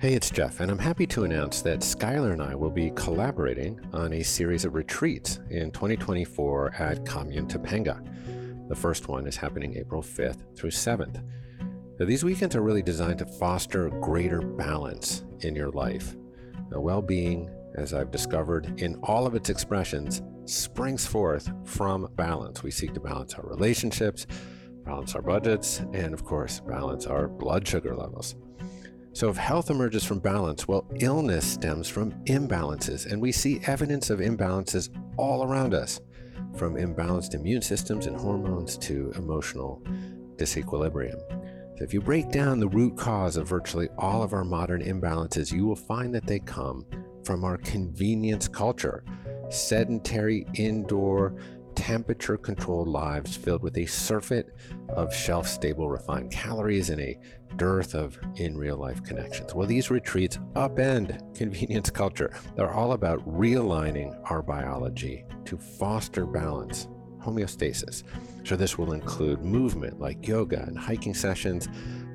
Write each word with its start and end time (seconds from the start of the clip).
Hey, 0.00 0.14
it's 0.14 0.30
Jeff, 0.30 0.60
and 0.60 0.70
I'm 0.70 0.78
happy 0.78 1.06
to 1.08 1.24
announce 1.24 1.60
that 1.60 1.80
Skylar 1.80 2.32
and 2.32 2.40
I 2.40 2.54
will 2.54 2.70
be 2.70 2.90
collaborating 2.92 3.78
on 3.92 4.14
a 4.14 4.22
series 4.22 4.64
of 4.64 4.72
retreats 4.72 5.40
in 5.50 5.70
2024 5.72 6.74
at 6.76 7.04
Commune 7.04 7.46
Topanga. 7.46 8.00
The 8.70 8.74
first 8.74 9.08
one 9.08 9.26
is 9.26 9.36
happening 9.36 9.76
April 9.76 10.00
5th 10.00 10.56
through 10.56 10.70
7th. 10.70 11.22
Now, 11.98 12.06
these 12.06 12.24
weekends 12.24 12.56
are 12.56 12.62
really 12.62 12.80
designed 12.80 13.18
to 13.18 13.26
foster 13.26 13.90
greater 13.90 14.40
balance 14.40 15.22
in 15.40 15.54
your 15.54 15.68
life. 15.68 16.16
well 16.70 17.02
being, 17.02 17.50
as 17.74 17.92
I've 17.92 18.10
discovered 18.10 18.80
in 18.80 18.94
all 19.02 19.26
of 19.26 19.34
its 19.34 19.50
expressions, 19.50 20.22
springs 20.46 21.06
forth 21.06 21.52
from 21.66 22.08
balance. 22.16 22.62
We 22.62 22.70
seek 22.70 22.94
to 22.94 23.00
balance 23.00 23.34
our 23.34 23.46
relationships, 23.46 24.26
balance 24.82 25.14
our 25.14 25.20
budgets, 25.20 25.80
and 25.92 26.14
of 26.14 26.24
course, 26.24 26.60
balance 26.60 27.04
our 27.04 27.28
blood 27.28 27.68
sugar 27.68 27.94
levels. 27.94 28.34
So, 29.12 29.28
if 29.28 29.36
health 29.36 29.70
emerges 29.70 30.04
from 30.04 30.20
balance, 30.20 30.68
well, 30.68 30.86
illness 31.00 31.44
stems 31.44 31.88
from 31.88 32.12
imbalances, 32.26 33.10
and 33.10 33.20
we 33.20 33.32
see 33.32 33.60
evidence 33.66 34.08
of 34.08 34.20
imbalances 34.20 34.88
all 35.16 35.42
around 35.42 35.74
us, 35.74 36.00
from 36.56 36.76
imbalanced 36.76 37.34
immune 37.34 37.62
systems 37.62 38.06
and 38.06 38.16
hormones 38.16 38.76
to 38.78 39.12
emotional 39.16 39.82
disequilibrium. 40.36 41.18
So, 41.76 41.84
if 41.84 41.92
you 41.92 42.00
break 42.00 42.30
down 42.30 42.60
the 42.60 42.68
root 42.68 42.96
cause 42.96 43.36
of 43.36 43.48
virtually 43.48 43.88
all 43.98 44.22
of 44.22 44.32
our 44.32 44.44
modern 44.44 44.82
imbalances, 44.82 45.52
you 45.52 45.66
will 45.66 45.76
find 45.76 46.14
that 46.14 46.26
they 46.26 46.38
come 46.38 46.86
from 47.24 47.44
our 47.44 47.58
convenience 47.58 48.46
culture, 48.46 49.02
sedentary 49.48 50.46
indoor 50.54 51.34
temperature 51.80 52.36
controlled 52.36 52.88
lives 52.88 53.34
filled 53.34 53.62
with 53.62 53.78
a 53.78 53.86
surfeit 53.86 54.54
of 54.90 55.14
shelf 55.14 55.48
stable 55.48 55.88
refined 55.88 56.30
calories 56.30 56.90
and 56.90 57.00
a 57.00 57.18
dearth 57.56 57.94
of 57.94 58.18
in 58.36 58.54
real 58.54 58.76
life 58.76 59.02
connections. 59.02 59.54
Well, 59.54 59.66
these 59.66 59.90
retreats 59.90 60.36
upend 60.52 61.34
convenience 61.34 61.88
culture. 61.88 62.34
They're 62.54 62.70
all 62.70 62.92
about 62.92 63.26
realigning 63.26 64.14
our 64.30 64.42
biology 64.42 65.24
to 65.46 65.56
foster 65.56 66.26
balance, 66.26 66.86
homeostasis. 67.24 68.02
So, 68.44 68.56
this 68.56 68.76
will 68.76 68.92
include 68.92 69.42
movement 69.42 69.98
like 69.98 70.28
yoga 70.28 70.62
and 70.66 70.78
hiking 70.78 71.14
sessions, 71.14 71.66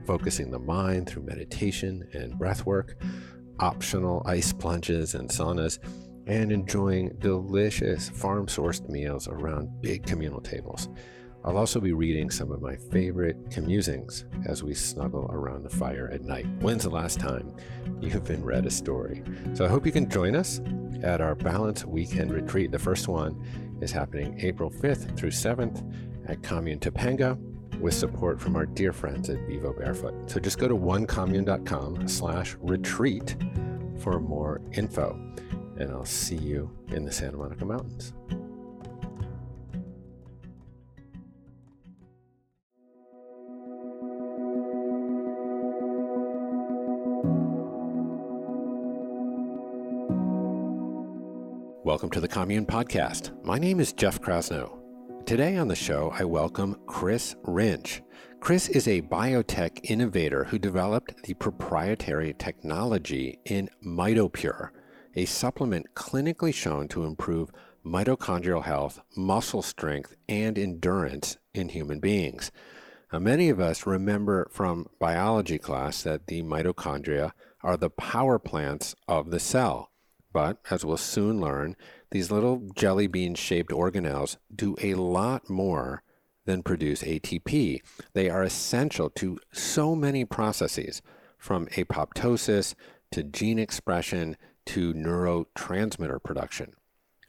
focusing 0.06 0.52
the 0.52 0.60
mind 0.60 1.10
through 1.10 1.24
meditation 1.24 2.08
and 2.14 2.38
breath 2.38 2.68
work, 2.68 3.02
optional 3.60 4.22
ice 4.28 4.54
plunges 4.54 5.16
and 5.16 5.28
saunas 5.28 5.80
and 6.28 6.52
enjoying 6.52 7.16
delicious 7.20 8.10
farm 8.10 8.48
sourced 8.48 8.88
meals 8.90 9.28
around 9.28 9.82
big 9.82 10.06
communal 10.06 10.42
tables. 10.42 10.90
I'll 11.44 11.58
also 11.58 11.80
be 11.80 11.94
reading 11.94 12.32
some 12.32 12.52
of 12.52 12.60
my 12.60 12.76
favorite 12.76 13.52
commusings 13.52 14.26
as 14.48 14.64
we 14.64 14.74
snuggle 14.74 15.30
around 15.32 15.62
the 15.64 15.70
fire 15.70 16.10
at 16.12 16.24
night. 16.24 16.48
When's 16.60 16.84
the 16.84 16.90
last 16.90 17.20
time 17.20 17.56
you've 18.02 18.24
been 18.24 18.44
read 18.44 18.66
a 18.66 18.72
story? 18.72 19.22
So 19.54 19.64
I 19.64 19.68
hope 19.68 19.86
you 19.86 19.92
can 19.92 20.10
join 20.10 20.36
us 20.36 20.60
at 21.04 21.22
our 21.22 21.36
Balance 21.36 21.86
Weekend 21.86 22.34
Retreat. 22.34 22.72
The 22.72 22.80
first 22.80 23.08
one 23.08 23.40
is 23.80 23.92
happening 23.92 24.40
April 24.42 24.72
5th 24.72 25.16
through 25.16 25.30
7th 25.30 25.84
at 26.28 26.42
Commune 26.42 26.80
Topanga 26.80 27.38
with 27.80 27.94
support 27.94 28.42
from 28.42 28.56
our 28.56 28.66
dear 28.66 28.92
friends 28.92 29.30
at 29.30 29.38
Vivo 29.48 29.72
Barefoot. 29.72 30.28
So 30.32 30.40
just 30.40 30.58
go 30.58 30.68
to 30.68 30.76
onecommune.com 30.76 32.08
slash 32.08 32.56
retreat 32.60 33.36
for 34.00 34.20
more 34.20 34.62
info 34.74 35.20
and 35.78 35.92
I'll 35.92 36.06
see 36.06 36.38
you 36.38 36.70
in 36.90 37.06
the 37.06 37.12
Santa 37.12 37.38
Monica 37.38 37.66
Mountains. 37.66 38.14
Welcome 51.84 52.10
to 52.12 52.20
the 52.20 52.28
Commune 52.28 52.66
Podcast. 52.66 53.32
My 53.46 53.60
name 53.60 53.80
is 53.80 53.94
Jeff 53.94 54.20
Krasno. 54.20 54.80
Today 55.26 55.58
on 55.58 55.68
the 55.68 55.76
show, 55.76 56.12
I 56.18 56.24
welcome 56.24 56.80
Chris 56.88 57.36
Rinsch. 57.44 58.02
Chris 58.40 58.70
is 58.70 58.88
a 58.88 59.02
biotech 59.04 59.80
innovator 59.90 60.46
who 60.46 60.58
developed 60.58 61.24
the 61.24 61.34
proprietary 61.36 62.34
technology 62.38 63.40
in 63.46 63.70
MitoPure 63.84 64.70
a 65.16 65.26
supplement 65.26 65.94
clinically 65.96 66.54
shown 66.54 66.88
to 66.90 67.04
improve 67.06 67.52
mitochondrial 67.86 68.64
health, 68.64 69.00
muscle 69.16 69.62
strength, 69.62 70.16
and 70.28 70.58
endurance 70.58 71.38
in 71.54 71.70
human 71.70 72.00
beings. 72.00 72.52
Now, 73.14 73.20
many 73.20 73.50
of 73.50 73.60
us 73.60 73.86
remember 73.86 74.48
from 74.52 74.88
biology 75.00 75.58
class 75.58 76.04
that 76.04 76.28
the 76.28 76.42
mitochondria 76.44 77.32
are 77.62 77.78
the 77.78 77.90
power 77.90 78.40
plants 78.40 78.96
of 79.08 79.32
the 79.32 79.40
cell. 79.40 79.92
But 80.34 80.58
as 80.70 80.84
we'll 80.84 80.98
soon 80.98 81.40
learn, 81.40 81.78
these 82.12 82.32
little 82.32 82.70
jelly 82.76 83.08
bean 83.08 83.36
shaped 83.36 83.72
organelles 83.72 84.38
do 84.54 84.76
a 84.82 84.96
lot 84.96 85.50
more 85.50 86.04
than 86.46 86.62
produce 86.62 87.04
ATP. 87.04 87.82
They 88.14 88.30
are 88.30 88.44
essential 88.44 89.10
to 89.12 89.40
so 89.54 89.96
many 89.96 90.26
processes, 90.26 91.02
from 91.38 91.68
apoptosis 91.68 92.76
to 93.12 93.24
gene 93.24 93.60
expression 93.60 94.36
to 94.66 94.94
neurotransmitter 94.94 96.22
production. 96.22 96.74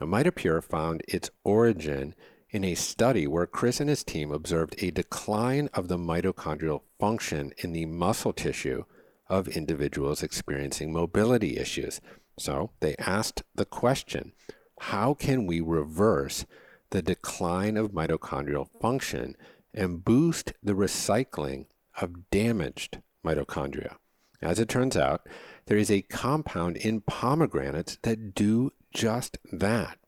MitoPure 0.00 0.62
found 0.62 1.02
its 1.08 1.30
origin 1.44 2.14
in 2.50 2.64
a 2.64 2.74
study 2.74 3.26
where 3.26 3.46
Chris 3.46 3.80
and 3.80 3.88
his 3.88 4.04
team 4.04 4.30
observed 4.30 4.76
a 4.78 4.90
decline 4.90 5.68
of 5.74 5.88
the 5.88 5.96
mitochondrial 5.96 6.82
function 7.00 7.52
in 7.58 7.72
the 7.72 7.86
muscle 7.86 8.32
tissue 8.32 8.84
of 9.28 9.48
individuals 9.48 10.22
experiencing 10.22 10.92
mobility 10.92 11.58
issues. 11.58 12.00
So 12.38 12.70
they 12.80 12.94
asked 12.96 13.42
the 13.54 13.64
question 13.64 14.32
how 14.80 15.14
can 15.14 15.46
we 15.46 15.60
reverse 15.60 16.44
the 16.90 17.02
decline 17.02 17.76
of 17.76 17.92
mitochondrial 17.92 18.68
function 18.80 19.36
and 19.72 20.04
boost 20.04 20.52
the 20.62 20.74
recycling 20.74 21.66
of 22.00 22.30
damaged 22.30 23.00
mitochondria? 23.24 23.96
As 24.42 24.60
it 24.60 24.68
turns 24.68 24.96
out, 24.96 25.26
there 25.66 25.78
is 25.78 25.90
a 25.90 26.02
compound 26.02 26.76
in 26.76 27.00
pomegranates 27.00 27.98
that 28.02 28.34
do 28.34 28.72
just 28.92 29.38
that. 29.52 29.98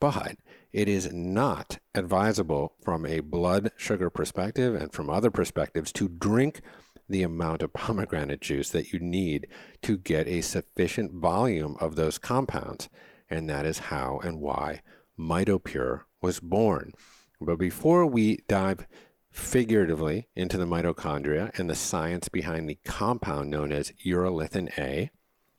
But 0.00 0.36
it 0.72 0.88
is 0.88 1.12
not 1.12 1.78
advisable 1.94 2.74
from 2.82 3.04
a 3.04 3.20
blood 3.20 3.72
sugar 3.76 4.10
perspective 4.10 4.74
and 4.74 4.92
from 4.92 5.10
other 5.10 5.30
perspectives 5.30 5.92
to 5.92 6.08
drink 6.08 6.60
the 7.08 7.22
amount 7.22 7.62
of 7.62 7.72
pomegranate 7.72 8.40
juice 8.40 8.70
that 8.70 8.92
you 8.92 9.00
need 9.00 9.48
to 9.82 9.98
get 9.98 10.28
a 10.28 10.40
sufficient 10.40 11.12
volume 11.12 11.76
of 11.80 11.96
those 11.96 12.16
compounds. 12.16 12.88
And 13.28 13.50
that 13.50 13.66
is 13.66 13.78
how 13.78 14.20
and 14.22 14.40
why 14.40 14.82
MitoPure 15.18 16.02
was 16.20 16.40
born. 16.40 16.92
But 17.40 17.56
before 17.58 18.06
we 18.06 18.38
dive 18.48 18.86
figuratively 19.32 20.28
into 20.36 20.56
the 20.58 20.66
mitochondria 20.66 21.58
and 21.58 21.68
the 21.68 21.74
science 21.74 22.28
behind 22.28 22.68
the 22.68 22.78
compound 22.84 23.50
known 23.50 23.72
as 23.72 23.92
urolithin 24.04 24.70
A, 24.78 25.10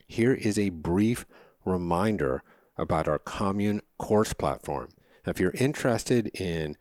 here 0.07 0.33
is 0.33 0.57
a 0.57 0.69
brief 0.69 1.25
reminder 1.65 2.43
about 2.77 3.07
our 3.07 3.19
commune 3.19 3.81
course 3.97 4.33
platform. 4.33 4.89
Now, 5.25 5.31
if 5.31 5.39
you're 5.39 5.51
interested 5.51 6.27
in 6.39 6.77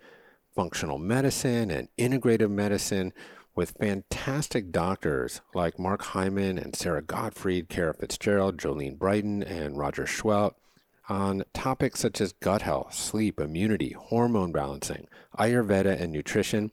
functional 0.55 0.99
medicine 0.99 1.71
and 1.71 1.89
integrative 1.97 2.51
medicine 2.51 3.13
with 3.55 3.77
fantastic 3.79 4.71
doctors 4.71 5.41
like 5.55 5.79
Mark 5.79 6.03
Hyman 6.03 6.59
and 6.59 6.75
Sara 6.75 7.03
Gottfried, 7.03 7.69
Kara 7.69 7.95
Fitzgerald, 7.95 8.57
Jolene 8.59 8.99
Brighten, 8.99 9.43
and 9.43 9.79
Roger 9.79 10.07
Seheult, 10.07 10.55
on 11.09 11.45
topics 11.53 12.01
such 12.01 12.21
as 12.21 12.33
gut 12.33 12.63
health, 12.63 12.95
sleep, 12.95 13.41
immunity, 13.41 13.93
hormone 13.93 14.53
balancing, 14.53 15.07
Ayurveda, 15.39 16.01
and 16.01 16.13
nutrition, 16.13 16.71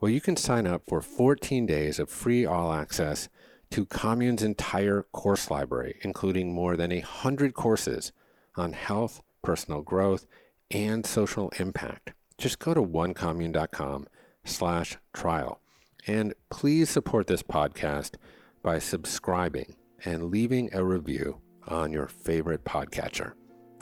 well, 0.00 0.10
you 0.10 0.20
can 0.20 0.36
sign 0.36 0.66
up 0.66 0.82
for 0.86 1.00
14 1.00 1.66
days 1.66 1.98
of 1.98 2.10
free 2.10 2.44
all 2.44 2.72
access 2.72 3.28
to 3.70 3.86
Commune's 3.86 4.42
entire 4.42 5.02
course 5.12 5.50
library, 5.50 5.98
including 6.02 6.52
more 6.52 6.76
than 6.76 6.90
100 6.90 7.54
courses 7.54 8.12
on 8.56 8.72
health, 8.72 9.22
personal 9.42 9.82
growth, 9.82 10.26
and 10.70 11.06
social 11.06 11.50
impact. 11.58 12.12
Just 12.38 12.58
go 12.58 12.74
to 12.74 12.82
onecommune.com 12.82 14.06
slash 14.44 14.96
trial. 15.12 15.60
And 16.06 16.34
please 16.50 16.90
support 16.90 17.26
this 17.26 17.42
podcast 17.42 18.14
by 18.62 18.78
subscribing 18.78 19.76
and 20.04 20.30
leaving 20.30 20.70
a 20.72 20.84
review 20.84 21.40
on 21.66 21.92
your 21.92 22.06
favorite 22.06 22.64
podcatcher. 22.64 23.32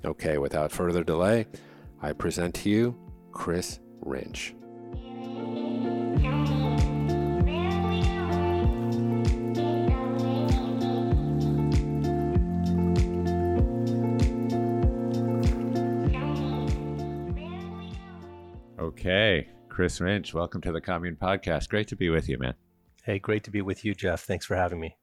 Okay, 0.04 0.36
without 0.36 0.70
further 0.70 1.02
delay, 1.02 1.46
I 2.02 2.12
present 2.12 2.54
to 2.56 2.68
you 2.68 2.94
Chris 3.32 3.78
Rinsch. 4.00 4.52
Okay, 18.78 19.48
Chris 19.70 20.00
Rinsch, 20.00 20.34
welcome 20.34 20.60
to 20.60 20.72
the 20.72 20.82
Commune 20.82 21.16
Podcast. 21.16 21.70
Great 21.70 21.88
to 21.88 21.96
be 21.96 22.10
with 22.10 22.28
you, 22.28 22.36
man. 22.38 22.54
Hey, 23.04 23.18
great 23.18 23.44
to 23.44 23.50
be 23.50 23.62
with 23.62 23.86
you, 23.86 23.94
Jeff. 23.94 24.20
Thanks 24.20 24.44
for 24.44 24.54
having 24.54 24.80
me. 24.80 24.98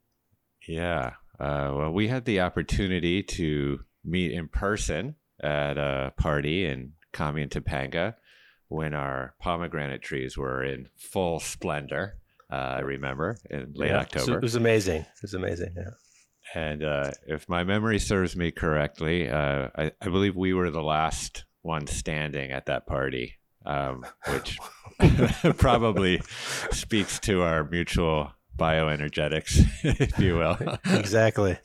Yeah. 0.68 1.14
Uh, 1.40 1.74
well, 1.76 1.92
we 1.92 2.08
had 2.08 2.26
the 2.26 2.42
opportunity 2.42 3.24
to 3.24 3.80
meet 4.04 4.32
in 4.32 4.48
person 4.48 5.16
at 5.42 5.78
a 5.78 6.14
party 6.18 6.66
in 6.66 6.94
Commune 7.12 7.50
Topanga 7.50 8.16
when 8.68 8.94
our 8.94 9.36
pomegranate 9.40 10.02
trees 10.02 10.38
were 10.38 10.64
in 10.64 10.88
full 10.96 11.40
splendor. 11.40 12.18
Uh, 12.52 12.56
I 12.56 12.80
remember 12.80 13.38
in 13.50 13.74
late 13.76 13.90
yeah, 13.90 14.00
October. 14.00 14.38
It 14.38 14.42
was 14.42 14.56
amazing. 14.56 15.02
It 15.02 15.22
was 15.22 15.34
amazing. 15.34 15.74
Yeah. 15.76 15.92
And 16.54 16.84
uh, 16.84 17.12
if 17.28 17.48
my 17.48 17.64
memory 17.64 18.00
serves 18.00 18.36
me 18.36 18.52
correctly, 18.52 19.30
uh, 19.30 19.70
I, 19.76 19.92
I, 20.02 20.10
believe 20.10 20.36
we 20.36 20.54
were 20.54 20.70
the 20.70 20.84
last 20.84 21.46
one 21.62 21.88
standing 21.88 22.52
at 22.52 22.66
that 22.66 22.88
party, 22.88 23.36
um, 23.66 24.06
which 24.30 24.58
probably 25.58 26.22
speaks 26.72 27.20
to 27.20 27.42
our 27.44 27.64
mutual 27.64 28.32
bioenergetics, 28.58 29.66
if 29.84 30.20
you 30.20 30.36
will. 30.36 30.58
exactly. 30.86 31.58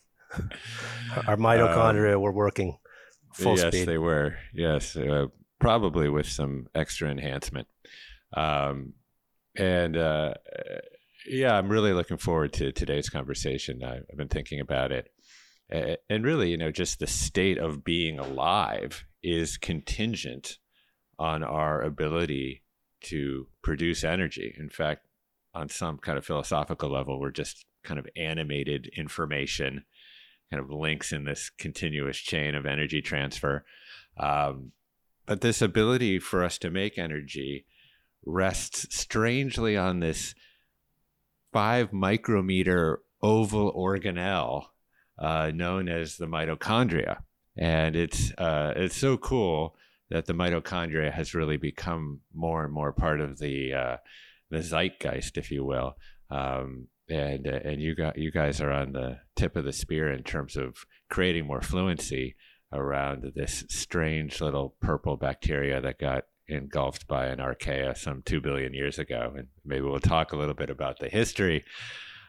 Our 1.26 1.36
mitochondria 1.36 2.14
um, 2.14 2.22
were 2.22 2.32
working 2.32 2.78
full 3.34 3.56
yes, 3.56 3.68
speed. 3.68 3.78
Yes, 3.78 3.86
they 3.86 3.98
were. 3.98 4.36
Yes, 4.52 4.96
uh, 4.96 5.26
probably 5.60 6.08
with 6.08 6.28
some 6.28 6.66
extra 6.74 7.10
enhancement. 7.10 7.68
Um, 8.36 8.94
and 9.56 9.96
uh, 9.96 10.34
yeah, 11.26 11.56
I'm 11.56 11.68
really 11.68 11.92
looking 11.92 12.18
forward 12.18 12.52
to 12.54 12.72
today's 12.72 13.08
conversation. 13.08 13.82
I've 13.82 14.16
been 14.16 14.28
thinking 14.28 14.60
about 14.60 14.92
it. 14.92 15.10
And 15.68 16.24
really, 16.24 16.50
you 16.50 16.56
know, 16.56 16.70
just 16.70 17.00
the 17.00 17.06
state 17.06 17.58
of 17.58 17.82
being 17.84 18.18
alive 18.18 19.04
is 19.22 19.56
contingent 19.56 20.58
on 21.18 21.42
our 21.42 21.82
ability 21.82 22.62
to 23.02 23.48
produce 23.62 24.04
energy. 24.04 24.54
In 24.58 24.68
fact, 24.68 25.06
on 25.54 25.68
some 25.68 25.98
kind 25.98 26.18
of 26.18 26.24
philosophical 26.24 26.90
level, 26.90 27.18
we're 27.18 27.30
just 27.30 27.64
kind 27.82 27.98
of 27.98 28.06
animated 28.16 28.90
information, 28.96 29.84
kind 30.50 30.62
of 30.62 30.70
links 30.70 31.12
in 31.12 31.24
this 31.24 31.50
continuous 31.50 32.18
chain 32.18 32.54
of 32.54 32.66
energy 32.66 33.02
transfer. 33.02 33.64
Um, 34.18 34.72
but 35.26 35.40
this 35.40 35.60
ability 35.60 36.18
for 36.20 36.44
us 36.44 36.56
to 36.58 36.70
make 36.70 36.98
energy 36.98 37.66
rests 38.24 38.96
strangely 38.96 39.76
on 39.76 40.00
this 40.00 40.34
five 41.52 41.92
micrometer 41.92 43.00
oval 43.22 43.72
organelle 43.72 44.66
uh, 45.18 45.50
known 45.54 45.88
as 45.88 46.16
the 46.16 46.26
mitochondria. 46.26 47.22
And 47.56 47.96
it's, 47.96 48.32
uh, 48.32 48.74
it's 48.76 48.96
so 48.96 49.16
cool 49.16 49.74
that 50.10 50.26
the 50.26 50.34
mitochondria 50.34 51.10
has 51.12 51.34
really 51.34 51.56
become 51.56 52.20
more 52.34 52.64
and 52.64 52.72
more 52.72 52.92
part 52.92 53.20
of 53.20 53.38
the, 53.38 53.74
uh, 53.74 53.96
the 54.50 54.58
zeitgeist, 54.58 55.36
if 55.36 55.50
you 55.50 55.64
will. 55.64 55.96
Um, 56.30 56.88
and 57.08 57.46
uh, 57.46 57.60
and 57.64 57.80
you 57.80 57.94
got 57.94 58.18
you 58.18 58.30
guys 58.30 58.60
are 58.60 58.72
on 58.72 58.92
the 58.92 59.18
tip 59.36 59.56
of 59.56 59.64
the 59.64 59.72
spear 59.72 60.10
in 60.10 60.22
terms 60.22 60.56
of 60.56 60.84
creating 61.08 61.46
more 61.46 61.60
fluency 61.60 62.34
around 62.72 63.32
this 63.34 63.64
strange 63.68 64.40
little 64.40 64.74
purple 64.80 65.16
bacteria 65.16 65.80
that 65.80 65.98
got 65.98 66.24
engulfed 66.48 67.06
by 67.06 67.26
an 67.26 67.38
archaea 67.38 67.96
some 67.96 68.22
two 68.24 68.40
billion 68.40 68.74
years 68.74 68.98
ago. 68.98 69.32
And 69.36 69.48
maybe 69.64 69.82
we'll 69.82 70.00
talk 70.00 70.32
a 70.32 70.36
little 70.36 70.54
bit 70.54 70.70
about 70.70 70.98
the 70.98 71.08
history 71.08 71.64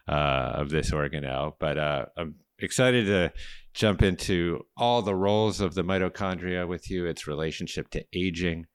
uh, 0.08 0.52
of 0.56 0.70
this 0.70 0.92
organelle. 0.92 1.54
But 1.60 1.78
uh, 1.78 2.06
I'm 2.18 2.36
excited 2.60 3.06
to 3.08 3.32
jump 3.74 4.02
into 4.02 4.66
all 4.76 5.02
the 5.02 5.16
roles 5.16 5.62
of 5.62 5.76
the 5.76 5.84
mitochondria 5.84 6.68
with 6.68 6.90
you, 6.90 7.06
its 7.06 7.28
relationship 7.28 7.90
to 7.92 8.06
aging, 8.14 8.66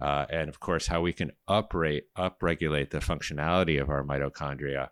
uh, 0.00 0.26
and 0.30 0.48
of 0.48 0.60
course, 0.60 0.86
how 0.86 1.00
we 1.00 1.12
can 1.12 1.32
uprate, 1.48 2.02
upregulate 2.16 2.90
the 2.90 2.98
functionality 2.98 3.80
of 3.80 3.90
our 3.90 4.04
mitochondria. 4.04 4.88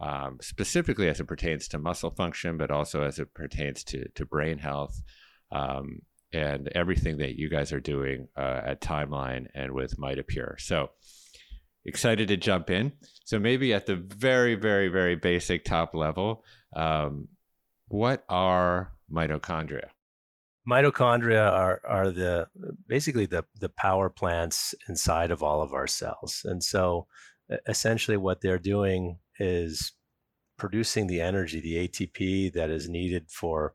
Um, 0.00 0.38
specifically 0.40 1.08
as 1.08 1.18
it 1.18 1.26
pertains 1.26 1.66
to 1.68 1.78
muscle 1.78 2.10
function, 2.10 2.56
but 2.56 2.70
also 2.70 3.02
as 3.02 3.18
it 3.18 3.34
pertains 3.34 3.82
to, 3.84 4.08
to 4.14 4.24
brain 4.24 4.58
health 4.58 5.02
um, 5.50 6.02
and 6.32 6.68
everything 6.68 7.18
that 7.18 7.36
you 7.36 7.48
guys 7.48 7.72
are 7.72 7.80
doing 7.80 8.28
uh, 8.36 8.60
at 8.64 8.80
Timeline 8.80 9.46
and 9.54 9.72
with 9.72 9.98
MitoPure. 9.98 10.60
So 10.60 10.90
excited 11.84 12.28
to 12.28 12.36
jump 12.36 12.70
in. 12.70 12.92
So 13.24 13.38
maybe 13.38 13.74
at 13.74 13.86
the 13.86 13.96
very, 13.96 14.54
very, 14.54 14.88
very 14.88 15.16
basic 15.16 15.64
top 15.64 15.94
level, 15.94 16.44
um, 16.76 17.28
what 17.88 18.24
are 18.28 18.92
mitochondria? 19.10 19.88
Mitochondria 20.68 21.50
are 21.50 21.80
are 21.86 22.10
the 22.10 22.46
basically 22.86 23.24
the 23.24 23.44
the 23.58 23.70
power 23.70 24.10
plants 24.10 24.74
inside 24.86 25.30
of 25.30 25.42
all 25.42 25.62
of 25.62 25.72
our 25.72 25.86
cells, 25.86 26.42
and 26.44 26.62
so 26.62 27.06
essentially 27.66 28.18
what 28.18 28.42
they're 28.42 28.58
doing 28.58 29.18
is 29.38 29.92
producing 30.58 31.06
the 31.06 31.20
energy, 31.20 31.60
the 31.60 31.88
ATP 31.88 32.52
that 32.52 32.70
is 32.70 32.88
needed 32.88 33.30
for 33.30 33.74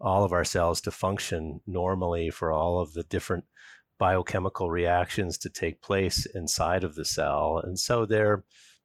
all 0.00 0.24
of 0.24 0.32
our 0.32 0.44
cells 0.44 0.80
to 0.82 0.90
function 0.90 1.60
normally 1.66 2.30
for 2.30 2.52
all 2.52 2.80
of 2.80 2.92
the 2.92 3.04
different 3.04 3.44
biochemical 3.98 4.70
reactions 4.70 5.38
to 5.38 5.48
take 5.48 5.80
place 5.80 6.26
inside 6.34 6.84
of 6.84 6.94
the 6.96 7.04
cell. 7.04 7.60
And 7.62 7.78
so 7.78 8.04
they're 8.04 8.44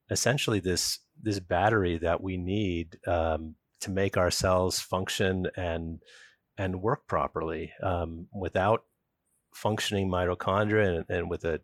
essentially 0.10 0.60
this 0.60 1.00
this 1.22 1.40
battery 1.40 1.98
that 1.98 2.22
we 2.22 2.38
need 2.38 2.98
um, 3.06 3.56
to 3.82 3.92
make 3.92 4.16
our 4.18 4.32
cells 4.32 4.80
function 4.80 5.48
and 5.58 6.02
and 6.58 6.82
work 6.82 7.08
properly. 7.08 7.72
Um, 7.82 8.28
without 8.34 8.84
functioning 9.54 10.10
mitochondria 10.10 10.98
and, 10.98 11.06
and, 11.10 11.30
with 11.30 11.44
a 11.44 11.62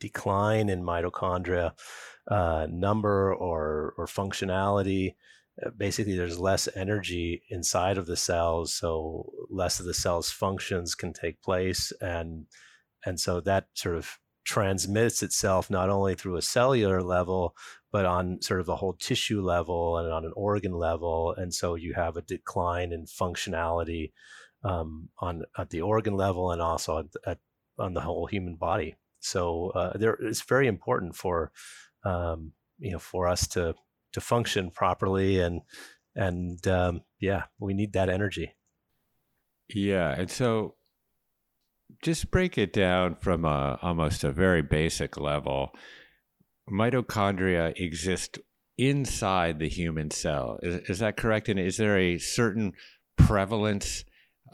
decline 0.00 0.68
in 0.68 0.82
mitochondria 0.82 1.72
uh, 2.28 2.66
number 2.70 3.34
or 3.34 3.94
or 3.96 4.06
functionality, 4.06 5.14
uh, 5.64 5.70
basically 5.76 6.16
there's 6.16 6.38
less 6.38 6.68
energy 6.74 7.42
inside 7.50 7.98
of 7.98 8.06
the 8.06 8.16
cells 8.16 8.74
so 8.74 9.30
less 9.50 9.78
of 9.78 9.86
the 9.86 9.94
cells 9.94 10.30
functions 10.30 10.94
can 10.94 11.12
take 11.12 11.40
place 11.42 11.92
and 12.00 12.46
and 13.06 13.20
so 13.20 13.40
that 13.40 13.66
sort 13.74 13.96
of 13.96 14.18
transmits 14.44 15.22
itself 15.22 15.70
not 15.70 15.88
only 15.90 16.14
through 16.14 16.36
a 16.36 16.42
cellular 16.42 17.02
level 17.02 17.54
but 17.92 18.04
on 18.04 18.42
sort 18.42 18.60
of 18.60 18.68
a 18.68 18.76
whole 18.76 18.94
tissue 18.94 19.40
level 19.40 19.98
and 19.98 20.12
on 20.12 20.24
an 20.24 20.32
organ 20.34 20.72
level 20.72 21.34
and 21.38 21.54
so 21.54 21.76
you 21.76 21.94
have 21.94 22.16
a 22.16 22.22
decline 22.22 22.92
in 22.92 23.04
functionality 23.04 24.10
um, 24.64 25.08
on 25.18 25.44
at 25.56 25.70
the 25.70 25.82
organ 25.82 26.14
level 26.14 26.50
and 26.50 26.60
also 26.60 26.98
at, 26.98 27.06
at 27.26 27.38
on 27.78 27.94
the 27.94 28.00
whole 28.00 28.26
human 28.26 28.56
body. 28.56 28.96
So 29.20 29.70
uh, 29.70 29.96
there 29.96 30.16
it's 30.20 30.42
very 30.42 30.66
important 30.66 31.16
for 31.16 31.52
um, 32.04 32.52
you 32.78 32.92
know 32.92 32.98
for 32.98 33.28
us 33.28 33.46
to 33.48 33.74
to 34.12 34.20
function 34.20 34.70
properly 34.70 35.40
and 35.40 35.62
and 36.14 36.66
um, 36.68 37.02
yeah 37.20 37.44
we 37.58 37.74
need 37.74 37.92
that 37.92 38.08
energy. 38.08 38.54
Yeah 39.68 40.14
and 40.16 40.30
so 40.30 40.74
just 42.02 42.30
break 42.30 42.58
it 42.58 42.72
down 42.72 43.14
from 43.16 43.44
a, 43.44 43.78
almost 43.82 44.24
a 44.24 44.32
very 44.32 44.62
basic 44.62 45.16
level. 45.16 45.70
Mitochondria 46.70 47.78
exist 47.78 48.38
inside 48.76 49.58
the 49.58 49.68
human 49.68 50.10
cell. 50.10 50.58
Is, 50.62 50.90
is 50.90 50.98
that 50.98 51.16
correct? 51.16 51.48
And 51.48 51.58
is 51.58 51.76
there 51.76 51.98
a 51.98 52.18
certain 52.18 52.72
prevalence 53.16 54.04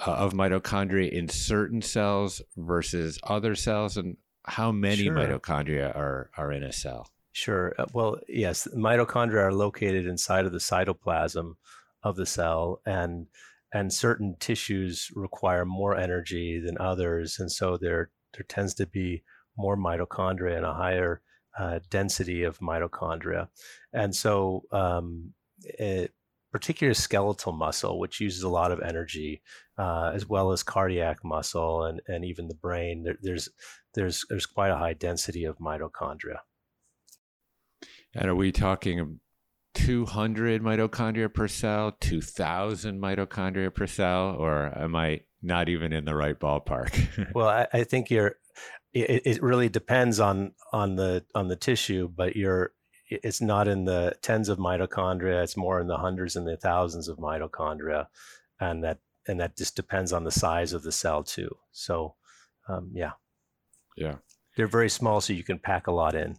uh, 0.06 0.12
of 0.12 0.32
mitochondria 0.32 1.10
in 1.10 1.28
certain 1.28 1.82
cells 1.82 2.42
versus 2.56 3.18
other 3.22 3.54
cells? 3.54 3.96
And 3.96 4.16
how 4.44 4.72
many 4.72 5.04
sure. 5.04 5.14
mitochondria 5.14 5.94
are, 5.94 6.30
are 6.36 6.52
in 6.52 6.62
a 6.62 6.72
cell 6.72 7.08
Sure. 7.32 7.74
Uh, 7.78 7.86
well, 7.92 8.18
yes, 8.28 8.66
mitochondria 8.74 9.44
are 9.44 9.54
located 9.54 10.06
inside 10.06 10.46
of 10.46 10.52
the 10.52 10.58
cytoplasm 10.58 11.54
of 12.02 12.16
the 12.16 12.26
cell, 12.26 12.80
and 12.86 13.26
and 13.72 13.92
certain 13.92 14.36
tissues 14.40 15.10
require 15.14 15.64
more 15.64 15.96
energy 15.96 16.58
than 16.58 16.76
others, 16.78 17.38
and 17.38 17.50
so 17.52 17.76
there 17.76 18.10
there 18.34 18.44
tends 18.48 18.74
to 18.74 18.86
be 18.86 19.22
more 19.56 19.76
mitochondria 19.76 20.56
and 20.56 20.66
a 20.66 20.74
higher 20.74 21.22
uh, 21.58 21.78
density 21.88 22.42
of 22.42 22.58
mitochondria, 22.58 23.48
and 23.92 24.14
so 24.14 24.64
um, 24.72 25.32
it, 25.64 26.12
particular 26.52 26.94
skeletal 26.94 27.52
muscle, 27.52 27.98
which 28.00 28.20
uses 28.20 28.42
a 28.42 28.48
lot 28.48 28.72
of 28.72 28.80
energy, 28.80 29.40
uh, 29.78 30.10
as 30.14 30.26
well 30.26 30.50
as 30.52 30.62
cardiac 30.64 31.24
muscle 31.24 31.84
and, 31.84 32.00
and 32.08 32.24
even 32.24 32.48
the 32.48 32.54
brain. 32.54 33.04
There, 33.04 33.18
there's 33.22 33.48
there's 33.94 34.24
there's 34.28 34.46
quite 34.46 34.70
a 34.70 34.76
high 34.76 34.94
density 34.94 35.44
of 35.44 35.58
mitochondria. 35.58 36.38
And 38.14 38.28
are 38.28 38.34
we 38.34 38.52
talking 38.52 39.20
200 39.74 40.62
mitochondria 40.62 41.32
per 41.32 41.48
cell, 41.48 41.96
2,000 42.00 43.00
mitochondria 43.00 43.72
per 43.72 43.86
cell, 43.86 44.36
or 44.38 44.76
am 44.76 44.96
I 44.96 45.20
not 45.42 45.68
even 45.68 45.92
in 45.92 46.04
the 46.04 46.14
right 46.14 46.38
ballpark? 46.38 47.32
well, 47.34 47.48
I, 47.48 47.66
I, 47.72 47.84
think 47.84 48.10
you're. 48.10 48.36
It, 48.92 49.22
it 49.24 49.42
really 49.42 49.68
depends 49.68 50.18
on 50.18 50.52
on 50.72 50.96
the 50.96 51.24
on 51.34 51.48
the 51.48 51.56
tissue, 51.56 52.08
but 52.08 52.36
you're. 52.36 52.72
It's 53.08 53.40
not 53.40 53.66
in 53.66 53.86
the 53.86 54.14
tens 54.22 54.48
of 54.48 54.58
mitochondria. 54.58 55.42
It's 55.42 55.56
more 55.56 55.80
in 55.80 55.88
the 55.88 55.98
hundreds 55.98 56.36
and 56.36 56.46
the 56.46 56.56
thousands 56.56 57.08
of 57.08 57.18
mitochondria, 57.18 58.06
and 58.60 58.84
that 58.84 58.98
and 59.26 59.40
that 59.40 59.56
just 59.56 59.76
depends 59.76 60.12
on 60.12 60.24
the 60.24 60.30
size 60.30 60.72
of 60.72 60.82
the 60.82 60.92
cell 60.92 61.22
too. 61.22 61.56
So, 61.72 62.14
um, 62.68 62.90
yeah, 62.92 63.12
yeah, 63.96 64.16
they're 64.56 64.66
very 64.66 64.90
small, 64.90 65.20
so 65.20 65.32
you 65.32 65.44
can 65.44 65.58
pack 65.58 65.86
a 65.86 65.92
lot 65.92 66.14
in. 66.14 66.36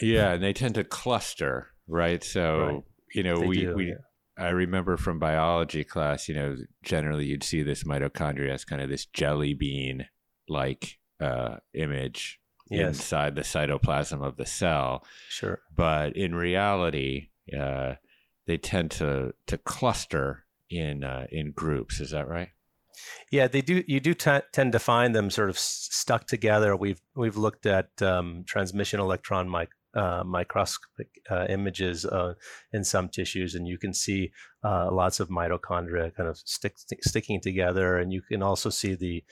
Yeah, 0.00 0.32
and 0.32 0.42
they 0.42 0.52
tend 0.52 0.74
to 0.76 0.84
cluster, 0.84 1.68
right? 1.86 2.22
So 2.22 2.58
right. 2.58 2.82
you 3.14 3.22
know, 3.22 3.40
they 3.40 3.46
we 3.46 3.60
do, 3.60 3.74
we 3.74 3.88
yeah. 3.88 3.94
I 4.38 4.50
remember 4.50 4.96
from 4.96 5.18
biology 5.18 5.82
class, 5.82 6.28
you 6.28 6.34
know, 6.34 6.56
generally 6.82 7.26
you'd 7.26 7.42
see 7.42 7.62
this 7.62 7.84
mitochondria 7.84 8.54
as 8.54 8.64
kind 8.64 8.80
of 8.80 8.88
this 8.88 9.06
jelly 9.06 9.52
bean 9.52 10.06
like 10.48 10.98
uh, 11.20 11.56
image 11.74 12.40
yes. 12.70 12.88
inside 12.88 13.34
the 13.34 13.42
cytoplasm 13.42 14.24
of 14.24 14.36
the 14.36 14.46
cell. 14.46 15.04
Sure. 15.28 15.60
But 15.74 16.16
in 16.16 16.34
reality, 16.34 17.30
uh, 17.58 17.94
they 18.46 18.58
tend 18.58 18.90
to 18.92 19.34
to 19.46 19.58
cluster 19.58 20.44
in 20.70 21.04
uh, 21.04 21.26
in 21.30 21.52
groups. 21.52 22.00
Is 22.00 22.10
that 22.10 22.28
right? 22.28 22.48
Yeah, 23.30 23.46
they 23.46 23.60
do. 23.60 23.84
You 23.86 24.00
do 24.00 24.14
t- 24.14 24.40
tend 24.52 24.72
to 24.72 24.78
find 24.78 25.14
them 25.14 25.30
sort 25.30 25.50
of 25.50 25.56
s- 25.56 25.88
stuck 25.90 26.26
together. 26.26 26.76
We've 26.76 27.00
we've 27.14 27.36
looked 27.36 27.66
at 27.66 27.90
um, 28.02 28.44
transmission 28.46 29.00
electron 29.00 29.50
mic- 29.50 29.70
uh, 29.98 30.22
microscopic 30.24 31.08
uh, 31.28 31.46
images 31.48 32.04
uh, 32.06 32.34
in 32.72 32.84
some 32.84 33.08
tissues, 33.08 33.54
and 33.56 33.66
you 33.66 33.78
can 33.78 33.92
see 33.92 34.30
uh, 34.62 34.88
lots 34.92 35.18
of 35.18 35.28
mitochondria 35.28 36.14
kind 36.14 36.28
of 36.28 36.38
stick, 36.38 36.78
st- 36.78 37.02
sticking 37.02 37.40
together, 37.40 37.98
and 37.98 38.12
you 38.12 38.22
can 38.22 38.42
also 38.42 38.70
see 38.70 38.94
the 38.94 39.24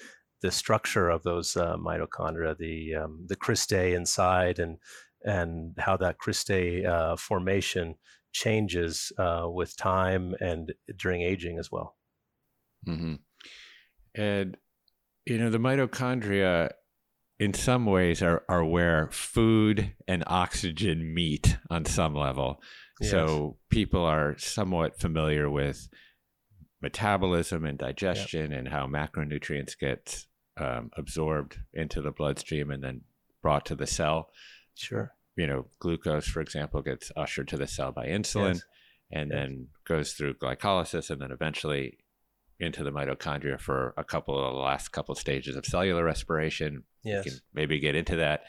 the 0.43 0.51
structure 0.51 1.09
of 1.09 1.23
those 1.23 1.57
uh, 1.57 1.77
mitochondria, 1.77 2.59
the 2.59 2.97
um, 2.97 3.25
the 3.29 3.37
cristae 3.37 3.95
inside, 3.95 4.59
and 4.59 4.79
and 5.23 5.75
how 5.79 5.97
that 5.97 6.19
cristae 6.19 6.85
uh, 6.85 7.17
formation 7.17 7.95
changes 8.33 9.13
with 9.47 9.77
time 9.77 10.35
and 10.41 10.75
during 10.99 11.23
aging 11.23 11.59
as 11.59 11.71
well. 11.71 11.97
Mm-hmm. 12.87 13.15
And 14.15 14.57
you 15.27 15.39
know 15.39 15.51
the 15.51 15.59
mitochondria 15.59 16.73
in 17.39 17.53
some 17.53 17.85
ways 17.85 18.23
are, 18.23 18.43
are 18.49 18.65
where 18.65 19.09
food 19.11 19.93
and 20.09 20.25
oxygen 20.27 21.13
meet 21.13 21.59
on 21.71 21.85
some 21.85 22.15
level. 22.15 22.63
Yes. 23.01 23.11
So 23.11 23.59
people 23.69 24.05
are 24.05 24.39
somewhat 24.39 24.99
familiar 24.99 25.51
with 25.51 25.89
metabolism 26.81 27.65
and 27.65 27.79
digestion 27.79 28.51
yep. 28.51 28.61
and 28.61 28.69
how 28.69 28.87
macronutrients 28.87 29.79
get 29.79 30.25
um, 30.57 30.91
absorbed 30.97 31.59
into 31.75 32.01
the 32.01 32.11
bloodstream 32.11 32.71
and 32.71 32.83
then 32.83 33.03
brought 33.43 33.67
to 33.67 33.75
the 33.75 33.87
cell. 33.87 34.31
Sure. 34.75 35.13
You 35.37 35.47
know, 35.47 35.67
glucose, 35.79 36.27
for 36.27 36.41
example, 36.41 36.81
gets 36.81 37.13
ushered 37.17 37.49
to 37.49 37.59
the 37.59 37.67
cell 37.67 37.93
by 37.93 38.07
insulin 38.07 38.55
yes. 38.55 38.63
and 39.13 39.31
yes. 39.31 39.39
then 39.39 39.69
goes 39.87 40.13
through 40.15 40.35
glycolysis 40.35 41.11
and 41.11 41.21
then 41.21 41.33
eventually 41.33 41.99
into 42.59 42.83
the 42.83 42.91
mitochondria 42.91 43.61
for 43.61 43.93
a 43.99 44.05
couple 44.05 44.39
of 44.39 44.55
the 44.55 44.59
last 44.59 44.89
couple 44.89 45.13
of 45.13 45.19
stages 45.19 45.57
of 45.57 45.67
cellular 45.67 46.05
respiration. 46.05 46.85
Yes. 47.07 47.25
can 47.25 47.33
maybe 47.55 47.79
get 47.79 47.95
into 47.95 48.17
that. 48.17 48.43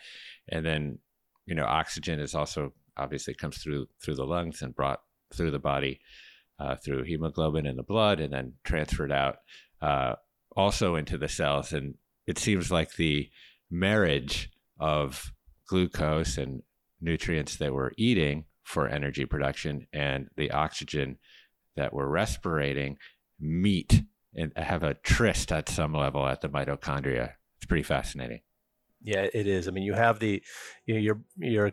And 0.50 0.66
then, 0.66 1.00
you 1.46 1.56
know, 1.56 1.66
oxygen 1.66 2.20
is 2.20 2.36
also 2.36 2.74
obviously 2.98 3.34
comes 3.34 3.58
through 3.58 3.88
through 4.04 4.16
the 4.16 4.26
lungs 4.26 4.62
and 4.62 4.76
brought 4.76 5.02
through 5.34 5.52
the 5.52 5.60
body 5.60 6.00
uh, 6.60 6.76
through 6.76 7.04
hemoglobin 7.04 7.66
in 7.66 7.76
the 7.76 7.84
blood 7.84 8.20
and 8.20 8.34
then 8.34 8.54
transferred 8.64 9.12
out 9.12 9.38
uh, 9.82 10.14
also 10.56 10.96
into 10.96 11.18
the 11.18 11.28
cells. 11.28 11.74
And 11.74 11.96
it 12.26 12.38
seems 12.38 12.72
like 12.72 12.96
the 12.96 13.30
marriage 13.70 14.50
of 14.80 15.32
glucose 15.68 16.38
and 16.38 16.64
nutrients 17.02 17.58
that 17.58 17.74
we're 17.74 17.92
eating 17.98 18.46
for 18.64 18.88
energy 18.88 19.26
production 19.26 19.88
and 19.94 20.28
the 20.36 20.52
oxygen 20.52 21.18
that 21.76 21.94
we're 21.94 22.08
respirating 22.08 22.98
meet 23.40 24.04
and 24.36 24.52
have 24.58 24.84
a 24.84 24.96
tryst 24.96 25.52
at 25.52 25.70
some 25.70 25.94
level 25.94 26.28
at 26.28 26.42
the 26.42 26.50
mitochondria. 26.50 27.34
It's 27.58 27.66
pretty 27.68 27.84
fascinating. 27.84 28.42
Yeah, 29.04 29.28
it 29.34 29.48
is. 29.48 29.68
I 29.68 29.72
mean, 29.72 29.84
you 29.84 29.94
have 29.94 30.20
the 30.20 30.42
you're 30.86 31.20
you're 31.38 31.72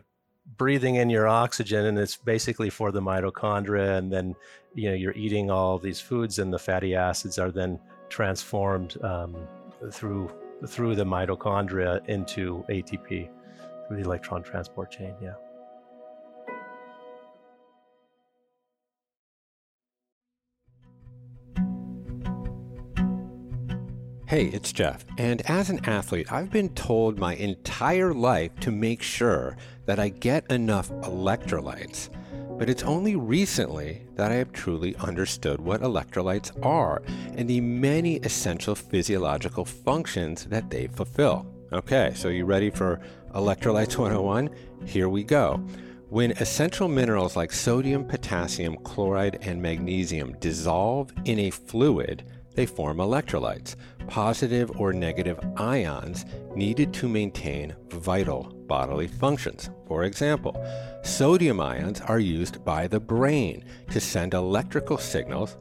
breathing 0.57 0.95
in 0.95 1.09
your 1.09 1.27
oxygen, 1.27 1.85
and 1.85 1.97
it's 1.97 2.15
basically 2.15 2.69
for 2.69 2.91
the 2.91 3.01
mitochondria, 3.01 3.97
and 3.97 4.11
then 4.11 4.35
you 4.73 4.89
know 4.89 4.95
you're 4.95 5.13
eating 5.13 5.49
all 5.49 5.79
these 5.79 5.99
foods, 5.99 6.39
and 6.39 6.53
the 6.53 6.59
fatty 6.59 6.95
acids 6.95 7.39
are 7.39 7.51
then 7.51 7.79
transformed 8.09 9.01
um, 9.03 9.35
through 9.91 10.29
through 10.67 10.95
the 10.95 11.05
mitochondria 11.05 12.07
into 12.07 12.63
ATP 12.69 13.29
through 13.87 13.97
the 13.97 14.03
electron 14.03 14.41
transport 14.43 14.91
chain. 14.91 15.13
Yeah. 15.21 15.33
Hey, 24.35 24.47
it's 24.47 24.73
Jeff, 24.73 25.05
and 25.17 25.41
as 25.49 25.69
an 25.69 25.79
athlete, 25.85 26.29
I've 26.29 26.51
been 26.51 26.67
told 26.75 27.17
my 27.17 27.35
entire 27.35 28.13
life 28.13 28.53
to 28.59 28.69
make 28.69 29.01
sure 29.01 29.55
that 29.85 29.97
I 29.97 30.09
get 30.09 30.51
enough 30.51 30.89
electrolytes. 30.89 32.09
But 32.59 32.69
it's 32.69 32.83
only 32.83 33.15
recently 33.15 34.01
that 34.15 34.33
I 34.33 34.35
have 34.35 34.51
truly 34.51 34.93
understood 34.97 35.61
what 35.61 35.79
electrolytes 35.79 36.51
are 36.65 37.01
and 37.37 37.49
the 37.49 37.61
many 37.61 38.17
essential 38.17 38.75
physiological 38.75 39.63
functions 39.63 40.43
that 40.47 40.69
they 40.69 40.87
fulfill. 40.87 41.47
Okay, 41.71 42.11
so 42.13 42.27
you 42.27 42.43
ready 42.43 42.69
for 42.69 42.99
Electrolytes 43.35 43.97
101? 43.97 44.49
Here 44.85 45.07
we 45.07 45.23
go. 45.23 45.65
When 46.09 46.31
essential 46.31 46.89
minerals 46.89 47.37
like 47.37 47.53
sodium, 47.53 48.03
potassium, 48.03 48.75
chloride, 48.83 49.39
and 49.43 49.61
magnesium 49.61 50.35
dissolve 50.41 51.13
in 51.23 51.39
a 51.39 51.51
fluid, 51.51 52.25
they 52.55 52.65
form 52.65 52.97
electrolytes, 52.97 53.75
positive 54.07 54.71
or 54.79 54.93
negative 54.93 55.39
ions 55.57 56.25
needed 56.55 56.93
to 56.93 57.07
maintain 57.07 57.75
vital 57.89 58.43
bodily 58.67 59.07
functions. 59.07 59.69
For 59.87 60.03
example, 60.03 60.55
sodium 61.03 61.59
ions 61.59 62.01
are 62.01 62.19
used 62.19 62.63
by 62.63 62.87
the 62.87 62.99
brain 62.99 63.63
to 63.91 63.99
send 63.99 64.33
electrical 64.33 64.97
signals, 64.97 65.57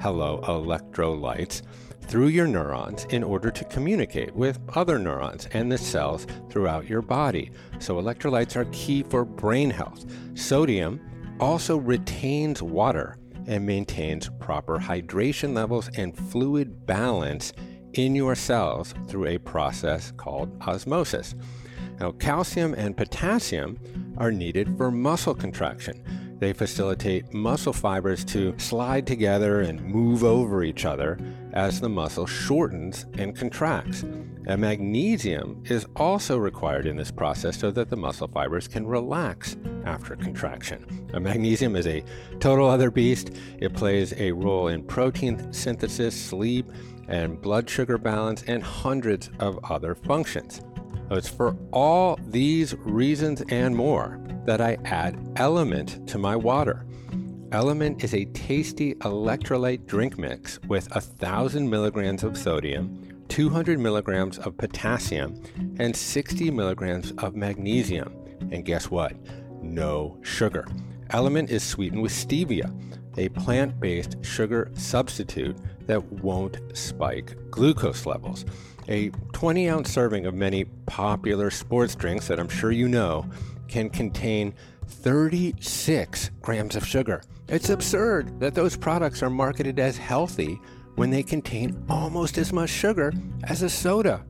hello, 0.00 0.40
electrolytes, 0.44 1.62
through 2.02 2.28
your 2.28 2.46
neurons 2.46 3.04
in 3.10 3.22
order 3.22 3.50
to 3.50 3.64
communicate 3.66 4.34
with 4.34 4.58
other 4.74 4.98
neurons 4.98 5.46
and 5.52 5.70
the 5.70 5.76
cells 5.76 6.26
throughout 6.48 6.88
your 6.88 7.02
body. 7.02 7.50
So, 7.78 7.96
electrolytes 7.96 8.56
are 8.56 8.64
key 8.66 9.02
for 9.02 9.24
brain 9.24 9.70
health. 9.70 10.06
Sodium 10.34 11.00
also 11.38 11.76
retains 11.76 12.62
water 12.62 13.18
and 13.46 13.64
maintains 13.64 14.30
proper 14.40 14.78
hydration 14.78 15.54
levels 15.54 15.88
and 15.96 16.16
fluid 16.16 16.86
balance 16.86 17.52
in 17.98 18.14
your 18.14 18.36
cells 18.36 18.94
through 19.08 19.26
a 19.26 19.38
process 19.38 20.12
called 20.16 20.56
osmosis. 20.62 21.34
Now, 21.98 22.12
calcium 22.12 22.74
and 22.74 22.96
potassium 22.96 23.78
are 24.16 24.30
needed 24.30 24.76
for 24.76 24.92
muscle 24.92 25.34
contraction. 25.34 26.00
They 26.38 26.52
facilitate 26.52 27.34
muscle 27.34 27.72
fibers 27.72 28.24
to 28.26 28.54
slide 28.58 29.04
together 29.08 29.62
and 29.62 29.82
move 29.82 30.22
over 30.22 30.62
each 30.62 30.84
other 30.84 31.18
as 31.52 31.80
the 31.80 31.88
muscle 31.88 32.26
shortens 32.26 33.06
and 33.14 33.36
contracts. 33.36 34.02
And 34.46 34.60
magnesium 34.60 35.64
is 35.66 35.84
also 35.96 36.38
required 36.38 36.86
in 36.86 36.96
this 36.96 37.10
process 37.10 37.58
so 37.58 37.72
that 37.72 37.90
the 37.90 37.96
muscle 37.96 38.28
fibers 38.28 38.68
can 38.68 38.86
relax 38.86 39.56
after 39.84 40.14
contraction. 40.14 41.08
Now, 41.12 41.18
magnesium 41.18 41.74
is 41.74 41.88
a 41.88 42.04
total 42.38 42.68
other 42.68 42.92
beast. 42.92 43.32
It 43.58 43.74
plays 43.74 44.14
a 44.16 44.30
role 44.30 44.68
in 44.68 44.84
protein 44.84 45.52
synthesis, 45.52 46.14
sleep, 46.14 46.70
and 47.08 47.40
blood 47.40 47.68
sugar 47.68 47.98
balance, 47.98 48.42
and 48.46 48.62
hundreds 48.62 49.30
of 49.40 49.58
other 49.64 49.94
functions. 49.94 50.62
It's 51.10 51.28
for 51.28 51.56
all 51.72 52.18
these 52.26 52.74
reasons 52.76 53.42
and 53.48 53.74
more 53.74 54.20
that 54.44 54.60
I 54.60 54.78
add 54.84 55.16
LMNT 55.34 56.06
to 56.08 56.18
my 56.18 56.36
water. 56.36 56.84
LMNT 57.50 58.04
is 58.04 58.12
a 58.12 58.26
tasty 58.26 58.94
electrolyte 58.96 59.86
drink 59.86 60.18
mix 60.18 60.60
with 60.68 60.90
1,000 60.94 61.68
milligrams 61.68 62.22
of 62.22 62.36
sodium, 62.36 63.24
200 63.28 63.78
milligrams 63.78 64.38
of 64.38 64.56
potassium, 64.58 65.42
and 65.78 65.96
60 65.96 66.50
milligrams 66.50 67.12
of 67.12 67.34
magnesium. 67.34 68.14
And 68.50 68.66
guess 68.66 68.90
what? 68.90 69.14
No 69.62 70.18
sugar. 70.22 70.66
LMNT 71.10 71.48
is 71.48 71.62
sweetened 71.62 72.02
with 72.02 72.12
stevia, 72.12 72.70
a 73.18 73.28
plant 73.30 73.78
based 73.80 74.16
sugar 74.24 74.70
substitute 74.74 75.56
that 75.86 76.02
won't 76.22 76.58
spike 76.72 77.36
glucose 77.50 78.06
levels. 78.06 78.44
A 78.88 79.10
20 79.32 79.68
ounce 79.68 79.90
serving 79.90 80.24
of 80.24 80.34
many 80.34 80.64
popular 80.86 81.50
sports 81.50 81.94
drinks 81.94 82.28
that 82.28 82.40
I'm 82.40 82.48
sure 82.48 82.70
you 82.70 82.88
know 82.88 83.26
can 83.66 83.90
contain 83.90 84.54
36 84.86 86.30
grams 86.40 86.76
of 86.76 86.86
sugar. 86.86 87.22
It's 87.48 87.70
absurd 87.70 88.40
that 88.40 88.54
those 88.54 88.76
products 88.76 89.22
are 89.22 89.30
marketed 89.30 89.78
as 89.78 89.98
healthy 89.98 90.60
when 90.94 91.10
they 91.10 91.22
contain 91.22 91.84
almost 91.88 92.38
as 92.38 92.52
much 92.52 92.70
sugar 92.70 93.12
as 93.44 93.62
a 93.62 93.68
soda. 93.68 94.24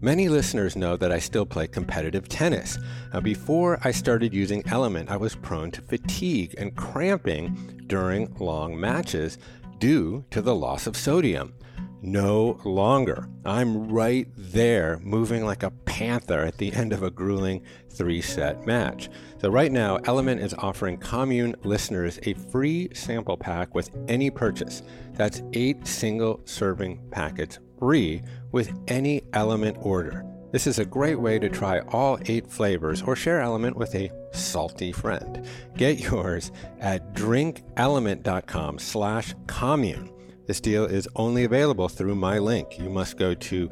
Many 0.00 0.28
listeners 0.28 0.76
know 0.76 0.96
that 0.96 1.10
I 1.10 1.18
still 1.18 1.46
play 1.46 1.66
competitive 1.66 2.28
tennis. 2.28 2.78
Now, 3.12 3.20
before 3.20 3.78
I 3.82 3.92
started 3.92 4.34
using 4.34 4.62
LMNT, 4.64 5.08
I 5.08 5.16
was 5.16 5.34
prone 5.34 5.70
to 5.72 5.80
fatigue 5.80 6.54
and 6.58 6.76
cramping 6.76 7.75
during 7.86 8.34
long 8.38 8.78
matches 8.78 9.38
due 9.78 10.24
to 10.30 10.40
the 10.42 10.54
loss 10.54 10.86
of 10.86 10.96
sodium. 10.96 11.54
no 12.02 12.60
longer. 12.64 13.28
I'm 13.44 13.88
right 13.88 14.28
there, 14.36 14.98
moving 15.02 15.44
like 15.44 15.62
a 15.62 15.70
panther 15.70 16.40
at 16.40 16.58
the 16.58 16.72
end 16.72 16.92
of 16.92 17.02
a 17.02 17.10
grueling 17.10 17.62
three 17.90 18.20
set 18.20 18.66
match. 18.66 19.08
So, 19.40 19.50
right 19.50 19.72
now, 19.72 19.98
LMNT 19.98 20.40
is 20.40 20.54
offering 20.54 20.98
Commune 20.98 21.56
listeners 21.64 22.18
a 22.24 22.34
free 22.34 22.90
sample 22.94 23.36
pack 23.36 23.74
with 23.74 23.90
any 24.08 24.30
purchase. 24.30 24.82
That's 25.14 25.42
eight 25.52 25.86
single 25.86 26.40
serving 26.44 27.00
packets 27.10 27.58
free 27.78 28.22
with 28.52 28.72
any 28.88 29.22
LMNT 29.32 29.84
order. 29.84 30.24
This 30.52 30.66
is 30.66 30.78
a 30.78 30.84
great 30.84 31.18
way 31.20 31.38
to 31.38 31.48
try 31.48 31.78
all 31.80 32.18
eight 32.26 32.46
flavors 32.46 33.02
or 33.02 33.16
share 33.16 33.40
LMNT 33.40 33.74
with 33.74 33.94
a 33.94 34.10
salty 34.32 34.92
friend. 34.92 35.46
Get 35.76 36.00
yours 36.00 36.52
at 36.80 37.14
drinklmnt.com 37.14 38.78
slash 38.78 39.34
commune. 39.46 40.10
This 40.46 40.60
deal 40.60 40.84
is 40.84 41.08
only 41.16 41.44
available 41.44 41.88
through 41.88 42.14
my 42.14 42.38
link. 42.38 42.78
You 42.78 42.88
must 42.88 43.18
go 43.18 43.34
to 43.34 43.68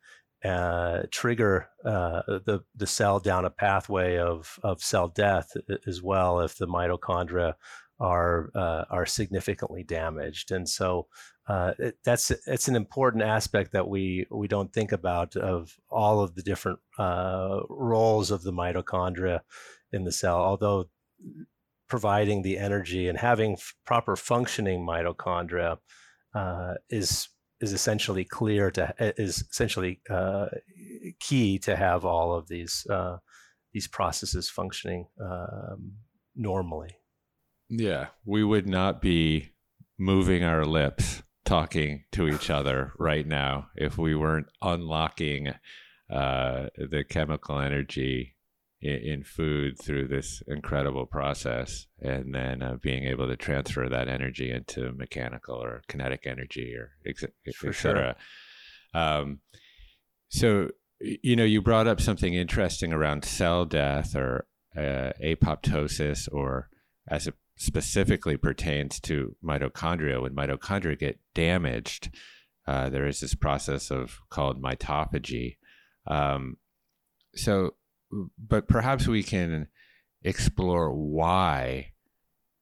uh, 0.44 1.02
trigger 1.10 1.68
uh, 1.84 2.22
the 2.26 2.60
the 2.74 2.86
cell 2.86 3.20
down 3.20 3.44
a 3.44 3.50
pathway 3.50 4.18
of 4.18 4.58
of 4.62 4.82
cell 4.82 5.08
death 5.08 5.52
as 5.86 6.02
well 6.02 6.40
if 6.40 6.56
the 6.56 6.66
mitochondria 6.66 7.54
are 8.00 8.50
uh, 8.54 8.84
are 8.90 9.06
significantly 9.06 9.84
damaged, 9.84 10.50
and 10.50 10.68
so 10.68 11.06
uh, 11.46 11.72
it, 11.78 11.98
that's 12.04 12.30
it's 12.30 12.68
an 12.68 12.76
important 12.76 13.22
aspect 13.22 13.72
that 13.72 13.88
we 13.88 14.26
we 14.30 14.48
don't 14.48 14.72
think 14.72 14.92
about 14.92 15.36
of 15.36 15.76
all 15.88 16.20
of 16.20 16.34
the 16.34 16.42
different 16.42 16.80
uh, 16.98 17.60
roles 17.68 18.30
of 18.30 18.42
the 18.42 18.52
mitochondria 18.52 19.40
in 19.92 20.04
the 20.04 20.12
cell. 20.12 20.40
Although 20.40 20.88
providing 21.88 22.42
the 22.42 22.58
energy 22.58 23.06
and 23.06 23.18
having 23.18 23.52
f- 23.52 23.74
proper 23.84 24.16
functioning 24.16 24.84
mitochondria 24.84 25.78
uh, 26.34 26.74
is 26.88 27.28
is 27.62 27.72
essentially 27.72 28.24
clear 28.24 28.70
to 28.72 28.94
is 28.98 29.44
essentially 29.50 30.00
uh, 30.10 30.46
key 31.20 31.58
to 31.60 31.76
have 31.76 32.04
all 32.04 32.34
of 32.34 32.48
these 32.48 32.86
uh, 32.90 33.18
these 33.72 33.86
processes 33.86 34.50
functioning 34.50 35.06
um, 35.20 35.92
normally. 36.36 36.90
Yeah, 37.70 38.08
we 38.26 38.44
would 38.44 38.68
not 38.68 39.00
be 39.00 39.52
moving 39.98 40.44
our 40.44 40.66
lips 40.66 41.22
talking 41.44 42.04
to 42.12 42.28
each 42.28 42.50
other 42.50 42.92
right 42.98 43.26
now 43.26 43.68
if 43.76 43.96
we 43.96 44.14
weren't 44.14 44.48
unlocking 44.60 45.54
uh, 46.10 46.66
the 46.76 47.04
chemical 47.08 47.58
energy 47.58 48.34
in, 48.82 48.96
in, 48.96 49.22
food 49.22 49.78
through 49.78 50.08
this 50.08 50.42
incredible 50.46 51.06
process 51.06 51.86
and 52.00 52.34
then 52.34 52.62
uh, 52.62 52.76
being 52.82 53.04
able 53.04 53.28
to 53.28 53.36
transfer 53.36 53.88
that 53.88 54.08
energy 54.08 54.50
into 54.50 54.92
mechanical 54.92 55.54
or 55.54 55.82
kinetic 55.88 56.26
energy 56.26 56.74
or 56.74 56.90
ex- 57.06 57.24
et 57.24 57.54
cetera. 57.54 57.72
Sure. 57.72 58.14
Um, 58.94 59.40
so, 60.28 60.70
you 61.00 61.36
know, 61.36 61.44
you 61.44 61.62
brought 61.62 61.86
up 61.86 62.00
something 62.00 62.34
interesting 62.34 62.92
around 62.92 63.24
cell 63.24 63.64
death 63.64 64.16
or 64.16 64.46
uh, 64.76 65.12
apoptosis 65.22 66.28
or 66.32 66.68
as 67.08 67.26
it 67.26 67.34
specifically 67.56 68.36
pertains 68.36 68.98
to 69.00 69.36
mitochondria. 69.44 70.20
When 70.20 70.34
mitochondria 70.34 70.98
get 70.98 71.20
damaged, 71.34 72.10
uh, 72.66 72.88
there 72.88 73.06
is 73.06 73.20
this 73.20 73.34
process 73.34 73.90
of 73.90 74.20
called 74.30 74.62
mitophagy. 74.62 75.56
Um, 76.06 76.56
so, 77.34 77.74
but 78.38 78.68
perhaps 78.68 79.06
we 79.06 79.22
can 79.22 79.68
explore 80.22 80.92
why 80.92 81.92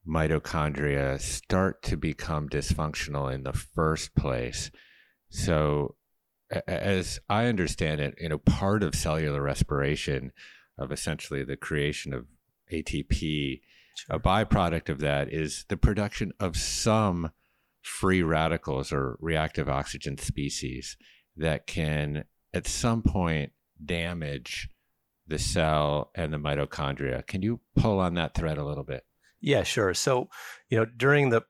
mitochondria 0.06 1.20
start 1.20 1.82
to 1.82 1.96
become 1.96 2.48
dysfunctional 2.48 3.32
in 3.32 3.42
the 3.42 3.52
first 3.52 4.14
place. 4.14 4.70
So, 5.28 5.96
as 6.66 7.20
I 7.28 7.46
understand 7.46 8.00
it, 8.00 8.14
you 8.18 8.28
know, 8.28 8.38
part 8.38 8.82
of 8.82 8.94
cellular 8.94 9.42
respiration, 9.42 10.32
of 10.78 10.90
essentially 10.90 11.44
the 11.44 11.56
creation 11.56 12.12
of 12.12 12.26
ATP, 12.72 13.60
a 14.08 14.18
byproduct 14.18 14.88
of 14.88 15.00
that 15.00 15.32
is 15.32 15.64
the 15.68 15.76
production 15.76 16.32
of 16.40 16.56
some 16.56 17.30
free 17.82 18.22
radicals 18.22 18.92
or 18.92 19.16
reactive 19.20 19.68
oxygen 19.68 20.18
species 20.18 20.96
that 21.36 21.66
can, 21.66 22.24
at 22.52 22.66
some 22.66 23.02
point, 23.02 23.52
damage 23.84 24.68
the 25.26 25.38
cell 25.38 26.11
and 26.14 26.33
the 26.33 26.38
mitochondria. 26.38 27.26
Can 27.26 27.42
you 27.42 27.61
pull 27.76 28.00
on 28.00 28.14
that 28.14 28.35
thread 28.35 28.59
a 28.59 28.64
little 28.64 28.85
bit? 28.85 29.04
Yeah, 29.40 29.62
sure. 29.62 29.94
So, 29.94 30.28
you 30.68 30.78
know, 30.78 30.85
during 30.85 31.30
the 31.30 31.42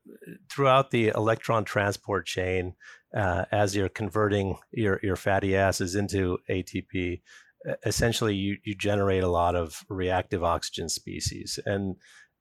throughout 0.48 0.90
the 0.90 1.08
electron 1.08 1.64
transport 1.64 2.26
chain, 2.26 2.74
uh, 3.16 3.46
as 3.50 3.74
you're 3.74 3.88
converting 3.88 4.58
your 4.72 5.00
your 5.02 5.16
fatty 5.16 5.56
acids 5.56 5.96
into 5.96 6.38
ATP, 6.48 7.20
essentially 7.84 8.36
you 8.36 8.58
you 8.64 8.74
generate 8.76 9.24
a 9.24 9.28
lot 9.28 9.56
of 9.56 9.84
reactive 9.88 10.44
oxygen 10.44 10.88
species, 10.88 11.58
and 11.66 11.96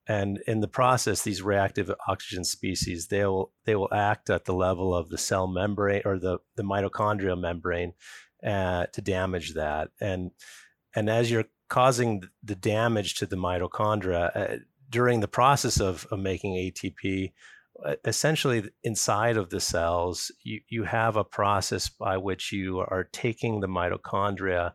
and 0.07 0.39
in 0.45 0.59
the 0.59 0.67
process, 0.67 1.23
these 1.23 1.41
reactive 1.41 1.91
oxygen 2.07 2.43
species 2.43 3.07
they 3.07 3.25
will 3.25 3.51
they 3.65 3.75
will 3.75 3.93
act 3.93 4.29
at 4.29 4.45
the 4.45 4.53
level 4.53 4.93
of 4.93 5.09
the 5.09 5.17
cell 5.17 5.47
membrane 5.47 6.03
or 6.05 6.19
the 6.19 6.37
the 6.55 6.63
mitochondrial 6.63 7.39
membrane 7.39 7.93
uh, 8.45 8.85
to 8.93 9.01
damage 9.01 9.55
that, 9.55 9.89
and 9.99 10.29
and 10.99 11.09
as 11.09 11.31
you're 11.31 11.45
causing 11.69 12.23
the 12.43 12.55
damage 12.55 13.15
to 13.15 13.25
the 13.25 13.37
mitochondria 13.37 14.35
uh, 14.35 14.57
during 14.89 15.21
the 15.21 15.29
process 15.29 15.79
of, 15.79 16.05
of 16.11 16.19
making 16.19 16.55
ATP, 16.55 17.31
essentially 18.03 18.69
inside 18.83 19.37
of 19.37 19.49
the 19.49 19.61
cells, 19.61 20.29
you, 20.43 20.59
you 20.67 20.83
have 20.83 21.15
a 21.15 21.23
process 21.23 21.87
by 21.87 22.17
which 22.17 22.51
you 22.51 22.79
are 22.79 23.07
taking 23.13 23.61
the 23.61 23.67
mitochondria 23.67 24.73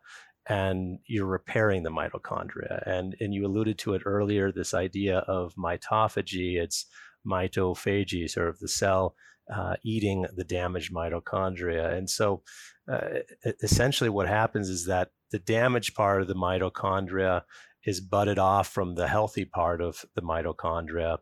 and 0.49 0.97
you're 1.05 1.27
repairing 1.27 1.83
the 1.83 1.91
mitochondria. 1.91 2.81
And, 2.87 3.15
and 3.19 3.31
you 3.31 3.45
alluded 3.45 3.77
to 3.79 3.93
it 3.93 4.01
earlier 4.05 4.51
this 4.51 4.73
idea 4.73 5.19
of 5.19 5.53
mitophagy, 5.53 6.55
it's 6.55 6.87
mitophagy, 7.23 8.27
sort 8.27 8.49
of 8.49 8.57
the 8.57 8.67
cell 8.67 9.15
uh, 9.53 9.75
eating 9.83 10.25
the 10.35 10.43
damaged 10.43 10.91
mitochondria. 10.91 11.93
And 11.93 12.09
so 12.09 12.41
uh, 12.87 13.19
essentially, 13.63 14.09
what 14.09 14.27
happens 14.27 14.69
is 14.69 14.85
that 14.85 15.09
the 15.31 15.39
damaged 15.39 15.95
part 15.95 16.21
of 16.21 16.27
the 16.27 16.35
mitochondria 16.35 17.43
is 17.85 18.01
butted 18.01 18.39
off 18.39 18.67
from 18.67 18.95
the 18.95 19.07
healthy 19.07 19.45
part 19.45 19.81
of 19.81 20.05
the 20.15 20.21
mitochondria. 20.21 21.17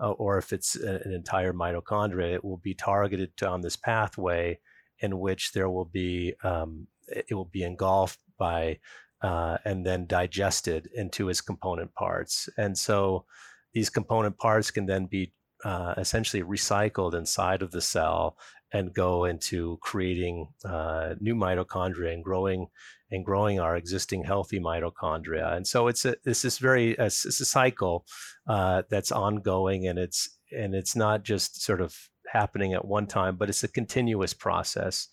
Uh, 0.00 0.10
or 0.12 0.38
if 0.38 0.52
it's 0.52 0.76
an 0.76 1.12
entire 1.12 1.52
mitochondria, 1.52 2.34
it 2.34 2.44
will 2.44 2.58
be 2.58 2.74
targeted 2.74 3.30
on 3.42 3.60
this 3.60 3.76
pathway 3.76 4.58
in 5.00 5.18
which 5.18 5.52
there 5.52 5.70
will 5.70 5.84
be 5.84 6.34
um, 6.42 6.86
it 7.08 7.34
will 7.34 7.46
be 7.46 7.62
engulfed 7.62 8.18
by 8.38 8.78
uh, 9.22 9.58
and 9.64 9.84
then 9.84 10.06
digested 10.06 10.88
into 10.94 11.28
its 11.28 11.40
component 11.40 11.92
parts. 11.94 12.48
And 12.56 12.76
so 12.76 13.24
these 13.72 13.90
component 13.90 14.38
parts 14.38 14.70
can 14.70 14.86
then 14.86 15.06
be 15.06 15.32
uh, 15.64 15.94
essentially 15.96 16.42
recycled 16.42 17.14
inside 17.14 17.62
of 17.62 17.72
the 17.72 17.80
cell 17.80 18.36
and 18.72 18.92
go 18.92 19.24
into 19.24 19.78
creating 19.80 20.48
uh, 20.64 21.14
new 21.20 21.34
mitochondria 21.34 22.12
and 22.12 22.24
growing 22.24 22.68
and 23.10 23.24
growing 23.24 23.58
our 23.58 23.76
existing 23.76 24.24
healthy 24.24 24.60
mitochondria. 24.60 25.56
And 25.56 25.66
so 25.66 25.88
it's 25.88 26.04
a 26.04 26.16
it's 26.24 26.42
this 26.42 26.58
very 26.58 26.92
it's, 26.92 27.24
a 27.24 27.44
cycle 27.44 28.04
uh, 28.46 28.82
that's 28.90 29.12
ongoing, 29.12 29.86
and 29.86 29.98
it's 29.98 30.38
and 30.52 30.74
it's 30.74 30.94
not 30.94 31.24
just 31.24 31.62
sort 31.62 31.80
of 31.80 31.96
happening 32.30 32.74
at 32.74 32.84
one 32.84 33.06
time, 33.06 33.36
but 33.36 33.48
it's 33.48 33.64
a 33.64 33.68
continuous 33.68 34.34
process. 34.34 35.08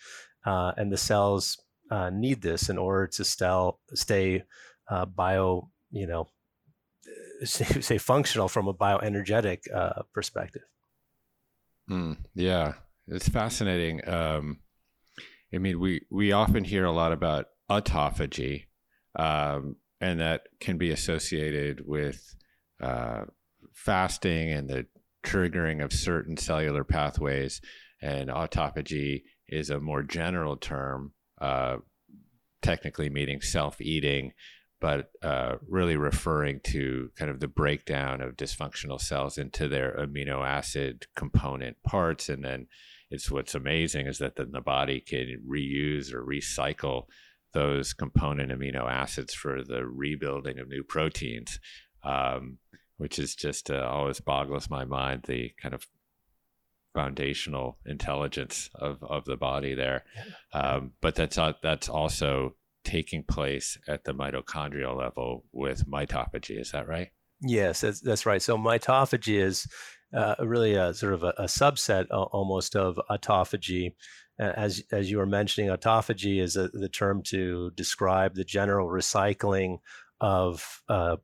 Uh, 0.46 0.74
and 0.78 0.92
the 0.92 0.98
cells 0.98 1.58
uh, 1.90 2.10
need 2.10 2.42
this 2.42 2.70
in 2.70 2.78
order 2.78 3.08
to 3.08 3.24
stay 3.24 3.72
stay 3.94 4.44
uh, 4.90 5.06
bio, 5.06 5.70
you 5.92 6.08
know, 6.08 6.30
say, 7.44 7.98
functional 7.98 8.48
from 8.48 8.68
a 8.68 8.74
bioenergetic 8.74 9.60
uh, 9.74 10.04
perspective. 10.14 10.64
Mm, 11.90 12.18
yeah, 12.34 12.74
it's 13.08 13.30
fascinating. 13.30 14.08
Um, 14.08 14.60
I 15.54 15.58
mean, 15.58 15.80
we 15.80 16.02
we 16.10 16.32
often 16.32 16.64
hear 16.64 16.86
a 16.86 16.92
lot 16.92 17.12
about 17.12 17.48
autophagy, 17.70 18.66
um, 19.18 19.78
and 20.02 20.20
that 20.20 20.44
can 20.60 20.78
be 20.78 20.92
associated 20.92 21.86
with 21.86 22.36
uh, 22.82 23.26
fasting 23.74 24.52
and 24.52 24.70
the 24.70 24.86
triggering 25.24 25.84
of 25.84 25.94
certain 25.94 26.38
cellular 26.38 26.84
pathways. 26.84 27.62
And 28.02 28.30
autophagy 28.30 29.24
is 29.48 29.70
a 29.70 29.80
more 29.80 30.04
general 30.04 30.58
term, 30.58 31.14
uh, 31.40 31.78
technically 32.62 33.10
meaning 33.10 33.42
self 33.42 33.80
eating, 33.80 34.34
but 34.82 35.12
uh, 35.24 35.56
really 35.68 35.96
referring 35.96 36.60
to 36.66 37.12
kind 37.18 37.32
of 37.32 37.40
the 37.40 37.48
breakdown 37.48 38.22
of 38.22 38.36
dysfunctional 38.36 39.00
cells 39.00 39.38
into 39.38 39.68
their 39.68 39.96
amino 39.98 40.46
acid 40.46 41.08
component 41.16 41.82
parts. 41.84 42.30
And 42.30 42.44
then 42.44 42.68
it's 43.10 43.30
what's 43.32 43.56
amazing 43.56 44.08
is 44.08 44.18
that 44.20 44.36
then 44.36 44.52
the 44.52 44.62
body 44.62 45.00
can 45.00 45.42
reuse 45.48 46.14
or 46.14 46.24
recycle 46.24 47.04
those 47.54 47.94
component 47.94 48.52
amino 48.52 48.90
acids 48.90 49.34
for 49.34 49.64
the 49.64 49.86
rebuilding 49.86 50.60
of 50.60 50.68
new 50.68 50.84
proteins, 50.84 51.60
um, 52.04 52.58
which 52.98 53.18
is 53.18 53.36
just 53.36 53.72
uh, 53.72 53.88
always 53.90 54.20
boggles 54.20 54.70
my 54.70 54.86
mind 54.86 55.24
the 55.24 55.52
kind 55.62 55.74
of 55.74 55.88
foundational 56.94 57.78
intelligence 57.86 58.70
of, 58.76 59.04
of 59.04 59.26
the 59.26 59.38
body 59.38 59.74
there. 59.74 60.04
Um, 60.54 60.94
but 61.02 61.16
that's 61.16 61.38
uh, 61.38 61.54
that's 61.62 61.90
also 61.90 62.56
taking 62.84 63.24
place 63.24 63.78
at 63.88 64.04
the 64.04 64.14
mitochondrial 64.14 64.98
level 64.98 65.44
with 65.52 65.88
mitophagy. 65.88 66.60
Is 66.60 66.72
that 66.72 66.88
right? 66.88 67.10
Yes, 67.42 67.82
that's, 67.82 68.00
that's 68.00 68.26
right. 68.26 68.42
So 68.42 68.58
mitophagy 68.58 69.42
is 69.42 69.68
uh, 70.16 70.36
really 70.40 70.76
a 70.76 70.94
sort 70.94 71.14
of 71.14 71.24
a, 71.24 71.34
a 71.38 71.44
subset 71.44 72.08
uh, 72.12 72.24
almost 72.24 72.76
of 72.76 73.00
autophagy 73.10 73.94
as 74.38 74.84
as 74.92 75.10
you 75.10 75.18
were 75.18 75.26
mentioning, 75.26 75.70
autophagy 75.70 76.42
is 76.42 76.58
a, 76.58 76.68
the 76.70 76.90
term 76.90 77.22
to 77.24 77.72
describe 77.72 78.36
the 78.36 78.44
general 78.44 78.90
recycling 78.90 79.78
of 80.20 80.82
uh, 80.90 81.18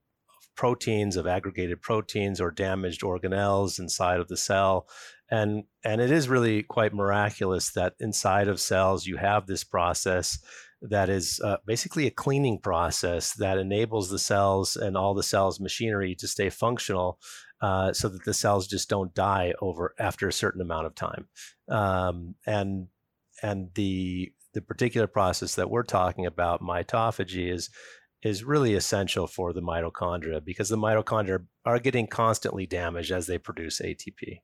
proteins, 0.55 1.15
of 1.15 1.27
aggregated 1.27 1.81
proteins 1.81 2.39
or 2.39 2.51
damaged 2.51 3.01
organelles 3.01 3.79
inside 3.79 4.19
of 4.19 4.27
the 4.27 4.37
cell. 4.37 4.87
And, 5.29 5.63
and 5.83 6.01
it 6.01 6.11
is 6.11 6.27
really 6.27 6.63
quite 6.63 6.93
miraculous 6.93 7.71
that 7.71 7.93
inside 7.99 8.47
of 8.47 8.59
cells 8.59 9.07
you 9.07 9.17
have 9.17 9.47
this 9.47 9.63
process 9.63 10.37
that 10.81 11.09
is 11.09 11.39
uh, 11.43 11.57
basically 11.65 12.07
a 12.07 12.11
cleaning 12.11 12.59
process 12.59 13.33
that 13.35 13.57
enables 13.57 14.09
the 14.09 14.19
cells 14.19 14.75
and 14.75 14.97
all 14.97 15.13
the 15.13 15.23
cells 15.23 15.59
machinery 15.59 16.15
to 16.15 16.27
stay 16.27 16.49
functional 16.49 17.19
uh, 17.61 17.93
so 17.93 18.09
that 18.09 18.25
the 18.25 18.33
cells 18.33 18.67
just 18.67 18.89
don't 18.89 19.13
die 19.13 19.53
over 19.61 19.93
after 19.99 20.27
a 20.27 20.33
certain 20.33 20.61
amount 20.61 20.87
of 20.87 20.95
time. 20.95 21.27
Um, 21.69 22.35
and 22.45 22.87
and 23.41 23.69
the 23.75 24.31
the 24.53 24.61
particular 24.61 25.07
process 25.07 25.55
that 25.55 25.69
we're 25.69 25.83
talking 25.83 26.25
about, 26.25 26.61
mitophagy, 26.61 27.51
is 27.51 27.69
is 28.23 28.43
really 28.43 28.75
essential 28.75 29.27
for 29.27 29.53
the 29.53 29.61
mitochondria 29.61 30.43
because 30.43 30.69
the 30.69 30.77
mitochondria 30.77 31.45
are 31.65 31.79
getting 31.79 32.07
constantly 32.07 32.65
damaged 32.65 33.11
as 33.11 33.27
they 33.27 33.37
produce 33.37 33.81
ATP. 33.81 34.41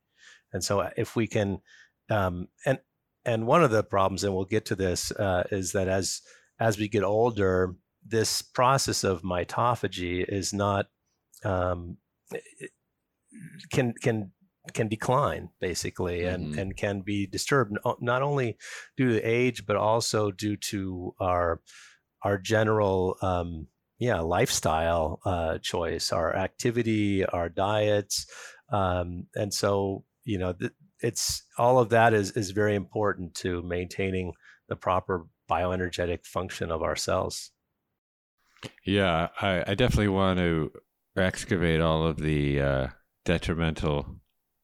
And 0.52 0.64
so, 0.64 0.80
uh, 0.80 0.90
if 0.98 1.16
we 1.16 1.28
can, 1.28 1.62
um, 2.10 2.48
and 2.66 2.80
and 3.26 3.46
one 3.46 3.64
of 3.64 3.72
the 3.72 3.84
problems, 3.84 4.24
and 4.24 4.34
we'll 4.34 4.46
get 4.46 4.66
to 4.68 4.76
this, 4.76 5.12
uh, 5.12 5.44
is 5.52 5.74
that 5.74 5.88
as 5.88 6.22
as 6.60 6.78
we 6.78 6.88
get 6.88 7.04
older, 7.04 7.76
this 8.06 8.42
process 8.42 9.04
of 9.04 9.22
mitophagy 9.22 10.24
is 10.28 10.54
not 10.54 10.88
um, 11.44 11.98
can 13.72 13.94
can 14.02 14.32
can 14.74 14.88
decline 14.88 15.50
basically 15.60 16.26
and 16.26 16.48
mm-hmm. 16.48 16.60
and 16.60 16.78
can 16.78 17.02
be 17.02 17.26
disturbed 17.26 17.78
not 18.00 18.22
only 18.22 18.58
due 18.96 19.14
to 19.14 19.22
age 19.22 19.66
but 19.66 19.76
also 19.76 20.32
due 20.32 20.58
to 20.58 21.14
our 21.20 21.62
our 22.24 22.38
general 22.38 23.16
um, 23.22 23.68
yeah 24.00 24.20
lifestyle 24.20 25.20
uh, 25.26 25.58
choice 25.60 26.12
our 26.12 26.36
activity 26.36 27.26
our 27.26 27.50
diets 27.50 28.26
um, 28.72 29.28
and 29.36 29.54
so 29.54 30.04
you 30.24 30.38
know 30.38 30.54
th- 30.54 30.72
it's 31.02 31.44
all 31.58 31.80
of 31.80 31.90
that 31.90 32.14
is 32.14 32.32
is 32.32 32.52
very 32.52 32.76
important 32.76 33.34
to 33.36 33.62
maintaining 33.64 34.34
the 34.68 34.76
proper 34.76 35.26
bioenergetic 35.50 36.26
function 36.26 36.72
of 36.72 36.82
our 36.82 36.96
cells 36.96 37.52
yeah 38.86 39.30
i, 39.42 39.64
I 39.68 39.76
definitely 39.76 40.10
want 40.10 40.40
to 40.40 40.72
excavate 41.16 41.82
all 41.82 42.06
of 42.06 42.18
the 42.18 42.62
uh, 42.62 42.88
detrimental 43.28 44.22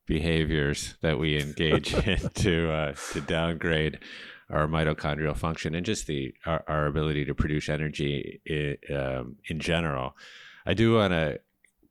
behaviors 0.08 0.96
that 1.02 1.20
we 1.20 1.38
engage 1.38 1.94
in 2.08 2.18
to 2.30 2.72
uh, 2.72 2.94
to 3.12 3.20
downgrade 3.20 4.00
our 4.50 4.68
mitochondrial 4.68 5.36
function 5.36 5.76
and 5.76 5.86
just 5.86 6.08
the 6.08 6.34
our, 6.46 6.64
our 6.70 6.86
ability 6.86 7.26
to 7.26 7.36
produce 7.36 7.68
energy 7.68 8.42
in, 8.46 8.78
um, 8.96 9.36
in 9.50 9.60
general. 9.60 10.16
I 10.66 10.74
do 10.74 10.96
want 10.96 11.12
to 11.12 11.42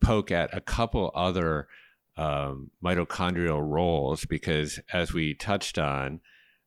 poke 0.00 0.30
at 0.30 0.56
a 0.56 0.62
couple 0.62 1.12
other 1.14 1.68
um, 2.16 2.70
mitochondrial 2.82 3.60
roles 3.62 4.24
because, 4.24 4.80
as 4.94 5.12
we 5.12 5.34
touched 5.34 5.78
on, 5.78 6.20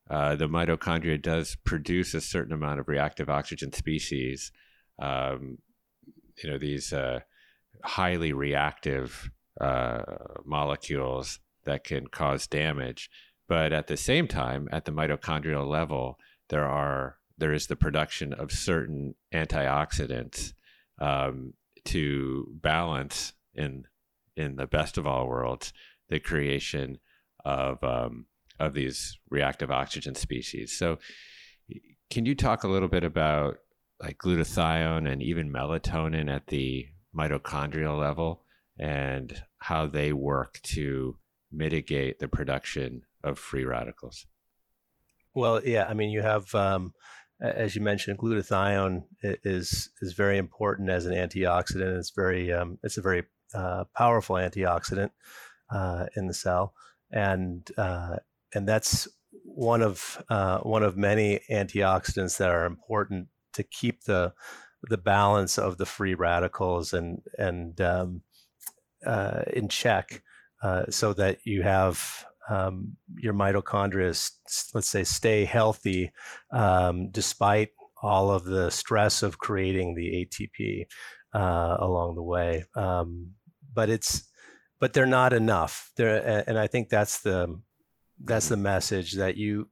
uh, 0.08 0.36
the 0.36 0.48
mitochondria 0.48 1.20
does 1.20 1.56
produce 1.64 2.14
a 2.14 2.20
certain 2.20 2.52
amount 2.52 2.78
of 2.78 2.86
reactive 2.86 3.28
oxygen 3.28 3.72
species. 3.72 4.52
Um, 5.00 5.58
you 6.40 6.50
know 6.50 6.58
these 6.58 6.92
uh, 6.92 7.20
highly 7.82 8.32
reactive 8.32 9.30
uh, 9.60 10.02
molecules 10.44 11.40
that 11.64 11.84
can 11.84 12.06
cause 12.06 12.46
damage. 12.46 13.10
But 13.48 13.72
at 13.72 13.86
the 13.86 13.96
same 13.96 14.26
time, 14.26 14.68
at 14.72 14.84
the 14.84 14.92
mitochondrial 14.92 15.66
level, 15.68 16.18
there 16.48 16.66
are 16.66 17.16
there 17.38 17.52
is 17.52 17.66
the 17.66 17.76
production 17.76 18.32
of 18.32 18.50
certain 18.50 19.14
antioxidants 19.32 20.54
um, 21.00 21.52
to 21.84 22.46
balance 22.62 23.34
in 23.54 23.84
in 24.36 24.56
the 24.56 24.66
best 24.66 24.98
of 24.98 25.06
all 25.06 25.26
worlds 25.26 25.72
the 26.08 26.18
creation 26.18 26.98
of 27.44 27.82
um, 27.84 28.26
of 28.58 28.74
these 28.74 29.18
reactive 29.30 29.70
oxygen 29.70 30.14
species. 30.14 30.76
So, 30.76 30.98
can 32.10 32.26
you 32.26 32.34
talk 32.34 32.64
a 32.64 32.68
little 32.68 32.88
bit 32.88 33.04
about 33.04 33.58
like 34.02 34.18
glutathione 34.18 35.10
and 35.10 35.22
even 35.22 35.50
melatonin 35.50 36.34
at 36.34 36.48
the 36.48 36.86
mitochondrial 37.16 37.98
level 37.98 38.42
and 38.78 39.42
how 39.58 39.86
they 39.86 40.12
work 40.12 40.60
to 40.62 41.16
mitigate 41.50 42.18
the 42.18 42.28
production 42.28 43.02
of 43.22 43.38
free 43.38 43.64
radicals? 43.64 44.26
Well, 45.34 45.60
yeah, 45.64 45.86
I 45.88 45.94
mean, 45.94 46.10
you 46.10 46.22
have, 46.22 46.54
um, 46.54 46.94
as 47.40 47.76
you 47.76 47.82
mentioned, 47.82 48.18
glutathione 48.18 49.04
is 49.22 49.90
is 50.00 50.12
very 50.14 50.38
important 50.38 50.88
as 50.88 51.04
an 51.06 51.12
antioxidant. 51.12 51.98
It's 51.98 52.10
very, 52.10 52.52
um, 52.52 52.78
it's 52.82 52.96
a 52.96 53.02
very 53.02 53.24
uh, 53.54 53.84
powerful 53.94 54.36
antioxidant 54.36 55.10
uh, 55.70 56.06
in 56.16 56.26
the 56.26 56.34
cell, 56.34 56.74
and 57.10 57.68
uh, 57.76 58.16
and 58.54 58.66
that's 58.66 59.08
one 59.44 59.82
of 59.82 60.22
uh, 60.30 60.58
one 60.60 60.82
of 60.82 60.96
many 60.96 61.40
antioxidants 61.50 62.38
that 62.38 62.50
are 62.50 62.64
important 62.64 63.28
to 63.52 63.62
keep 63.62 64.04
the 64.04 64.32
the 64.82 64.98
balance 64.98 65.58
of 65.58 65.78
the 65.78 65.86
free 65.86 66.14
radicals 66.14 66.92
and 66.92 67.20
and 67.38 67.80
um, 67.80 68.22
uh, 69.04 69.42
in 69.52 69.68
check, 69.68 70.22
uh, 70.62 70.84
so 70.90 71.12
that 71.12 71.38
you 71.44 71.62
have 71.62 72.24
um, 72.48 72.96
your 73.18 73.34
mitochondria, 73.34 74.30
let's 74.74 74.88
say, 74.88 75.04
stay 75.04 75.44
healthy 75.44 76.12
um, 76.52 77.10
despite 77.10 77.70
all 78.02 78.30
of 78.30 78.44
the 78.44 78.70
stress 78.70 79.22
of 79.22 79.38
creating 79.38 79.94
the 79.94 80.26
ATP 80.26 80.86
uh, 81.34 81.76
along 81.80 82.14
the 82.14 82.22
way. 82.22 82.64
Um, 82.74 83.32
but 83.74 83.90
it's 83.90 84.24
but 84.78 84.92
they're 84.92 85.06
not 85.06 85.32
enough. 85.32 85.90
There, 85.96 86.44
and 86.46 86.58
I 86.58 86.66
think 86.66 86.88
that's 86.88 87.20
the 87.20 87.60
that's 88.22 88.48
the 88.48 88.56
message 88.56 89.12
that 89.14 89.36
you 89.36 89.68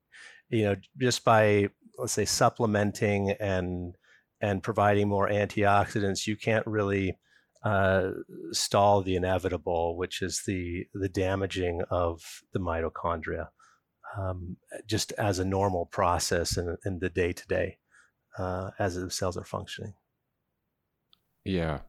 you 0.49 0.65
know 0.65 0.77
just 0.99 1.25
by 1.25 1.69
let's 1.99 2.13
say 2.13 2.25
supplementing 2.25 3.31
and 3.31 3.97
and 4.41 4.63
providing 4.63 5.09
more 5.09 5.29
antioxidants, 5.29 6.27
you 6.27 6.37
can't 6.37 6.67
really 6.67 7.17
uh, 7.65 8.11
stall 8.53 9.03
the 9.03 9.17
inevitable, 9.17 9.97
which 9.97 10.23
is 10.23 10.43
the 10.47 10.87
the 10.95 11.09
damaging 11.09 11.83
of 11.91 12.43
the 12.53 12.61
mitochondria. 12.61 13.49
um, 14.17 14.57
just 14.87 15.13
as 15.13 15.39
a 15.39 15.45
normal 15.45 15.87
process 15.87 16.57
in, 16.57 16.77
in 16.85 16.99
the 16.99 17.11
day 17.11 17.33
to 17.33 17.47
day 17.47 17.79
as 18.79 18.95
the 18.97 19.11
cells 19.11 19.37
are 19.37 19.45
functioning. 19.45 19.95
Yeah. 21.45 21.81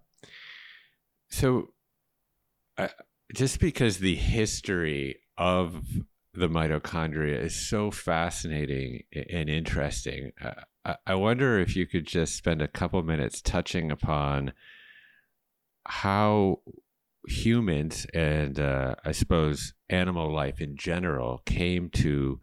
So, 1.30 1.70
uh, 2.78 2.90
just 3.34 3.60
because 3.60 3.98
the 3.98 4.16
history 4.16 5.20
of 5.38 5.84
the 6.34 6.50
mitochondria 6.50 7.42
is 7.42 7.56
so 7.56 7.90
fascinating 7.90 9.04
and 9.14 9.50
interesting, 9.50 10.32
uh, 10.44 10.96
I 11.06 11.16
wonder 11.16 11.60
if 11.60 11.76
you 11.76 11.88
could 11.88 12.06
just 12.06 12.36
spend 12.36 12.62
a 12.62 12.68
couple 12.68 13.02
minutes 13.02 13.42
touching 13.42 13.92
upon 13.92 14.54
how 15.88 16.60
humans 17.28 18.06
and 18.14 18.60
uh, 18.60 18.96
I 19.04 19.12
suppose 19.12 19.74
animal 19.90 20.34
life 20.34 20.62
in 20.62 20.78
general 20.78 21.42
came 21.46 21.90
to 21.92 22.40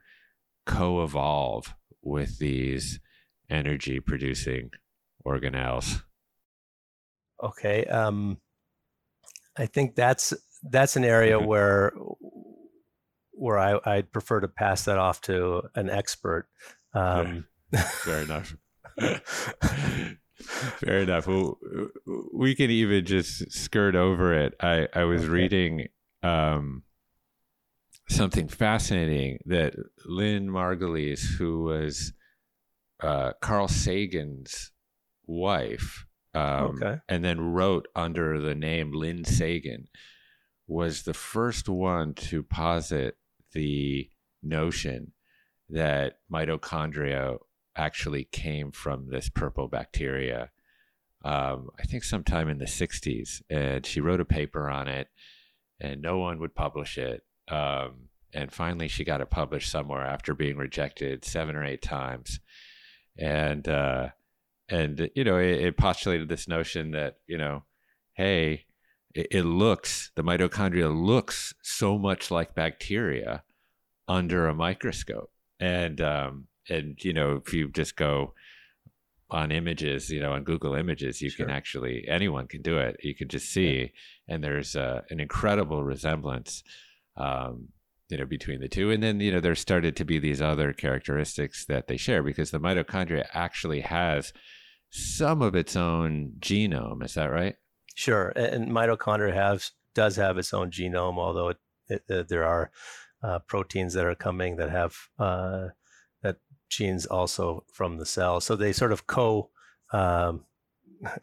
co 0.66 1.02
evolve 1.02 1.74
with 2.02 2.38
these 2.38 3.00
energy 3.48 4.00
producing 4.00 4.70
organelles. 5.26 6.02
Okay. 7.42 7.84
Um, 7.86 8.38
I 9.56 9.66
think 9.66 9.94
that's 9.94 10.32
that's 10.62 10.96
an 10.96 11.04
area 11.04 11.36
mm-hmm. 11.38 11.46
where 11.46 11.92
where 13.32 13.58
I, 13.58 13.78
I'd 13.84 14.12
prefer 14.12 14.40
to 14.40 14.48
pass 14.48 14.84
that 14.84 14.98
off 14.98 15.20
to 15.22 15.62
an 15.74 15.90
expert. 15.90 16.48
Um, 16.94 17.46
yeah. 17.72 17.82
Fair 17.82 18.22
enough. 18.22 18.56
Fair 20.80 21.00
enough. 21.00 21.26
Well, 21.26 21.58
we 22.32 22.54
can 22.54 22.70
even 22.70 23.04
just 23.04 23.50
skirt 23.52 23.94
over 23.94 24.34
it. 24.34 24.54
I, 24.60 24.88
I 24.94 25.04
was 25.04 25.22
okay. 25.22 25.30
reading 25.30 25.88
um, 26.22 26.82
something 28.08 28.48
fascinating 28.48 29.38
that 29.46 29.74
Lynn 30.04 30.48
Margulis, 30.48 31.36
who 31.36 31.64
was 31.64 32.12
uh, 33.00 33.32
Carl 33.40 33.68
Sagan's 33.68 34.70
wife, 35.26 36.06
um, 36.34 36.82
okay. 36.82 37.00
and 37.08 37.24
then 37.24 37.52
wrote 37.52 37.88
under 37.94 38.40
the 38.40 38.54
name 38.54 38.92
Lynn 38.92 39.24
Sagan, 39.24 39.86
was 40.66 41.02
the 41.02 41.14
first 41.14 41.68
one 41.68 42.14
to 42.14 42.42
posit 42.42 43.16
the 43.52 44.08
notion 44.42 45.12
that 45.68 46.18
mitochondria 46.30 47.38
actually 47.76 48.24
came 48.24 48.72
from 48.72 49.08
this 49.08 49.28
purple 49.28 49.68
bacteria. 49.68 50.50
Um, 51.24 51.70
I 51.78 51.84
think 51.84 52.04
sometime 52.04 52.48
in 52.48 52.58
the 52.58 52.66
60s. 52.66 53.42
And 53.48 53.86
she 53.86 54.00
wrote 54.00 54.20
a 54.20 54.24
paper 54.24 54.68
on 54.68 54.88
it, 54.88 55.08
and 55.80 56.02
no 56.02 56.18
one 56.18 56.38
would 56.40 56.54
publish 56.54 56.98
it. 56.98 57.22
Um, 57.48 58.08
and 58.34 58.52
finally, 58.52 58.88
she 58.88 59.04
got 59.04 59.20
it 59.20 59.30
published 59.30 59.70
somewhere 59.70 60.04
after 60.04 60.34
being 60.34 60.56
rejected 60.56 61.24
seven 61.24 61.54
or 61.54 61.64
eight 61.64 61.82
times. 61.82 62.40
And, 63.18 63.68
uh, 63.68 64.08
and 64.68 65.10
you 65.14 65.24
know, 65.24 65.36
it, 65.38 65.60
it, 65.60 65.76
postulated 65.76 66.28
this 66.28 66.48
notion 66.48 66.92
that, 66.92 67.16
you 67.26 67.36
know, 67.36 67.64
hey, 68.14 68.64
it, 69.14 69.26
it 69.30 69.42
looks, 69.42 70.10
the 70.14 70.22
mitochondria 70.22 70.94
looks 70.94 71.52
so 71.62 71.98
much 71.98 72.30
like 72.30 72.54
bacteria 72.54 73.42
under 74.08 74.46
a 74.46 74.54
microscope. 74.54 75.30
And, 75.60 76.00
um, 76.00 76.46
and 76.68 76.96
you 77.04 77.12
know 77.12 77.40
if 77.44 77.52
you 77.52 77.68
just 77.68 77.96
go 77.96 78.32
on 79.30 79.50
images 79.50 80.10
you 80.10 80.20
know 80.20 80.32
on 80.32 80.44
google 80.44 80.74
images 80.74 81.22
you 81.22 81.30
sure. 81.30 81.46
can 81.46 81.54
actually 81.54 82.04
anyone 82.06 82.46
can 82.46 82.62
do 82.62 82.78
it. 82.78 82.96
You 83.02 83.14
can 83.14 83.28
just 83.28 83.48
see 83.48 83.80
yeah. 84.28 84.34
and 84.34 84.44
there's 84.44 84.76
uh, 84.76 85.02
an 85.10 85.20
incredible 85.20 85.82
resemblance 85.82 86.62
um, 87.16 87.68
you 88.12 88.18
know 88.18 88.26
between 88.26 88.60
the 88.60 88.68
two. 88.68 88.90
And 88.90 89.02
then 89.02 89.20
you 89.20 89.32
know 89.32 89.40
there 89.40 89.54
started 89.54 89.96
to 89.96 90.04
be 90.04 90.18
these 90.18 90.42
other 90.42 90.72
characteristics 90.72 91.64
that 91.66 91.86
they 91.88 91.96
share 91.96 92.22
because 92.22 92.50
the 92.50 92.60
mitochondria 92.60 93.26
actually 93.32 93.80
has 93.80 94.34
some 94.90 95.40
of 95.40 95.54
its 95.54 95.74
own 95.74 96.34
genome. 96.38 97.02
Is 97.02 97.14
that 97.14 97.30
right? 97.30 97.56
Sure. 97.94 98.28
And 98.36 98.68
mitochondria 98.70 99.32
has 99.34 99.72
does 99.94 100.16
have 100.16 100.38
its 100.38 100.52
own 100.52 100.70
genome 100.70 101.18
although 101.18 101.48
it, 101.48 101.58
it, 101.88 102.02
uh, 102.10 102.22
there 102.28 102.44
are 102.44 102.70
uh, 103.22 103.38
proteins 103.46 103.94
that 103.94 104.04
are 104.04 104.14
coming 104.14 104.56
that 104.56 104.70
have 104.70 104.94
uh, 105.18 105.68
genes 106.72 107.06
also 107.06 107.64
from 107.72 107.98
the 107.98 108.06
cell. 108.06 108.40
So 108.40 108.56
they 108.56 108.72
sort 108.72 108.92
of 108.92 109.06
co 109.06 109.50
um, 109.92 110.44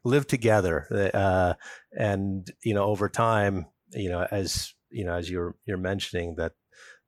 live 0.04 0.28
together. 0.28 0.86
Uh, 1.14 1.54
and, 1.98 2.50
you 2.64 2.74
know, 2.74 2.84
over 2.84 3.10
time, 3.10 3.66
you 3.92 4.10
know, 4.10 4.28
as, 4.30 4.74
you 4.92 5.06
know, 5.06 5.16
as 5.16 5.30
you're, 5.30 5.56
you're 5.66 5.78
mentioning 5.78 6.36
that 6.36 6.54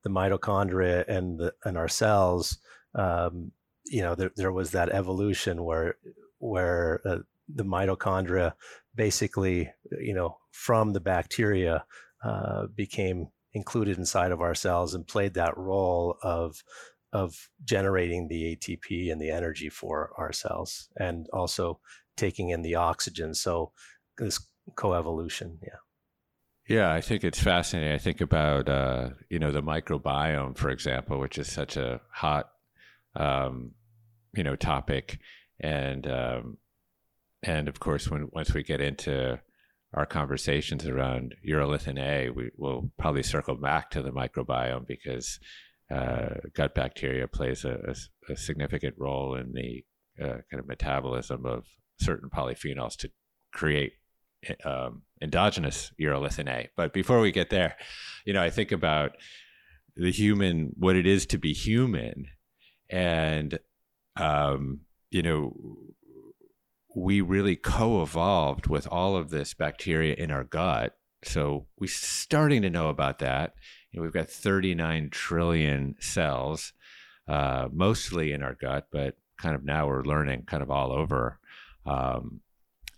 the 0.03 0.09
mitochondria 0.09 1.07
and 1.07 1.39
the, 1.39 1.53
and 1.63 1.77
our 1.77 1.87
cells, 1.87 2.57
um, 2.95 3.51
you 3.85 4.01
know, 4.01 4.15
there, 4.15 4.31
there 4.35 4.51
was 4.51 4.71
that 4.71 4.89
evolution 4.89 5.63
where, 5.63 5.95
where 6.39 7.01
uh, 7.05 7.17
the 7.53 7.65
mitochondria 7.65 8.53
basically, 8.95 9.71
you 9.99 10.13
know, 10.13 10.37
from 10.51 10.93
the 10.93 10.99
bacteria 10.99 11.85
uh, 12.23 12.67
became 12.75 13.27
included 13.53 13.97
inside 13.97 14.31
of 14.31 14.41
our 14.41 14.55
cells 14.55 14.93
and 14.93 15.07
played 15.07 15.33
that 15.33 15.57
role 15.57 16.15
of 16.23 16.63
of 17.13 17.49
generating 17.63 18.27
the 18.27 18.55
ATP 18.55 19.11
and 19.11 19.19
the 19.19 19.31
energy 19.31 19.69
for 19.69 20.11
our 20.17 20.31
cells 20.31 20.89
and 20.97 21.27
also 21.33 21.79
taking 22.15 22.49
in 22.49 22.61
the 22.61 22.75
oxygen. 22.75 23.33
So 23.33 23.71
this 24.17 24.39
coevolution, 24.75 25.57
yeah. 25.61 25.79
Yeah, 26.67 26.93
I 26.93 27.01
think 27.01 27.23
it's 27.23 27.41
fascinating. 27.41 27.93
I 27.93 27.97
think 27.97 28.21
about 28.21 28.69
uh, 28.69 29.09
you 29.29 29.39
know 29.39 29.51
the 29.51 29.63
microbiome, 29.63 30.55
for 30.55 30.69
example, 30.69 31.19
which 31.19 31.37
is 31.37 31.51
such 31.51 31.75
a 31.75 31.99
hot 32.09 32.49
um, 33.15 33.71
you 34.33 34.43
know 34.43 34.55
topic, 34.55 35.19
and 35.59 36.07
um, 36.07 36.57
and 37.43 37.67
of 37.67 37.79
course 37.79 38.09
when 38.09 38.29
once 38.31 38.53
we 38.53 38.63
get 38.63 38.79
into 38.79 39.39
our 39.93 40.05
conversations 40.05 40.87
around 40.87 41.35
urolithin 41.45 41.99
A, 41.99 42.29
we 42.29 42.51
will 42.55 42.89
probably 42.97 43.23
circle 43.23 43.55
back 43.55 43.89
to 43.91 44.01
the 44.01 44.11
microbiome 44.11 44.87
because 44.87 45.39
uh, 45.91 46.35
gut 46.53 46.73
bacteria 46.75 47.27
plays 47.27 47.65
a, 47.65 47.95
a, 48.29 48.31
a, 48.31 48.35
significant 48.35 48.95
role 48.97 49.35
in 49.35 49.51
the 49.53 49.83
uh, 50.23 50.37
kind 50.49 50.59
of 50.59 50.67
metabolism 50.67 51.45
of 51.45 51.65
certain 51.99 52.29
polyphenols 52.29 52.95
to 52.97 53.09
create 53.51 53.93
um, 54.63 55.03
endogenous 55.21 55.91
urolithin 55.99 56.49
A. 56.49 56.69
But 56.75 56.93
before 56.93 57.19
we 57.19 57.31
get 57.31 57.49
there, 57.49 57.75
you 58.25 58.33
know, 58.33 58.41
I 58.41 58.49
think 58.49 58.71
about 58.71 59.11
the 59.95 60.11
human, 60.11 60.71
what 60.77 60.95
it 60.95 61.05
is 61.05 61.25
to 61.27 61.37
be 61.37 61.53
human, 61.53 62.27
and 62.89 63.59
um, 64.17 64.81
you 65.09 65.21
know, 65.21 65.53
we 66.95 67.21
really 67.21 67.55
co-evolved 67.55 68.67
with 68.67 68.87
all 68.87 69.15
of 69.15 69.29
this 69.29 69.53
bacteria 69.53 70.15
in 70.15 70.31
our 70.31 70.43
gut. 70.43 70.93
So 71.23 71.67
we're 71.77 71.87
starting 71.87 72.61
to 72.63 72.69
know 72.69 72.89
about 72.89 73.19
that 73.19 73.53
you 73.91 73.99
know, 73.99 74.03
we've 74.03 74.13
got 74.13 74.29
39 74.29 75.09
trillion 75.09 75.95
cells, 75.99 76.73
uh, 77.27 77.67
mostly 77.71 78.31
in 78.31 78.41
our 78.41 78.55
gut, 78.55 78.87
but 78.91 79.17
kind 79.37 79.55
of 79.55 79.63
now 79.63 79.87
we're 79.87 80.03
learning 80.03 80.43
kind 80.43 80.63
of 80.63 80.71
all 80.71 80.91
over 80.91 81.39
um, 81.85 82.41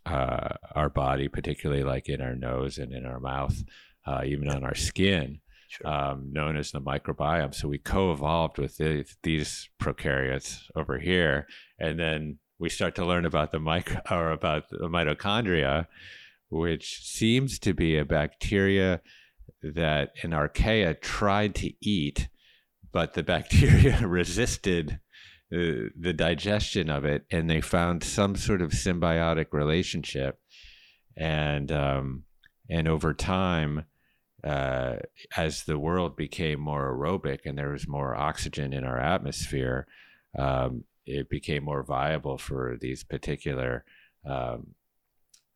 uh, 0.06 0.50
our 0.76 0.90
body, 0.90 1.28
particularly 1.28 1.84
like 1.84 2.10
in 2.10 2.22
our 2.22 2.36
nose 2.36 2.78
and 2.78 2.94
in 2.94 3.06
our 3.06 3.20
mouth, 3.20 3.64
uh, 4.06 4.22
even 4.26 4.50
on 4.50 4.64
our 4.64 4.76
skin. 4.76 5.40
Sure. 5.70 5.88
Um, 5.88 6.32
known 6.32 6.56
as 6.56 6.70
the 6.70 6.80
microbiome. 6.80 7.56
So 7.56 7.68
we 7.68 7.80
co-evolved 7.80 8.60
with 8.60 8.78
the, 8.78 9.06
these 9.24 9.70
prokaryotes 9.82 10.62
over 10.76 11.00
here, 11.00 11.48
and 11.80 12.00
then 12.00 12.38
we 12.60 12.70
start 12.70 12.94
to 12.96 13.06
learn 13.06 13.26
about 13.26 13.52
the 13.52 13.60
micro 13.60 14.00
or 14.12 14.32
about 14.32 14.70
the 14.70 14.88
mitochondria, 14.88 15.88
which 16.50 17.02
seems 17.02 17.58
to 17.60 17.74
be 17.74 17.98
a 17.98 18.06
bacteria 18.06 19.02
that 19.62 20.12
an 20.24 20.32
archaea 20.32 21.00
tried 21.00 21.56
to 21.56 21.74
eat, 21.82 22.28
but 22.92 23.14
the 23.14 23.24
bacteria 23.24 24.00
resisted 24.08 25.00
uh, 25.54 25.90
the 26.00 26.14
digestion 26.16 26.90
of 26.90 27.06
it, 27.06 27.26
and 27.32 27.50
they 27.50 27.62
found 27.62 28.04
some 28.04 28.36
sort 28.36 28.62
of 28.62 28.72
symbiotic 28.72 29.48
relationship. 29.52 30.40
And 31.16 31.72
um, 31.72 32.24
and 32.70 32.88
over 32.88 33.14
time, 33.14 33.86
uh, 34.44 34.96
as 35.38 35.64
the 35.64 35.78
world 35.78 36.16
became 36.16 36.60
more 36.60 36.92
aerobic 36.92 37.40
and 37.46 37.58
there 37.58 37.70
was 37.70 37.88
more 37.88 38.16
oxygen 38.16 38.74
in 38.74 38.84
our 38.84 39.00
atmosphere, 39.00 39.88
um, 40.38 40.84
it 41.06 41.30
became 41.30 41.64
more 41.64 41.84
viable 41.84 42.38
for 42.38 42.78
these 42.80 43.04
particular 43.04 43.86
um, 44.26 44.74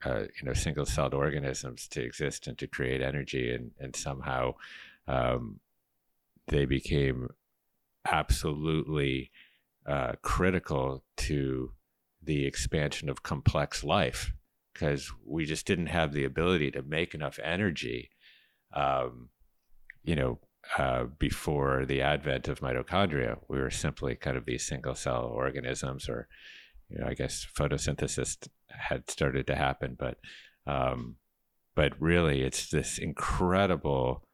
uh, 0.05 0.21
you 0.21 0.43
know 0.43 0.53
single-celled 0.53 1.13
organisms 1.13 1.88
to 1.89 2.01
exist 2.03 2.47
and 2.47 2.57
to 2.57 2.67
create 2.67 3.01
energy, 3.01 3.53
and 3.53 3.71
and 3.79 3.95
somehow 3.95 4.53
um, 5.07 5.60
they 6.47 6.65
became 6.65 7.29
absolutely 8.05 9.31
uh, 9.86 10.13
critical 10.21 11.03
to 11.17 11.71
the 12.23 12.45
expansion 12.45 13.10
of 13.10 13.23
complex 13.23 13.83
life 13.83 14.33
because 14.73 15.12
we 15.25 15.45
just 15.45 15.65
didn't 15.65 15.88
have 15.88 16.13
the 16.13 16.23
ability 16.23 16.69
to 16.69 16.83
make 16.83 17.15
enough 17.15 17.39
energy, 17.43 18.12
um, 18.73 19.29
you 20.03 20.15
know, 20.15 20.39
uh, 20.77 21.05
before 21.17 21.86
the 21.86 22.01
advent 22.01 22.47
of 22.47 22.60
mitochondria, 22.60 23.38
we 23.47 23.57
were 23.57 23.71
simply 23.71 24.15
kind 24.15 24.38
of 24.38 24.45
these 24.45 24.67
single 24.67 24.93
cell 24.93 25.23
organisms, 25.23 26.07
or 26.10 26.27
you 26.89 26.99
know, 26.99 27.07
I 27.07 27.13
guess 27.13 27.47
photosynthesis 27.57 28.47
had 28.77 29.09
started 29.09 29.47
to 29.47 29.55
happen, 29.55 29.95
but 29.97 30.17
um, 30.65 31.15
but 31.75 31.93
really, 31.99 32.41
it's 32.41 32.69
this 32.69 32.97
incredible 32.97 34.27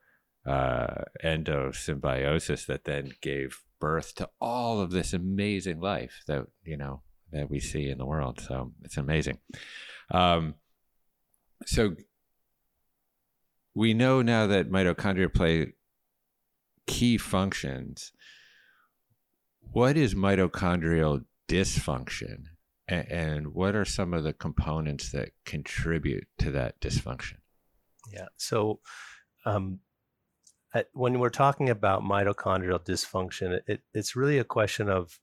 uh, 0.45 1.03
endosymbiosis 1.23 2.65
that 2.65 2.86
then 2.86 3.12
gave 3.21 3.62
birth 3.79 4.15
to 4.15 4.29
all 4.39 4.79
of 4.79 4.91
this 4.91 5.13
amazing 5.13 5.79
life 5.79 6.23
that 6.27 6.45
you 6.63 6.77
know 6.77 7.01
that 7.32 7.49
we 7.49 7.60
see 7.60 7.89
in 7.89 7.97
the 7.97 8.06
world. 8.06 8.39
So 8.39 8.71
it's 8.84 8.97
amazing. 8.97 9.39
Um, 10.12 10.56
so 11.65 11.95
we 13.75 13.93
know 13.93 14.21
now 14.21 14.47
that 14.47 14.71
mitochondria 14.71 15.34
play 15.34 15.73
key 16.88 17.17
functions. 17.17 18.12
What 19.71 19.97
is 19.97 20.13
mitochondrial 20.13 21.25
dysfunction? 21.47 22.43
And, 22.88 23.12
and 23.12 23.48
what 23.54 23.76
are 23.76 23.86
some 23.86 24.13
of 24.13 24.24
the 24.24 24.34
components 24.34 25.12
that 25.12 25.30
contribute 25.46 26.28
to 26.39 26.52
that 26.52 26.80
dysfunction? 26.82 27.38
Yeah. 28.12 28.28
So, 28.38 28.80
um, 29.46 29.80
at, 30.74 30.88
when 30.93 31.19
we're 31.19 31.30
talking 31.30 31.69
about 31.69 32.02
mitochondrial 32.02 32.84
dysfunction, 32.84 33.60
it, 33.67 33.82
it's 33.93 34.15
really 34.15 34.39
a 34.39 34.43
question 34.43 34.89
of 34.89 35.19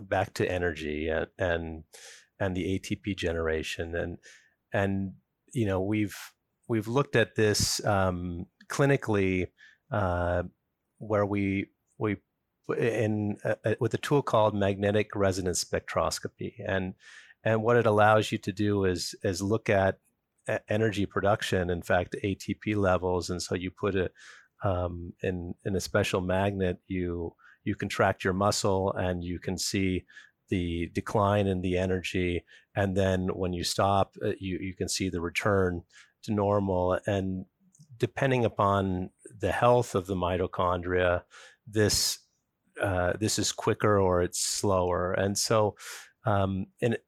back 0.00 0.34
to 0.34 0.50
energy 0.50 1.08
and, 1.08 1.26
and 1.38 1.84
and 2.40 2.56
the 2.56 2.78
ATP 2.78 3.16
generation 3.16 3.94
and 3.96 4.18
and 4.72 5.12
you 5.52 5.66
know 5.66 5.80
we've 5.80 6.16
we've 6.68 6.88
looked 6.88 7.16
at 7.16 7.34
this 7.34 7.84
um, 7.84 8.46
clinically 8.68 9.46
uh, 9.90 10.42
where 10.98 11.26
we 11.26 11.66
we 11.98 12.16
in 12.76 13.36
uh, 13.44 13.54
uh, 13.64 13.74
with 13.80 13.94
a 13.94 13.98
tool 13.98 14.22
called 14.22 14.54
magnetic 14.54 15.14
resonance 15.14 15.64
spectroscopy. 15.64 16.54
And 16.66 16.94
and 17.44 17.62
what 17.62 17.76
it 17.76 17.86
allows 17.86 18.32
you 18.32 18.38
to 18.38 18.52
do 18.52 18.84
is 18.84 19.14
is 19.22 19.40
look 19.42 19.70
at 19.70 19.98
energy 20.68 21.04
production 21.04 21.70
in 21.70 21.82
fact 21.82 22.16
atp 22.24 22.76
levels. 22.76 23.30
And 23.30 23.42
so 23.42 23.54
you 23.54 23.70
put 23.70 23.94
it 23.94 24.12
um, 24.64 25.12
in 25.22 25.54
in 25.64 25.76
a 25.76 25.80
special 25.80 26.20
magnet 26.20 26.78
you 26.86 27.34
you 27.64 27.74
contract 27.74 28.24
your 28.24 28.32
muscle 28.32 28.92
and 28.92 29.22
you 29.22 29.38
can 29.38 29.58
see 29.58 30.04
the 30.48 30.90
decline 30.94 31.46
in 31.46 31.60
the 31.60 31.76
energy. 31.76 32.44
And 32.74 32.96
then 32.96 33.28
when 33.34 33.52
you 33.52 33.64
stop 33.64 34.16
uh, 34.24 34.32
you 34.38 34.58
you 34.60 34.74
can 34.74 34.88
see 34.88 35.08
the 35.08 35.20
return 35.20 35.82
to 36.24 36.32
normal. 36.32 36.98
And 37.06 37.44
depending 37.98 38.44
upon 38.44 39.10
the 39.40 39.52
health 39.52 39.94
of 39.94 40.06
the 40.06 40.14
mitochondria 40.14 41.22
this 41.66 42.18
uh, 42.80 43.12
this 43.18 43.38
is 43.38 43.52
quicker 43.52 43.98
or 43.98 44.22
it's 44.22 44.40
slower. 44.40 45.12
And 45.12 45.36
so 45.36 45.76
um, 46.24 46.66
and 46.80 46.98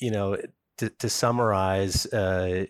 you 0.00 0.10
know 0.10 0.36
to, 0.78 0.88
to 0.90 1.08
summarize 1.08 2.06
uh, 2.06 2.66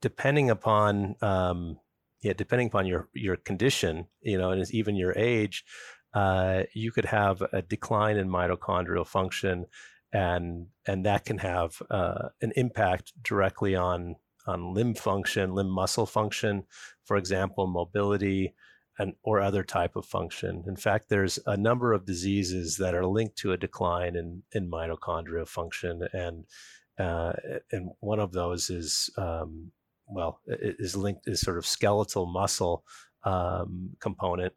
depending 0.00 0.50
upon 0.50 1.16
um, 1.22 1.78
yeah 2.22 2.32
depending 2.32 2.68
upon 2.68 2.86
your 2.86 3.08
your 3.14 3.36
condition 3.36 4.06
you 4.22 4.38
know 4.38 4.50
and 4.50 4.70
even 4.72 4.96
your 4.96 5.12
age 5.16 5.64
uh, 6.12 6.64
you 6.74 6.90
could 6.90 7.04
have 7.04 7.42
a 7.52 7.62
decline 7.62 8.16
in 8.16 8.28
mitochondrial 8.28 9.06
function, 9.06 9.66
and 10.12 10.66
and 10.86 11.06
that 11.06 11.24
can 11.24 11.38
have 11.38 11.80
uh, 11.90 12.28
an 12.42 12.52
impact 12.56 13.12
directly 13.22 13.76
on 13.76 14.16
on 14.46 14.74
limb 14.74 14.94
function, 14.94 15.54
limb 15.54 15.70
muscle 15.70 16.06
function, 16.06 16.64
for 17.04 17.16
example, 17.16 17.66
mobility, 17.66 18.54
and 19.00 19.14
or 19.22 19.40
other 19.40 19.64
type 19.64 19.96
of 19.96 20.06
function. 20.06 20.62
In 20.66 20.76
fact, 20.76 21.08
there's 21.08 21.38
a 21.46 21.56
number 21.56 21.92
of 21.92 22.06
diseases 22.06 22.76
that 22.76 22.94
are 22.94 23.06
linked 23.06 23.36
to 23.38 23.52
a 23.52 23.56
decline 23.56 24.14
in 24.14 24.42
in 24.52 24.70
mitochondrial 24.70 25.48
function, 25.48 26.06
and 26.12 26.44
uh, 26.98 27.32
and 27.72 27.90
one 28.00 28.20
of 28.20 28.32
those 28.32 28.70
is 28.70 29.10
um, 29.16 29.72
well 30.06 30.40
is 30.46 30.94
linked 30.96 31.26
is 31.26 31.40
sort 31.40 31.58
of 31.58 31.66
skeletal 31.66 32.26
muscle 32.26 32.84
um, 33.24 33.90
component 34.00 34.52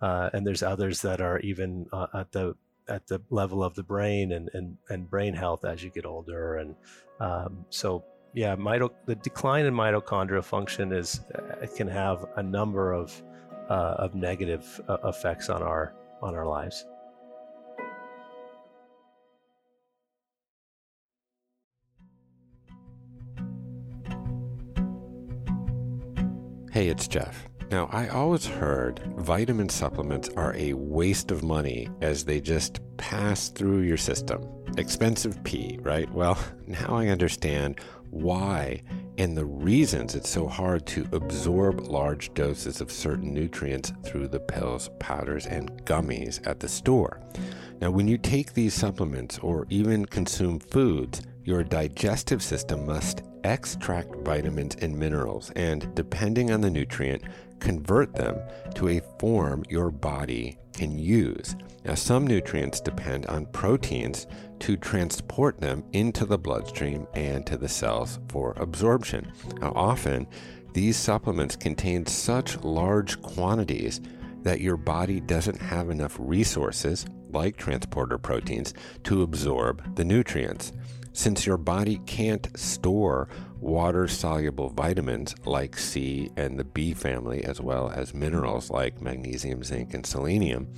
uh, 0.00 0.30
and 0.32 0.46
there's 0.46 0.62
others 0.62 1.02
that 1.02 1.20
are 1.20 1.40
even 1.40 1.86
uh, 1.92 2.06
at 2.14 2.32
the 2.32 2.54
at 2.88 3.06
the 3.06 3.20
level 3.30 3.62
of 3.62 3.74
the 3.74 3.82
brain 3.82 4.32
and 4.32 4.50
and, 4.54 4.76
and 4.90 5.10
brain 5.10 5.34
health 5.34 5.64
as 5.64 5.82
you 5.82 5.90
get 5.90 6.06
older 6.06 6.56
and 6.56 6.74
um, 7.20 7.64
so 7.70 8.04
yeah 8.34 8.54
mito- 8.56 8.94
the 9.06 9.14
decline 9.16 9.66
in 9.66 9.74
mitochondrial 9.74 10.44
function 10.44 10.92
is 10.92 11.20
uh, 11.34 11.66
can 11.76 11.88
have 11.88 12.24
a 12.36 12.42
number 12.42 12.92
of 12.92 13.22
uh, 13.68 13.96
of 13.98 14.14
negative 14.14 14.80
uh, 14.88 14.98
effects 15.04 15.48
on 15.48 15.62
our 15.62 15.94
on 16.22 16.34
our 16.34 16.46
lives 16.46 16.84
Hey, 26.78 26.86
it's 26.88 27.08
Jeff. 27.08 27.47
Now, 27.70 27.90
I 27.92 28.08
always 28.08 28.46
heard 28.46 29.00
vitamin 29.18 29.68
supplements 29.68 30.30
are 30.36 30.54
a 30.56 30.72
waste 30.72 31.30
of 31.30 31.42
money 31.42 31.90
as 32.00 32.24
they 32.24 32.40
just 32.40 32.80
pass 32.96 33.50
through 33.50 33.80
your 33.80 33.98
system. 33.98 34.42
Expensive 34.78 35.42
pee, 35.44 35.78
right? 35.82 36.10
Well, 36.10 36.38
now 36.66 36.96
I 36.96 37.08
understand 37.08 37.80
why 38.10 38.82
and 39.18 39.36
the 39.36 39.44
reasons 39.44 40.14
it's 40.14 40.30
so 40.30 40.46
hard 40.46 40.86
to 40.86 41.06
absorb 41.12 41.80
large 41.88 42.32
doses 42.34 42.80
of 42.80 42.90
certain 42.90 43.34
nutrients 43.34 43.92
through 44.04 44.28
the 44.28 44.40
pills, 44.40 44.88
powders, 45.00 45.44
and 45.44 45.84
gummies 45.84 46.44
at 46.46 46.60
the 46.60 46.68
store. 46.68 47.20
Now, 47.80 47.90
when 47.90 48.08
you 48.08 48.16
take 48.16 48.54
these 48.54 48.74
supplements 48.74 49.38
or 49.40 49.66
even 49.70 50.06
consume 50.06 50.60
foods, 50.60 51.20
your 51.48 51.64
digestive 51.64 52.42
system 52.42 52.84
must 52.84 53.22
extract 53.42 54.14
vitamins 54.16 54.76
and 54.82 54.94
minerals, 54.94 55.50
and 55.56 55.94
depending 55.94 56.50
on 56.50 56.60
the 56.60 56.68
nutrient, 56.68 57.22
convert 57.58 58.14
them 58.14 58.38
to 58.74 58.88
a 58.88 59.00
form 59.18 59.64
your 59.70 59.90
body 59.90 60.58
can 60.74 60.98
use. 60.98 61.56
Now, 61.86 61.94
some 61.94 62.26
nutrients 62.26 62.82
depend 62.82 63.24
on 63.26 63.46
proteins 63.46 64.26
to 64.58 64.76
transport 64.76 65.58
them 65.58 65.84
into 65.94 66.26
the 66.26 66.36
bloodstream 66.36 67.06
and 67.14 67.46
to 67.46 67.56
the 67.56 67.66
cells 67.66 68.18
for 68.28 68.52
absorption. 68.58 69.32
Now, 69.58 69.72
often, 69.74 70.26
these 70.74 70.98
supplements 70.98 71.56
contain 71.56 72.04
such 72.04 72.62
large 72.62 73.22
quantities 73.22 74.02
that 74.42 74.60
your 74.60 74.76
body 74.76 75.18
doesn't 75.18 75.62
have 75.62 75.88
enough 75.88 76.14
resources, 76.20 77.06
like 77.30 77.56
transporter 77.56 78.18
proteins, 78.18 78.74
to 79.04 79.22
absorb 79.22 79.96
the 79.96 80.04
nutrients. 80.04 80.72
Since 81.18 81.46
your 81.46 81.56
body 81.56 82.00
can't 82.06 82.46
store 82.56 83.28
water 83.58 84.06
soluble 84.06 84.68
vitamins 84.68 85.34
like 85.44 85.76
C 85.76 86.30
and 86.36 86.56
the 86.56 86.62
B 86.62 86.94
family, 86.94 87.42
as 87.42 87.60
well 87.60 87.90
as 87.90 88.14
minerals 88.14 88.70
like 88.70 89.02
magnesium, 89.02 89.64
zinc, 89.64 89.94
and 89.94 90.06
selenium, 90.06 90.72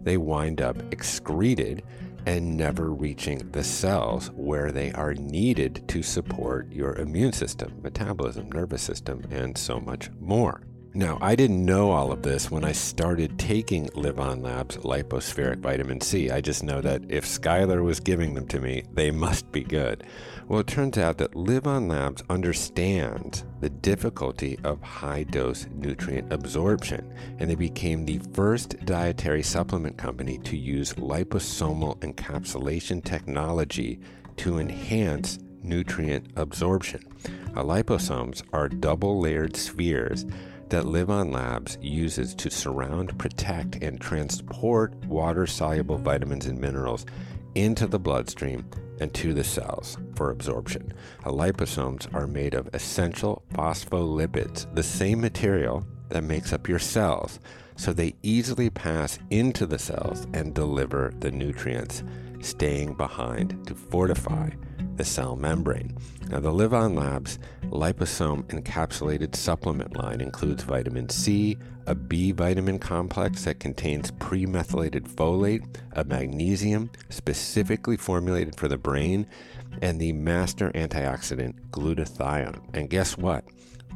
they 0.00 0.16
wind 0.16 0.62
up 0.62 0.78
excreted 0.94 1.82
and 2.24 2.56
never 2.56 2.90
reaching 2.90 3.50
the 3.52 3.62
cells 3.62 4.30
where 4.30 4.72
they 4.72 4.92
are 4.92 5.12
needed 5.12 5.86
to 5.88 6.02
support 6.02 6.72
your 6.72 6.94
immune 6.94 7.34
system, 7.34 7.78
metabolism, 7.82 8.50
nervous 8.50 8.80
system, 8.80 9.22
and 9.30 9.58
so 9.58 9.78
much 9.78 10.08
more. 10.18 10.62
Now, 10.94 11.16
I 11.22 11.36
didn't 11.36 11.64
know 11.64 11.90
all 11.90 12.12
of 12.12 12.20
this 12.20 12.50
when 12.50 12.64
I 12.64 12.72
started 12.72 13.38
taking 13.38 13.88
LivOn 13.90 14.42
Labs 14.42 14.76
lipospheric 14.76 15.60
vitamin 15.60 16.02
C. 16.02 16.30
I 16.30 16.42
just 16.42 16.62
know 16.62 16.82
that 16.82 17.02
if 17.08 17.24
Skylar 17.24 17.82
was 17.82 17.98
giving 17.98 18.34
them 18.34 18.46
to 18.48 18.60
me, 18.60 18.82
they 18.92 19.10
must 19.10 19.50
be 19.52 19.62
good. 19.62 20.04
Well, 20.48 20.60
it 20.60 20.66
turns 20.66 20.98
out 20.98 21.16
that 21.16 21.32
LivOn 21.32 21.88
Labs 21.88 22.22
understands 22.28 23.46
the 23.60 23.70
difficulty 23.70 24.58
of 24.64 24.82
high 24.82 25.22
dose 25.22 25.66
nutrient 25.72 26.30
absorption, 26.30 27.10
and 27.38 27.48
they 27.48 27.54
became 27.54 28.04
the 28.04 28.20
first 28.34 28.84
dietary 28.84 29.42
supplement 29.42 29.96
company 29.96 30.36
to 30.40 30.58
use 30.58 30.92
liposomal 30.94 31.96
encapsulation 32.00 33.02
technology 33.02 33.98
to 34.36 34.58
enhance 34.58 35.38
nutrient 35.62 36.26
absorption. 36.36 37.02
Liposomes 37.54 38.42
are 38.52 38.68
double 38.68 39.20
layered 39.20 39.56
spheres 39.56 40.26
that 40.72 40.84
LivOn 40.84 41.30
Labs 41.30 41.76
uses 41.82 42.34
to 42.34 42.50
surround, 42.50 43.18
protect, 43.18 43.82
and 43.82 44.00
transport 44.00 44.94
water 45.04 45.46
soluble 45.46 45.98
vitamins 45.98 46.46
and 46.46 46.58
minerals 46.58 47.04
into 47.54 47.86
the 47.86 47.98
bloodstream 47.98 48.64
and 48.98 49.12
to 49.12 49.34
the 49.34 49.44
cells 49.44 49.98
for 50.14 50.30
absorption. 50.30 50.90
liposomes 51.26 52.12
are 52.14 52.26
made 52.26 52.54
of 52.54 52.70
essential 52.72 53.42
phospholipids, 53.52 54.74
the 54.74 54.82
same 54.82 55.20
material 55.20 55.86
that 56.08 56.24
makes 56.24 56.54
up 56.54 56.66
your 56.66 56.78
cells, 56.78 57.38
so 57.76 57.92
they 57.92 58.14
easily 58.22 58.70
pass 58.70 59.18
into 59.28 59.66
the 59.66 59.78
cells 59.78 60.26
and 60.32 60.54
deliver 60.54 61.12
the 61.18 61.30
nutrients, 61.30 62.02
staying 62.40 62.94
behind 62.94 63.66
to 63.66 63.74
fortify 63.74 64.48
the 64.96 65.04
cell 65.04 65.36
membrane. 65.36 65.94
Now, 66.32 66.40
the 66.40 66.50
LivOn 66.50 66.96
Labs 66.96 67.38
liposome 67.64 68.44
encapsulated 68.44 69.36
supplement 69.36 69.98
line 69.98 70.22
includes 70.22 70.62
vitamin 70.62 71.10
C, 71.10 71.58
a 71.86 71.94
B 71.94 72.32
vitamin 72.32 72.78
complex 72.78 73.44
that 73.44 73.60
contains 73.60 74.10
premethylated 74.12 75.06
folate, 75.10 75.66
a 75.92 76.04
magnesium 76.04 76.90
specifically 77.10 77.98
formulated 77.98 78.56
for 78.56 78.66
the 78.66 78.78
brain, 78.78 79.26
and 79.82 80.00
the 80.00 80.12
master 80.12 80.72
antioxidant 80.74 81.52
glutathione. 81.70 82.62
And 82.72 82.88
guess 82.88 83.18
what? 83.18 83.44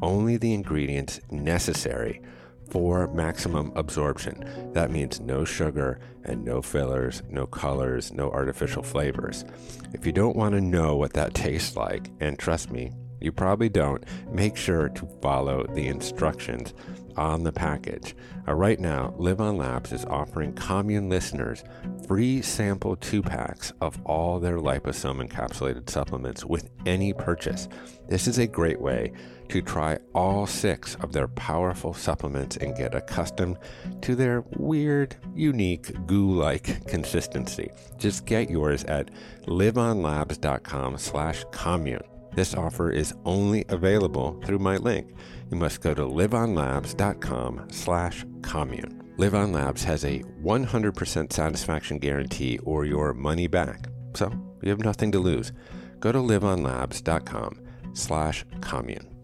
Only 0.03 0.37
the 0.37 0.53
ingredients 0.53 1.22
necessary 1.30 2.20
for 2.68 3.08
maximum 3.08 3.72
absorption. 3.76 4.72
That 4.72 4.90
means 4.90 5.20
no 5.20 5.44
sugar 5.44 6.00
and 6.24 6.44
no 6.44 6.62
fillers, 6.62 7.22
no 7.28 7.46
colors, 7.46 8.12
no 8.12 8.30
artificial 8.30 8.82
flavors. 8.82 9.44
If 9.92 10.06
you 10.06 10.12
don't 10.12 10.36
want 10.36 10.54
to 10.54 10.60
know 10.60 10.96
what 10.96 11.12
that 11.14 11.34
tastes 11.34 11.76
like, 11.76 12.10
and 12.20 12.38
trust 12.38 12.70
me, 12.70 12.92
you 13.20 13.32
probably 13.32 13.68
don't, 13.68 14.04
make 14.30 14.56
sure 14.56 14.88
to 14.90 15.08
follow 15.22 15.66
the 15.74 15.86
instructions 15.86 16.74
on 17.16 17.44
the 17.44 17.52
package. 17.52 18.14
Uh, 18.46 18.54
right 18.54 18.78
now, 18.78 19.14
LivOn 19.18 19.56
Labs 19.56 19.92
is 19.92 20.04
offering 20.04 20.52
commune 20.52 21.08
listeners 21.08 21.64
free 22.06 22.42
sample 22.42 22.94
two 22.96 23.22
packs 23.22 23.72
of 23.80 23.98
all 24.04 24.38
their 24.38 24.58
liposome 24.58 25.26
encapsulated 25.26 25.88
supplements 25.88 26.44
with 26.44 26.68
any 26.84 27.12
purchase. 27.12 27.68
This 28.08 28.28
is 28.28 28.38
a 28.38 28.46
great 28.46 28.80
way 28.80 29.12
to 29.49 29.62
try 29.62 29.99
all 30.14 30.47
six 30.47 30.94
of 30.97 31.12
their 31.12 31.28
powerful 31.28 31.94
supplements 31.94 32.57
and 32.57 32.76
get 32.76 32.94
accustomed 32.94 33.59
to 34.03 34.14
their 34.14 34.44
weird, 34.57 35.16
unique 35.34 36.07
goo-like 36.07 36.86
consistency. 36.86 37.70
Just 37.99 38.26
get 38.26 38.51
yours 38.51 38.84
at 38.84 39.11
livonlabs.com 39.47 40.99
slash 40.99 41.44
commune. 41.53 42.03
This 42.34 42.55
offer 42.55 42.90
is 42.90 43.14
only 43.24 43.64
available 43.68 44.40
through 44.44 44.59
my 44.59 44.76
link. 44.76 45.11
You 45.51 45.57
must 45.57 45.80
go 45.80 45.94
to 45.94 46.03
livonlabs.com 46.03 47.68
slash 47.70 48.24
commune. 48.42 49.03
LivOn 49.16 49.55
Labs 49.55 49.82
has 49.84 50.05
a 50.05 50.22
100% 50.42 51.32
satisfaction 51.32 51.99
guarantee 51.99 52.59
or 52.64 52.84
your 52.84 53.14
money 53.14 53.47
back. 53.47 53.88
So 54.14 54.30
you 54.62 54.68
have 54.68 54.84
nothing 54.84 55.11
to 55.12 55.18
lose. 55.18 55.53
Go 56.01 56.12
to 56.12 56.18
livonlabs.com 56.18 57.61
slash 57.94 58.44
commune. 58.61 59.15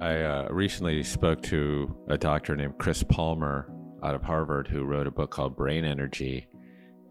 I 0.00 0.22
uh, 0.22 0.48
recently 0.50 1.02
spoke 1.02 1.42
to 1.44 1.96
a 2.08 2.18
doctor 2.18 2.56
named 2.56 2.78
Chris 2.78 3.02
Palmer 3.02 3.72
out 4.02 4.14
of 4.14 4.22
Harvard 4.22 4.68
who 4.68 4.84
wrote 4.84 5.06
a 5.06 5.10
book 5.10 5.30
called 5.30 5.56
Brain 5.56 5.84
Energy 5.84 6.48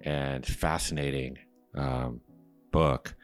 and 0.02 0.46
fascinating 0.46 1.38
um, 1.76 2.22
book. 2.72 3.16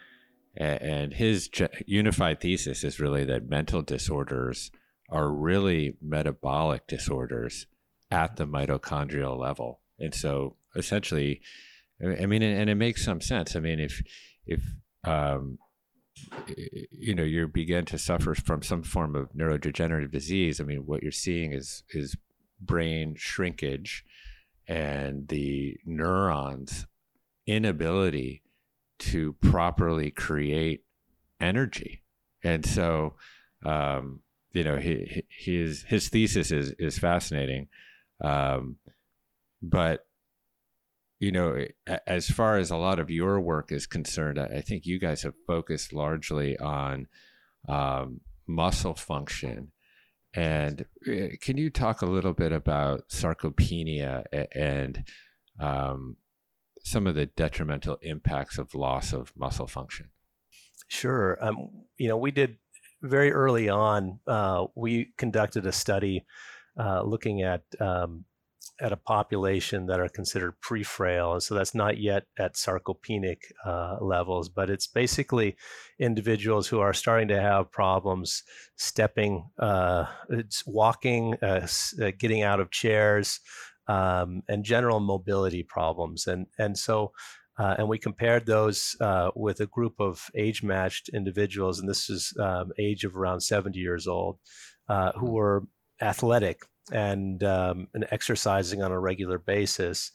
And 0.55 1.13
his 1.13 1.49
unified 1.85 2.41
thesis 2.41 2.83
is 2.83 2.99
really 2.99 3.23
that 3.25 3.49
mental 3.49 3.81
disorders 3.81 4.71
are 5.09 5.31
really 5.31 5.95
metabolic 6.01 6.87
disorders 6.87 7.67
at 8.11 8.35
the 8.37 8.45
mitochondrial 8.45 9.37
level. 9.37 9.81
And 9.99 10.13
so 10.13 10.55
essentially, 10.75 11.41
I 12.01 12.25
mean, 12.25 12.41
and 12.41 12.69
it 12.69 12.75
makes 12.75 13.05
some 13.05 13.21
sense. 13.21 13.55
I 13.55 13.59
mean, 13.59 13.79
if, 13.79 14.01
if, 14.45 14.61
um, 15.03 15.59
you 16.91 17.15
know 17.15 17.23
you 17.23 17.47
begin 17.47 17.85
to 17.85 17.97
suffer 17.97 18.33
from 18.35 18.61
some 18.61 18.83
form 18.83 19.15
of 19.15 19.31
neurodegenerative 19.33 20.11
disease 20.11 20.59
i 20.59 20.63
mean 20.63 20.85
what 20.85 21.03
you're 21.03 21.11
seeing 21.11 21.53
is 21.53 21.83
is 21.91 22.15
brain 22.61 23.15
shrinkage 23.17 24.05
and 24.67 25.27
the 25.29 25.77
neurons 25.85 26.85
inability 27.47 28.43
to 28.99 29.33
properly 29.41 30.11
create 30.11 30.83
energy. 31.41 32.03
And 32.43 32.65
so 32.65 33.15
um, 33.65 34.21
you 34.53 34.63
know 34.63 34.77
his 34.77 35.83
his 35.87 36.09
thesis 36.09 36.51
is 36.51 36.71
is 36.77 36.99
fascinating. 36.99 37.67
Um, 38.23 38.77
but 39.61 40.05
you 41.19 41.31
know, 41.33 41.65
as 42.07 42.29
far 42.29 42.57
as 42.57 42.71
a 42.71 42.77
lot 42.77 42.97
of 42.97 43.09
your 43.09 43.41
work 43.41 43.71
is 43.71 43.85
concerned, 43.85 44.39
I 44.39 44.61
think 44.61 44.85
you 44.85 44.99
guys 44.99 45.23
have 45.23 45.33
focused 45.45 45.91
largely 45.91 46.57
on 46.57 47.07
um, 47.67 48.21
muscle 48.47 48.95
function. 48.95 49.71
And 50.33 50.85
uh, 51.07 51.35
can 51.41 51.57
you 51.57 51.69
talk 51.69 52.01
a 52.01 52.05
little 52.05 52.33
bit 52.33 52.53
about 52.53 53.09
sarcopenia 53.09 54.23
and 54.55 55.03
um, 55.59 56.15
some 56.83 57.05
of 57.05 57.15
the 57.15 57.25
detrimental 57.25 57.97
impacts 58.01 58.57
of 58.57 58.73
loss 58.73 59.11
of 59.11 59.33
muscle 59.35 59.67
function? 59.67 60.11
Sure. 60.87 61.37
Um, 61.41 61.69
you 61.97 62.07
know, 62.07 62.17
we 62.17 62.31
did 62.31 62.57
very 63.01 63.31
early 63.33 63.67
on, 63.67 64.19
uh, 64.25 64.65
we 64.75 65.13
conducted 65.17 65.65
a 65.65 65.71
study 65.71 66.25
uh, 66.79 67.01
looking 67.01 67.41
at 67.41 67.63
um, 67.81 68.23
at 68.81 68.91
a 68.91 68.97
population 68.97 69.85
that 69.87 69.99
are 69.99 70.09
considered 70.09 70.59
pre-frail, 70.61 71.33
and 71.33 71.43
so 71.43 71.55
that's 71.55 71.75
not 71.75 71.97
yet 71.97 72.23
at 72.37 72.55
sarcopenic 72.55 73.39
uh, 73.65 73.97
levels, 74.01 74.49
but 74.49 74.69
it's 74.69 74.87
basically 74.87 75.55
individuals 75.99 76.67
who 76.67 76.79
are 76.79 76.93
starting 76.93 77.27
to 77.27 77.41
have 77.41 77.71
problems 77.71 78.43
stepping, 78.77 79.49
uh, 79.59 80.05
walking, 80.65 81.35
uh, 81.41 81.67
uh 82.01 82.11
getting 82.17 82.41
out 82.41 82.59
of 82.59 82.71
chairs, 82.71 83.39
um, 83.87 84.41
and 84.47 84.63
general 84.63 84.99
mobility 84.99 85.63
problems, 85.63 86.27
and 86.27 86.47
and 86.57 86.77
so. 86.77 87.11
Uh, 87.57 87.75
and 87.77 87.89
we 87.89 87.97
compared 87.97 88.45
those 88.45 88.95
uh, 89.01 89.31
with 89.35 89.59
a 89.59 89.65
group 89.65 89.95
of 89.99 90.29
age-matched 90.33 91.09
individuals, 91.09 91.77
and 91.77 91.89
this 91.89 92.09
is 92.09 92.33
um, 92.39 92.71
age 92.79 93.03
of 93.03 93.17
around 93.17 93.41
70 93.41 93.77
years 93.77 94.07
old, 94.07 94.37
who 94.87 94.93
mm-hmm. 94.93 95.27
were 95.27 95.63
athletic 96.01 96.61
and 96.91 97.43
um, 97.43 97.87
and 97.93 98.05
exercising 98.11 98.81
on 98.81 98.91
a 98.91 98.99
regular 98.99 99.37
basis. 99.37 100.11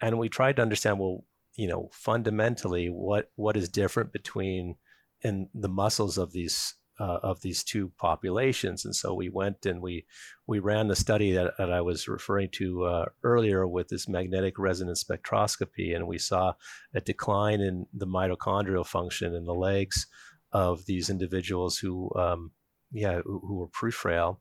And 0.00 0.18
we 0.18 0.28
tried 0.28 0.56
to 0.56 0.62
understand, 0.62 0.98
well, 0.98 1.24
you 1.56 1.68
know, 1.68 1.88
fundamentally, 1.92 2.88
what 2.88 3.30
what 3.36 3.56
is 3.56 3.68
different 3.68 4.12
between 4.12 4.76
in 5.22 5.48
the 5.54 5.68
muscles 5.68 6.18
of 6.18 6.32
these 6.32 6.74
uh, 7.00 7.18
of 7.22 7.40
these 7.40 7.64
two 7.64 7.90
populations. 7.98 8.84
And 8.84 8.94
so 8.94 9.14
we 9.14 9.28
went 9.28 9.66
and 9.66 9.80
we 9.80 10.06
we 10.46 10.58
ran 10.58 10.88
the 10.88 10.96
study 10.96 11.32
that, 11.32 11.54
that 11.58 11.72
I 11.72 11.80
was 11.80 12.08
referring 12.08 12.50
to 12.52 12.84
uh, 12.84 13.04
earlier 13.22 13.66
with 13.66 13.88
this 13.88 14.08
magnetic 14.08 14.58
resonance 14.58 15.02
spectroscopy, 15.02 15.94
and 15.94 16.06
we 16.06 16.18
saw 16.18 16.54
a 16.94 17.00
decline 17.00 17.60
in 17.60 17.86
the 17.92 18.06
mitochondrial 18.06 18.86
function 18.86 19.34
in 19.34 19.44
the 19.44 19.54
legs 19.54 20.06
of 20.52 20.86
these 20.86 21.10
individuals 21.10 21.78
who, 21.78 22.14
um, 22.14 22.52
yeah, 22.92 23.20
who, 23.24 23.40
who 23.40 23.56
were 23.56 23.66
pre-frail 23.66 24.40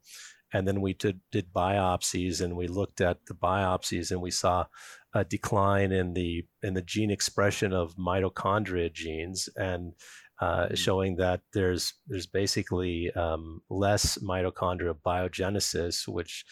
and 0.54 0.68
then 0.68 0.82
we 0.82 0.94
did, 0.94 1.20
did 1.32 1.52
biopsies 1.52 2.42
and 2.42 2.56
we 2.56 2.68
looked 2.68 3.02
at 3.02 3.26
the 3.26 3.34
biopsies 3.34 4.12
and 4.12 4.22
we 4.22 4.32
saw 4.32 4.66
a 5.14 5.24
decline 5.24 5.92
in 5.92 6.14
the 6.14 6.46
in 6.62 6.74
the 6.74 6.82
gene 6.82 7.12
expression 7.12 7.74
of 7.74 7.96
mitochondria 7.96 8.92
genes 8.92 9.50
and 9.56 9.94
uh, 10.40 10.68
mm. 10.68 10.78
showing 10.78 11.16
that 11.18 11.42
there's 11.54 11.94
there's 12.08 12.28
basically 12.28 13.12
um, 13.12 13.62
less 13.70 14.18
mitochondrial 14.18 14.98
biogenesis, 15.06 16.08
which 16.08 16.46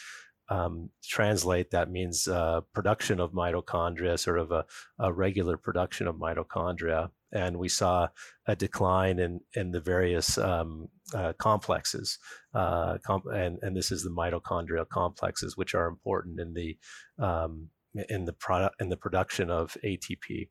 um, 0.50 0.90
translate 1.04 1.72
that 1.72 1.90
means 1.90 2.28
uh, 2.28 2.62
production 2.74 3.20
of 3.20 3.32
mitochondria, 3.32 4.20
sort 4.20 4.40
of 4.40 4.52
a, 4.52 4.66
a 5.00 5.12
regular 5.12 5.58
production 5.58 6.08
of 6.08 6.16
mitochondria 6.16 7.10
and 7.34 7.58
we 7.58 7.70
saw 7.70 8.08
a 8.46 8.56
decline 8.56 9.20
in 9.20 9.42
in 9.54 9.72
the 9.72 9.80
various 9.80 10.38
um, 10.38 10.90
uh, 11.14 11.34
complexes, 11.38 12.20
uh, 12.54 12.98
and 13.34 13.60
and 13.62 13.76
this 13.76 13.92
is 13.92 14.04
the 14.04 14.10
mitochondrial 14.10 14.88
complexes, 14.88 15.58
which 15.58 15.76
are 15.76 15.88
important 15.88 16.40
in 16.40 16.54
the 16.54 16.78
um, 17.24 17.70
in 18.10 18.26
the 18.26 18.34
product 18.34 18.82
in 18.82 18.90
the 18.90 18.98
production 18.98 19.50
of 19.50 19.76
ATP. 19.84 20.50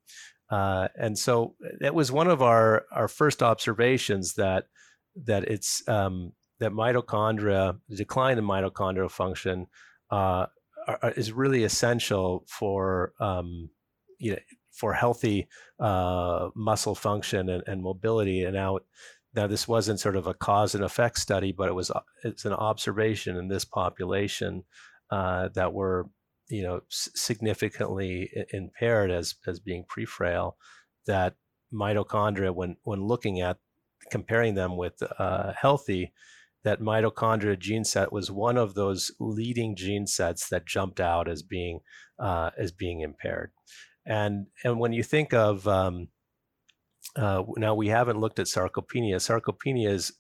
Uh, 0.51 0.89
and 0.97 1.19
so 1.19 1.55
it 1.81 1.95
was 1.95 2.11
one 2.11 2.29
of 2.29 2.43
our 2.43 2.85
our 2.93 3.09
first 3.09 3.43
observations 3.43 4.35
that 4.35 4.65
that 5.15 5.45
it's 5.45 5.87
um, 5.89 6.33
that 6.59 6.73
mitochondria 6.73 7.79
decline 7.95 8.39
in 8.39 8.45
mitochondrial 8.45 9.11
function 9.11 9.67
uh, 10.11 10.47
are, 10.87 11.13
is 11.17 11.33
really 11.33 11.65
essential 11.65 12.45
for 12.49 13.13
um, 13.21 13.71
you 14.19 14.33
know 14.33 14.39
for 14.73 14.93
healthy 14.93 15.49
uh, 15.79 16.49
muscle 16.55 16.95
function 16.95 17.49
and, 17.49 17.63
and, 17.67 17.83
mobility. 17.83 18.45
And 18.45 18.55
now, 18.55 18.79
now 19.35 19.47
this 19.47 19.67
wasn't 19.67 20.01
sort 20.01 20.17
of 20.17 20.27
a 20.27 20.35
cause 20.35 20.75
and 20.75 20.85
effect 20.85 21.19
study, 21.19 21.53
but 21.53 21.69
it 21.69 21.75
was 21.75 21.91
uh, 21.91 22.01
it's 22.25 22.45
an 22.45 22.53
observation 22.53 23.37
in 23.37 23.49
this 23.49 23.65
population 23.65 24.65
uh, 25.11 25.49
that 25.55 25.73
were 25.73 26.09
you 26.49 26.63
know 26.63 26.81
significantly 26.89 28.31
impaired 28.53 29.11
as 29.11 29.35
as 29.47 29.61
being 29.61 29.85
pre-frail. 29.89 30.57
That 31.07 31.35
mitochondria, 31.73 32.55
when 32.55 32.77
when 32.83 33.03
looking 33.03 33.41
at 33.41 33.59
comparing 34.11 34.55
them 34.55 34.77
with 34.77 35.03
uh, 35.19 35.53
healthy 35.61 36.13
that 36.63 36.81
mitochondria 36.81 37.59
gene 37.59 37.85
set 37.85 38.13
was 38.13 38.31
one 38.31 38.57
of 38.57 38.75
those 38.75 39.11
leading 39.19 39.75
gene 39.75 40.07
sets 40.07 40.49
that 40.49 40.67
jumped 40.67 41.01
out 41.01 41.29
as 41.29 41.43
being 41.43 41.81
uh, 42.19 42.51
as 42.59 42.71
being 42.71 43.01
impaired. 43.01 43.51
And 44.11 44.47
and 44.65 44.81
when 44.81 44.93
you 44.93 45.05
think 45.05 45.33
of 45.33 45.67
um, 45.69 46.09
uh, 47.17 47.45
now 47.57 47.75
we 47.75 47.89
haven't 47.89 48.19
looked 48.19 48.41
at 48.41 48.47
sarcopenia. 48.47 49.17
Sarcopenia 49.17 49.89
is 49.89 50.13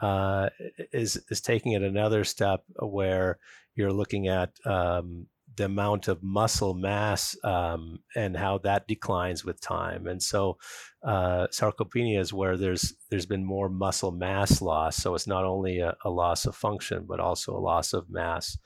uh, 0.00 0.50
is 0.92 1.16
is 1.30 1.40
taking 1.40 1.72
it 1.72 1.82
another 1.82 2.24
step 2.24 2.64
where 2.80 3.38
you're 3.76 3.92
looking 3.92 4.26
at 4.26 4.50
um, 4.66 5.26
the 5.56 5.64
amount 5.64 6.08
of 6.08 6.22
muscle 6.22 6.74
mass 6.74 7.36
um, 7.44 8.00
and 8.16 8.36
how 8.36 8.58
that 8.58 8.88
declines 8.88 9.44
with 9.44 9.60
time. 9.60 10.06
And 10.06 10.20
so, 10.20 10.58
uh, 11.02 11.46
sarcopenia 11.52 12.18
is 12.18 12.32
where 12.32 12.56
there's 12.56 12.94
there's 13.10 13.26
been 13.26 13.44
more 13.44 13.68
muscle 13.68 14.12
mass 14.12 14.60
loss. 14.60 14.96
So 14.96 15.14
it's 15.14 15.28
not 15.28 15.44
only 15.44 15.78
a, 15.78 15.94
a 16.04 16.10
loss 16.10 16.46
of 16.46 16.56
function, 16.56 17.06
but 17.08 17.20
also 17.20 17.56
a 17.56 17.60
loss 17.60 17.92
of 17.92 18.10
mass. 18.10 18.58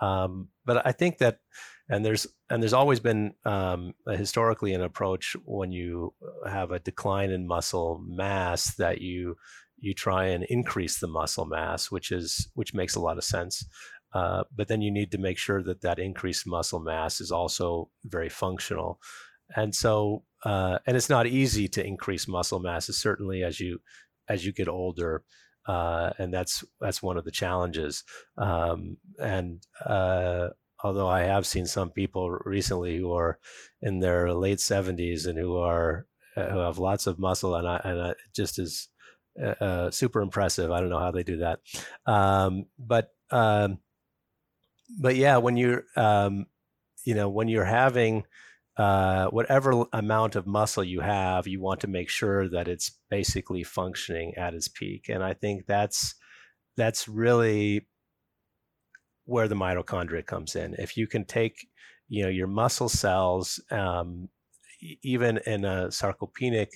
Um, 0.00 0.48
but 0.64 0.84
I 0.84 0.92
think 0.92 1.18
that, 1.18 1.38
and 1.88 2.04
there's 2.04 2.26
and 2.50 2.62
there's 2.62 2.72
always 2.72 3.00
been 3.00 3.34
um, 3.44 3.94
historically 4.06 4.74
an 4.74 4.82
approach 4.82 5.36
when 5.44 5.72
you 5.72 6.14
have 6.46 6.70
a 6.70 6.78
decline 6.78 7.30
in 7.30 7.46
muscle 7.46 8.02
mass 8.06 8.74
that 8.76 9.00
you 9.00 9.36
you 9.78 9.94
try 9.94 10.26
and 10.26 10.44
increase 10.44 10.98
the 10.98 11.08
muscle 11.08 11.44
mass, 11.44 11.90
which 11.90 12.12
is 12.12 12.48
which 12.54 12.72
makes 12.72 12.94
a 12.94 13.00
lot 13.00 13.18
of 13.18 13.24
sense. 13.24 13.66
Uh, 14.14 14.44
but 14.54 14.68
then 14.68 14.82
you 14.82 14.90
need 14.90 15.10
to 15.10 15.18
make 15.18 15.38
sure 15.38 15.62
that 15.62 15.80
that 15.80 15.98
increased 15.98 16.46
muscle 16.46 16.80
mass 16.80 17.20
is 17.20 17.30
also 17.30 17.88
very 18.04 18.28
functional. 18.28 19.00
And 19.56 19.74
so, 19.74 20.24
uh, 20.44 20.78
and 20.86 20.96
it's 20.96 21.08
not 21.08 21.26
easy 21.26 21.66
to 21.68 21.86
increase 21.86 22.28
muscle 22.28 22.60
mass, 22.60 22.86
certainly 22.86 23.42
as 23.42 23.58
you 23.58 23.80
as 24.28 24.46
you 24.46 24.52
get 24.52 24.68
older, 24.68 25.24
uh, 25.66 26.10
and 26.18 26.32
that's 26.32 26.64
that's 26.80 27.02
one 27.02 27.16
of 27.16 27.24
the 27.24 27.30
challenges. 27.30 28.04
Um, 28.38 28.98
and 29.18 29.66
uh, 29.84 30.48
although 30.82 31.08
I 31.08 31.22
have 31.22 31.46
seen 31.46 31.66
some 31.66 31.90
people 31.90 32.30
recently 32.30 32.96
who 32.96 33.12
are 33.12 33.38
in 33.80 34.00
their 34.00 34.32
late 34.32 34.58
70s 34.58 35.26
and 35.26 35.38
who 35.38 35.56
are 35.56 36.06
uh, 36.36 36.46
who 36.46 36.58
have 36.58 36.78
lots 36.78 37.06
of 37.06 37.18
muscle, 37.18 37.54
and 37.54 37.68
I 37.68 37.80
and 37.84 38.02
I, 38.02 38.14
just 38.34 38.58
is 38.58 38.88
uh, 39.60 39.90
super 39.90 40.20
impressive. 40.22 40.70
I 40.70 40.80
don't 40.80 40.90
know 40.90 40.98
how 40.98 41.10
they 41.10 41.22
do 41.22 41.38
that, 41.38 41.60
um, 42.06 42.66
but 42.78 43.10
um, 43.30 43.78
but 44.98 45.16
yeah, 45.16 45.38
when 45.38 45.56
you're, 45.56 45.84
um, 45.96 46.46
you 47.04 47.14
know, 47.14 47.28
when 47.28 47.48
you're 47.48 47.64
having 47.64 48.24
uh, 48.76 49.26
whatever 49.28 49.84
amount 49.92 50.36
of 50.36 50.46
muscle 50.46 50.84
you 50.84 51.00
have, 51.00 51.46
you 51.46 51.60
want 51.60 51.80
to 51.80 51.86
make 51.86 52.08
sure 52.08 52.48
that 52.48 52.68
it's 52.68 52.92
basically 53.10 53.62
functioning 53.62 54.34
at 54.36 54.54
its 54.54 54.68
peak. 54.68 55.08
And 55.08 55.22
I 55.22 55.34
think 55.34 55.66
that's 55.66 56.14
that's 56.76 57.08
really 57.08 57.86
where 59.24 59.48
the 59.48 59.54
mitochondria 59.54 60.24
comes 60.24 60.56
in. 60.56 60.74
If 60.78 60.96
you 60.96 61.06
can 61.06 61.24
take, 61.24 61.68
you 62.08 62.24
know, 62.24 62.28
your 62.28 62.46
muscle 62.46 62.88
cells, 62.88 63.60
um, 63.70 64.28
even 65.02 65.38
in 65.46 65.64
a 65.64 65.88
sarcopenic 65.88 66.68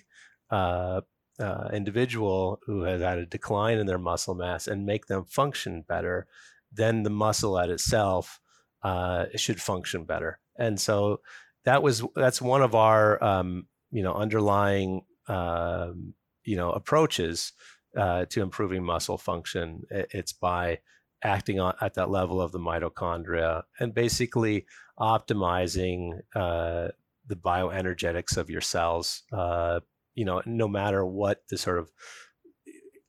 uh, 0.51 1.01
uh, 1.39 1.69
individual 1.73 2.61
who 2.67 2.83
has 2.83 3.01
had 3.01 3.19
a 3.19 3.27
decline 3.27 3.79
in 3.79 3.87
their 3.87 3.99
muscle 3.99 4.35
mass, 4.35 4.67
and 4.67 4.87
make 4.87 5.07
them 5.07 5.25
function 5.25 5.85
better, 5.87 6.27
then 6.73 7.03
the 7.03 7.11
muscle 7.11 7.59
at 7.59 7.71
itself 7.71 8.41
uh, 8.83 9.27
should 9.35 9.61
function 9.61 10.05
better. 10.05 10.39
And 10.59 10.81
so 10.81 11.21
that 11.65 11.83
was 11.83 12.03
that's 12.15 12.41
one 12.41 12.63
of 12.63 12.75
our 12.75 13.23
um, 13.23 13.67
you 13.91 14.03
know 14.03 14.15
underlying 14.15 15.03
um, 15.29 16.15
you 16.45 16.57
know 16.57 16.71
approaches 16.71 17.53
uh, 17.97 18.25
to 18.27 18.43
improving 18.43 18.85
muscle 18.85 19.19
function. 19.19 19.83
It's 19.91 20.33
by 20.33 20.79
acting 21.27 21.61
on, 21.61 21.75
at 21.81 21.95
that 21.95 22.11
level 22.11 22.41
of 22.41 22.53
the 22.53 22.59
mitochondria 22.59 23.63
and 23.81 23.93
basically 23.93 24.67
optimizing 24.99 26.21
uh, 26.35 26.89
the 27.27 27.37
bioenergetics 27.37 28.37
of 28.37 28.49
your 28.49 28.61
cells. 28.61 29.23
Uh, 29.33 29.81
you 30.15 30.25
know, 30.25 30.41
no 30.47 30.69
matter 30.69 31.05
what 31.05 31.43
the 31.51 31.59
sort 31.59 31.79
of 31.79 31.91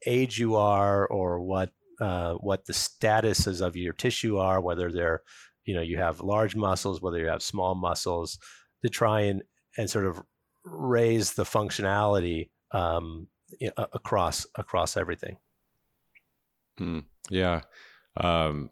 age 0.06 0.40
you 0.40 0.56
are 0.56 1.08
or 1.08 1.40
what 1.40 1.72
uh, 2.00 2.34
what 2.34 2.66
the 2.66 2.74
statuses 2.74 3.66
of 3.66 3.76
your 3.76 3.94
tissue 3.94 4.38
are, 4.38 4.62
whether 4.62 4.92
they're, 4.92 5.22
you 5.66 5.74
know, 5.74 5.82
you 5.82 5.98
have 5.98 6.20
large 6.20 6.56
muscles, 6.56 7.02
whether 7.02 7.18
you 7.18 7.28
have 7.28 7.42
small 7.42 7.74
muscles, 7.74 8.38
to 8.84 8.90
try 8.90 9.22
and 9.22 9.44
and 9.78 9.90
sort 9.90 10.06
of 10.06 10.22
raise 10.64 11.34
the 11.34 11.44
functionality 11.44 12.50
um, 12.72 13.28
you 13.60 13.72
know, 13.78 13.88
across 13.94 14.46
across 14.56 14.98
everything. 14.98 15.38
Mm, 16.80 17.06
yeah. 17.30 17.62
Um, 18.20 18.72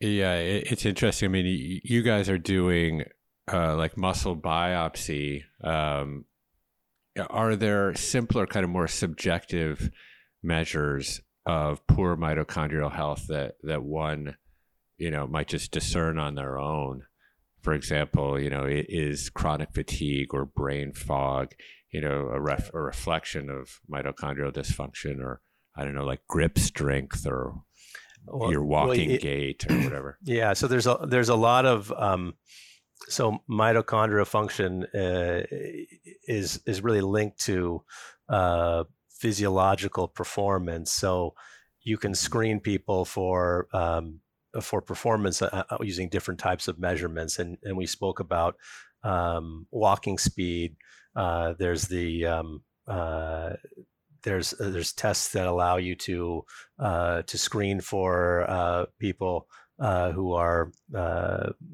yeah, 0.00 0.34
it, 0.36 0.72
it's 0.72 0.86
interesting. 0.86 1.28
I 1.28 1.32
mean, 1.32 1.80
you 1.84 2.02
guys 2.02 2.28
are 2.28 2.38
doing 2.38 3.04
uh, 3.52 3.76
like 3.76 3.96
muscle 3.96 4.36
biopsy. 4.36 5.42
Um, 5.62 6.24
are 7.28 7.56
there 7.56 7.94
simpler, 7.94 8.46
kind 8.46 8.64
of 8.64 8.70
more 8.70 8.88
subjective 8.88 9.90
measures 10.42 11.20
of 11.46 11.86
poor 11.86 12.16
mitochondrial 12.16 12.92
health 12.92 13.26
that 13.28 13.54
that 13.62 13.82
one 13.82 14.36
you 14.98 15.10
know 15.10 15.26
might 15.26 15.48
just 15.48 15.70
discern 15.70 16.18
on 16.18 16.34
their 16.34 16.58
own 16.58 17.02
for 17.62 17.72
example 17.72 18.38
you 18.38 18.50
know 18.50 18.66
is 18.68 19.30
chronic 19.30 19.72
fatigue 19.72 20.34
or 20.34 20.44
brain 20.44 20.92
fog 20.92 21.52
you 21.90 22.00
know 22.00 22.28
a, 22.28 22.40
ref, 22.40 22.72
a 22.74 22.80
reflection 22.80 23.48
of 23.48 23.80
mitochondrial 23.90 24.52
dysfunction 24.52 25.20
or 25.20 25.40
i 25.76 25.84
don't 25.84 25.94
know 25.94 26.04
like 26.04 26.20
grip 26.28 26.58
strength 26.58 27.26
or 27.26 27.54
well, 28.26 28.50
your 28.50 28.62
walking 28.62 29.08
well, 29.08 29.16
it, 29.16 29.22
gait 29.22 29.70
or 29.70 29.74
whatever 29.76 30.18
yeah 30.24 30.52
so 30.52 30.66
there's 30.66 30.86
a 30.86 30.98
there's 31.08 31.30
a 31.30 31.34
lot 31.34 31.66
of 31.66 31.92
um, 31.92 32.34
so 33.08 33.38
mitochondrial 33.48 34.26
function 34.26 34.84
uh, 34.94 35.42
is 36.28 36.60
is 36.66 36.82
really 36.82 37.00
linked 37.00 37.40
to 37.40 37.82
uh, 38.28 38.84
physiological 39.10 40.08
performance. 40.08 40.92
So 40.92 41.34
you 41.82 41.98
can 41.98 42.14
screen 42.14 42.60
people 42.60 43.04
for 43.04 43.68
um, 43.72 44.20
for 44.60 44.80
performance 44.80 45.42
uh, 45.42 45.64
uh, 45.70 45.78
using 45.80 46.08
different 46.08 46.40
types 46.40 46.68
of 46.68 46.78
measurements, 46.78 47.38
and 47.38 47.58
and 47.62 47.76
we 47.76 47.86
spoke 47.86 48.20
about 48.20 48.56
um, 49.02 49.66
walking 49.70 50.18
speed. 50.18 50.76
Uh, 51.16 51.54
there's 51.58 51.84
the 51.84 52.26
um, 52.26 52.62
uh, 52.86 53.50
there's 54.22 54.52
uh, 54.60 54.70
there's 54.70 54.92
tests 54.92 55.32
that 55.32 55.46
allow 55.46 55.76
you 55.76 55.94
to 55.96 56.44
uh, 56.78 57.22
to 57.22 57.38
screen 57.38 57.80
for 57.80 58.86
people 58.98 59.48
who 59.78 60.32
are 60.32 60.72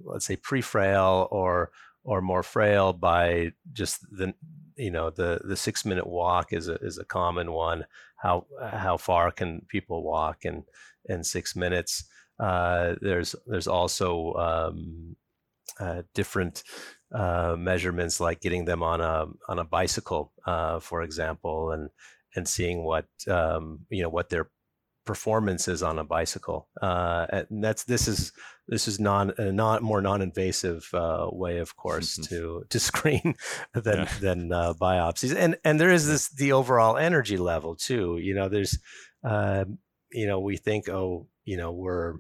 let's 0.05 0.27
say 0.27 0.37
pre-frail 0.37 1.29
or 1.31 1.71
or 2.05 2.23
more 2.23 2.43
frail 2.43 2.93
by 2.93 3.53
just 3.73 4.01
the 4.17 4.33
you 4.77 4.91
know 4.91 5.11
the 5.11 5.41
the 5.45 5.57
six 5.57 5.85
minute 5.85 6.07
walk 6.07 6.53
is 6.53 6.69
a 6.69 6.75
is 6.77 6.99
a 6.99 7.05
common 7.05 7.53
one. 7.53 7.85
How 8.17 8.47
how 8.71 8.97
far 8.97 9.31
can 9.31 9.63
people 9.69 10.03
walk 10.03 10.45
in 10.45 10.65
in 11.07 11.25
six 11.25 11.57
minutes? 11.57 12.05
Uh, 12.39 12.95
there's 13.01 13.35
there's 13.47 13.67
also 13.67 14.35
um, 14.35 15.17
uh, 15.81 16.03
different 16.15 16.63
uh, 17.13 17.57
measurements 17.59 18.21
like 18.21 18.41
getting 18.41 18.65
them 18.67 18.83
on 18.83 19.01
a 19.01 19.27
on 19.49 19.59
a 19.59 19.65
bicycle, 19.65 20.33
uh, 20.47 20.79
for 20.79 21.03
example, 21.03 21.73
and 21.73 21.91
and 22.37 22.47
seeing 22.47 22.85
what 22.85 23.07
um, 23.29 23.81
you 23.91 24.03
know 24.03 24.09
what 24.09 24.29
their 24.29 24.51
performances 25.07 25.83
on 25.83 25.99
a 25.99 26.05
bicycle. 26.05 26.69
Uh, 26.83 27.27
and 27.31 27.65
that's 27.65 27.85
this 27.85 28.09
is 28.09 28.33
this 28.69 28.87
is 28.87 29.01
non 29.01 29.33
a 29.39 29.53
non 29.53 29.83
more 29.83 30.03
non-invasive 30.03 30.89
uh, 30.93 31.29
way, 31.33 31.59
of 31.59 31.77
course, 31.77 32.19
mm-hmm. 32.19 32.35
to 32.35 32.65
to 32.69 32.79
screen 32.79 33.35
than 33.75 33.99
yeah. 34.01 34.13
than 34.21 34.53
uh, 34.53 34.75
biopsies. 34.75 35.35
And 35.35 35.57
and 35.65 35.81
there 35.81 35.93
is 35.93 36.07
this 36.07 36.29
the 36.29 36.53
overall 36.53 36.99
energy 36.99 37.39
level 37.39 37.77
too. 37.77 38.19
You 38.19 38.35
know, 38.35 38.49
there's 38.51 38.79
uh, 39.25 39.65
you 40.13 40.27
know 40.27 40.41
we 40.41 40.59
think 40.59 40.89
oh 40.91 41.29
you 41.45 41.57
know 41.57 41.73
we're 41.73 42.15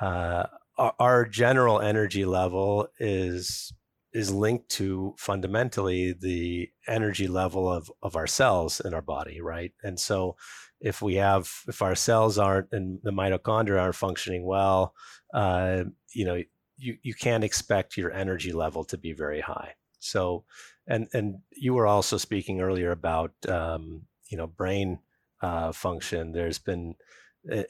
uh, 0.00 0.44
our, 0.76 0.94
our 0.98 1.24
general 1.26 1.80
energy 1.80 2.24
level 2.24 2.88
is 2.98 3.72
is 4.12 4.32
linked 4.32 4.68
to 4.68 5.14
fundamentally 5.18 6.12
the 6.12 6.68
energy 6.88 7.28
level 7.28 7.70
of 7.70 7.90
of 8.02 8.16
our 8.16 8.26
cells 8.26 8.80
in 8.80 8.94
our 8.94 9.02
body, 9.02 9.40
right? 9.40 9.72
And 9.82 9.98
so 9.98 10.36
if 10.80 11.02
we 11.02 11.16
have 11.16 11.50
if 11.68 11.82
our 11.82 11.94
cells 11.94 12.38
aren't 12.38 12.72
and 12.72 12.98
the 13.02 13.10
mitochondria 13.10 13.80
aren't 13.80 13.94
functioning 13.94 14.44
well 14.44 14.94
uh, 15.34 15.84
you 16.14 16.24
know 16.24 16.42
you 16.76 16.96
you 17.02 17.14
can't 17.14 17.44
expect 17.44 17.96
your 17.96 18.12
energy 18.12 18.52
level 18.52 18.84
to 18.84 18.96
be 18.96 19.12
very 19.12 19.40
high 19.40 19.74
so 19.98 20.44
and 20.86 21.08
and 21.12 21.36
you 21.52 21.74
were 21.74 21.86
also 21.86 22.16
speaking 22.16 22.60
earlier 22.60 22.90
about 22.90 23.32
um, 23.48 24.02
you 24.30 24.36
know 24.36 24.46
brain 24.46 24.98
uh, 25.42 25.72
function 25.72 26.32
there's 26.32 26.58
been 26.58 26.94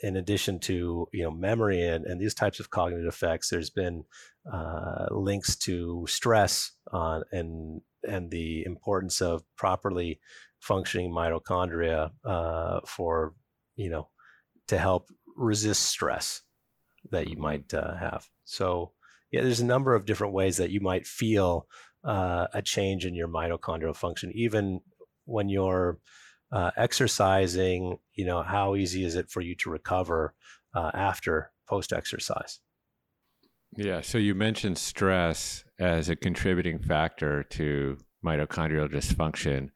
in 0.03 0.17
addition 0.17 0.59
to 0.59 1.07
you 1.13 1.23
know 1.23 1.31
memory 1.31 1.83
and, 1.83 2.05
and 2.05 2.21
these 2.21 2.35
types 2.35 2.59
of 2.59 2.71
cognitive 2.71 3.07
effects 3.07 3.51
there's 3.51 3.71
been 3.71 4.05
uh, 4.53 5.07
links 5.11 5.57
to 5.57 6.05
stress 6.09 6.73
on 6.93 7.23
and 7.31 7.81
and 8.03 8.31
the 8.31 8.65
importance 8.65 9.21
of 9.21 9.43
properly 9.57 10.19
functioning 10.59 11.13
mitochondria 11.13 12.11
uh, 12.25 12.81
for 12.87 13.35
you 13.77 13.91
know 13.91 14.09
to 14.69 14.79
help 14.79 15.09
resist 15.37 15.83
stress 15.83 16.43
that 17.11 17.29
you 17.29 17.37
might 17.37 17.73
uh, 17.75 17.97
have. 17.97 18.29
So 18.45 18.93
yeah, 19.33 19.43
there's 19.43 19.61
a 19.61 19.67
number 19.67 19.95
of 19.95 20.05
different 20.05 20.35
ways 20.35 20.57
that 20.59 20.71
you 20.71 20.81
might 20.81 21.07
feel 21.07 21.67
uh, 22.05 22.47
a 22.53 22.63
change 22.63 23.07
in 23.07 23.15
your 23.15 23.29
mitochondrial 23.29 23.97
function, 23.97 24.33
even 24.35 24.81
when 25.25 25.49
you're 25.49 25.99
uh, 26.53 26.71
exercising. 26.77 27.99
You 28.15 28.25
know, 28.25 28.43
how 28.43 28.77
easy 28.77 29.05
is 29.05 29.17
it 29.17 29.31
for 29.31 29.41
you 29.41 29.55
to 29.57 29.71
recover 29.71 30.35
uh, 30.75 30.91
after 30.95 31.53
post-exercise? 31.69 32.61
Yeah. 33.77 34.01
So 34.01 34.19
you 34.19 34.35
mentioned 34.35 34.79
stress 34.79 35.65
as 35.79 36.09
a 36.09 36.17
contributing 36.17 36.79
factor 36.79 37.45
to 37.45 37.99
mitochondrial 38.25 38.93
dysfunction. 38.93 39.71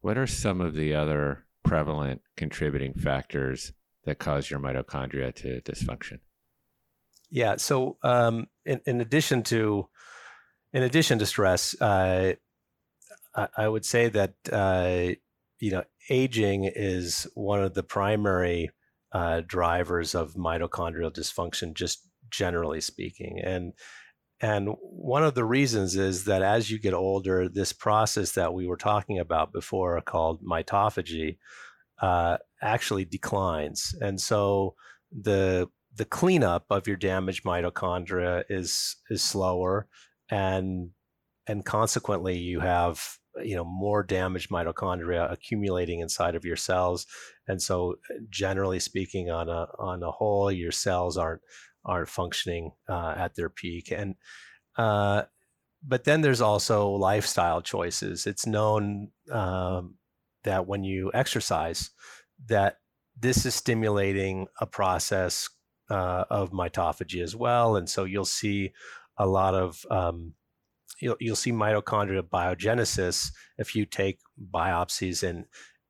What 0.00 0.18
are 0.18 0.26
some 0.26 0.60
of 0.60 0.74
the 0.74 0.94
other 0.94 1.46
prevalent 1.64 2.22
contributing 2.36 2.94
factors 2.94 3.72
that 4.04 4.18
cause 4.18 4.50
your 4.50 4.60
mitochondria 4.60 5.34
to 5.36 5.60
dysfunction? 5.60 6.20
Yeah. 7.30 7.56
So, 7.56 7.98
um, 8.02 8.46
in, 8.64 8.80
in 8.86 9.00
addition 9.00 9.42
to 9.44 9.88
in 10.72 10.82
addition 10.82 11.18
to 11.18 11.26
stress, 11.26 11.80
uh, 11.80 12.34
I, 13.34 13.48
I, 13.56 13.68
would 13.68 13.84
say 13.84 14.08
that 14.08 14.34
uh, 14.52 15.14
you 15.58 15.70
know 15.70 15.84
aging 16.08 16.64
is 16.64 17.26
one 17.34 17.62
of 17.62 17.74
the 17.74 17.82
primary 17.82 18.70
uh, 19.12 19.42
drivers 19.46 20.14
of 20.14 20.34
mitochondrial 20.34 21.12
dysfunction, 21.12 21.74
just 21.74 22.08
generally 22.30 22.80
speaking, 22.80 23.40
and 23.42 23.72
and 24.40 24.68
one 24.80 25.24
of 25.24 25.34
the 25.34 25.44
reasons 25.44 25.96
is 25.96 26.24
that 26.24 26.42
as 26.42 26.70
you 26.70 26.78
get 26.78 26.92
older, 26.92 27.48
this 27.48 27.72
process 27.72 28.32
that 28.32 28.52
we 28.52 28.66
were 28.66 28.76
talking 28.76 29.18
about 29.18 29.50
before, 29.50 29.98
called 30.02 30.42
mitophagy, 30.44 31.38
uh, 32.02 32.36
actually 32.60 33.06
declines, 33.06 33.94
and 34.00 34.20
so 34.20 34.74
the 35.10 35.68
the 35.94 36.04
cleanup 36.04 36.66
of 36.68 36.86
your 36.86 36.96
damaged 36.96 37.44
mitochondria 37.44 38.44
is 38.50 38.96
is 39.08 39.22
slower, 39.22 39.86
and 40.28 40.90
and 41.46 41.64
consequently 41.64 42.36
you 42.36 42.60
have 42.60 43.18
you 43.42 43.56
know 43.56 43.64
more 43.64 44.02
damaged 44.02 44.50
mitochondria 44.50 45.30
accumulating 45.30 46.00
inside 46.00 46.34
of 46.34 46.44
your 46.44 46.56
cells, 46.56 47.06
and 47.46 47.60
so 47.60 47.96
generally 48.30 48.80
speaking, 48.80 49.30
on 49.30 49.48
a 49.48 49.66
on 49.78 50.02
a 50.02 50.10
whole, 50.10 50.50
your 50.50 50.72
cells 50.72 51.16
aren't 51.16 51.42
aren't 51.84 52.08
functioning 52.08 52.72
uh, 52.88 53.14
at 53.16 53.34
their 53.34 53.50
peak, 53.50 53.92
and 53.92 54.14
uh, 54.76 55.22
but 55.86 56.04
then 56.04 56.20
there's 56.20 56.40
also 56.40 56.88
lifestyle 56.90 57.62
choices. 57.62 58.26
It's 58.26 58.46
known 58.46 59.10
um, 59.30 59.96
that 60.44 60.66
when 60.66 60.84
you 60.84 61.10
exercise, 61.14 61.90
that 62.48 62.78
this 63.18 63.46
is 63.46 63.54
stimulating 63.54 64.46
a 64.60 64.66
process 64.66 65.48
uh, 65.90 66.24
of 66.30 66.50
mitophagy 66.50 67.22
as 67.22 67.36
well, 67.36 67.76
and 67.76 67.88
so 67.88 68.04
you'll 68.04 68.24
see 68.24 68.72
a 69.16 69.26
lot 69.26 69.54
of 69.54 69.84
um, 69.90 70.34
you'll 71.00 71.16
you'll 71.20 71.36
see 71.36 71.52
mitochondrial 71.52 72.22
biogenesis 72.22 73.30
if 73.58 73.74
you 73.74 73.86
take 73.86 74.18
biopsies 74.52 75.22
in 75.22 75.46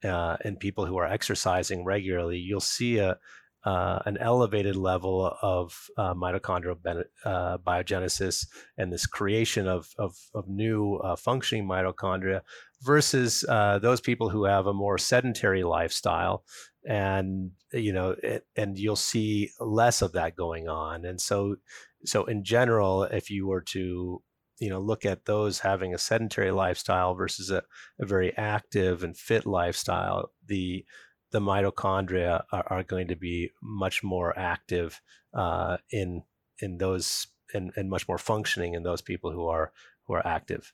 uh, 0.08 0.36
in 0.44 0.56
people 0.56 0.86
who 0.86 0.96
are 0.96 1.06
exercising 1.06 1.84
regularly. 1.84 2.38
You'll 2.38 2.60
see 2.60 2.98
a 2.98 3.18
uh, 3.66 4.00
an 4.06 4.16
elevated 4.18 4.76
level 4.76 5.36
of 5.42 5.88
uh, 5.98 6.14
mitochondrial 6.14 6.80
ben- 6.80 7.02
uh, 7.24 7.58
biogenesis 7.58 8.46
and 8.78 8.92
this 8.92 9.06
creation 9.06 9.66
of, 9.66 9.88
of, 9.98 10.16
of 10.34 10.48
new 10.48 10.94
uh, 10.98 11.16
functioning 11.16 11.66
mitochondria 11.66 12.42
versus 12.82 13.44
uh, 13.48 13.80
those 13.80 14.00
people 14.00 14.30
who 14.30 14.44
have 14.44 14.68
a 14.68 14.72
more 14.72 14.98
sedentary 14.98 15.64
lifestyle 15.64 16.44
and 16.88 17.50
you 17.72 17.92
know 17.92 18.14
it, 18.22 18.46
and 18.54 18.78
you'll 18.78 18.94
see 18.94 19.50
less 19.58 20.00
of 20.00 20.12
that 20.12 20.36
going 20.36 20.68
on 20.68 21.04
and 21.04 21.20
so 21.20 21.56
so 22.04 22.24
in 22.26 22.44
general 22.44 23.02
if 23.02 23.30
you 23.30 23.48
were 23.48 23.62
to 23.62 24.22
you 24.58 24.70
know 24.70 24.80
look 24.80 25.04
at 25.04 25.24
those 25.24 25.60
having 25.60 25.94
a 25.94 25.98
sedentary 25.98 26.50
lifestyle 26.50 27.14
versus 27.14 27.50
a, 27.50 27.62
a 28.00 28.06
very 28.06 28.36
active 28.36 29.02
and 29.02 29.16
fit 29.16 29.46
lifestyle 29.46 30.30
the 30.46 30.84
the 31.32 31.40
mitochondria 31.40 32.44
are, 32.52 32.64
are 32.68 32.82
going 32.82 33.08
to 33.08 33.16
be 33.16 33.50
much 33.62 34.02
more 34.02 34.36
active 34.38 35.00
uh, 35.34 35.76
in 35.90 36.22
in 36.60 36.78
those 36.78 37.26
and, 37.52 37.72
and 37.76 37.90
much 37.90 38.08
more 38.08 38.18
functioning 38.18 38.74
in 38.74 38.82
those 38.82 39.02
people 39.02 39.30
who 39.32 39.46
are 39.46 39.72
who 40.04 40.14
are 40.14 40.26
active. 40.26 40.72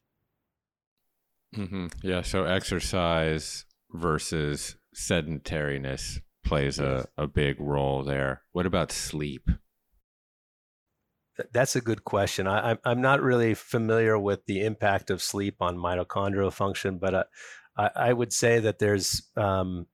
Mm-hmm. 1.57 1.89
Yeah. 2.03 2.23
So 2.23 2.45
exercise 2.45 3.65
versus 3.91 4.77
sedentariness 4.95 6.21
plays 6.45 6.79
a, 6.79 7.07
a 7.17 7.27
big 7.27 7.61
role 7.61 8.03
there. 8.03 8.43
What 8.53 8.67
about 8.67 8.93
sleep? 8.93 9.51
That's 11.53 11.77
a 11.77 11.81
good 11.81 12.05
question. 12.05 12.47
I, 12.47 12.77
I'm 12.85 13.01
not 13.01 13.23
really 13.23 13.55
familiar 13.55 14.19
with 14.19 14.45
the 14.47 14.65
impact 14.65 15.11
of 15.11 15.23
sleep 15.23 15.57
on 15.61 15.77
mitochondrial 15.77 16.53
function, 16.53 16.99
but 16.99 17.15
uh, 17.15 17.25
I, 17.77 17.91
I 17.97 18.13
would 18.13 18.33
say 18.33 18.59
that 18.61 18.79
there's 18.79 19.23
um, 19.37 19.87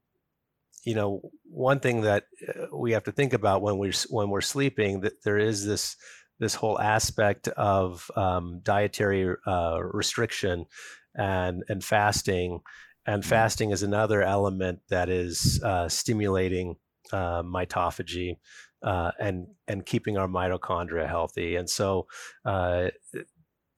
you 0.84 0.94
know 0.94 1.20
one 1.44 1.80
thing 1.80 2.02
that 2.02 2.24
uh, 2.48 2.76
we 2.76 2.92
have 2.92 3.04
to 3.04 3.12
think 3.12 3.32
about 3.32 3.62
when 3.62 3.78
we're 3.78 3.92
when 4.08 4.30
we're 4.30 4.40
sleeping 4.40 5.00
that 5.00 5.22
there 5.22 5.38
is 5.38 5.64
this 5.64 5.96
this 6.38 6.54
whole 6.54 6.80
aspect 6.80 7.48
of 7.48 8.10
um, 8.16 8.60
dietary 8.62 9.34
uh, 9.46 9.78
restriction 9.82 10.66
and 11.14 11.62
and 11.68 11.84
fasting 11.84 12.60
and 13.06 13.22
mm-hmm. 13.22 13.30
fasting 13.30 13.70
is 13.70 13.82
another 13.82 14.22
element 14.22 14.80
that 14.88 15.08
is 15.08 15.60
uh, 15.64 15.88
stimulating 15.88 16.76
uh, 17.12 17.42
mitophagy 17.42 18.36
uh, 18.82 19.10
and 19.18 19.46
and 19.66 19.86
keeping 19.86 20.16
our 20.16 20.28
mitochondria 20.28 21.08
healthy 21.08 21.56
and 21.56 21.68
so 21.68 22.06
uh, 22.44 22.88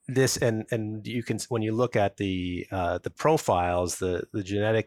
this 0.09 0.37
and 0.37 0.67
and 0.71 1.07
you 1.07 1.23
can 1.23 1.39
when 1.49 1.63
you 1.63 1.73
look 1.73 1.97
at 1.97 2.17
the 2.17 2.67
the 2.71 3.13
profiles 3.17 3.99
the 3.99 4.25
the 4.33 4.43
genetic 4.43 4.87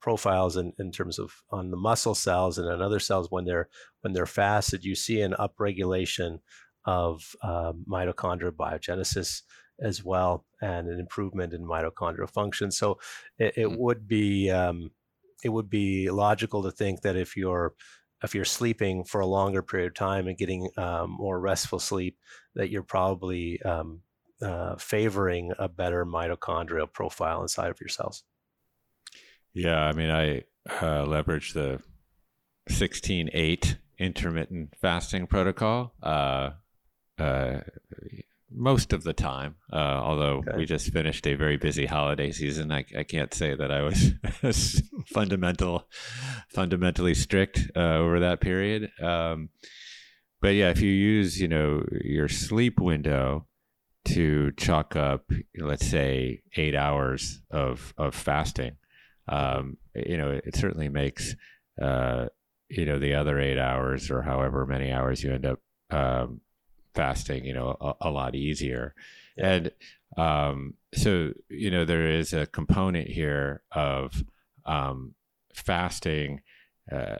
profiles 0.00 0.56
in, 0.56 0.72
in 0.78 0.90
terms 0.90 1.18
of 1.18 1.42
on 1.50 1.70
the 1.70 1.76
muscle 1.76 2.14
cells 2.14 2.58
and 2.58 2.68
on 2.68 2.80
other 2.80 3.00
cells 3.00 3.30
when 3.30 3.44
they're 3.44 3.68
when 4.02 4.12
they're 4.12 4.26
fasted, 4.26 4.84
you 4.84 4.94
see 4.94 5.20
an 5.20 5.34
upregulation 5.38 6.38
of 6.84 7.34
uh, 7.42 7.72
mitochondrial 7.88 8.52
biogenesis 8.52 9.42
as 9.80 10.04
well 10.04 10.44
and 10.60 10.88
an 10.88 10.98
improvement 10.98 11.52
in 11.52 11.62
mitochondrial 11.62 12.30
function. 12.30 12.70
So 12.70 12.98
it, 13.38 13.54
it 13.56 13.68
mm. 13.68 13.76
would 13.76 14.08
be 14.08 14.50
um, 14.50 14.90
it 15.44 15.50
would 15.50 15.70
be 15.70 16.10
logical 16.10 16.62
to 16.62 16.70
think 16.70 17.02
that 17.02 17.16
if 17.16 17.36
you're 17.36 17.74
if 18.22 18.34
you're 18.34 18.44
sleeping 18.44 19.04
for 19.04 19.20
a 19.20 19.26
longer 19.26 19.62
period 19.62 19.88
of 19.88 19.94
time 19.94 20.26
and 20.26 20.36
getting 20.36 20.70
um, 20.76 21.10
more 21.10 21.38
restful 21.38 21.78
sleep, 21.78 22.18
that 22.54 22.70
you're 22.70 22.82
probably 22.82 23.60
um, 23.62 24.00
uh, 24.42 24.76
favoring 24.76 25.52
a 25.58 25.68
better 25.68 26.04
mitochondrial 26.04 26.92
profile 26.92 27.42
inside 27.42 27.70
of 27.70 27.80
your 27.80 27.88
cells. 27.88 28.24
Yeah, 29.54 29.80
I 29.80 29.92
mean, 29.92 30.10
I 30.10 30.44
uh, 30.82 31.04
leverage 31.04 31.52
the 31.52 31.80
16-8 32.68 33.76
intermittent 33.98 34.74
fasting 34.80 35.26
protocol 35.26 35.94
uh, 36.02 36.50
uh, 37.18 37.60
most 38.50 38.92
of 38.92 39.04
the 39.04 39.12
time. 39.12 39.56
Uh, 39.72 39.76
although 39.76 40.38
okay. 40.38 40.56
we 40.56 40.64
just 40.66 40.92
finished 40.92 41.26
a 41.26 41.34
very 41.34 41.56
busy 41.56 41.86
holiday 41.86 42.30
season, 42.30 42.72
I, 42.72 42.84
I 42.96 43.02
can't 43.02 43.32
say 43.32 43.54
that 43.54 43.70
I 43.70 43.82
was 43.82 44.12
fundamental, 45.06 45.88
fundamentally 46.48 47.14
strict 47.14 47.70
uh, 47.76 47.96
over 47.96 48.20
that 48.20 48.40
period. 48.40 48.90
Um, 49.00 49.50
but 50.40 50.54
yeah, 50.54 50.70
if 50.70 50.80
you 50.80 50.90
use, 50.90 51.40
you 51.40 51.48
know, 51.48 51.84
your 52.04 52.28
sleep 52.28 52.80
window 52.80 53.46
to 54.06 54.52
chalk 54.52 54.96
up, 54.96 55.30
let's 55.58 55.86
say, 55.86 56.42
eight 56.56 56.74
hours 56.74 57.42
of 57.50 57.92
of 57.98 58.14
fasting 58.14 58.76
um, 59.28 59.76
you 59.94 60.16
know, 60.16 60.30
it, 60.30 60.44
it 60.46 60.56
certainly 60.56 60.88
makes, 60.88 61.34
uh, 61.80 62.26
you 62.68 62.86
know, 62.86 62.98
the 62.98 63.14
other 63.14 63.38
eight 63.38 63.58
hours 63.58 64.10
or 64.10 64.22
however 64.22 64.66
many 64.66 64.90
hours 64.90 65.22
you 65.22 65.32
end 65.32 65.46
up 65.46 65.60
um, 65.90 66.40
fasting, 66.98 67.44
you 67.44 67.54
know, 67.54 67.76
a, 67.80 68.08
a 68.08 68.10
lot 68.10 68.34
easier. 68.34 68.92
Yeah. 69.36 69.50
And 69.52 69.70
um, 70.16 70.74
so, 70.92 71.32
you 71.48 71.70
know, 71.70 71.84
there 71.84 72.10
is 72.10 72.32
a 72.32 72.46
component 72.46 73.08
here 73.08 73.62
of 73.70 74.24
um, 74.66 75.14
fasting, 75.54 76.40
uh, 76.90 77.18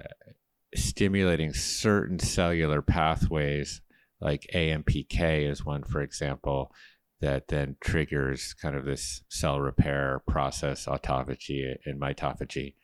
stimulating 0.75 1.55
certain 1.55 2.19
cellular 2.19 2.83
pathways, 2.83 3.81
like 4.21 4.51
AMPK 4.53 5.49
is 5.49 5.65
one, 5.65 5.85
for 5.85 6.03
example, 6.03 6.73
that 7.21 7.47
then 7.47 7.77
triggers 7.81 8.55
kind 8.55 8.75
of 8.75 8.85
this 8.85 9.23
cell 9.29 9.61
repair 9.61 10.23
process, 10.27 10.87
autophagy 10.87 11.77
and 11.87 12.01
mitophagy. 12.01 12.75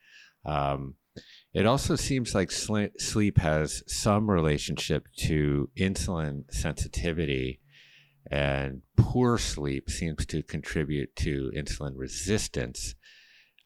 Um, 0.45 0.95
it 1.55 1.66
also 1.66 1.94
seems 1.94 2.34
like 2.34 2.50
sl- 2.50 2.92
sleep 2.98 3.38
has 3.38 3.84
some 3.86 4.28
relationship 4.30 5.07
to 5.18 5.70
insulin 5.76 6.52
sensitivity, 6.52 7.61
and 8.30 8.82
poor 8.96 9.38
sleep 9.38 9.88
seems 9.88 10.26
to 10.26 10.42
contribute 10.42 11.14
to 11.16 11.52
insulin 11.57 11.92
resistance. 11.96 12.96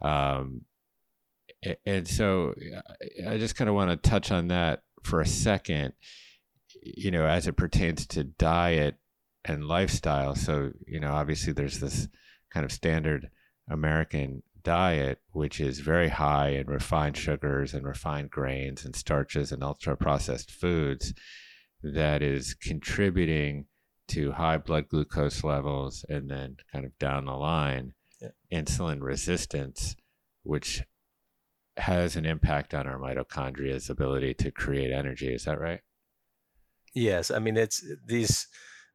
Um, 0.03 0.62
and 1.84 2.07
so 2.07 2.55
I 3.26 3.39
just 3.39 3.57
kind 3.57 3.68
of 3.68 3.74
want 3.74 3.91
to 3.91 4.09
touch 4.09 4.30
on 4.30 4.49
that 4.49 4.82
for 5.03 5.20
a 5.20 5.26
second, 5.26 5.95
you 6.82 7.11
know, 7.11 7.26
as 7.26 7.47
it 7.47 7.57
pertains 7.57 8.07
to 8.09 8.24
diet 8.24 8.97
and 9.45 9.64
lifestyle. 9.64 10.34
So, 10.34 10.72
you 10.86 11.01
know, 11.01 11.12
obviously 11.12 11.53
there's 11.53 11.80
this 11.80 12.09
kind 12.53 12.64
of 12.64 12.72
standard 12.72 13.30
American 13.70 14.43
diet, 14.69 15.19
which 15.33 15.61
is 15.61 15.81
very 15.81 16.11
high 16.11 16.51
in 16.51 16.66
refined 16.66 17.16
sugars 17.16 17.73
and 17.73 17.87
refined 17.87 18.31
grains 18.31 18.85
and 18.85 18.95
starches 18.95 19.51
and 19.51 19.62
ultra 19.62 19.97
processed 19.97 20.51
foods, 20.51 21.14
that 21.83 22.23
is 22.23 22.53
contributing 22.53 23.64
to 24.09 24.33
high 24.33 24.59
blood 24.59 24.87
glucose 24.91 25.43
levels 25.43 26.05
and 26.11 26.31
then 26.31 26.59
kind 26.71 26.85
of 26.85 26.99
down 26.99 27.25
the 27.25 27.33
line, 27.33 27.95
yeah. 28.21 28.29
insulin 28.53 29.01
resistance, 29.01 29.97
which 30.43 30.83
has 31.79 32.14
an 32.14 32.27
impact 32.27 32.75
on 32.75 32.87
our 32.87 32.99
mitochondria's 32.99 33.89
ability 33.89 34.35
to 34.35 34.51
create 34.51 34.93
energy. 34.93 35.33
Is 35.33 35.45
that 35.47 35.59
right? 35.59 35.81
Yes. 36.95 37.31
I 37.31 37.39
mean, 37.39 37.57
it's 37.57 37.83
these 38.05 38.49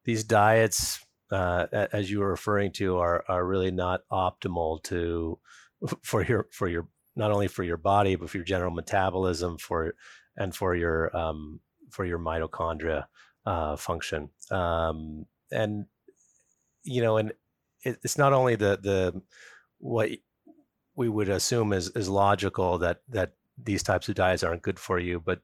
these 0.04 0.22
diets, 0.22 1.04
uh, 1.32 1.66
as 1.72 2.12
you 2.12 2.20
were 2.20 2.30
referring 2.30 2.70
to, 2.74 2.98
are 2.98 3.24
are 3.26 3.44
really 3.44 3.72
not 3.72 4.02
optimal 4.12 4.80
to 4.84 5.40
for 6.02 6.24
your 6.24 6.48
for 6.50 6.68
your 6.68 6.88
not 7.16 7.30
only 7.30 7.48
for 7.48 7.62
your 7.62 7.76
body 7.76 8.16
but 8.16 8.28
for 8.28 8.38
your 8.38 8.44
general 8.44 8.70
metabolism 8.72 9.56
for 9.58 9.94
and 10.36 10.54
for 10.54 10.74
your 10.74 11.16
um, 11.16 11.60
for 11.90 12.04
your 12.04 12.18
mitochondria 12.18 13.06
uh, 13.46 13.76
function. 13.76 14.30
Um, 14.50 15.26
and 15.52 15.86
you 16.82 17.02
know, 17.02 17.16
and 17.16 17.32
it, 17.82 17.98
it's 18.02 18.18
not 18.18 18.32
only 18.32 18.56
the 18.56 18.78
the 18.82 19.22
what 19.78 20.10
we 20.96 21.08
would 21.08 21.28
assume 21.28 21.72
is 21.72 21.88
is 21.90 22.08
logical 22.08 22.78
that 22.78 23.00
that 23.08 23.32
these 23.62 23.82
types 23.82 24.08
of 24.08 24.14
diets 24.14 24.42
aren't 24.42 24.62
good 24.62 24.78
for 24.78 24.98
you, 24.98 25.20
but 25.20 25.40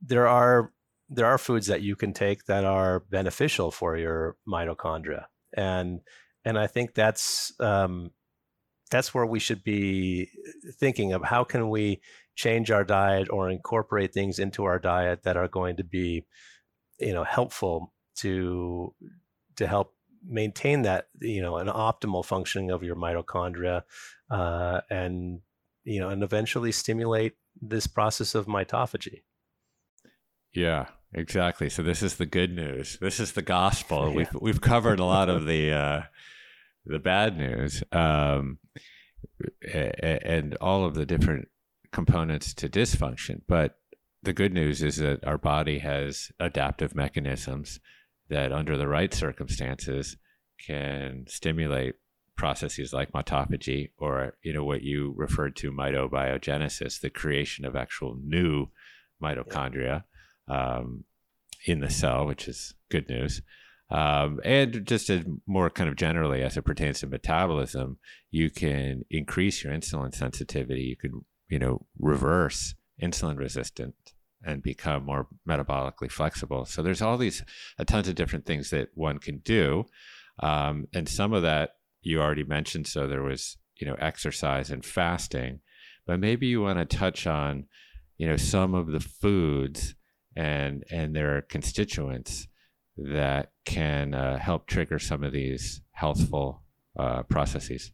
there 0.00 0.28
are 0.28 0.72
there 1.10 1.26
are 1.26 1.38
foods 1.38 1.66
that 1.66 1.82
you 1.82 1.96
can 1.96 2.12
take 2.12 2.44
that 2.44 2.64
are 2.64 3.00
beneficial 3.10 3.70
for 3.70 3.96
your 3.96 4.36
mitochondria, 4.46 5.24
and 5.54 6.00
and 6.44 6.58
I 6.58 6.66
think 6.66 6.94
that's 6.94 7.52
um, 7.60 8.12
that's 8.88 9.14
where 9.14 9.26
we 9.26 9.38
should 9.38 9.62
be 9.62 10.30
thinking 10.78 11.12
of 11.12 11.24
how 11.24 11.44
can 11.44 11.68
we 11.68 12.00
change 12.34 12.70
our 12.70 12.84
diet 12.84 13.28
or 13.30 13.50
incorporate 13.50 14.12
things 14.12 14.38
into 14.38 14.64
our 14.64 14.78
diet 14.78 15.22
that 15.24 15.36
are 15.36 15.48
going 15.48 15.76
to 15.76 15.84
be 15.84 16.24
you 16.98 17.12
know 17.12 17.24
helpful 17.24 17.92
to 18.16 18.94
to 19.56 19.66
help 19.66 19.94
maintain 20.26 20.82
that 20.82 21.08
you 21.20 21.42
know 21.42 21.56
an 21.56 21.68
optimal 21.68 22.24
functioning 22.24 22.70
of 22.70 22.82
your 22.82 22.96
mitochondria 22.96 23.82
uh, 24.30 24.80
and 24.90 25.40
you 25.84 26.00
know 26.00 26.08
and 26.08 26.22
eventually 26.22 26.72
stimulate 26.72 27.34
this 27.60 27.86
process 27.86 28.34
of 28.34 28.46
mitophagy. 28.46 29.22
Yeah 30.52 30.86
exactly. 31.12 31.68
So 31.68 31.82
this 31.82 32.02
is 32.02 32.16
the 32.16 32.26
good 32.26 32.54
news. 32.54 32.98
This 33.00 33.20
is 33.20 33.32
the 33.32 33.42
gospel. 33.42 34.08
Yeah. 34.08 34.14
we've 34.14 34.34
we've 34.40 34.60
covered 34.60 35.00
a 35.00 35.04
lot 35.04 35.28
of 35.28 35.46
the 35.46 35.72
uh, 35.72 36.02
the 36.88 36.98
bad 36.98 37.36
news 37.36 37.82
um, 37.92 38.58
and 39.72 40.56
all 40.60 40.84
of 40.84 40.94
the 40.94 41.06
different 41.06 41.48
components 41.92 42.54
to 42.54 42.68
dysfunction. 42.68 43.42
But 43.46 43.78
the 44.22 44.32
good 44.32 44.52
news 44.52 44.82
is 44.82 44.96
that 44.96 45.24
our 45.26 45.38
body 45.38 45.78
has 45.78 46.32
adaptive 46.40 46.94
mechanisms 46.94 47.80
that 48.28 48.52
under 48.52 48.76
the 48.76 48.88
right 48.88 49.14
circumstances 49.14 50.16
can 50.66 51.24
stimulate 51.28 51.94
processes 52.36 52.92
like 52.92 53.12
mitophagy 53.12 53.90
or 53.98 54.34
you 54.42 54.52
know 54.52 54.64
what 54.64 54.82
you 54.82 55.12
referred 55.16 55.56
to 55.56 55.72
mitobiogenesis 55.72 57.00
the 57.00 57.10
creation 57.10 57.64
of 57.64 57.74
actual 57.74 58.16
new 58.22 58.66
mitochondria 59.22 60.04
um, 60.46 61.04
in 61.66 61.80
the 61.80 61.90
cell 61.90 62.26
which 62.26 62.46
is 62.46 62.74
good 62.90 63.08
news 63.08 63.42
um, 63.90 64.40
and 64.44 64.84
just 64.86 65.08
as 65.08 65.24
more 65.46 65.70
kind 65.70 65.88
of 65.88 65.96
generally 65.96 66.42
as 66.42 66.56
it 66.56 66.62
pertains 66.62 67.00
to 67.00 67.06
metabolism 67.06 67.98
you 68.30 68.50
can 68.50 69.04
increase 69.10 69.64
your 69.64 69.72
insulin 69.72 70.14
sensitivity 70.14 70.82
you 70.82 70.96
can 70.96 71.24
you 71.48 71.58
know 71.58 71.86
reverse 71.98 72.74
insulin 73.02 73.38
resistant 73.38 73.94
and 74.44 74.62
become 74.62 75.04
more 75.04 75.26
metabolically 75.48 76.10
flexible. 76.10 76.64
So 76.64 76.82
there's 76.82 77.02
all 77.02 77.16
these 77.16 77.44
a 77.78 77.84
tons 77.84 78.08
of 78.08 78.14
different 78.14 78.46
things 78.46 78.70
that 78.70 78.88
one 78.94 79.18
can 79.18 79.38
do, 79.38 79.86
um, 80.40 80.86
and 80.94 81.08
some 81.08 81.32
of 81.32 81.42
that 81.42 81.70
you 82.02 82.20
already 82.20 82.44
mentioned. 82.44 82.86
So 82.86 83.06
there 83.06 83.22
was 83.22 83.56
you 83.76 83.86
know 83.86 83.96
exercise 83.98 84.70
and 84.70 84.84
fasting, 84.84 85.60
but 86.06 86.20
maybe 86.20 86.46
you 86.46 86.62
want 86.62 86.78
to 86.78 86.96
touch 86.96 87.26
on 87.26 87.66
you 88.16 88.28
know 88.28 88.36
some 88.36 88.74
of 88.74 88.88
the 88.88 89.00
foods 89.00 89.94
and 90.36 90.84
and 90.90 91.14
their 91.14 91.42
constituents 91.42 92.46
that 92.98 93.52
can 93.64 94.12
uh, 94.14 94.38
help 94.38 94.66
trigger 94.66 94.98
some 94.98 95.22
of 95.22 95.32
these 95.32 95.80
healthful 95.92 96.62
uh, 96.98 97.22
processes. 97.24 97.92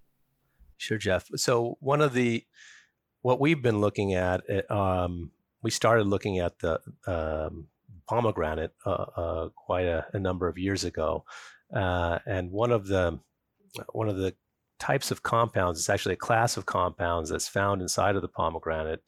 Sure, 0.76 0.98
Jeff. 0.98 1.28
So 1.36 1.76
one 1.80 2.00
of 2.00 2.14
the 2.14 2.44
what 3.22 3.40
we've 3.40 3.62
been 3.62 3.80
looking 3.80 4.14
at 4.14 4.42
eh, 4.48 4.62
um, 4.70 5.30
we 5.62 5.70
started 5.70 6.06
looking 6.06 6.38
at 6.38 6.58
the 6.58 6.80
um, 7.06 7.68
pomegranate 8.06 8.72
uh, 8.84 8.90
uh, 8.90 9.48
quite 9.54 9.86
a, 9.86 10.06
a, 10.12 10.18
number 10.18 10.46
of 10.46 10.58
years 10.58 10.84
ago, 10.84 11.24
uh, 11.74 12.18
and 12.26 12.50
one 12.50 12.70
of 12.70 12.86
the 12.86 13.18
one 13.92 14.08
of 14.08 14.16
the 14.16 14.34
types 14.78 15.10
of 15.10 15.22
compounds, 15.22 15.78
it's 15.78 15.88
actually 15.88 16.14
a 16.14 16.18
class 16.18 16.56
of 16.56 16.66
compounds 16.66 17.30
that's 17.30 17.48
found 17.48 17.80
inside 17.80 18.16
of 18.16 18.22
the 18.22 18.28
pomegranate, 18.28 19.02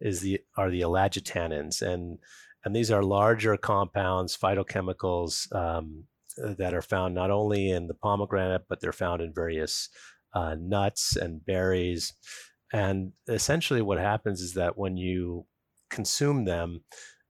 is 0.00 0.20
the 0.20 0.40
are 0.56 0.70
the 0.70 0.82
ellagitannins, 0.82 1.80
and 1.80 2.18
and 2.64 2.74
these 2.74 2.90
are 2.90 3.02
larger 3.02 3.56
compounds, 3.56 4.36
phytochemicals 4.36 5.52
um, 5.54 6.04
that 6.36 6.74
are 6.74 6.82
found 6.82 7.14
not 7.14 7.30
only 7.30 7.70
in 7.70 7.88
the 7.88 7.94
pomegranate, 7.94 8.62
but 8.68 8.80
they're 8.80 8.92
found 8.92 9.20
in 9.20 9.32
various 9.34 9.88
uh, 10.34 10.56
nuts 10.58 11.16
and 11.16 11.44
berries. 11.44 12.14
And 12.72 13.12
essentially, 13.28 13.82
what 13.82 13.98
happens 13.98 14.40
is 14.40 14.54
that 14.54 14.78
when 14.78 14.96
you 14.96 15.46
consume 15.90 16.44
them 16.44 16.84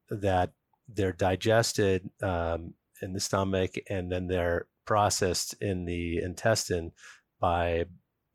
that 0.09 0.53
they're 0.89 1.13
digested 1.13 2.09
um, 2.23 2.75
in 3.01 3.13
the 3.13 3.21
stomach 3.21 3.73
and 3.91 4.11
then 4.11 4.29
they're 4.29 4.67
processed 4.87 5.55
in 5.61 5.85
the 5.85 6.19
intestine 6.19 6.93
by 7.41 7.85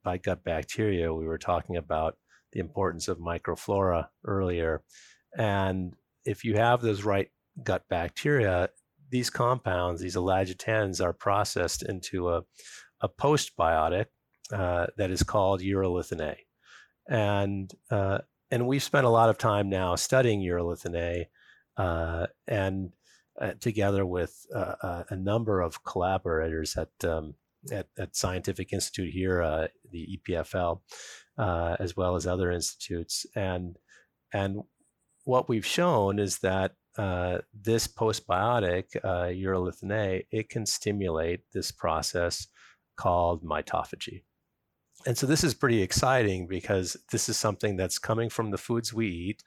by 0.04 0.18
gut 0.18 0.44
bacteria. 0.44 1.14
We 1.14 1.26
were 1.26 1.38
talking 1.38 1.76
about 1.76 2.18
the 2.54 2.60
importance 2.60 3.08
of 3.08 3.18
microflora 3.18 4.08
earlier, 4.26 4.82
and 5.38 5.94
if 6.28 6.44
you 6.44 6.56
have 6.56 6.82
those 6.82 7.04
right 7.04 7.30
gut 7.64 7.84
bacteria, 7.90 8.70
these 9.10 9.30
compounds, 9.30 10.02
these 10.02 10.16
ellagitannins, 10.16 11.04
are 11.04 11.14
processed 11.14 11.84
into 11.84 12.30
a 12.30 12.44
a 13.02 13.08
postbiotic 13.08 14.08
uh, 14.52 14.88
that 14.98 15.12
is 15.12 15.24
called 15.24 15.62
urolithin 15.62 16.22
A, 16.22 16.38
and 17.10 17.72
uh, 17.90 18.20
and 18.52 18.68
we've 18.68 18.84
spent 18.84 19.06
a 19.06 19.10
lot 19.10 19.30
of 19.30 19.38
time 19.38 19.70
now 19.70 19.96
studying 19.96 20.42
urolithin 20.42 20.96
A, 20.96 21.30
uh, 21.82 22.28
and 22.48 22.92
uh, 23.40 23.54
together 23.60 24.06
with 24.06 24.46
uh, 24.54 24.76
uh 24.82 25.04
a 25.10 25.16
number 25.16 25.62
of 25.62 25.84
collaborators 25.84 26.76
at, 26.76 26.90
um, 27.04 27.36
at, 27.72 27.88
at 27.98 28.16
Scientific 28.16 28.74
Institute 28.74 29.14
here, 29.14 29.70
the 29.92 30.20
EPFL, 30.28 30.82
as 31.38 31.96
well 31.96 32.16
as 32.16 32.28
other 32.28 32.52
institutes, 32.52 33.26
and 33.36 33.78
and 34.34 34.64
what 35.28 35.50
we've 35.50 35.66
shown 35.66 36.20
is 36.20 36.40
that 36.40 36.74
this 37.54 37.88
postbiotic 37.88 38.86
urolithin 39.04 39.92
A 39.92 40.26
it 40.32 40.50
can 40.50 40.66
stimulate 40.66 41.42
this 41.54 41.72
process 41.72 42.48
called 42.96 43.44
mitophagy. 43.44 44.24
And 45.06 45.18
so 45.18 45.28
this 45.28 45.44
is 45.44 45.54
pretty 45.54 45.82
exciting 45.84 46.48
because 46.48 46.98
this 47.12 47.30
is 47.30 47.38
something 47.38 47.76
that's 47.76 48.00
coming 48.00 48.30
from 48.30 48.50
the 48.50 48.58
foods 48.58 48.94
we 48.94 49.08
eat 49.08 49.44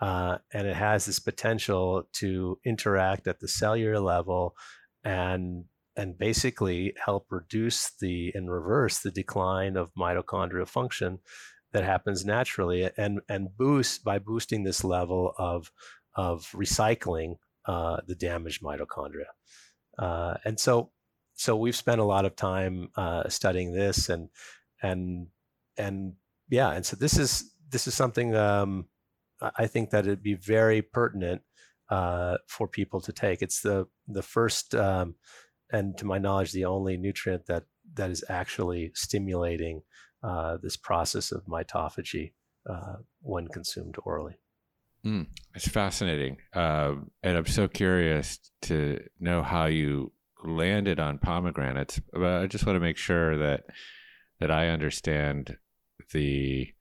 uh, 0.00 0.38
and 0.52 0.66
it 0.66 0.76
has 0.76 1.06
this 1.06 1.18
potential 1.18 2.08
to 2.14 2.58
interact 2.64 3.26
at 3.26 3.40
the 3.40 3.48
cellular 3.48 4.00
level 4.00 4.54
and 5.02 5.64
and 5.96 6.18
basically 6.18 6.94
help 7.04 7.26
reduce 7.30 7.90
the 8.00 8.32
and 8.34 8.50
reverse 8.50 9.00
the 9.00 9.10
decline 9.10 9.76
of 9.76 9.92
mitochondrial 9.94 10.68
function 10.68 11.18
that 11.72 11.84
happens 11.84 12.24
naturally 12.24 12.90
and 12.96 13.20
and 13.28 13.56
boost 13.56 14.04
by 14.04 14.18
boosting 14.18 14.64
this 14.64 14.84
level 14.84 15.34
of 15.38 15.70
of 16.14 16.50
recycling 16.54 17.36
uh, 17.66 17.98
the 18.06 18.14
damaged 18.14 18.62
mitochondria 18.62 19.30
uh, 19.98 20.34
and 20.44 20.58
so 20.58 20.90
so 21.34 21.56
we've 21.56 21.76
spent 21.76 22.00
a 22.00 22.04
lot 22.04 22.24
of 22.24 22.36
time 22.36 22.88
uh, 22.96 23.28
studying 23.28 23.72
this 23.72 24.08
and 24.08 24.28
and 24.82 25.28
and 25.76 26.14
yeah, 26.48 26.72
and 26.72 26.84
so 26.84 26.96
this 26.96 27.18
is 27.18 27.50
this 27.70 27.86
is 27.86 27.94
something 27.94 28.34
um, 28.34 28.86
I 29.40 29.66
think 29.66 29.90
that 29.90 30.04
it'd 30.04 30.22
be 30.22 30.34
very 30.34 30.82
pertinent 30.82 31.42
uh, 31.90 32.38
for 32.46 32.68
people 32.68 33.00
to 33.00 33.12
take. 33.12 33.42
It's 33.42 33.62
the 33.62 33.86
the 34.06 34.22
first 34.22 34.74
um, 34.74 35.14
and 35.72 35.96
to 35.98 36.04
my 36.04 36.18
knowledge 36.18 36.52
the 36.52 36.66
only 36.66 36.96
nutrient 36.96 37.46
that 37.46 37.64
that 37.94 38.10
is 38.10 38.24
actually 38.28 38.92
stimulating 38.94 39.82
uh, 40.22 40.56
this 40.62 40.76
process 40.76 41.32
of 41.32 41.44
mitophagy 41.46 42.32
uh, 42.68 42.96
when 43.20 43.48
consumed 43.48 43.96
orally. 44.04 44.36
Mm, 45.04 45.26
it's 45.54 45.68
fascinating. 45.68 46.36
Uh, 46.54 46.94
and 47.22 47.36
I'm 47.36 47.46
so 47.46 47.66
curious 47.66 48.38
to 48.62 49.00
know 49.18 49.42
how 49.42 49.66
you 49.66 50.12
landed 50.44 51.00
on 51.00 51.18
pomegranates. 51.18 52.00
But 52.12 52.42
I 52.42 52.46
just 52.46 52.66
want 52.66 52.76
to 52.76 52.80
make 52.80 52.96
sure 52.96 53.36
that 53.38 53.64
that 54.40 54.50
I 54.50 54.68
understand 54.68 55.56
the 56.12 56.72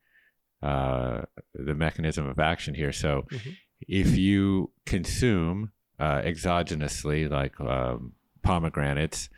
uh, 0.62 1.22
the 1.56 1.76
mechanism 1.76 2.28
of 2.28 2.39
action 2.39 2.76
here. 2.76 2.92
So, 2.92 3.26
mm-hmm. 3.32 3.50
if 3.88 4.16
you 4.16 4.72
consume 4.86 5.72
uh, 6.00 6.22
exogenously, 6.22 7.30
like 7.30 7.60
um, 7.60 8.14
pomegranates, 8.44 9.30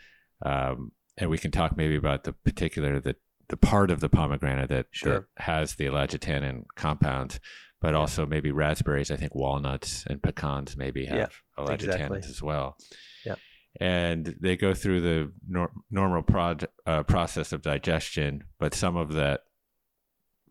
um, 0.41 0.91
and 1.17 1.29
we 1.29 1.37
can 1.37 1.51
talk 1.51 1.77
maybe 1.77 1.95
about 1.95 2.25
the 2.25 2.33
particular 2.33 2.99
the 2.99 3.15
the 3.49 3.57
part 3.57 3.91
of 3.91 3.99
the 3.99 4.09
pomegranate 4.09 4.69
that, 4.69 4.87
sure. 4.91 5.13
that 5.13 5.43
has 5.43 5.75
the 5.75 5.85
ellagitannin 5.85 6.63
compound, 6.75 7.39
but 7.81 7.91
yeah. 7.93 7.99
also 7.99 8.25
maybe 8.25 8.51
raspberries. 8.51 9.11
I 9.11 9.15
think 9.15 9.35
walnuts 9.35 10.05
and 10.07 10.21
pecans 10.21 10.77
maybe 10.77 11.05
have 11.05 11.41
yeah, 11.57 11.71
exactly. 11.71 12.19
as 12.19 12.41
well. 12.41 12.77
Yeah. 13.25 13.35
And 13.79 14.35
they 14.39 14.55
go 14.55 14.73
through 14.73 15.01
the 15.01 15.31
nor- 15.47 15.71
normal 15.89 16.21
prod, 16.21 16.67
uh, 16.85 17.03
process 17.03 17.51
of 17.51 17.61
digestion, 17.61 18.43
but 18.59 18.73
some 18.73 18.95
of 18.95 19.13
that 19.13 19.41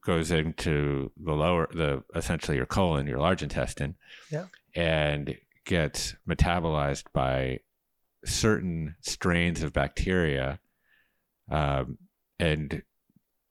goes 0.05 0.31
into 0.31 1.13
the 1.23 1.33
lower, 1.33 1.69
the 1.73 2.03
essentially 2.15 2.57
your 2.57 2.67
colon, 2.67 3.07
your 3.07 3.19
large 3.19 3.43
intestine, 3.43 3.95
yeah. 4.31 4.47
and 4.75 5.37
gets 5.65 6.17
metabolized 6.29 7.05
by 7.13 7.61
certain 8.25 8.97
strains 9.01 9.63
of 9.63 9.73
bacteria, 9.73 10.59
um, 11.51 11.99
and 12.43 12.83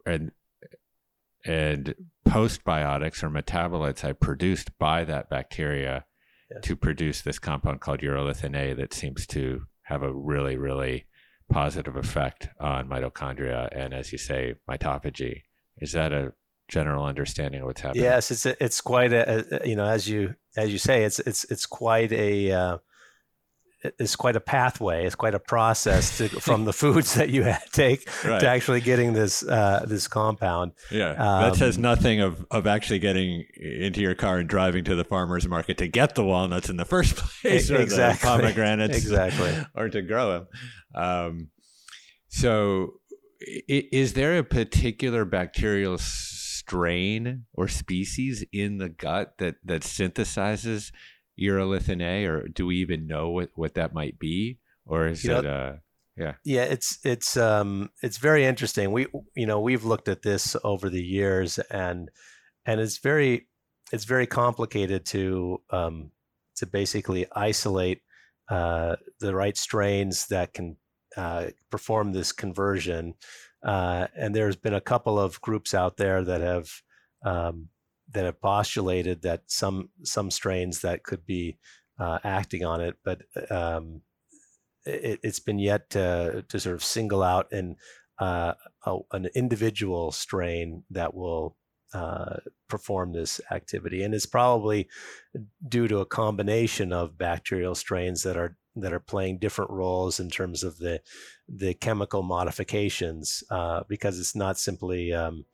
and 0.06 0.32
and 1.46 1.96
postbiotics 2.28 3.24
or 3.24 3.30
metabolites 3.30 4.04
are 4.04 4.14
produced 4.14 4.78
by 4.78 5.04
that 5.04 5.30
bacteria 5.30 6.06
to 6.62 6.76
produce 6.76 7.22
this 7.22 7.40
compound 7.40 7.80
called 7.80 8.02
urolithin 8.02 8.56
A 8.56 8.74
that 8.74 8.94
seems 8.94 9.26
to 9.28 9.64
have 9.84 10.04
a 10.04 10.14
really 10.14 10.58
really 10.58 11.06
positive 11.50 11.96
effect 11.96 12.50
on 12.60 12.88
mitochondria 12.88 13.70
and 13.72 13.94
as 13.94 14.12
you 14.12 14.18
say 14.18 14.56
mitophagy. 14.70 15.44
Is 15.78 15.94
that 15.94 16.12
a 16.12 16.34
general 16.68 17.06
understanding 17.06 17.62
of 17.62 17.68
what's 17.68 17.82
happening? 17.82 18.04
Yes 18.04 18.30
it's 18.32 18.46
a, 18.46 18.64
it's 18.64 18.82
quite 18.82 19.14
a, 19.14 19.64
a, 19.64 19.68
you 19.68 19.76
know 19.76 19.86
as 19.86 20.08
you 20.08 20.36
as 20.58 20.72
you 20.72 20.78
say 20.78 21.04
it's 21.06 21.20
it's 21.20 21.46
it's 21.46 21.66
quite 21.66 22.12
a 22.12 22.52
uh, 22.52 22.78
is 24.00 24.16
quite 24.16 24.36
a 24.36 24.40
pathway. 24.40 25.06
It's 25.06 25.16
quite 25.16 25.34
a 25.34 25.40
process 25.40 26.18
to, 26.18 26.30
from 26.42 26.66
the 26.66 26.74
foods 26.74 27.16
that 27.16 27.30
you 27.30 27.54
take 27.72 28.08
right. 28.24 28.40
to 28.40 28.48
actually 28.48 28.82
getting 28.82 29.14
this 29.14 29.44
uh, 29.44 29.86
this 29.88 30.08
compound. 30.08 30.74
Yeah, 30.90 31.12
um, 31.12 31.44
that 31.44 31.56
says 31.56 31.78
nothing 31.78 32.22
of 32.22 32.46
of 32.52 32.68
actually 32.68 33.00
getting 33.00 33.46
into 33.56 34.02
your 34.02 34.16
car 34.16 34.40
and 34.40 34.48
driving 34.48 34.84
to 34.86 34.96
the 34.96 35.04
farmer's 35.04 35.48
market 35.48 35.78
to 35.80 35.88
get 35.88 36.16
the 36.16 36.24
walnuts 36.24 36.70
in 36.70 36.78
the 36.78 36.86
first 36.86 37.16
place, 37.42 37.70
or 37.72 37.78
exactly. 37.78 38.30
the 38.30 38.38
pomegranates, 38.38 38.98
exactly, 39.04 39.54
or 39.76 39.90
to 39.90 40.02
grow 40.02 40.32
them. 40.32 40.48
Um, 40.94 41.50
so, 42.28 42.94
is 43.40 44.14
there 44.14 44.38
a 44.38 44.44
particular 44.44 45.26
bacterial 45.26 45.98
strain 45.98 47.46
or 47.54 47.68
species 47.68 48.46
in 48.54 48.78
the 48.78 48.90
gut 48.90 49.38
that 49.40 49.56
that 49.66 49.82
synthesizes 49.82 50.92
urolithin 51.40 52.02
A, 52.02 52.26
or 52.26 52.48
do 52.48 52.66
we 52.66 52.78
even 52.78 53.08
know 53.08 53.30
what, 53.30 53.50
what 53.56 53.74
that 53.76 53.94
might 53.94 54.20
be? 54.20 54.60
Or 54.86 55.08
is 55.08 55.24
you 55.24 55.36
it, 55.36 55.44
know, 55.44 55.50
uh, 55.50 55.76
yeah. 56.18 56.34
Yeah, 56.44 56.64
it's, 56.64 57.00
it's, 57.04 57.38
um, 57.38 57.90
it's 58.04 58.18
very 58.18 58.46
interesting. 58.46 58.92
We, 58.92 59.08
you 59.36 59.46
know, 59.46 59.60
we've 59.60 59.86
looked 59.86 60.08
at 60.08 60.22
this 60.22 60.56
over 60.64 60.90
the 60.90 61.04
years 61.04 61.58
and, 61.70 62.10
and 62.66 62.80
it's 62.80 62.98
very, 62.98 63.48
it's 63.92 64.06
very 64.06 64.28
complicated 64.28 65.06
to, 65.08 65.62
um, 65.70 66.12
to 66.58 66.66
basically 66.66 67.26
isolate, 67.36 68.02
uh, 68.50 68.98
the 69.20 69.34
right 69.34 69.58
strains 69.58 70.28
that 70.28 70.54
can, 70.54 70.78
uh, 71.18 71.48
perform 71.70 72.12
this 72.12 72.32
conversion. 72.32 73.14
Uh, 73.64 74.08
and 74.16 74.36
there's 74.36 74.56
been 74.56 74.74
a 74.74 74.82
couple 74.82 75.20
of 75.20 75.40
groups 75.42 75.74
out 75.74 75.98
there 75.98 76.24
that 76.24 76.42
have, 76.42 76.70
um, 77.26 77.70
that 78.12 78.26
have 78.26 78.42
postulated 78.42 79.22
that 79.22 79.44
some 79.48 79.90
some 80.04 80.32
strains 80.32 80.82
that 80.82 81.04
could 81.04 81.26
be 81.26 81.58
uh, 82.00 82.20
acting 82.24 82.66
on 82.66 82.82
it, 82.82 82.96
but 83.04 83.22
um, 83.50 84.02
it, 84.86 85.20
has 85.24 85.40
been 85.40 85.60
yet 85.60 85.90
to, 85.92 86.44
to 86.50 86.60
sort 86.60 86.76
of 86.76 86.84
single 86.84 87.24
out 87.24 87.52
an 87.52 87.76
uh, 88.20 88.54
a, 88.86 88.98
an 89.14 89.28
individual 89.36 90.12
strain 90.12 90.84
that 90.90 91.14
will 91.14 91.56
uh, 91.94 92.38
perform 92.70 93.14
this 93.14 93.42
activity, 93.52 94.04
and 94.04 94.14
it's 94.14 94.26
probably 94.26 94.88
due 95.68 95.88
to 95.88 96.00
a 96.00 96.06
combination 96.06 96.94
of 96.94 97.18
bacterial 97.18 97.76
strains 97.76 98.24
that 98.24 98.38
are 98.38 98.58
that 98.76 98.94
are 98.94 99.00
playing 99.00 99.38
different 99.38 99.70
roles 99.70 100.20
in 100.20 100.30
terms 100.30 100.64
of 100.64 100.78
the 100.78 101.02
the 101.48 101.74
chemical 101.74 102.24
modifications, 102.24 103.44
uh, 103.50 103.82
because 103.88 104.20
it's 104.20 104.36
not 104.36 104.58
simply 104.58 105.14
um, 105.14 105.46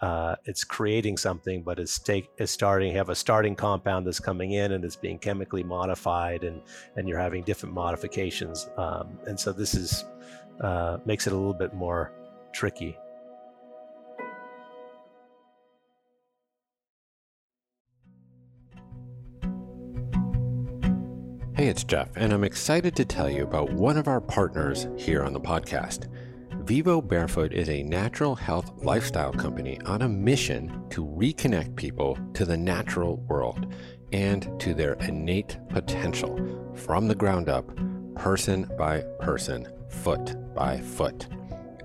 uh, 0.00 0.36
it's 0.44 0.64
creating 0.64 1.16
something, 1.16 1.62
but 1.62 1.78
it's 1.78 1.98
take 1.98 2.28
it's 2.36 2.52
starting 2.52 2.94
have 2.94 3.08
a 3.08 3.14
starting 3.14 3.54
compound 3.54 4.06
that's 4.06 4.20
coming 4.20 4.52
in 4.52 4.72
and 4.72 4.84
it's 4.84 4.96
being 4.96 5.18
chemically 5.18 5.62
modified, 5.62 6.44
and 6.44 6.60
and 6.96 7.08
you're 7.08 7.18
having 7.18 7.42
different 7.44 7.74
modifications, 7.74 8.68
um, 8.76 9.18
and 9.26 9.38
so 9.38 9.52
this 9.52 9.74
is 9.74 10.04
uh, 10.60 10.98
makes 11.06 11.26
it 11.26 11.32
a 11.32 11.36
little 11.36 11.54
bit 11.54 11.74
more 11.74 12.12
tricky. 12.52 12.96
Hey, 21.54 21.68
it's 21.68 21.84
Jeff, 21.84 22.10
and 22.16 22.34
I'm 22.34 22.44
excited 22.44 22.94
to 22.96 23.06
tell 23.06 23.30
you 23.30 23.42
about 23.42 23.72
one 23.72 23.96
of 23.96 24.08
our 24.08 24.20
partners 24.20 24.88
here 24.98 25.22
on 25.22 25.32
the 25.32 25.40
podcast. 25.40 26.06
Vivo 26.66 27.00
Barefoot 27.00 27.52
is 27.52 27.68
a 27.68 27.84
natural 27.84 28.34
health 28.34 28.72
lifestyle 28.82 29.32
company 29.32 29.80
on 29.82 30.02
a 30.02 30.08
mission 30.08 30.82
to 30.90 31.06
reconnect 31.06 31.76
people 31.76 32.18
to 32.34 32.44
the 32.44 32.56
natural 32.56 33.18
world 33.28 33.72
and 34.10 34.50
to 34.58 34.74
their 34.74 34.94
innate 34.94 35.58
potential 35.68 36.72
from 36.74 37.06
the 37.06 37.14
ground 37.14 37.48
up, 37.48 37.70
person 38.16 38.68
by 38.76 39.00
person, 39.20 39.68
foot 39.90 40.34
by 40.56 40.80
foot. 40.80 41.28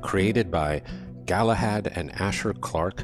Created 0.01 0.49
by 0.49 0.81
Galahad 1.25 1.91
and 1.93 2.11
Asher 2.19 2.53
Clark, 2.53 3.03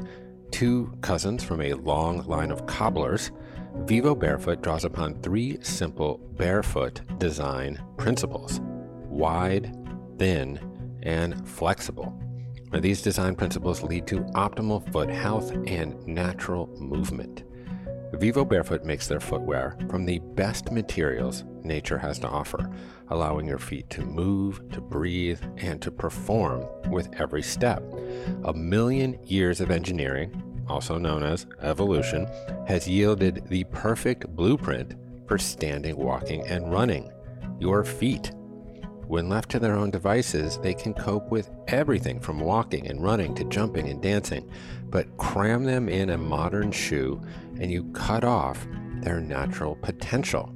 two 0.50 0.92
cousins 1.00 1.44
from 1.44 1.60
a 1.60 1.74
long 1.74 2.26
line 2.26 2.50
of 2.50 2.66
cobblers, 2.66 3.30
Vivo 3.84 4.16
Barefoot 4.16 4.62
draws 4.62 4.84
upon 4.84 5.14
three 5.22 5.58
simple 5.62 6.18
barefoot 6.32 7.02
design 7.18 7.80
principles 7.96 8.60
wide, 9.08 9.76
thin, 10.18 10.58
and 11.08 11.48
flexible. 11.48 12.12
Now, 12.70 12.80
these 12.80 13.00
design 13.00 13.34
principles 13.34 13.82
lead 13.82 14.06
to 14.08 14.20
optimal 14.34 14.92
foot 14.92 15.08
health 15.08 15.50
and 15.66 16.06
natural 16.06 16.68
movement. 16.78 17.44
Vivo 18.12 18.44
Barefoot 18.44 18.84
makes 18.84 19.06
their 19.06 19.20
footwear 19.20 19.76
from 19.88 20.04
the 20.04 20.18
best 20.18 20.70
materials 20.70 21.44
nature 21.62 21.98
has 21.98 22.18
to 22.18 22.28
offer, 22.28 22.70
allowing 23.08 23.46
your 23.46 23.58
feet 23.58 23.88
to 23.90 24.02
move, 24.02 24.60
to 24.70 24.80
breathe, 24.80 25.40
and 25.56 25.80
to 25.80 25.90
perform 25.90 26.66
with 26.90 27.08
every 27.18 27.42
step. 27.42 27.82
A 28.44 28.52
million 28.52 29.18
years 29.24 29.60
of 29.60 29.70
engineering, 29.70 30.42
also 30.68 30.98
known 30.98 31.22
as 31.22 31.46
evolution, 31.62 32.26
has 32.66 32.88
yielded 32.88 33.46
the 33.48 33.64
perfect 33.64 34.28
blueprint 34.28 34.94
for 35.26 35.38
standing, 35.38 35.96
walking, 35.96 36.46
and 36.46 36.70
running. 36.70 37.10
Your 37.58 37.84
feet 37.84 38.32
when 39.08 39.28
left 39.28 39.50
to 39.50 39.58
their 39.58 39.74
own 39.74 39.90
devices, 39.90 40.58
they 40.58 40.74
can 40.74 40.92
cope 40.92 41.30
with 41.30 41.50
everything 41.66 42.20
from 42.20 42.40
walking 42.40 42.86
and 42.86 43.02
running 43.02 43.34
to 43.34 43.44
jumping 43.44 43.88
and 43.88 44.02
dancing. 44.02 44.48
But 44.84 45.16
cram 45.16 45.64
them 45.64 45.88
in 45.88 46.10
a 46.10 46.18
modern 46.18 46.70
shoe 46.70 47.20
and 47.58 47.70
you 47.70 47.84
cut 47.92 48.22
off 48.22 48.66
their 49.00 49.20
natural 49.20 49.76
potential. 49.76 50.52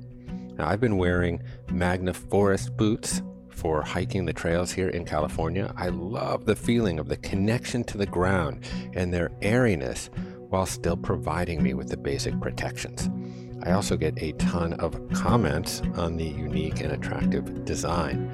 Now, 0.59 0.69
I've 0.69 0.81
been 0.81 0.99
wearing 0.99 1.43
Magna 1.71 2.13
Forest 2.13 2.77
boots 2.77 3.23
for 3.49 3.83
hiking 3.83 4.27
the 4.27 4.33
trails 4.33 4.71
here 4.71 4.89
in 4.89 5.05
California. 5.05 5.73
I 5.77 5.89
love 5.89 6.45
the 6.45 6.57
feeling 6.57 6.99
of 6.99 7.09
the 7.09 7.17
connection 7.17 7.85
to 7.85 7.99
the 7.99 8.07
ground 8.07 8.67
and 8.93 9.13
their 9.13 9.31
airiness 9.41 10.11
while 10.51 10.67
still 10.67 10.97
providing 10.97 11.63
me 11.63 11.73
with 11.73 11.89
the 11.89 11.97
basic 11.97 12.39
protections. 12.41 13.09
I 13.65 13.73
also 13.73 13.97
get 13.97 14.23
a 14.23 14.33
ton 14.33 14.75
of 14.75 15.01
comments 15.13 15.81
on 15.95 16.17
the 16.17 16.25
unique 16.25 16.81
and 16.81 16.93
attractive 16.93 17.65
design. 17.65 18.29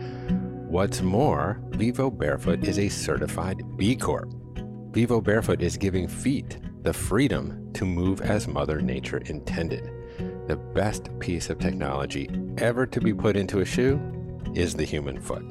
What's 0.68 1.00
more, 1.02 1.60
Vivo 1.70 2.10
Barefoot 2.10 2.64
is 2.64 2.78
a 2.78 2.88
certified 2.88 3.62
B 3.76 3.96
Corp. 3.96 4.32
Vivo 4.92 5.20
Barefoot 5.20 5.62
is 5.62 5.76
giving 5.76 6.08
feet 6.08 6.58
the 6.82 6.92
freedom 6.92 7.72
to 7.74 7.84
move 7.84 8.20
as 8.20 8.48
Mother 8.48 8.80
Nature 8.80 9.18
intended. 9.26 9.90
The 10.46 10.56
best 10.56 11.10
piece 11.20 11.50
of 11.50 11.58
technology 11.58 12.30
ever 12.56 12.86
to 12.86 13.00
be 13.00 13.12
put 13.12 13.36
into 13.36 13.60
a 13.60 13.64
shoe 13.64 14.00
is 14.54 14.74
the 14.74 14.84
human 14.84 15.20
foot. 15.20 15.44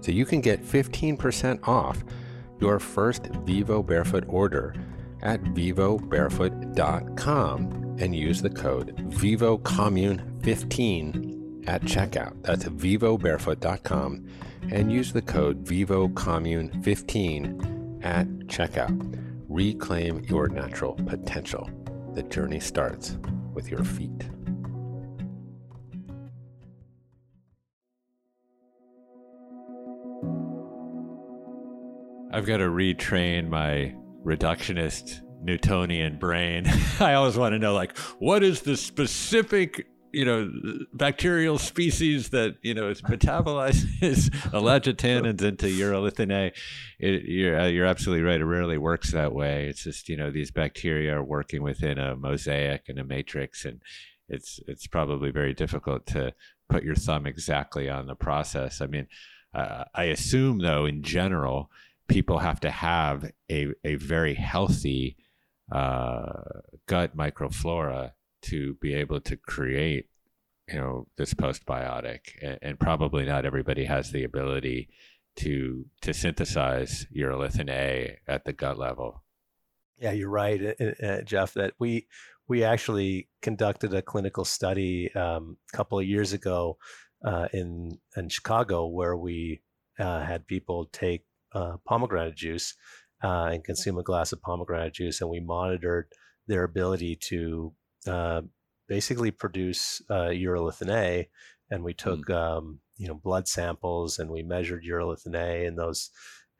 So 0.00 0.12
you 0.12 0.24
can 0.24 0.40
get 0.40 0.62
15% 0.62 1.66
off 1.66 2.04
your 2.60 2.78
first 2.78 3.26
Vivo 3.44 3.82
Barefoot 3.82 4.24
order 4.28 4.74
at 5.22 5.42
vivobarefoot.com 5.42 7.85
and 7.98 8.14
use 8.14 8.42
the 8.42 8.50
code 8.50 8.94
VivoCommune15 9.10 11.68
at 11.68 11.82
checkout. 11.82 12.42
That's 12.42 12.64
vivobarefoot.com 12.64 14.26
and 14.70 14.92
use 14.92 15.12
the 15.12 15.22
code 15.22 15.64
VivoCommune15 15.64 18.04
at 18.04 18.26
checkout. 18.46 19.22
Reclaim 19.48 20.24
your 20.24 20.48
natural 20.48 20.94
potential. 20.94 21.70
The 22.14 22.24
journey 22.24 22.58
starts 22.60 23.16
with 23.52 23.70
your 23.70 23.84
feet. 23.84 24.28
I've 32.32 32.44
got 32.44 32.56
to 32.58 32.64
retrain 32.64 33.48
my 33.48 33.94
reductionist 34.22 35.22
Newtonian 35.46 36.18
brain. 36.18 36.66
I 37.00 37.14
always 37.14 37.36
want 37.36 37.54
to 37.54 37.58
know, 37.58 37.72
like, 37.72 37.96
what 38.18 38.42
is 38.42 38.62
the 38.62 38.76
specific, 38.76 39.86
you 40.12 40.24
know, 40.24 40.50
bacterial 40.92 41.56
species 41.58 42.30
that 42.30 42.56
you 42.62 42.74
know 42.74 42.92
metabolizes 42.92 44.30
ellagitannins 44.50 45.42
into 45.42 45.66
urolithin 45.66 46.32
A? 46.32 46.52
It, 46.98 47.22
you're 47.24 47.58
uh, 47.58 47.66
you're 47.66 47.86
absolutely 47.86 48.24
right. 48.24 48.40
It 48.40 48.44
rarely 48.44 48.76
works 48.76 49.12
that 49.12 49.32
way. 49.32 49.66
It's 49.68 49.84
just 49.84 50.08
you 50.08 50.16
know 50.16 50.30
these 50.30 50.50
bacteria 50.50 51.16
are 51.16 51.24
working 51.24 51.62
within 51.62 51.98
a 51.98 52.16
mosaic 52.16 52.88
and 52.88 52.98
a 52.98 53.04
matrix, 53.04 53.64
and 53.64 53.80
it's 54.28 54.60
it's 54.66 54.86
probably 54.86 55.30
very 55.30 55.54
difficult 55.54 56.06
to 56.08 56.34
put 56.68 56.82
your 56.82 56.96
thumb 56.96 57.26
exactly 57.26 57.88
on 57.88 58.06
the 58.06 58.16
process. 58.16 58.80
I 58.80 58.86
mean, 58.86 59.06
uh, 59.54 59.84
I 59.94 60.04
assume 60.04 60.58
though, 60.58 60.84
in 60.84 61.02
general 61.02 61.70
people 62.08 62.38
have 62.38 62.60
to 62.60 62.70
have 62.70 63.30
a, 63.50 63.68
a 63.84 63.96
very 63.96 64.34
healthy 64.34 65.16
uh, 65.72 66.42
gut 66.86 67.16
microflora 67.16 68.12
to 68.42 68.74
be 68.74 68.94
able 68.94 69.20
to 69.20 69.36
create 69.36 70.08
you 70.68 70.78
know 70.78 71.06
this 71.16 71.34
postbiotic 71.34 72.20
and, 72.42 72.58
and, 72.62 72.80
probably 72.80 73.24
not 73.24 73.44
everybody 73.44 73.84
has 73.84 74.10
the 74.10 74.24
ability 74.24 74.88
to 75.36 75.86
to 76.00 76.12
synthesize 76.12 77.06
urolithin 77.14 77.70
A 77.70 78.18
at 78.26 78.44
the 78.44 78.52
gut 78.52 78.78
level. 78.78 79.22
Yeah, 79.98 80.12
you're 80.12 80.30
right, 80.30 80.76
uh, 80.80 81.06
uh, 81.06 81.22
Jeff. 81.22 81.54
That 81.54 81.74
we 81.78 82.08
we 82.48 82.64
actually 82.64 83.28
conducted 83.42 83.94
a 83.94 84.02
clinical 84.02 84.44
study 84.44 85.12
um, 85.14 85.56
a 85.72 85.76
couple 85.76 85.98
of 85.98 86.06
years 86.06 86.32
ago 86.32 86.78
uh, 87.24 87.48
in 87.52 87.98
in 88.16 88.28
Chicago 88.28 88.86
where 88.86 89.16
we 89.16 89.62
uh, 89.98 90.22
had 90.22 90.46
people 90.46 90.86
take 90.86 91.24
uh, 91.52 91.76
pomegranate 91.84 92.34
juice 92.34 92.74
uh, 93.22 93.48
and 93.52 93.64
consume 93.64 93.98
a 93.98 94.02
glass 94.02 94.32
of 94.32 94.42
pomegranate 94.42 94.94
juice, 94.94 95.20
and 95.20 95.30
we 95.30 95.40
monitored 95.40 96.06
their 96.46 96.64
ability 96.64 97.16
to 97.16 97.72
uh, 98.06 98.42
basically 98.88 99.30
produce 99.30 100.02
uh, 100.10 100.28
urolithin 100.28 100.90
A, 100.90 101.28
and 101.70 101.82
we 101.82 101.94
took 101.94 102.26
mm. 102.26 102.34
um, 102.34 102.80
you 102.96 103.08
know 103.08 103.14
blood 103.14 103.48
samples 103.48 104.18
and 104.18 104.30
we 104.30 104.42
measured 104.42 104.84
urolithin 104.84 105.34
A 105.34 105.66
in 105.66 105.76
those 105.76 106.10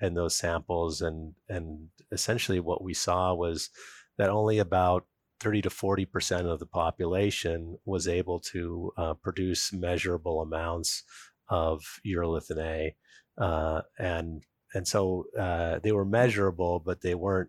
in 0.00 0.14
those 0.14 0.36
samples, 0.36 1.00
and 1.00 1.34
and 1.48 1.88
essentially 2.12 2.60
what 2.60 2.82
we 2.82 2.94
saw 2.94 3.34
was 3.34 3.70
that 4.18 4.30
only 4.30 4.58
about 4.58 5.06
30 5.40 5.62
to 5.62 5.70
40 5.70 6.06
percent 6.06 6.46
of 6.46 6.58
the 6.58 6.66
population 6.66 7.78
was 7.84 8.08
able 8.08 8.40
to 8.40 8.92
uh, 8.96 9.14
produce 9.14 9.72
measurable 9.72 10.40
amounts 10.40 11.04
of 11.48 12.00
urolithin 12.04 12.58
A, 12.58 12.96
uh, 13.38 13.82
and 13.98 14.44
and 14.76 14.86
so 14.86 15.24
uh, 15.38 15.78
they 15.82 15.92
were 15.92 16.04
measurable, 16.04 16.82
but 16.84 17.00
they 17.00 17.14
weren't 17.14 17.48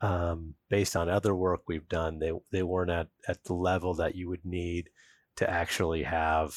um, 0.00 0.54
based 0.70 0.96
on 0.96 1.08
other 1.08 1.34
work 1.34 1.60
we've 1.68 1.88
done. 1.88 2.18
They 2.18 2.32
they 2.50 2.62
weren't 2.62 2.90
at 2.90 3.08
at 3.28 3.44
the 3.44 3.52
level 3.54 3.94
that 3.94 4.14
you 4.14 4.28
would 4.30 4.44
need 4.44 4.88
to 5.36 5.48
actually 5.48 6.02
have 6.04 6.56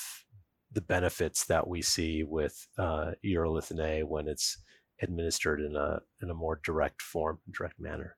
the 0.72 0.82
benefits 0.82 1.46
that 1.46 1.68
we 1.68 1.82
see 1.82 2.24
with 2.24 2.68
uh, 2.78 3.12
urolithin 3.26 3.80
A 3.80 4.04
when 4.04 4.28
it's 4.28 4.58
administered 5.02 5.60
in 5.60 5.76
a 5.76 6.00
in 6.22 6.30
a 6.30 6.34
more 6.34 6.60
direct 6.64 7.02
form, 7.02 7.40
direct 7.52 7.80
manner. 7.80 8.16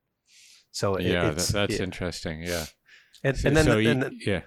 So 0.71 0.99
yeah, 0.99 1.31
that, 1.31 1.47
that's 1.47 1.79
interesting. 1.79 2.43
Yeah, 2.43 2.65
and, 3.23 3.35
so, 3.35 3.47
and 3.47 3.57
then, 3.57 3.65
so 3.65 3.75
the, 3.75 3.83
you, 3.83 3.89
and 3.89 4.01
the, 4.03 4.11
yeah. 4.25 4.41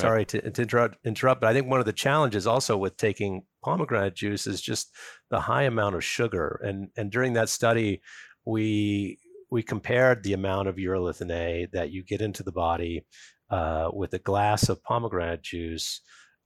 Sorry 0.00 0.24
to, 0.26 0.50
to 0.50 0.62
interrupt, 0.62 0.98
interrupt, 1.04 1.40
but 1.40 1.48
I 1.48 1.52
think 1.52 1.68
one 1.68 1.80
of 1.80 1.86
the 1.86 1.92
challenges 1.92 2.46
also 2.46 2.76
with 2.76 2.96
taking 2.96 3.42
pomegranate 3.62 4.14
juice 4.14 4.46
is 4.46 4.60
just 4.60 4.94
the 5.30 5.40
high 5.40 5.62
amount 5.62 5.94
of 5.94 6.04
sugar. 6.04 6.60
And 6.64 6.88
and 6.96 7.10
during 7.10 7.34
that 7.34 7.48
study, 7.48 8.00
we 8.44 9.18
we 9.50 9.62
compared 9.62 10.22
the 10.22 10.32
amount 10.32 10.68
of 10.68 10.76
urolithin 10.76 11.30
A 11.30 11.68
that 11.72 11.90
you 11.90 12.02
get 12.02 12.22
into 12.22 12.42
the 12.42 12.52
body 12.52 13.04
uh, 13.50 13.90
with 13.92 14.14
a 14.14 14.18
glass 14.18 14.68
of 14.68 14.82
pomegranate 14.82 15.42
juice 15.42 16.00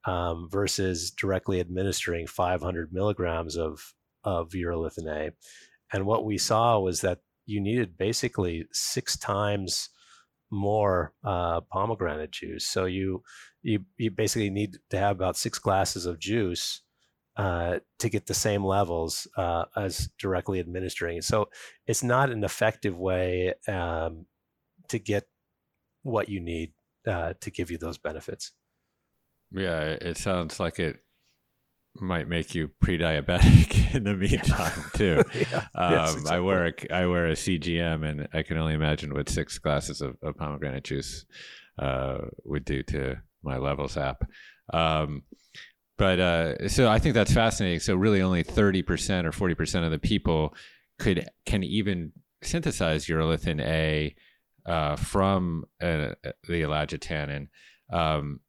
um, 0.06 0.48
versus 0.50 1.10
directly 1.12 1.60
administering 1.60 2.26
500 2.26 2.92
milligrams 2.92 3.56
of 3.56 3.80
of 4.24 4.50
urolithin 4.50 5.08
A. 5.08 5.30
And 5.92 6.04
what 6.04 6.24
we 6.24 6.36
saw 6.36 6.80
was 6.80 7.00
that 7.02 7.20
you 7.46 7.60
needed 7.60 7.96
basically 7.96 8.66
six 8.72 9.16
times 9.16 9.88
more 10.50 11.12
uh, 11.24 11.60
pomegranate 11.62 12.30
juice. 12.30 12.66
So 12.66 12.84
you 12.84 13.22
you 13.62 13.84
you 13.96 14.10
basically 14.10 14.50
need 14.50 14.78
to 14.90 14.98
have 14.98 15.16
about 15.16 15.36
six 15.36 15.58
glasses 15.58 16.06
of 16.06 16.18
juice 16.18 16.82
uh, 17.36 17.80
to 17.98 18.08
get 18.08 18.26
the 18.26 18.34
same 18.34 18.64
levels 18.64 19.26
uh, 19.36 19.64
as 19.76 20.08
directly 20.18 20.60
administering. 20.60 21.20
So 21.22 21.50
it's 21.86 22.02
not 22.02 22.30
an 22.30 22.44
effective 22.44 22.96
way 22.96 23.54
um, 23.68 24.26
to 24.88 24.98
get 24.98 25.24
what 26.02 26.28
you 26.28 26.40
need 26.40 26.72
uh, 27.06 27.34
to 27.40 27.50
give 27.50 27.70
you 27.70 27.78
those 27.78 27.98
benefits. 27.98 28.52
Yeah, 29.52 29.80
it 29.80 30.16
sounds 30.16 30.58
like 30.58 30.78
it 30.78 31.00
might 32.00 32.28
make 32.28 32.54
you 32.54 32.68
pre-diabetic 32.80 33.94
in 33.94 34.04
the 34.04 34.14
meantime 34.14 34.84
too. 34.94 35.22
yeah. 35.34 35.66
um, 35.74 36.16
exactly. 36.16 36.30
I 36.30 36.40
wear 36.40 36.66
a 36.66 36.94
I 36.94 37.06
wear 37.06 37.26
a 37.26 37.32
CGM, 37.32 38.08
and 38.08 38.28
I 38.32 38.42
can 38.42 38.58
only 38.58 38.74
imagine 38.74 39.14
what 39.14 39.28
six 39.28 39.58
glasses 39.58 40.00
of, 40.00 40.16
of 40.22 40.36
pomegranate 40.36 40.84
juice 40.84 41.24
uh, 41.78 42.18
would 42.44 42.64
do 42.64 42.82
to 42.84 43.16
my 43.42 43.58
Levels 43.58 43.96
app. 43.96 44.28
Um, 44.72 45.22
but 45.98 46.20
uh, 46.20 46.68
so 46.68 46.88
I 46.88 46.98
think 46.98 47.14
that's 47.14 47.32
fascinating. 47.32 47.80
So 47.80 47.94
really, 47.94 48.22
only 48.22 48.42
thirty 48.42 48.82
percent 48.82 49.26
or 49.26 49.32
forty 49.32 49.54
percent 49.54 49.84
of 49.84 49.90
the 49.90 49.98
people 49.98 50.54
could 50.98 51.28
can 51.44 51.62
even 51.62 52.12
synthesize 52.42 53.06
urolithin 53.06 53.60
A 53.60 54.14
uh, 54.66 54.96
from 54.96 55.64
uh, 55.82 56.14
the 56.48 56.62
ellagitannin. 56.62 57.48
Um, 57.92 58.40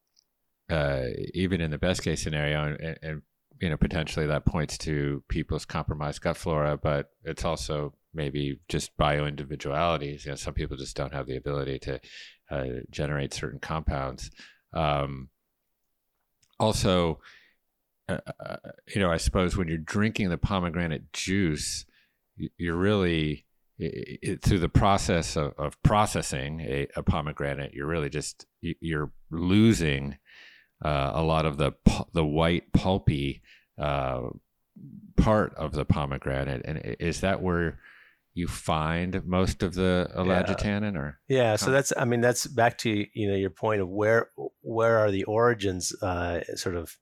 uh, 0.70 1.04
even 1.34 1.62
in 1.62 1.72
the 1.72 1.78
best 1.78 2.04
case 2.04 2.22
scenario, 2.22 2.66
and, 2.66 3.00
and, 3.02 3.22
you 3.62 3.70
know 3.70 3.78
potentially 3.78 4.28
that 4.28 4.46
points 4.46 4.78
to 4.80 5.24
people's 5.28 5.66
compromised 5.66 6.22
gut 6.22 6.38
flora, 6.38 6.78
but 6.78 7.12
it's 7.24 7.46
also 7.46 7.94
maybe 8.14 8.60
just 8.68 8.96
bio 8.98 9.26
individualities. 9.26 10.26
You 10.26 10.32
know, 10.32 10.36
some 10.36 10.54
people 10.54 10.78
just 10.78 10.96
don't 10.96 11.14
have 11.14 11.28
the 11.28 11.38
ability 11.38 11.80
to 11.80 12.00
uh, 12.50 12.66
generate 12.90 13.34
certain 13.34 13.60
compounds. 13.60 14.32
Um, 14.74 15.30
also, 16.60 17.20
uh, 18.10 18.20
uh, 18.40 18.58
you 18.94 19.02
know, 19.02 19.12
I 19.12 19.18
suppose 19.18 19.56
when 19.56 19.68
you're 19.68 19.78
drinking 19.78 20.30
the 20.30 20.38
pomegranate 20.38 21.14
juice, 21.14 21.86
you're 22.58 22.76
really 22.76 23.46
it, 23.80 24.20
it, 24.22 24.42
through 24.42 24.60
the 24.60 24.70
process 24.70 25.36
of, 25.36 25.54
of 25.58 25.82
processing 25.84 26.62
a, 26.62 26.88
a, 26.96 27.04
pomegranate, 27.04 27.74
you're 27.74 27.88
really 27.88 28.10
just 28.10 28.46
you're 28.62 29.12
losing 29.30 30.18
uh, 30.84 31.12
a 31.14 31.24
lot 31.24 31.46
of 31.46 31.58
the 31.58 31.74
the 32.14 32.26
white 32.26 32.72
pulpy 32.74 33.42
uh, 33.78 34.22
part 35.16 35.54
of 35.56 35.74
the 35.74 35.86
pomegranate. 35.86 36.62
And 36.66 36.96
is 37.00 37.22
that 37.22 37.42
where 37.42 37.80
you 38.38 38.48
find 38.48 39.26
most 39.26 39.64
of 39.64 39.74
the 39.74 40.10
ellagitannin 40.16 40.94
yeah. 40.94 41.00
or 41.00 41.20
yeah 41.28 41.56
so 41.56 41.72
that's 41.72 41.92
i 41.98 42.06
mean 42.06 42.22
that's 42.22 42.46
back 42.46 42.78
to 42.78 43.06
you 43.16 43.28
know 43.28 43.36
your 43.36 43.50
point 43.50 43.82
of 43.82 43.90
where 43.90 44.30
where 44.62 45.00
are 45.00 45.10
the 45.10 45.24
origins 45.24 45.92
uh, 46.04 46.40
sort 46.56 46.76
of 46.76 46.96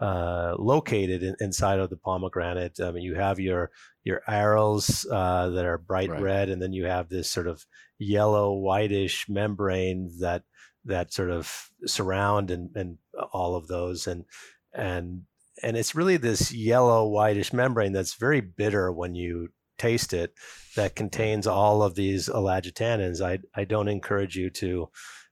uh, 0.00 0.54
located 0.58 1.22
in, 1.22 1.36
inside 1.40 1.78
of 1.78 1.90
the 1.90 1.98
pomegranate 1.98 2.80
i 2.80 2.90
mean 2.90 3.02
you 3.02 3.14
have 3.14 3.38
your 3.38 3.70
your 4.04 4.22
arils 4.26 5.04
uh, 5.12 5.50
that 5.50 5.66
are 5.66 5.76
bright 5.76 6.08
right. 6.08 6.22
red 6.22 6.48
and 6.48 6.62
then 6.62 6.72
you 6.72 6.86
have 6.86 7.10
this 7.10 7.28
sort 7.28 7.46
of 7.46 7.66
yellow 7.98 8.54
whitish 8.54 9.28
membrane 9.28 10.10
that 10.18 10.44
that 10.84 11.12
sort 11.12 11.30
of 11.30 11.70
surround 11.86 12.50
and, 12.50 12.70
and 12.74 12.98
all 13.32 13.54
of 13.54 13.68
those 13.68 14.06
and 14.06 14.24
and 14.72 15.22
and 15.62 15.76
it's 15.76 15.94
really 15.94 16.16
this 16.16 16.52
yellow 16.52 17.06
whitish 17.06 17.52
membrane 17.52 17.92
that's 17.92 18.14
very 18.14 18.40
bitter 18.40 18.90
when 18.90 19.14
you 19.14 19.48
taste 19.78 20.12
it 20.12 20.34
that 20.76 20.94
contains 20.94 21.46
all 21.46 21.82
of 21.82 21.94
these 21.94 22.28
ellagitannins. 22.28 23.24
I, 23.24 23.38
I 23.54 23.64
don't 23.64 23.88
encourage 23.88 24.36
you 24.36 24.50
to 24.50 24.88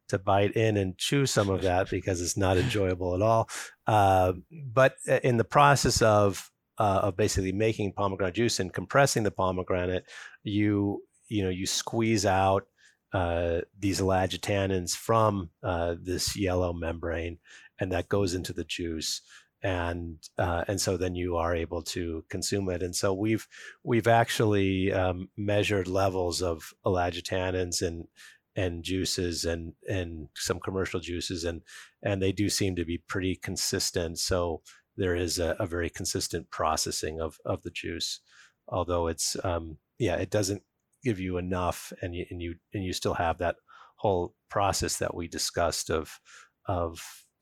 to 0.09 0.19
bite 0.19 0.53
in 0.53 0.79
and 0.79 0.97
chew 0.97 1.27
some 1.27 1.51
of 1.51 1.61
that 1.63 1.91
because 1.91 2.23
it's 2.23 2.37
not 2.37 2.57
enjoyable 2.57 3.15
at 3.15 3.23
all. 3.23 3.49
Uh, 3.87 4.33
but 4.51 4.95
in 5.23 5.37
the 5.37 5.45
process 5.45 6.03
of 6.03 6.51
uh, 6.79 7.01
of 7.05 7.17
basically 7.17 7.53
making 7.53 7.93
pomegranate 7.93 8.35
juice 8.35 8.61
and 8.61 8.73
compressing 8.73 9.23
the 9.23 9.31
pomegranate, 9.31 10.05
you 10.43 11.03
you 11.29 11.43
know 11.45 11.51
you 11.51 11.67
squeeze 11.67 12.25
out 12.25 12.65
uh, 13.13 13.61
these 13.79 14.01
ellagitannins 14.01 14.97
from 14.97 15.51
uh, 15.63 15.95
this 16.01 16.37
yellow 16.37 16.73
membrane, 16.73 17.39
and 17.79 17.93
that 17.93 18.09
goes 18.09 18.35
into 18.35 18.53
the 18.53 18.65
juice 18.65 19.23
and 19.63 20.19
uh, 20.39 20.65
and 20.69 20.81
so 20.81 20.97
then 20.97 21.15
you 21.15 21.37
are 21.37 21.55
able 21.55 21.83
to 21.83 22.25
consume 22.29 22.69
it. 22.71 22.83
And 22.83 22.95
so 22.95 23.13
we've 23.13 23.47
we've 23.83 24.07
actually 24.07 24.93
um, 24.93 25.29
measured 25.37 25.89
levels 25.89 26.43
of 26.43 26.73
ellagitannins 26.87 27.83
and 27.83 28.07
and 28.55 28.83
juices 28.83 29.45
and 29.45 29.75
and 29.89 30.29
some 30.37 30.61
commercial 30.61 31.01
juices 31.01 31.45
and 31.45 31.63
and 32.03 32.23
they 32.23 32.33
do 32.33 32.49
seem 32.49 32.77
to 32.77 32.85
be 32.85 32.99
pretty 32.99 33.37
consistent. 33.37 34.19
So 34.19 34.63
there 34.97 35.17
is 35.17 35.39
a, 35.39 35.57
a 35.59 35.67
very 35.67 35.91
consistent 35.91 36.51
processing 36.51 37.21
of 37.21 37.39
of 37.45 37.63
the 37.63 37.71
juice, 37.71 38.21
although 38.69 39.09
it's 39.09 39.37
um, 39.45 39.79
yeah 39.99 40.17
it 40.17 40.31
doesn't 40.31 40.63
give 41.03 41.21
you 41.21 41.39
enough 41.39 41.93
and 42.03 42.15
you 42.15 42.27
and 42.31 42.43
you 42.43 42.55
and 42.75 42.85
you 42.85 42.93
still 42.93 43.15
have 43.15 43.39
that 43.39 43.57
whole 43.97 44.35
process 44.49 44.99
that 44.99 45.15
we 45.15 45.29
discussed 45.29 45.91
of 45.91 46.19
of 46.67 47.01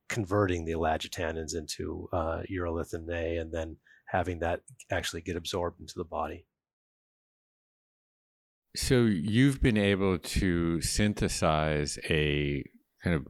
converting 0.09 0.65
the 0.65 0.73
ellagitannins 0.73 1.55
into 1.55 2.09
uh, 2.13 2.43
urolithin 2.51 3.11
A 3.13 3.39
and 3.39 3.53
then 3.53 3.77
having 4.07 4.39
that 4.39 4.61
actually 4.91 5.21
get 5.21 5.37
absorbed 5.37 5.81
into 5.81 5.95
the 5.97 6.05
body. 6.05 6.47
So 8.77 9.01
you've 9.05 9.61
been 9.61 9.79
able 9.79 10.19
to 10.19 10.81
synthesize 10.81 11.99
a 12.09 12.63
kind 13.03 13.17
of 13.17 13.27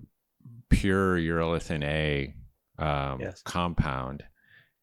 pure 0.70 1.16
urolithin 1.16 1.84
A 1.84 2.34
um, 2.78 3.20
yes. 3.20 3.42
compound, 3.42 4.24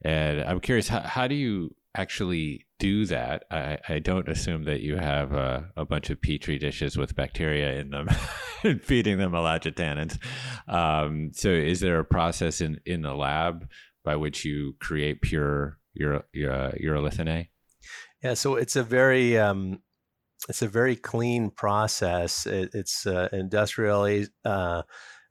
and 0.03 0.41
I'm 0.41 0.61
curious 0.61 0.87
how, 0.87 1.01
how 1.01 1.27
do 1.27 1.35
you 1.35 1.75
actually 1.95 2.65
do 2.83 3.05
that. 3.05 3.45
I, 3.49 3.77
I 3.87 3.99
don't 3.99 4.27
assume 4.27 4.65
that 4.65 4.81
you 4.81 4.97
have 4.97 5.31
a, 5.31 5.71
a, 5.77 5.85
bunch 5.85 6.09
of 6.09 6.21
petri 6.21 6.59
dishes 6.59 6.97
with 6.97 7.15
bacteria 7.15 7.79
in 7.79 7.91
them 7.91 8.09
and 8.63 8.83
feeding 8.83 9.17
them 9.19 9.31
ellagitannins. 9.31 10.17
Um, 10.67 11.31
so, 11.33 11.47
is 11.47 11.79
there 11.79 11.99
a 11.99 12.03
process 12.03 12.59
in, 12.59 12.81
in 12.85 13.01
the 13.01 13.13
lab 13.13 13.69
by 14.03 14.17
which 14.17 14.43
you 14.43 14.75
create 14.81 15.21
pure 15.21 15.79
urolithin 15.97 17.29
A? 17.29 17.49
Yeah, 18.21 18.33
so 18.33 18.55
it's 18.55 18.75
a 18.75 18.83
very 18.83 19.37
um, 19.37 19.79
it's 20.49 20.61
a 20.61 20.67
very 20.67 20.97
clean 20.97 21.51
process. 21.51 22.45
It, 22.45 22.71
it's 22.73 23.07
uh, 23.07 23.29
industrially 23.31 24.27
uh, 24.43 24.81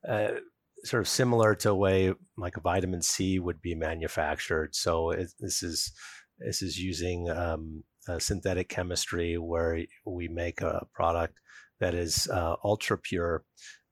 uh, 0.08 0.28
sort 0.84 1.02
of 1.02 1.08
similar 1.08 1.54
to 1.56 1.70
a 1.70 1.74
way 1.74 2.14
like 2.38 2.56
a 2.56 2.62
vitamin 2.62 3.02
C 3.02 3.38
would 3.38 3.60
be 3.60 3.74
manufactured. 3.74 4.74
So 4.74 5.10
it, 5.10 5.32
this 5.38 5.62
is 5.62 5.92
this 6.44 6.62
is 6.62 6.78
using 6.78 7.30
um, 7.30 7.84
synthetic 8.18 8.68
chemistry 8.68 9.38
where 9.38 9.84
we 10.04 10.28
make 10.28 10.60
a 10.60 10.86
product 10.92 11.40
that 11.80 11.94
is 11.94 12.28
uh, 12.28 12.56
ultra 12.64 12.98
pure. 12.98 13.44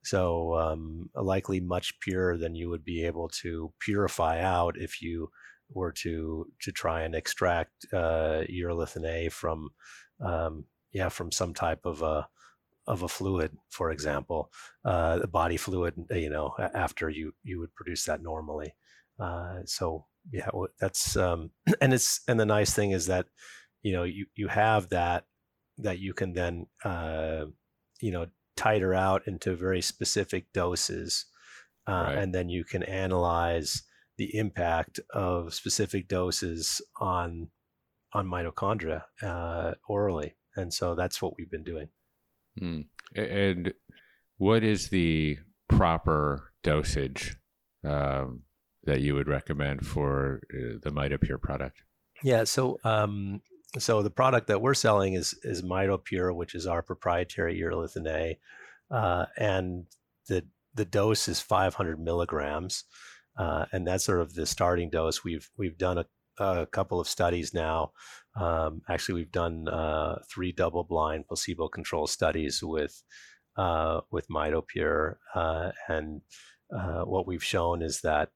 So 0.02 0.54
um, 0.54 1.10
likely 1.14 1.60
much 1.60 1.98
purer 2.00 2.38
than 2.38 2.54
you 2.54 2.70
would 2.70 2.84
be 2.84 3.04
able 3.04 3.28
to 3.42 3.72
purify 3.80 4.40
out 4.40 4.76
if 4.78 5.02
you 5.02 5.30
were 5.72 5.92
to 5.92 6.46
to 6.62 6.72
try 6.72 7.02
and 7.02 7.14
extract 7.14 7.86
uh, 7.92 8.42
urolithin 8.50 9.04
A 9.04 9.28
from 9.28 9.70
um, 10.24 10.64
yeah 10.92 11.10
from 11.10 11.30
some 11.30 11.54
type 11.54 11.80
of 11.84 12.02
a 12.02 12.28
of 12.86 13.02
a 13.02 13.08
fluid, 13.08 13.52
for 13.70 13.90
example, 13.90 14.50
uh, 14.84 15.18
the 15.18 15.28
body 15.28 15.56
fluid. 15.56 15.94
You 16.10 16.30
know, 16.30 16.54
after 16.58 17.10
you 17.10 17.32
you 17.44 17.60
would 17.60 17.74
produce 17.74 18.04
that 18.06 18.22
normally. 18.22 18.74
Uh, 19.18 19.60
so 19.66 20.06
yeah, 20.32 20.48
that's 20.80 21.16
um, 21.16 21.50
and 21.80 21.92
it's 21.92 22.20
and 22.28 22.38
the 22.38 22.46
nice 22.46 22.74
thing 22.74 22.90
is 22.92 23.06
that 23.06 23.26
you 23.82 23.92
know 23.92 24.04
you 24.04 24.26
you 24.34 24.48
have 24.48 24.88
that 24.90 25.24
that 25.78 25.98
you 25.98 26.12
can 26.12 26.32
then 26.32 26.66
uh, 26.84 27.46
you 28.00 28.12
know 28.12 28.26
titer 28.56 28.96
out 28.96 29.26
into 29.26 29.56
very 29.56 29.80
specific 29.80 30.52
doses, 30.52 31.26
uh, 31.88 31.92
right. 31.92 32.18
and 32.18 32.34
then 32.34 32.48
you 32.48 32.64
can 32.64 32.82
analyze 32.82 33.82
the 34.18 34.36
impact 34.36 35.00
of 35.14 35.54
specific 35.54 36.08
doses 36.08 36.82
on 37.00 37.48
on 38.12 38.26
mitochondria 38.26 39.04
uh, 39.22 39.72
orally, 39.88 40.34
and 40.56 40.72
so 40.74 40.94
that's 40.94 41.22
what 41.22 41.32
we've 41.38 41.50
been 41.50 41.64
doing. 41.64 41.88
Hmm. 42.58 42.80
And 43.14 43.72
what 44.36 44.62
is 44.62 44.88
the 44.88 45.38
proper 45.68 46.52
dosage 46.62 47.36
um, 47.84 48.42
that 48.84 49.00
you 49.00 49.14
would 49.14 49.28
recommend 49.28 49.86
for 49.86 50.40
uh, 50.52 50.78
the 50.82 50.90
Mitopure 50.90 51.40
product? 51.40 51.82
Yeah, 52.22 52.44
so 52.44 52.78
um, 52.84 53.42
so 53.78 54.02
the 54.02 54.10
product 54.10 54.48
that 54.48 54.60
we're 54.60 54.74
selling 54.74 55.14
is 55.14 55.34
is 55.42 55.62
Mitopure, 55.62 56.34
which 56.34 56.54
is 56.54 56.66
our 56.66 56.82
proprietary 56.82 57.58
urolithin 57.58 58.06
A, 58.06 58.38
uh, 58.90 59.26
and 59.36 59.86
the 60.28 60.44
the 60.74 60.84
dose 60.84 61.28
is 61.28 61.40
500 61.40 61.98
milligrams, 61.98 62.84
uh, 63.38 63.66
and 63.72 63.86
that's 63.86 64.04
sort 64.04 64.20
of 64.20 64.34
the 64.34 64.46
starting 64.46 64.90
dose. 64.90 65.24
We've 65.24 65.48
we've 65.56 65.78
done 65.78 65.98
a, 65.98 66.06
a 66.38 66.66
couple 66.66 67.00
of 67.00 67.08
studies 67.08 67.54
now. 67.54 67.92
Um, 68.36 68.82
actually, 68.88 69.14
we've 69.16 69.32
done 69.32 69.68
uh, 69.68 70.20
three 70.32 70.52
double-blind 70.52 71.26
placebo-controlled 71.26 72.10
studies 72.10 72.62
with 72.62 73.02
uh, 73.56 74.00
with 74.10 74.28
Mitopure, 74.28 75.16
uh, 75.34 75.70
and 75.88 76.22
uh, 76.76 77.02
what 77.02 77.26
we've 77.26 77.44
shown 77.44 77.82
is 77.82 78.00
that 78.02 78.30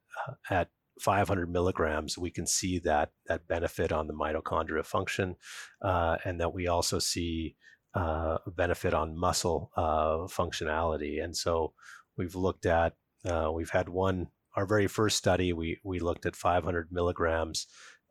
at 0.50 0.68
500 1.00 1.50
milligrams, 1.50 2.16
we 2.16 2.30
can 2.30 2.46
see 2.46 2.78
that 2.80 3.10
that 3.26 3.48
benefit 3.48 3.92
on 3.92 4.06
the 4.06 4.14
mitochondria 4.14 4.84
function, 4.84 5.36
uh, 5.82 6.16
and 6.24 6.40
that 6.40 6.54
we 6.54 6.68
also 6.68 6.98
see 6.98 7.56
uh, 7.94 8.38
benefit 8.46 8.94
on 8.94 9.16
muscle 9.16 9.70
uh, 9.76 10.26
functionality. 10.26 11.22
And 11.22 11.36
so 11.36 11.72
we've 12.16 12.34
looked 12.34 12.66
at, 12.66 12.94
uh, 13.24 13.50
we've 13.52 13.70
had 13.70 13.88
one, 13.88 14.28
our 14.56 14.66
very 14.66 14.86
first 14.86 15.16
study, 15.16 15.52
we 15.52 15.80
we 15.84 15.98
looked 15.98 16.26
at 16.26 16.36
500 16.36 16.88
milligrams 16.92 17.66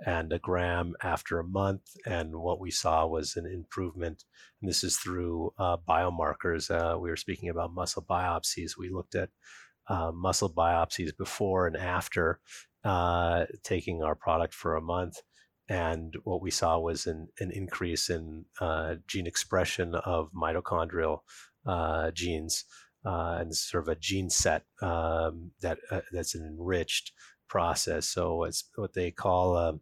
and 0.05 0.33
a 0.33 0.39
gram 0.39 0.95
after 1.01 1.39
a 1.39 1.45
month, 1.45 1.83
and 2.05 2.35
what 2.35 2.59
we 2.59 2.71
saw 2.71 3.05
was 3.05 3.37
an 3.37 3.45
improvement. 3.45 4.25
And 4.61 4.69
this 4.69 4.83
is 4.83 4.97
through 4.97 5.53
biomarkers. 5.59 6.69
we 6.99 7.09
were 7.09 7.15
speaking 7.15 7.47
about 7.47 7.73
muscle 7.73 8.03
biopsies. 8.03 8.71
We 8.77 8.89
looked 8.89 9.15
at 9.15 9.29
uh, 9.87 10.11
muscle 10.13 10.51
biopsies 10.51 11.15
before 11.17 11.67
and 11.67 11.77
after 11.77 12.39
uh, 12.83 13.45
taking 13.63 14.03
our 14.03 14.15
product 14.15 14.53
for 14.53 14.75
a 14.75 14.81
month. 14.81 15.21
And 15.69 16.15
what 16.23 16.41
we 16.41 16.51
saw 16.51 16.77
was 16.79 17.07
an, 17.07 17.29
an 17.39 17.51
increase 17.51 18.09
in 18.09 18.45
uh, 18.59 18.95
gene 19.07 19.27
expression 19.27 19.95
of 19.95 20.29
mitochondrial 20.33 21.19
uh, 21.65 22.11
genes 22.11 22.65
uh, 23.05 23.37
and 23.39 23.55
sort 23.55 23.87
of 23.87 23.89
a 23.89 23.99
gene 23.99 24.29
set 24.29 24.63
um, 24.81 25.51
that 25.61 25.77
uh, 25.89 26.01
that's 26.11 26.35
an 26.35 26.45
enriched 26.45 27.13
process. 27.47 28.07
So 28.07 28.43
it's 28.43 28.69
what 28.75 28.93
they 28.93 29.11
call 29.11 29.55
a, 29.55 29.79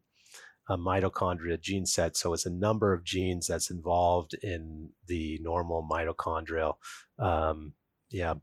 a 0.70 0.78
mitochondria 0.78 1.60
gene 1.60 1.86
set. 1.88 2.16
So 2.16 2.34
it's 2.34 2.46
a 2.46 2.52
number 2.52 2.94
of 2.94 3.04
genes 3.04 3.48
that's 3.48 3.72
involved 3.72 4.36
in 4.44 4.90
the 5.08 5.40
normal 5.42 5.88
mitochondrial 5.90 6.76
um, 7.18 7.74
yeah 8.12 8.36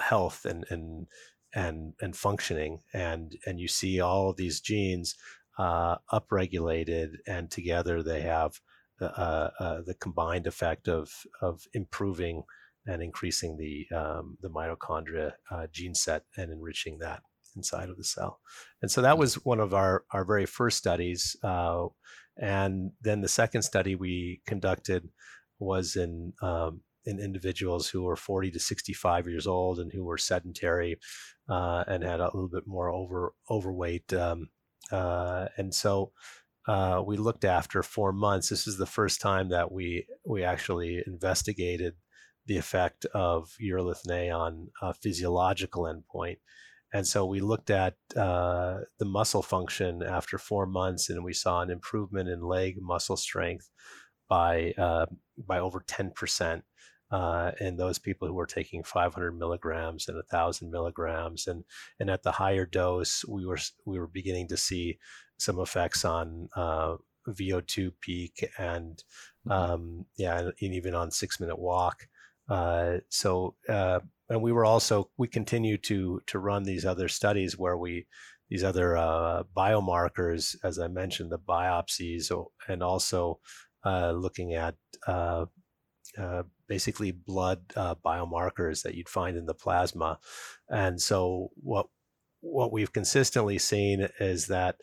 health 0.00 0.44
and 0.44 0.64
and 0.70 1.06
and 1.54 1.94
and 2.00 2.16
functioning 2.16 2.80
and 2.92 3.36
and 3.46 3.58
you 3.58 3.68
see 3.68 4.00
all 4.00 4.30
of 4.30 4.36
these 4.36 4.60
genes 4.60 5.14
uh, 5.58 5.96
upregulated 6.12 7.16
and 7.26 7.50
together 7.50 8.02
they 8.02 8.22
have 8.22 8.60
the, 8.98 9.18
uh, 9.18 9.50
uh, 9.58 9.80
the 9.84 9.94
combined 9.94 10.46
effect 10.46 10.88
of 10.88 11.10
of 11.40 11.62
improving 11.72 12.42
and 12.86 13.02
increasing 13.02 13.56
the 13.56 13.86
um, 13.96 14.36
the 14.40 14.50
mitochondria 14.50 15.32
uh, 15.50 15.66
gene 15.72 15.94
set 15.94 16.24
and 16.36 16.52
enriching 16.52 16.98
that 16.98 17.22
inside 17.56 17.88
of 17.88 17.96
the 17.96 18.04
cell. 18.04 18.40
And 18.80 18.90
so 18.90 19.02
that 19.02 19.18
was 19.18 19.44
one 19.44 19.60
of 19.60 19.74
our 19.74 20.04
our 20.12 20.24
very 20.24 20.46
first 20.46 20.78
studies 20.78 21.36
uh, 21.42 21.86
and 22.40 22.92
then 23.02 23.20
the 23.20 23.28
second 23.28 23.62
study 23.62 23.94
we 23.94 24.40
conducted 24.46 25.08
was 25.58 25.96
in 25.96 26.32
um, 26.40 26.80
in 27.04 27.18
individuals 27.18 27.88
who 27.88 28.02
were 28.02 28.16
40 28.16 28.50
to 28.52 28.58
65 28.60 29.26
years 29.26 29.46
old 29.46 29.78
and 29.78 29.92
who 29.92 30.04
were 30.04 30.18
sedentary 30.18 30.98
uh, 31.48 31.84
and 31.86 32.02
had 32.02 32.20
a 32.20 32.26
little 32.26 32.48
bit 32.48 32.66
more 32.66 32.90
over 32.90 33.34
overweight. 33.50 34.12
Um, 34.12 34.48
uh, 34.92 35.46
and 35.56 35.74
so 35.74 36.12
uh, 36.68 37.02
we 37.04 37.16
looked 37.16 37.44
after 37.44 37.82
four 37.82 38.12
months. 38.12 38.48
This 38.48 38.66
is 38.66 38.76
the 38.76 38.86
first 38.86 39.20
time 39.20 39.48
that 39.48 39.72
we 39.72 40.06
we 40.26 40.44
actually 40.44 41.02
investigated 41.06 41.94
the 42.46 42.58
effect 42.58 43.06
of 43.06 43.54
urolithin 43.62 44.10
A 44.10 44.30
on 44.30 44.68
a 44.82 44.94
physiological 44.94 45.84
endpoint. 45.84 46.38
And 46.92 47.06
so 47.06 47.24
we 47.24 47.40
looked 47.40 47.70
at 47.70 47.94
uh, 48.16 48.80
the 48.98 49.04
muscle 49.04 49.42
function 49.42 50.02
after 50.02 50.38
four 50.38 50.66
months, 50.66 51.08
and 51.08 51.22
we 51.22 51.32
saw 51.32 51.62
an 51.62 51.70
improvement 51.70 52.28
in 52.28 52.42
leg 52.42 52.78
muscle 52.80 53.16
strength 53.16 53.70
by 54.28 54.74
uh, 54.76 55.06
by 55.38 55.58
over 55.58 55.82
10 55.86 56.10
percent 56.10 56.64
uh, 57.10 57.52
and 57.60 57.78
those 57.78 57.98
people 57.98 58.28
who 58.28 58.34
were 58.34 58.46
taking 58.46 58.82
500 58.82 59.32
milligrams 59.32 60.08
and 60.08 60.16
1,000 60.16 60.70
milligrams, 60.70 61.46
and 61.46 61.64
and 61.98 62.10
at 62.10 62.22
the 62.22 62.32
higher 62.32 62.66
dose, 62.66 63.24
we 63.26 63.46
were 63.46 63.58
we 63.84 63.98
were 63.98 64.06
beginning 64.06 64.48
to 64.48 64.56
see 64.56 64.98
some 65.38 65.58
effects 65.58 66.04
on 66.04 66.48
uh, 66.54 66.96
VO2 67.28 67.92
peak 68.00 68.46
and 68.58 69.02
mm-hmm. 69.48 69.52
um, 69.52 70.06
yeah, 70.16 70.38
and 70.38 70.74
even 70.74 70.94
on 70.94 71.10
six 71.10 71.40
minute 71.40 71.58
walk. 71.58 72.06
Uh, 72.48 72.98
so 73.08 73.54
uh, 73.68 74.00
and 74.28 74.42
we 74.42 74.52
were 74.52 74.64
also 74.64 75.10
we 75.16 75.28
continue 75.28 75.76
to 75.78 76.20
to 76.26 76.38
run 76.38 76.62
these 76.62 76.84
other 76.84 77.08
studies 77.08 77.58
where 77.58 77.76
we 77.76 78.06
these 78.48 78.64
other 78.64 78.96
uh, 78.96 79.44
biomarkers, 79.56 80.56
as 80.64 80.78
I 80.78 80.88
mentioned, 80.88 81.30
the 81.30 81.38
biopsies, 81.38 82.32
and 82.66 82.82
also 82.82 83.38
uh, 83.84 84.10
looking 84.10 84.54
at 84.54 84.74
uh, 86.18 86.22
uh, 86.22 86.42
basically 86.68 87.10
blood 87.10 87.60
uh, 87.76 87.94
biomarkers 88.04 88.82
that 88.82 88.94
you'd 88.94 89.08
find 89.08 89.36
in 89.36 89.46
the 89.46 89.54
plasma. 89.54 90.18
And 90.68 91.00
so 91.00 91.50
what 91.56 91.86
what 92.42 92.72
we've 92.72 92.92
consistently 92.92 93.58
seen 93.58 94.08
is 94.18 94.46
that 94.46 94.76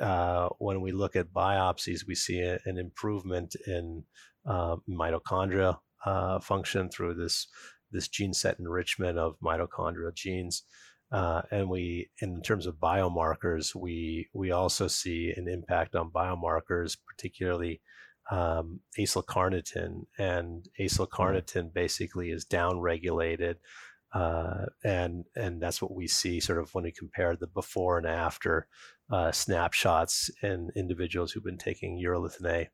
uh, 0.00 0.48
when 0.58 0.80
we 0.80 0.92
look 0.92 1.14
at 1.16 1.32
biopsies, 1.32 2.06
we 2.06 2.14
see 2.14 2.40
a, 2.40 2.58
an 2.64 2.78
improvement 2.78 3.54
in 3.66 4.04
mitochondria 4.46 5.78
function 6.42 6.88
through 6.88 7.14
this 7.14 7.48
this 7.90 8.08
gene 8.08 8.32
set 8.32 8.58
enrichment 8.58 9.18
of 9.18 9.36
mitochondrial 9.40 10.14
genes. 10.14 10.62
Uh, 11.12 11.42
and 11.50 11.68
we, 11.68 12.08
in 12.22 12.40
terms 12.40 12.66
of 12.66 12.76
biomarkers, 12.76 13.74
we 13.74 14.28
we 14.32 14.50
also 14.50 14.86
see 14.88 15.32
an 15.36 15.46
impact 15.46 15.94
on 15.94 16.10
biomarkers, 16.10 16.96
particularly 17.06 17.82
um, 18.30 18.80
acylcarnitine, 18.98 20.06
and 20.18 20.68
acylcarnitine 20.80 21.72
basically 21.72 22.30
is 22.30 22.44
downregulated, 22.44 23.56
uh, 24.14 24.66
and 24.84 25.24
and 25.34 25.60
that's 25.60 25.82
what 25.82 25.94
we 25.94 26.06
see 26.06 26.40
sort 26.40 26.58
of 26.58 26.74
when 26.74 26.84
we 26.84 26.92
compare 26.92 27.36
the 27.36 27.46
before 27.46 27.98
and 27.98 28.06
after 28.06 28.66
uh, 29.10 29.32
snapshots 29.32 30.30
in 30.42 30.70
individuals 30.76 31.32
who've 31.32 31.44
been 31.44 31.58
taking 31.58 32.02
urolithin 32.02 32.46
A, 32.46 32.68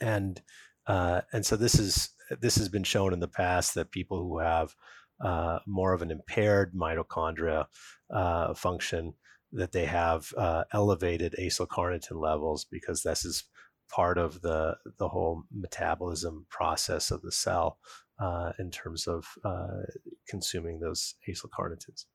and 0.00 0.42
uh, 0.86 1.22
and 1.32 1.46
so 1.46 1.56
this 1.56 1.78
is 1.78 2.10
this 2.40 2.56
has 2.56 2.68
been 2.68 2.84
shown 2.84 3.12
in 3.12 3.20
the 3.20 3.28
past 3.28 3.74
that 3.74 3.90
people 3.90 4.22
who 4.22 4.38
have 4.38 4.74
uh, 5.20 5.58
more 5.66 5.92
of 5.92 6.02
an 6.02 6.10
impaired 6.10 6.74
mitochondria 6.74 7.66
uh, 8.10 8.54
function 8.54 9.14
that 9.52 9.72
they 9.72 9.84
have 9.84 10.32
uh, 10.36 10.64
elevated 10.72 11.34
acylcarnitine 11.38 12.20
levels 12.20 12.64
because 12.64 13.02
this 13.02 13.24
is 13.24 13.44
part 13.90 14.18
of 14.18 14.40
the 14.42 14.76
the 14.98 15.08
whole 15.08 15.44
metabolism 15.52 16.46
process 16.48 17.10
of 17.10 17.22
the 17.22 17.32
cell 17.32 17.78
uh, 18.18 18.52
in 18.58 18.70
terms 18.70 19.06
of 19.06 19.26
uh, 19.44 19.82
consuming 20.28 20.80
those 20.80 21.14
acylcarnitines. 21.28 22.06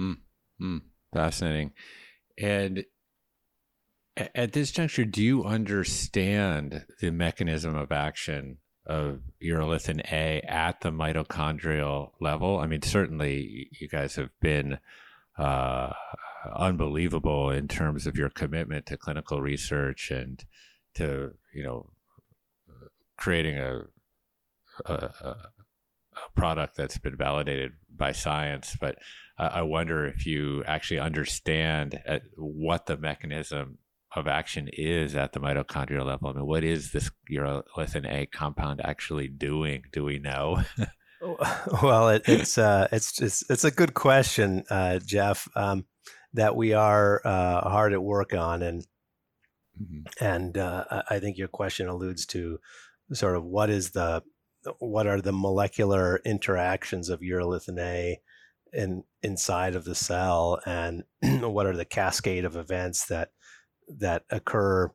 Mm, 0.00 0.16
mm, 0.60 0.80
fascinating. 1.12 1.72
And 2.38 2.84
at 4.16 4.52
this 4.52 4.70
juncture, 4.70 5.04
do 5.04 5.22
you 5.22 5.44
understand 5.44 6.84
the 7.00 7.10
mechanism 7.10 7.76
of 7.76 7.92
action 7.92 8.58
of 8.86 9.20
urolithin 9.42 10.00
A 10.10 10.40
at 10.42 10.80
the 10.80 10.90
mitochondrial 10.90 12.10
level. 12.20 12.58
I 12.58 12.66
mean, 12.66 12.82
certainly 12.82 13.68
you 13.78 13.88
guys 13.88 14.16
have 14.16 14.30
been 14.40 14.78
uh, 15.38 15.92
unbelievable 16.56 17.50
in 17.50 17.68
terms 17.68 18.06
of 18.06 18.16
your 18.16 18.30
commitment 18.30 18.86
to 18.86 18.96
clinical 18.96 19.40
research 19.40 20.10
and 20.10 20.44
to 20.94 21.32
you 21.54 21.62
know 21.62 21.90
creating 23.16 23.58
a, 23.58 23.82
a, 24.86 24.92
a 24.92 25.36
product 26.34 26.76
that's 26.76 26.98
been 26.98 27.16
validated 27.16 27.72
by 27.94 28.12
science. 28.12 28.76
But 28.80 28.96
I 29.38 29.62
wonder 29.62 30.06
if 30.06 30.26
you 30.26 30.62
actually 30.66 31.00
understand 31.00 32.00
uh, 32.06 32.18
what 32.36 32.86
the 32.86 32.96
mechanism 32.96 33.78
of 34.14 34.26
action 34.26 34.68
is 34.72 35.14
at 35.14 35.32
the 35.32 35.40
mitochondrial 35.40 36.04
level. 36.04 36.28
I 36.28 36.32
mean, 36.34 36.46
what 36.46 36.64
is 36.64 36.92
this 36.92 37.10
urolithin 37.30 38.06
A 38.12 38.26
compound 38.26 38.80
actually 38.84 39.28
doing? 39.28 39.84
Do 39.92 40.04
we 40.04 40.18
know? 40.18 40.62
well, 41.82 42.08
it, 42.08 42.22
it's 42.26 42.58
uh, 42.58 42.88
it's 42.90 43.20
it's 43.22 43.48
it's 43.48 43.62
a 43.62 43.70
good 43.70 43.94
question, 43.94 44.64
uh, 44.70 44.98
Jeff. 44.98 45.48
Um, 45.54 45.86
that 46.34 46.56
we 46.56 46.72
are 46.72 47.20
uh, 47.24 47.68
hard 47.68 47.92
at 47.92 48.02
work 48.02 48.34
on, 48.34 48.62
and 48.62 48.84
mm-hmm. 49.82 50.24
and 50.24 50.56
uh, 50.58 51.02
I 51.08 51.18
think 51.18 51.38
your 51.38 51.48
question 51.48 51.88
alludes 51.88 52.26
to 52.26 52.58
sort 53.12 53.36
of 53.36 53.44
what 53.44 53.70
is 53.70 53.90
the 53.90 54.22
what 54.78 55.06
are 55.06 55.20
the 55.20 55.32
molecular 55.32 56.20
interactions 56.24 57.08
of 57.08 57.20
urolithin 57.20 57.78
A 57.78 58.20
in 58.72 59.04
inside 59.22 59.74
of 59.74 59.84
the 59.84 59.94
cell, 59.94 60.60
and 60.64 61.04
what 61.22 61.66
are 61.66 61.76
the 61.76 61.84
cascade 61.84 62.44
of 62.44 62.56
events 62.56 63.06
that 63.06 63.30
that 63.88 64.24
occur 64.30 64.90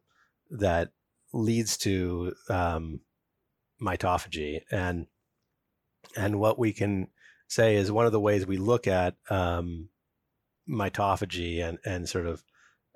that 0.49 0.91
leads 1.33 1.77
to 1.77 2.33
um, 2.49 3.01
mitophagy 3.81 4.61
and 4.71 5.07
and 6.15 6.39
what 6.39 6.57
we 6.57 6.71
can 6.71 7.07
say 7.47 7.75
is 7.75 7.91
one 7.91 8.05
of 8.05 8.11
the 8.11 8.19
ways 8.19 8.45
we 8.45 8.57
look 8.57 8.87
at 8.87 9.15
um, 9.29 9.89
mitophagy 10.69 11.63
and 11.63 11.77
and 11.85 12.07
sort 12.09 12.25
of 12.25 12.43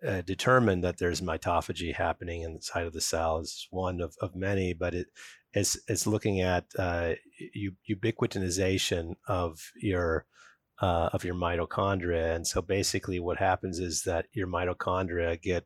uh, 0.08 0.22
determine 0.22 0.82
that 0.82 0.98
there's 0.98 1.22
mitophagy 1.22 1.94
happening 1.94 2.42
inside 2.42 2.86
of 2.86 2.94
the 2.94 3.02
cell 3.02 3.40
is 3.40 3.68
one 3.70 4.02
of, 4.02 4.16
of 4.22 4.36
many, 4.36 4.74
but 4.74 4.94
it 4.94 5.08
it's 5.54 5.78
it's 5.88 6.08
looking 6.08 6.42
at 6.42 6.66
uh, 6.80 7.14
ubiquitinization 7.90 9.16
of 9.28 9.60
your 9.76 10.26
uh, 10.82 11.10
of 11.14 11.24
your 11.24 11.36
mitochondria. 11.36 12.36
And 12.36 12.48
so 12.48 12.62
basically, 12.62 13.20
what 13.20 13.38
happens 13.38 13.80
is 13.80 14.04
that 14.04 14.26
your 14.34 14.48
mitochondria 14.48 15.42
get 15.42 15.66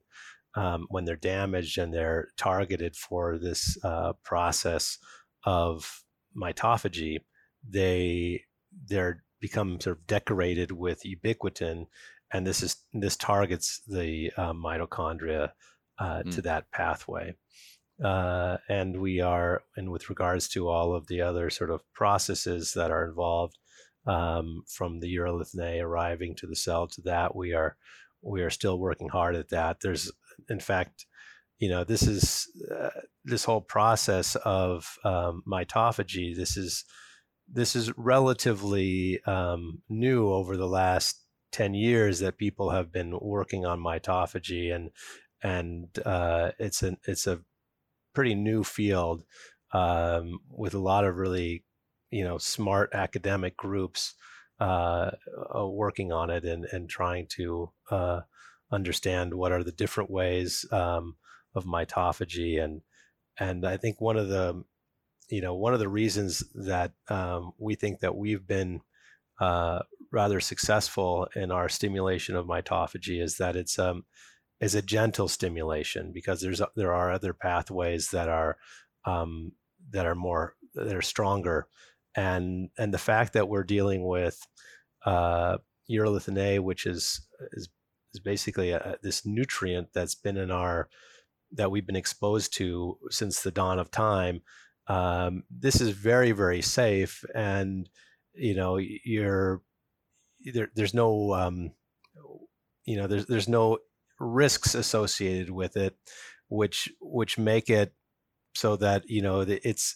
um, 0.56 0.88
when 0.90 1.06
they're 1.06 1.16
damaged 1.16 1.78
and 1.78 1.94
they're 1.94 2.30
targeted 2.38 2.96
for 2.96 3.38
this 3.38 3.78
uh, 3.84 4.14
process 4.24 4.98
of 5.46 6.04
mitophagy, 6.36 7.20
they 7.68 8.44
they're 8.88 9.24
become 9.40 9.80
sort 9.80 9.98
of 9.98 10.08
decorated 10.08 10.72
with 10.72 11.04
ubiquitin, 11.06 11.86
and 12.36 12.46
this 12.46 12.62
is 12.62 12.76
this 12.94 13.16
targets 13.16 13.82
the 13.88 14.30
uh, 14.36 14.52
mitochondria 14.52 15.52
uh, 16.00 16.22
mm. 16.22 16.36
to 16.36 16.42
that 16.42 16.70
pathway. 16.72 17.34
Uh, 18.04 18.58
and 18.68 19.00
we 19.00 19.22
are, 19.22 19.64
and 19.78 19.90
with 19.90 20.10
regards 20.10 20.50
to 20.50 20.68
all 20.68 20.94
of 20.94 21.08
the 21.08 21.22
other 21.22 21.50
sort 21.50 21.70
of 21.70 21.82
processes 21.94 22.74
that 22.74 22.92
are 22.92 23.08
involved, 23.08 23.58
um, 24.06 24.64
from 24.68 25.00
the 25.00 25.16
urolithin 25.16 25.62
A 25.62 25.80
arriving 25.80 26.36
to 26.36 26.46
the 26.46 26.58
cell 26.58 26.88
to 26.88 27.02
that. 27.04 27.36
We 27.36 27.54
are 27.54 27.78
we 28.22 28.42
are 28.42 28.50
still 28.50 28.78
working 28.80 29.08
hard 29.10 29.36
at 29.36 29.50
that. 29.50 29.78
There's 29.82 30.12
in 30.50 30.60
fact, 30.60 31.06
you 31.60 31.70
know, 31.70 31.86
this 31.86 32.04
is 32.04 32.48
uh, 32.70 32.90
this 33.24 33.46
whole 33.46 33.62
process 33.62 34.36
of 34.44 34.98
um, 35.06 35.42
mitophagy. 35.48 36.36
This 36.36 36.58
is 36.58 36.84
this 37.48 37.78
is 37.78 37.98
relatively 37.98 39.22
um, 39.26 39.82
new 39.88 40.32
over 40.34 40.58
the 40.58 40.68
last 40.68 41.25
10 41.56 41.74
years 41.74 42.20
that 42.20 42.38
people 42.38 42.72
have 42.72 42.92
been 42.92 43.18
working 43.22 43.66
on 43.66 43.80
mitophagy 43.80 44.76
and 44.76 44.92
and 45.42 45.88
uh, 46.06 46.52
it's 46.60 46.84
an 46.84 46.98
it's 47.08 47.28
a 47.28 47.40
pretty 48.14 48.36
new 48.36 48.62
field 48.62 49.24
um, 49.72 50.40
with 50.50 50.74
a 50.74 50.80
lot 50.80 51.06
of 51.06 51.16
really 51.16 51.64
you 52.12 52.26
know 52.26 52.38
smart 52.38 52.90
academic 52.94 53.56
groups 53.56 54.16
uh, 54.60 55.12
uh, 55.58 55.66
working 55.66 56.12
on 56.12 56.30
it 56.30 56.44
and 56.44 56.66
and 56.74 56.90
trying 56.90 57.26
to 57.28 57.72
uh, 57.90 58.20
understand 58.70 59.34
what 59.34 59.54
are 59.54 59.64
the 59.64 59.72
different 59.72 60.10
ways 60.12 60.66
um, 60.74 61.16
of 61.54 61.64
mitophagy. 61.64 62.62
And 62.62 62.82
and 63.38 63.66
I 63.66 63.78
think 63.78 64.02
one 64.02 64.18
of 64.18 64.28
the 64.28 64.62
you 65.30 65.40
know 65.40 65.56
one 65.56 65.74
of 65.74 65.80
the 65.80 65.90
reasons 65.90 66.44
that 66.54 66.92
um, 67.08 67.54
we 67.58 67.76
think 67.76 68.02
that 68.02 68.18
we've 68.18 68.46
been 68.46 68.82
uh, 69.40 69.80
rather 70.12 70.40
successful 70.40 71.28
in 71.36 71.52
our 71.52 71.70
stimulation 71.70 72.36
of 72.36 72.48
mitophagy 72.48 73.22
is 73.22 73.38
that 73.38 73.56
it's 73.56 73.78
um, 73.80 74.06
is 74.60 74.76
a 74.76 74.82
gentle 74.82 75.28
stimulation 75.28 76.12
because 76.14 76.42
there's 76.42 76.62
there 76.76 76.94
are 76.94 77.12
other 77.12 77.34
pathways 77.34 78.10
that 78.12 78.30
are 78.30 78.58
um, 79.06 79.52
that 79.92 80.06
are 80.06 80.16
more 80.16 80.56
that 80.74 80.96
are 80.96 81.02
stronger 81.02 81.68
and 82.16 82.70
and 82.78 82.94
the 82.94 82.98
fact 82.98 83.34
that 83.34 83.50
we're 83.50 83.64
dealing 83.64 84.06
with 84.06 84.46
uh, 85.06 85.58
urolithin 85.90 86.38
A, 86.38 86.60
which 86.60 86.86
is 86.86 87.22
is 87.52 87.70
is 88.14 88.20
basically 88.20 88.72
a, 88.72 88.98
this 89.04 89.26
nutrient 89.26 89.90
that's 89.94 90.16
been 90.16 90.38
in 90.38 90.52
our 90.52 90.90
that 91.52 91.70
we've 91.72 91.86
been 91.86 91.96
exposed 91.96 92.54
to 92.54 92.98
since 93.10 93.42
the 93.42 93.52
dawn 93.52 93.80
of 93.80 93.92
time. 93.92 94.42
Um, 94.88 95.44
this 95.50 95.82
is 95.82 95.90
very 95.90 96.32
very 96.32 96.62
safe, 96.62 97.26
and 97.36 97.90
you 98.34 98.56
know 98.56 98.78
you're 98.78 99.62
there, 100.54 100.70
there's 100.76 100.94
no 100.94 101.34
um, 101.34 101.72
you 102.86 102.98
know 102.98 103.08
there's 103.08 103.26
there's 103.26 103.50
no 103.50 103.80
risks 104.20 104.76
associated 104.76 105.50
with 105.50 105.78
it, 105.78 105.96
which 106.48 106.90
which 107.02 107.38
make 107.38 107.70
it 107.70 107.94
so 108.56 108.76
that 108.78 109.10
you 109.10 109.22
know 109.22 109.42
it's 109.42 109.96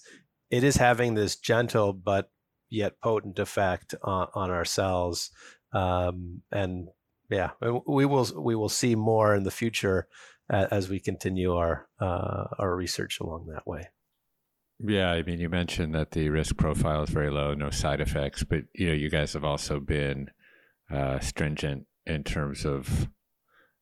it 0.50 0.64
is 0.64 0.78
having 0.78 1.14
this 1.14 1.36
gentle 1.36 1.94
but 1.94 2.30
yet 2.70 3.00
potent 3.02 3.40
effect 3.40 3.96
on, 4.04 4.28
on 4.34 4.52
our 4.52 4.66
cells. 4.66 5.32
Um, 5.74 6.42
and 6.52 6.90
yeah, 7.30 7.52
we 7.62 8.06
will 8.06 8.28
we 8.38 8.56
will 8.56 8.70
see 8.70 8.96
more 8.96 9.36
in 9.36 9.44
the 9.44 9.52
future 9.52 10.08
as 10.50 10.90
we 10.90 11.00
continue 11.00 11.54
our 11.56 11.88
uh, 12.00 12.46
our 12.58 12.76
research 12.76 13.20
along 13.20 13.48
that 13.54 13.68
way. 13.68 13.90
Yeah, 14.80 15.12
I 15.12 15.24
mean, 15.24 15.40
you 15.40 15.50
mentioned 15.50 15.94
that 15.94 16.12
the 16.12 16.30
risk 16.30 16.56
profile 16.56 17.04
is 17.04 17.10
very 17.10 17.30
low, 17.30 17.54
no 17.54 17.70
side 17.70 18.00
effects, 18.00 18.44
but 18.44 18.62
you 18.74 18.88
know, 18.88 18.94
you 18.94 19.10
guys 19.10 19.34
have 19.34 19.44
also 19.44 19.80
been 19.80 20.32
uh, 20.92 21.20
stringent 21.20 21.86
in 22.06 22.24
terms 22.24 22.66
of 22.66 23.10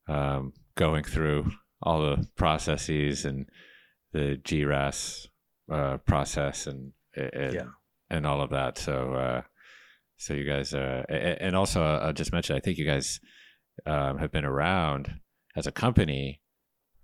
um, 0.08 0.52
going 0.76 1.04
through 1.04 1.50
all 1.82 2.02
the 2.02 2.26
processes 2.36 3.24
and 3.24 3.48
the 4.12 4.40
GRAS 4.44 5.28
uh, 5.70 5.98
process 5.98 6.66
and 6.66 6.92
and, 7.14 7.54
yeah. 7.54 7.66
and 8.10 8.26
all 8.26 8.40
of 8.40 8.50
that. 8.50 8.78
So 8.78 9.14
uh, 9.14 9.42
so 10.18 10.34
you 10.34 10.44
guys, 10.44 10.74
uh, 10.74 11.04
and 11.08 11.54
also 11.54 11.82
I'll 11.82 12.12
just 12.12 12.32
mention, 12.32 12.56
I 12.56 12.60
think 12.60 12.76
you 12.76 12.84
guys 12.84 13.20
um, 13.86 14.18
have 14.18 14.32
been 14.32 14.44
around 14.44 15.20
as 15.56 15.66
a 15.68 15.72
company 15.72 16.42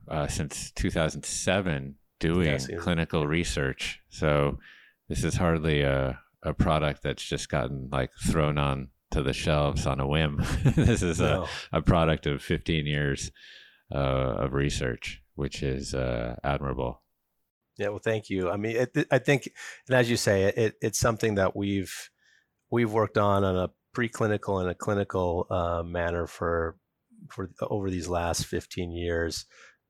uh, 0.09 0.27
since 0.27 0.73
2007 0.73 1.95
doing 2.19 2.47
yes, 2.47 2.67
yeah. 2.69 2.77
clinical 2.77 3.27
research. 3.27 4.01
So 4.09 4.59
this 5.09 5.23
is 5.23 5.37
hardly 5.37 5.83
a, 5.83 6.19
a 6.43 6.53
product 6.53 7.05
that's 7.05 7.25
just 7.25 7.49
gotten 7.49 7.89
like 7.93 8.11
thrown 8.27 8.59
on 8.59 8.89
to 9.15 9.23
the 9.23 9.33
shelves 9.33 9.87
on 9.87 10.01
a 10.01 10.07
whim. 10.07 10.43
this 10.77 11.03
is 11.03 11.21
no. 11.21 11.47
a, 11.73 11.79
a 11.79 11.83
product 11.83 12.27
of 12.27 12.43
15 12.43 12.87
years 12.87 13.31
uh, 13.95 13.99
of 13.99 14.55
research, 14.55 15.23
which 15.37 15.63
is 15.63 15.95
uh, 15.95 16.35
admirable. 16.43 17.01
Yeah, 17.79 17.89
well, 17.89 18.01
thank 18.01 18.29
you. 18.29 18.51
I 18.51 18.57
mean, 18.57 18.77
it, 18.77 19.07
I 19.11 19.19
think, 19.19 19.49
and 19.89 19.97
as 19.97 20.11
you 20.11 20.17
say, 20.17 20.45
it, 20.45 20.75
it's 20.81 20.99
something 20.99 21.37
that 21.37 21.57
we've 21.57 22.11
we've 22.71 22.93
worked 22.93 23.19
on 23.19 23.45
on 23.45 23.57
a 23.57 23.71
preclinical 23.97 24.61
and 24.61 24.69
a 24.69 24.75
clinical 24.75 25.47
uh, 25.51 25.83
manner 25.85 26.27
for 26.27 26.77
for 27.31 27.51
over 27.63 27.91
these 27.91 28.09
last 28.09 28.47
15 28.47 28.93
years, 28.93 29.47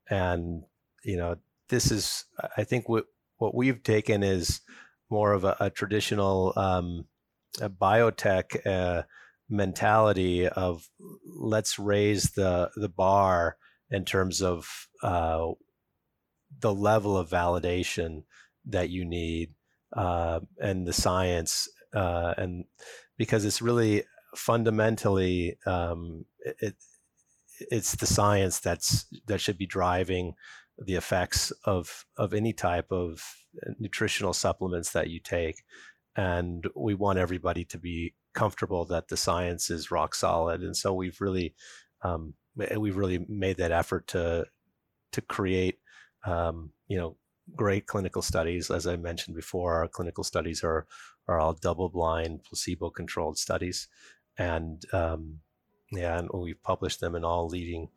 and 0.09 0.63
you 1.03 1.17
know, 1.17 1.35
this 1.69 1.91
is 1.91 2.25
I 2.57 2.63
think 2.63 2.89
what 2.89 3.05
what 3.37 3.53
we've 3.53 3.83
taken 3.83 4.23
is 4.23 4.61
more 5.09 5.33
of 5.33 5.43
a, 5.43 5.55
a 5.59 5.69
traditional 5.69 6.53
um, 6.55 7.05
a 7.61 7.69
biotech 7.69 8.65
uh, 8.65 9.03
mentality 9.49 10.47
of 10.47 10.89
let's 11.25 11.77
raise 11.77 12.31
the 12.31 12.69
the 12.75 12.89
bar 12.89 13.57
in 13.91 14.03
terms 14.05 14.41
of 14.41 14.87
uh, 15.03 15.47
the 16.59 16.73
level 16.73 17.17
of 17.17 17.29
validation 17.29 18.23
that 18.65 18.89
you 18.89 19.05
need 19.05 19.53
uh, 19.95 20.39
and 20.59 20.87
the 20.87 20.93
science 20.93 21.69
uh, 21.93 22.33
and 22.37 22.65
because 23.17 23.45
it's 23.45 23.61
really 23.61 24.03
fundamentally 24.35 25.57
um, 25.65 26.25
it, 26.59 26.75
it's 27.71 27.95
the 27.95 28.07
science 28.07 28.59
that's 28.59 29.05
that 29.27 29.39
should 29.39 29.57
be 29.57 29.67
driving 29.67 30.33
the 30.77 30.95
effects 30.95 31.51
of 31.63 32.05
of 32.17 32.33
any 32.33 32.51
type 32.51 32.91
of 32.91 33.21
nutritional 33.79 34.33
supplements 34.33 34.91
that 34.91 35.09
you 35.09 35.19
take 35.19 35.63
and 36.15 36.65
we 36.75 36.93
want 36.93 37.19
everybody 37.19 37.65
to 37.65 37.77
be 37.77 38.13
comfortable 38.33 38.85
that 38.85 39.07
the 39.07 39.17
science 39.17 39.69
is 39.69 39.91
rock 39.91 40.15
solid 40.15 40.61
and 40.61 40.75
so 40.75 40.93
we've 40.93 41.19
really 41.21 41.53
um, 42.03 42.33
we've 42.77 42.97
really 42.97 43.25
made 43.27 43.57
that 43.57 43.71
effort 43.71 44.07
to 44.07 44.45
to 45.11 45.21
create 45.21 45.79
um, 46.25 46.71
you 46.87 46.97
know 46.97 47.17
great 47.55 47.85
clinical 47.85 48.21
studies. 48.21 48.71
As 48.71 48.87
i 48.87 48.95
mentioned 48.95 49.35
before 49.35 49.75
our 49.75 49.87
clinical 49.87 50.23
studies 50.23 50.63
are 50.63 50.85
are 51.27 51.39
all 51.39 51.53
double 51.53 51.89
blind 51.89 52.43
placebo 52.43 52.89
controlled 52.89 53.37
studies 53.37 53.87
and 54.37 54.83
um, 54.93 55.39
yeah 55.91 56.17
and 56.17 56.29
we've 56.33 56.61
published 56.63 56.99
them 56.99 57.15
in 57.15 57.23
all 57.23 57.47
leading 57.47 57.89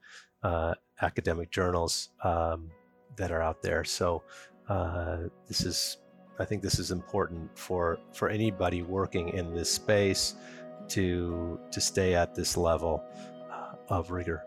uh, 0.43 0.75
academic 1.03 1.51
journals 1.51 2.11
um, 2.25 2.71
that 3.17 3.31
are 3.31 3.43
out 3.43 3.63
there. 3.63 3.85
So 3.85 4.23
uh, 4.69 5.19
this 5.47 5.63
is 5.63 5.99
i 6.39 6.45
think 6.45 6.63
this 6.63 6.79
is 6.79 6.91
important 6.91 7.51
for 7.59 7.99
for 8.13 8.29
anybody 8.29 8.83
working 8.83 9.29
in 9.31 9.55
this 9.55 9.71
space 9.71 10.35
to 10.89 11.59
to 11.71 11.81
stay 11.81 12.15
at 12.15 12.35
this 12.35 12.57
level 12.57 13.03
uh, 13.51 13.75
of 13.89 14.11
rigor 14.11 14.43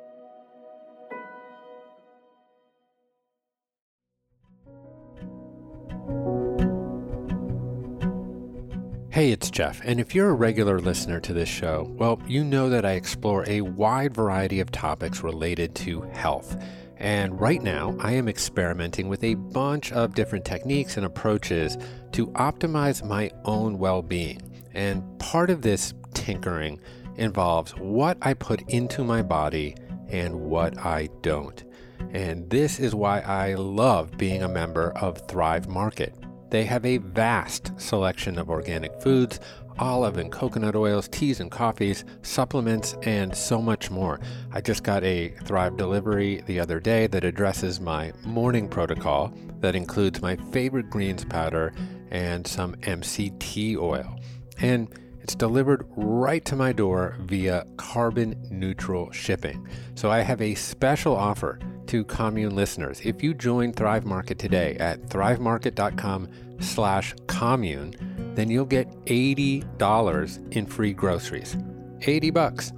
Hey, 9.12 9.34
it's 9.34 9.52
Jeff, 9.52 9.82
and 9.84 10.00
if 10.00 10.16
you're 10.16 10.30
a 10.30 10.34
regular 10.34 10.80
listener 10.80 11.20
to 11.20 11.34
this 11.34 11.50
show, 11.50 11.94
well, 11.98 12.22
you 12.28 12.46
know 12.46 12.70
that 12.70 12.86
I 12.86 12.94
explore 12.94 13.44
a 13.46 13.60
wide 13.60 14.16
variety 14.16 14.62
of 14.62 14.72
topics 14.72 15.22
related 15.22 15.76
to 15.76 16.02
health. 16.14 16.56
And 17.02 17.42
right 17.42 17.64
now, 17.64 17.96
I 18.00 18.12
am 18.12 18.30
experimenting 18.30 19.10
with 19.10 19.24
a 19.24 19.34
bunch 19.34 19.92
of 19.92 20.14
different 20.14 20.46
techniques 20.46 20.98
and 20.98 21.06
approaches 21.06 21.76
to 22.12 22.28
optimize 22.28 23.04
my 23.04 23.32
own 23.44 23.80
well 23.80 24.04
being. 24.04 24.40
And 24.76 25.18
part 25.18 25.50
of 25.50 25.64
this 25.64 25.96
tinkering 26.14 26.80
involves 27.16 27.72
what 27.72 28.20
I 28.22 28.36
put 28.36 28.62
into 28.70 29.04
my 29.04 29.24
body 29.24 29.76
and 30.10 30.42
what 30.42 30.78
I 30.78 31.10
don't. 31.24 31.64
And 32.12 32.48
this 32.52 32.80
is 32.80 32.94
why 32.94 33.22
I 33.22 33.56
love 33.56 34.16
being 34.16 34.44
a 34.44 34.48
member 34.48 34.92
of 34.92 35.28
Thrive 35.28 35.68
Market. 35.68 36.14
They 36.52 36.66
have 36.66 36.86
a 36.86 36.98
vast 36.98 37.72
selection 37.82 38.38
of 38.38 38.52
organic 38.52 39.02
foods, 39.02 39.40
olive 39.80 40.18
and 40.18 40.32
coconut 40.32 40.76
oils, 40.76 41.08
teas 41.08 41.40
and 41.40 41.52
coffees, 41.52 42.04
supplements, 42.22 42.96
and 43.04 43.36
so 43.36 43.62
much 43.62 43.90
more. 43.90 44.20
I 44.52 44.62
just 44.62 44.84
got 44.84 45.04
a 45.04 45.30
Thrive 45.44 45.78
delivery 45.78 46.42
the 46.46 46.60
other 46.60 46.80
day 46.80 47.08
that 47.08 47.24
addresses 47.24 47.80
my 47.80 48.14
morning 48.24 48.68
protocol 48.68 49.34
that 49.60 49.76
includes 49.76 50.22
my 50.22 50.36
favorite 50.52 50.90
greens 50.90 51.24
powder 51.24 51.74
and 52.10 52.46
some 52.46 52.76
MCT 52.76 53.78
oil. 53.78 54.20
And 54.60 54.88
it's 55.22 55.36
delivered 55.36 55.88
right 55.96 56.44
to 56.46 56.56
my 56.56 56.74
door 56.74 57.16
via 57.22 57.66
carbon 57.78 58.36
neutral 58.50 59.12
shipping. 59.12 59.68
So 59.96 60.10
I 60.10 60.22
have 60.22 60.42
a 60.42 60.56
special 60.56 61.16
offer 61.16 61.60
to 61.88 62.04
commune 62.06 62.56
listeners. 62.56 63.02
If 63.04 63.22
you 63.22 63.34
join 63.34 63.72
Thrive 63.74 64.06
Market 64.06 64.40
today 64.40 64.76
at 64.78 65.02
thrivemarket.com 65.10 66.28
slash 66.60 67.14
commune, 67.28 67.94
then 68.36 68.50
you'll 68.50 68.66
get 68.66 68.90
$80 69.06 70.56
in 70.56 70.66
free 70.66 70.94
groceries. 70.94 71.58
80 72.02 72.32
bucks. 72.32 72.74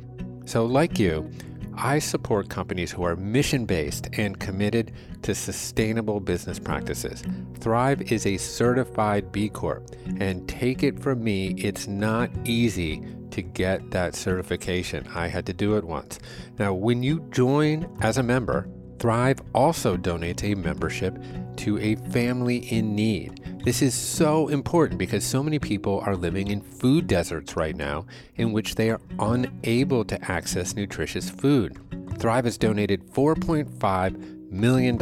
So 0.45 0.65
like 0.65 0.99
you, 0.99 1.29
I 1.75 1.99
support 1.99 2.49
companies 2.49 2.91
who 2.91 3.03
are 3.03 3.15
mission 3.15 3.65
based 3.65 4.09
and 4.13 4.39
committed 4.39 4.91
to 5.23 5.33
sustainable 5.33 6.19
business 6.19 6.59
practices. 6.59 7.23
Thrive 7.59 8.11
is 8.11 8.25
a 8.25 8.37
certified 8.37 9.31
B 9.31 9.49
Corp, 9.49 9.89
and 10.19 10.47
take 10.47 10.83
it 10.83 10.99
from 10.99 11.23
me, 11.23 11.55
it's 11.57 11.87
not 11.87 12.29
easy 12.45 13.01
to 13.31 13.41
get 13.41 13.89
that 13.91 14.15
certification. 14.15 15.07
I 15.15 15.27
had 15.27 15.45
to 15.47 15.53
do 15.53 15.75
it 15.75 15.83
once. 15.83 16.19
Now, 16.59 16.73
when 16.73 17.01
you 17.01 17.27
join 17.31 17.89
as 18.01 18.17
a 18.17 18.23
member, 18.23 18.69
Thrive 18.99 19.41
also 19.53 19.97
donates 19.97 20.43
a 20.43 20.55
membership 20.55 21.17
to 21.57 21.79
a 21.79 21.95
family 22.11 22.57
in 22.71 22.95
need. 22.95 23.42
This 23.63 23.81
is 23.81 23.93
so 23.93 24.49
important 24.49 24.99
because 24.99 25.23
so 25.23 25.41
many 25.41 25.57
people 25.57 26.03
are 26.05 26.17
living 26.17 26.49
in 26.49 26.59
food 26.59 27.07
deserts 27.07 27.55
right 27.55 27.77
now 27.77 28.05
in 28.35 28.51
which 28.51 28.75
they 28.75 28.89
are 28.89 28.99
unable 29.19 30.03
to 30.03 30.21
access 30.29 30.75
nutritious 30.75 31.29
food. 31.29 31.79
Thrive 32.17 32.43
has 32.43 32.57
donated 32.57 33.09
$4.5 33.13 34.51
million 34.51 35.01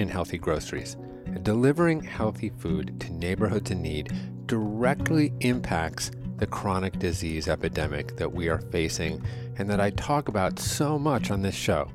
in 0.00 0.08
healthy 0.08 0.38
groceries. 0.38 0.96
Delivering 1.42 2.00
healthy 2.00 2.50
food 2.50 3.00
to 3.00 3.12
neighborhoods 3.12 3.72
in 3.72 3.82
need 3.82 4.12
directly 4.46 5.32
impacts 5.40 6.12
the 6.36 6.46
chronic 6.46 7.00
disease 7.00 7.48
epidemic 7.48 8.14
that 8.16 8.32
we 8.32 8.48
are 8.48 8.60
facing 8.70 9.20
and 9.58 9.68
that 9.68 9.80
I 9.80 9.90
talk 9.90 10.28
about 10.28 10.60
so 10.60 10.96
much 10.96 11.32
on 11.32 11.42
this 11.42 11.56
show. 11.56 11.90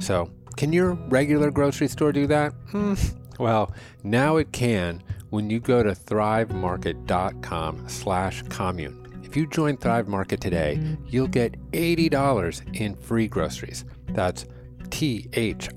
So, 0.00 0.30
can 0.56 0.72
your 0.72 0.94
regular 0.94 1.50
grocery 1.50 1.88
store 1.88 2.12
do 2.12 2.26
that? 2.28 2.54
Hmm. 2.70 2.94
Well, 3.38 3.74
now 4.02 4.36
it 4.36 4.52
can 4.52 5.02
when 5.34 5.50
you 5.50 5.58
go 5.58 5.82
to 5.82 5.90
thrivemarket.com 5.90 7.88
slash 7.88 8.42
commune. 8.50 9.20
If 9.24 9.36
you 9.36 9.48
join 9.48 9.76
Thrive 9.76 10.06
Market 10.06 10.40
today, 10.40 10.78
you'll 11.08 11.26
get 11.26 11.60
$80 11.72 12.78
in 12.80 12.94
free 12.94 13.26
groceries. 13.26 13.84
That's 14.10 14.46
T-H-R-I-V-E 14.90 15.74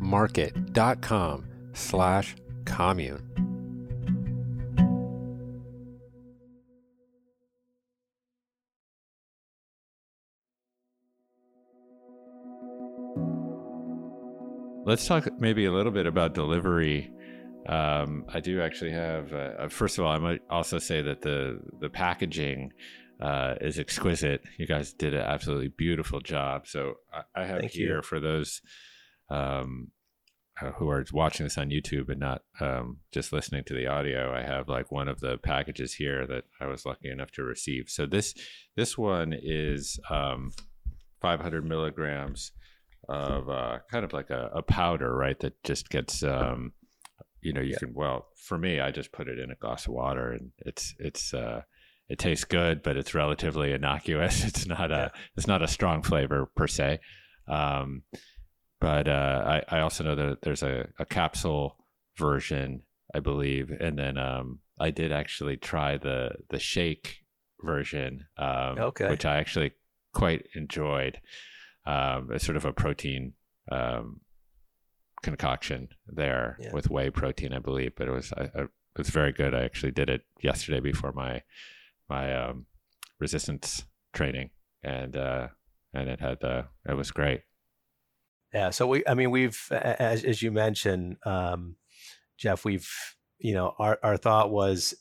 market.com 0.00 1.46
slash 1.72 2.36
commune. 2.66 3.22
Let's 14.84 15.06
talk 15.06 15.26
maybe 15.40 15.64
a 15.64 15.72
little 15.72 15.90
bit 15.90 16.06
about 16.06 16.34
delivery. 16.34 17.10
Um, 17.68 18.24
I 18.28 18.40
do 18.40 18.60
actually 18.60 18.92
have. 18.92 19.32
Uh, 19.32 19.52
uh 19.58 19.68
first 19.68 19.98
of 19.98 20.04
all, 20.04 20.12
I 20.12 20.18
might 20.18 20.42
also 20.50 20.78
say 20.78 21.02
that 21.02 21.22
the 21.22 21.60
the 21.80 21.88
packaging 21.88 22.72
uh, 23.20 23.54
is 23.60 23.78
exquisite. 23.78 24.42
You 24.58 24.66
guys 24.66 24.92
did 24.92 25.14
an 25.14 25.22
absolutely 25.22 25.68
beautiful 25.68 26.20
job. 26.20 26.66
So 26.66 26.94
I, 27.12 27.42
I 27.42 27.44
have 27.46 27.60
Thank 27.60 27.72
here 27.72 27.96
you. 27.96 28.02
for 28.02 28.20
those 28.20 28.60
um, 29.30 29.88
uh, 30.60 30.72
who 30.72 30.88
are 30.88 31.04
watching 31.12 31.44
this 31.44 31.58
on 31.58 31.70
YouTube 31.70 32.08
and 32.08 32.20
not 32.20 32.42
um, 32.60 32.98
just 33.12 33.32
listening 33.32 33.64
to 33.64 33.74
the 33.74 33.86
audio, 33.86 34.34
I 34.34 34.42
have 34.42 34.68
like 34.68 34.90
one 34.90 35.08
of 35.08 35.20
the 35.20 35.38
packages 35.38 35.94
here 35.94 36.26
that 36.26 36.44
I 36.60 36.66
was 36.66 36.86
lucky 36.86 37.10
enough 37.10 37.30
to 37.32 37.42
receive. 37.42 37.88
So 37.88 38.06
this 38.06 38.34
this 38.76 38.96
one 38.96 39.34
is 39.38 39.98
um, 40.10 40.52
500 41.20 41.64
milligrams 41.64 42.52
of 43.08 43.48
uh, 43.48 43.78
kind 43.90 44.04
of 44.04 44.12
like 44.12 44.30
a, 44.30 44.50
a 44.54 44.62
powder, 44.62 45.14
right? 45.14 45.38
That 45.40 45.62
just 45.62 45.90
gets 45.90 46.22
um, 46.22 46.72
you 47.46 47.52
know 47.52 47.60
you 47.60 47.72
Yeah. 47.72 47.78
can 47.78 47.94
well 47.94 48.18
for 48.48 48.58
me 48.58 48.80
I 48.80 48.90
just 48.90 49.12
put 49.12 49.28
it 49.28 49.38
in 49.38 49.50
a 49.50 49.54
glass 49.64 49.86
of 49.86 49.92
water 49.92 50.32
and 50.32 50.50
it's 50.58 50.94
it's 50.98 51.32
uh, 51.32 51.62
it 52.08 52.18
tastes 52.18 52.44
good, 52.44 52.82
but 52.82 52.96
it's 52.96 53.14
relatively 53.14 53.72
innocuous. 53.72 54.44
It's 54.50 54.66
not 54.66 54.90
a 54.92 55.12
it's 55.36 55.46
not 55.46 55.62
a 55.62 55.68
strong 55.68 56.02
flavor 56.02 56.46
per 56.58 56.66
se. 56.66 57.00
Um, 57.48 58.02
but 58.80 59.08
uh, 59.08 59.42
I, 59.70 59.76
I 59.76 59.80
also 59.80 60.04
know 60.04 60.14
that 60.16 60.42
there's 60.42 60.62
a, 60.62 60.88
a 60.98 61.06
capsule 61.06 61.78
version, 62.16 62.82
I 63.14 63.20
believe, 63.20 63.70
and 63.70 63.98
then 63.98 64.18
um, 64.18 64.60
I 64.78 64.90
did 64.90 65.12
actually 65.12 65.56
try 65.56 65.96
the 65.96 66.32
the 66.50 66.58
shake 66.58 67.18
version, 67.62 68.26
um, 68.38 68.78
Okay. 68.78 69.08
which 69.08 69.24
I 69.24 69.38
actually 69.38 69.72
quite 70.12 70.46
enjoyed. 70.54 71.20
Um, 71.86 72.30
it's 72.32 72.44
sort 72.44 72.56
of 72.56 72.64
a 72.64 72.72
protein 72.72 73.32
um, 73.72 74.20
concoction 75.22 75.88
there 76.06 76.56
Yeah. 76.60 76.72
with 76.72 76.90
whey 76.90 77.10
protein, 77.10 77.52
I 77.52 77.58
believe, 77.58 77.92
but 77.96 78.08
it 78.08 78.12
was 78.12 78.32
I, 78.32 78.50
I, 78.54 78.62
it 78.62 78.98
was 78.98 79.10
very 79.10 79.32
good. 79.32 79.54
I 79.54 79.64
actually 79.64 79.92
did 79.92 80.08
it 80.08 80.22
yesterday 80.42 80.80
before 80.80 81.12
my 81.12 81.42
my 82.08 82.34
um, 82.34 82.66
resistance 83.18 83.84
training, 84.12 84.50
and 84.82 85.16
uh, 85.16 85.48
and 85.92 86.08
it 86.08 86.20
had 86.20 86.42
uh, 86.44 86.64
it 86.88 86.94
was 86.94 87.10
great. 87.10 87.42
Yeah. 88.54 88.70
So 88.70 88.86
we, 88.86 89.02
I 89.06 89.14
mean, 89.14 89.30
we've, 89.30 89.60
as, 89.70 90.24
as 90.24 90.40
you 90.40 90.50
mentioned, 90.50 91.16
um, 91.26 91.76
Jeff, 92.38 92.64
we've, 92.64 92.88
you 93.38 93.52
know, 93.52 93.74
our, 93.78 93.98
our 94.02 94.16
thought 94.16 94.50
was, 94.50 94.94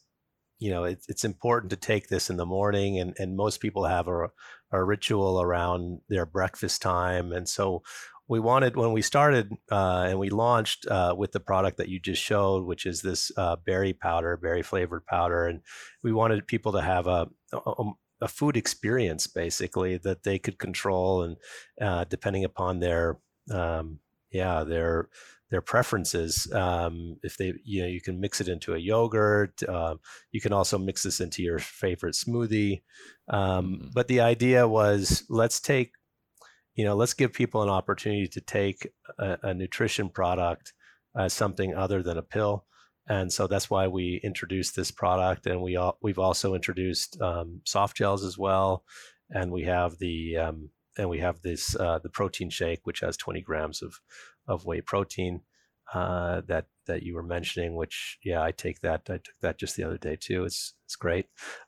you 0.60 0.72
know, 0.72 0.84
it's 0.84 1.08
it's 1.08 1.24
important 1.24 1.70
to 1.70 1.76
take 1.78 2.08
this 2.08 2.30
in 2.30 2.38
the 2.38 2.46
morning 2.46 3.00
and, 3.00 3.16
and 3.18 3.38
most 3.38 3.62
people 3.62 3.86
have 3.86 4.08
a, 4.08 4.30
a 4.72 4.84
ritual 4.84 5.42
around 5.42 6.02
their 6.10 6.26
breakfast 6.26 6.82
time. 6.82 7.32
And 7.32 7.48
so 7.48 7.84
we 8.28 8.40
wanted, 8.40 8.76
when 8.76 8.92
we 8.92 9.02
started 9.02 9.52
uh, 9.72 10.06
and 10.10 10.20
we 10.20 10.30
launched 10.30 10.88
uh, 10.88 11.14
with 11.18 11.32
the 11.32 11.40
product 11.40 11.78
that 11.78 11.90
you 11.90 12.00
just 12.00 12.22
showed, 12.22 12.66
which 12.66 12.86
is 12.86 13.02
this 13.02 13.32
uh, 13.38 13.56
berry 13.66 13.94
powder, 13.94 14.38
berry 14.38 14.64
flavored 14.64 15.06
powder. 15.06 15.46
And 15.48 15.62
we 16.04 16.12
wanted 16.12 16.48
people 16.48 16.72
to 16.74 16.82
have 16.82 17.08
a, 17.08 17.28
a, 17.54 17.92
a 18.22 18.28
food 18.28 18.58
experience 18.58 19.28
basically 19.28 19.98
that 19.98 20.24
they 20.24 20.40
could 20.40 20.58
control 20.58 21.24
and 21.24 21.38
uh, 21.82 22.06
depending 22.06 22.44
upon 22.44 22.80
their 22.80 23.20
um, 23.52 24.00
yeah 24.32 24.64
their 24.64 25.10
their 25.52 25.62
preferences 25.62 26.52
um, 26.54 27.18
if 27.24 27.38
they 27.38 27.54
you 27.64 27.82
know 27.82 27.88
you 27.88 28.02
can 28.02 28.20
mix 28.20 28.42
it 28.42 28.48
into 28.48 28.74
a 28.74 28.78
yogurt 28.80 29.62
um, 29.70 30.00
you 30.32 30.42
can 30.42 30.54
also 30.54 30.78
mix 30.78 31.04
this 31.04 31.20
into 31.20 31.44
your 31.44 31.60
favorite 31.60 32.16
smoothie 32.16 32.82
um, 33.30 33.66
Mhm. 33.66 33.94
but 33.94 34.08
the 34.08 34.22
idea 34.22 34.68
was 34.68 35.24
let's 35.30 35.60
take 35.60 35.92
you 36.76 36.86
know 36.86 36.96
let's 36.96 37.14
give 37.14 37.34
people 37.34 37.64
an 37.64 37.70
opportunity 37.70 38.28
to 38.28 38.42
take 38.42 38.88
a, 39.18 39.38
a 39.44 39.54
nutrition 39.54 40.10
product 40.10 40.74
as 41.18 41.34
something 41.34 41.74
other 41.74 42.04
than 42.04 42.18
a 42.18 42.22
pill. 42.22 42.66
And 43.08 43.32
so 43.32 43.48
that's 43.48 43.70
why 43.70 43.88
we 43.88 44.20
introduced 44.24 44.76
this 44.76 44.92
product. 44.92 45.46
And 45.46 45.62
we 45.62 45.76
all, 45.76 45.98
we've 46.02 46.20
also 46.20 46.56
introduced 46.56 47.22
um, 47.22 47.62
soft 47.64 47.96
gels 47.98 48.24
as 48.24 48.38
well. 48.38 48.84
And 49.30 49.52
we 49.52 49.64
have 49.64 49.98
the 50.00 50.38
um, 50.38 50.70
and 50.98 51.10
we 51.10 51.20
have 51.20 51.42
this 51.42 51.76
uh, 51.76 52.00
the 52.00 52.10
protein 52.10 52.50
shake 52.50 52.82
which 52.84 53.02
has 53.02 53.18
20 53.18 53.42
grams 53.42 53.82
of 53.82 54.00
of 54.48 54.66
whey 54.66 54.82
protein 54.82 55.42
uh, 55.94 56.42
that 56.48 56.68
that 56.86 57.04
you 57.04 57.16
were 57.16 57.24
mentioning 57.24 57.76
which 57.76 58.20
yeah 58.24 58.42
i 58.42 58.52
take 58.52 58.80
that 58.82 59.02
i 59.10 59.14
took 59.18 59.36
that 59.42 59.58
just 59.58 59.76
the 59.76 59.84
other 59.84 59.98
day 59.98 60.16
too. 60.16 60.46
It's 60.46 60.74
it's 60.86 60.96
great. 60.96 61.26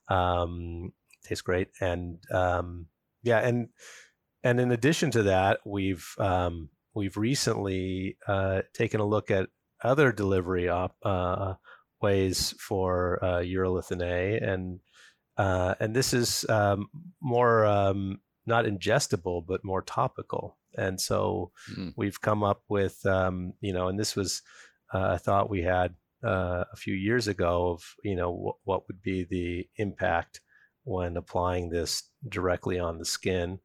Um, 0.08 0.94
tastes 1.24 1.42
great. 1.42 1.70
And 1.82 2.20
um, 2.32 2.88
yeah 3.24 3.40
and 3.40 3.70
and 4.48 4.60
in 4.60 4.72
addition 4.72 5.11
to 5.11 5.24
that 5.24 5.60
we've 5.65 6.07
um, 6.19 6.69
we've 6.94 7.18
recently 7.18 8.18
uh, 8.28 8.61
taken 8.74 8.99
a 8.99 9.06
look 9.06 9.30
at 9.32 9.49
other 9.84 10.11
delivery 10.11 10.69
op, 10.69 10.95
uh, 11.03 11.53
ways 12.02 12.53
for 12.60 13.19
uh, 13.24 13.40
urolithin 13.56 14.02
A, 14.02 14.38
and 14.52 14.80
uh, 15.38 15.76
and 15.80 15.95
this 15.95 16.14
is 16.14 16.45
um, 16.49 16.88
more 17.22 17.65
um, 17.65 18.19
not 18.45 18.65
ingestible 18.65 19.45
but 19.45 19.64
more 19.64 19.82
topical. 19.84 20.57
And 20.78 20.99
so 21.02 21.52
Mm. 21.76 21.94
we've 21.98 22.22
come 22.22 22.44
up 22.52 22.61
with 22.69 23.06
um, 23.06 23.53
you 23.61 23.74
know, 23.74 23.88
and 23.90 23.99
this 23.99 24.15
was 24.15 24.41
uh, 24.94 25.15
a 25.15 25.19
thought 25.19 25.49
we 25.49 25.64
had 25.64 25.95
uh, 26.24 26.64
a 26.72 26.76
few 26.76 26.94
years 27.07 27.28
ago 27.28 27.72
of 27.74 27.80
you 28.03 28.15
know 28.15 28.32
wh- 28.44 28.68
what 28.68 28.88
would 28.88 29.02
be 29.02 29.24
the 29.24 29.68
impact 29.78 30.41
when 30.84 31.18
applying 31.18 31.69
this 31.69 31.91
directly 32.28 32.80
on 32.80 32.98
the 32.98 33.06
skin, 33.06 33.60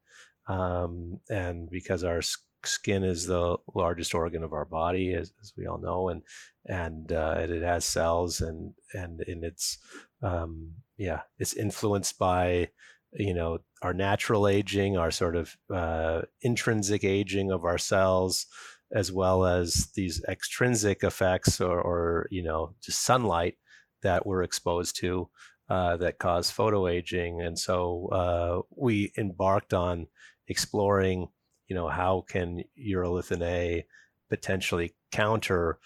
um, 0.49 1.21
and 1.31 1.71
because 1.71 2.05
our 2.05 2.21
skin 2.65 3.05
is 3.05 3.27
the 3.27 3.57
largest 3.75 4.15
organ 4.15 4.43
of 4.43 4.53
our 4.53 4.65
body, 4.65 5.15
as, 5.15 5.33
as 5.41 5.53
we 5.57 5.67
all 5.67 5.79
know, 5.79 6.09
and 6.09 6.23
and 6.67 7.13
uh, 7.13 7.37
it, 7.39 7.63
has 7.63 7.85
cells, 7.85 8.41
and 8.41 8.75
and 8.95 9.21
and 9.27 9.45
it's 9.45 9.79
um, 10.23 10.73
yeah, 10.97 11.21
it's 11.39 11.55
influenced 11.55 12.19
by 12.19 12.69
you 13.13 13.35
know 13.35 13.59
our 13.83 13.95
natural 13.95 14.49
aging, 14.49 14.97
our 14.97 15.11
sort 15.11 15.37
of 15.37 15.57
uh, 15.73 16.23
intrinsic 16.43 17.05
aging 17.05 17.51
of 17.51 17.65
our 17.65 17.79
cells, 17.79 18.47
as 18.93 19.13
well 19.13 19.45
as 19.45 19.89
these 19.95 20.23
extrinsic 20.29 21.03
effects, 21.03 21.61
or, 21.61 21.81
or 21.81 22.29
you 22.31 22.43
know 22.43 22.75
just 22.83 23.03
sunlight 23.03 23.57
that 24.03 24.27
we're 24.27 24.43
exposed 24.43 24.97
to 24.97 25.29
uh, 25.69 25.97
that 25.97 26.19
cause 26.19 26.51
photoaging, 26.51 27.45
and 27.45 27.59
so 27.59 28.09
uh, 28.13 28.61
we 28.77 29.13
embarked 29.17 29.75
on 29.75 30.07
exploring 30.49 31.29
you 31.69 31.75
know 31.77 31.89
how 31.89 32.25
can 32.29 32.63
urolithin 32.79 33.43
A 33.43 33.87
potentially 34.29 34.95
counter 35.13 35.79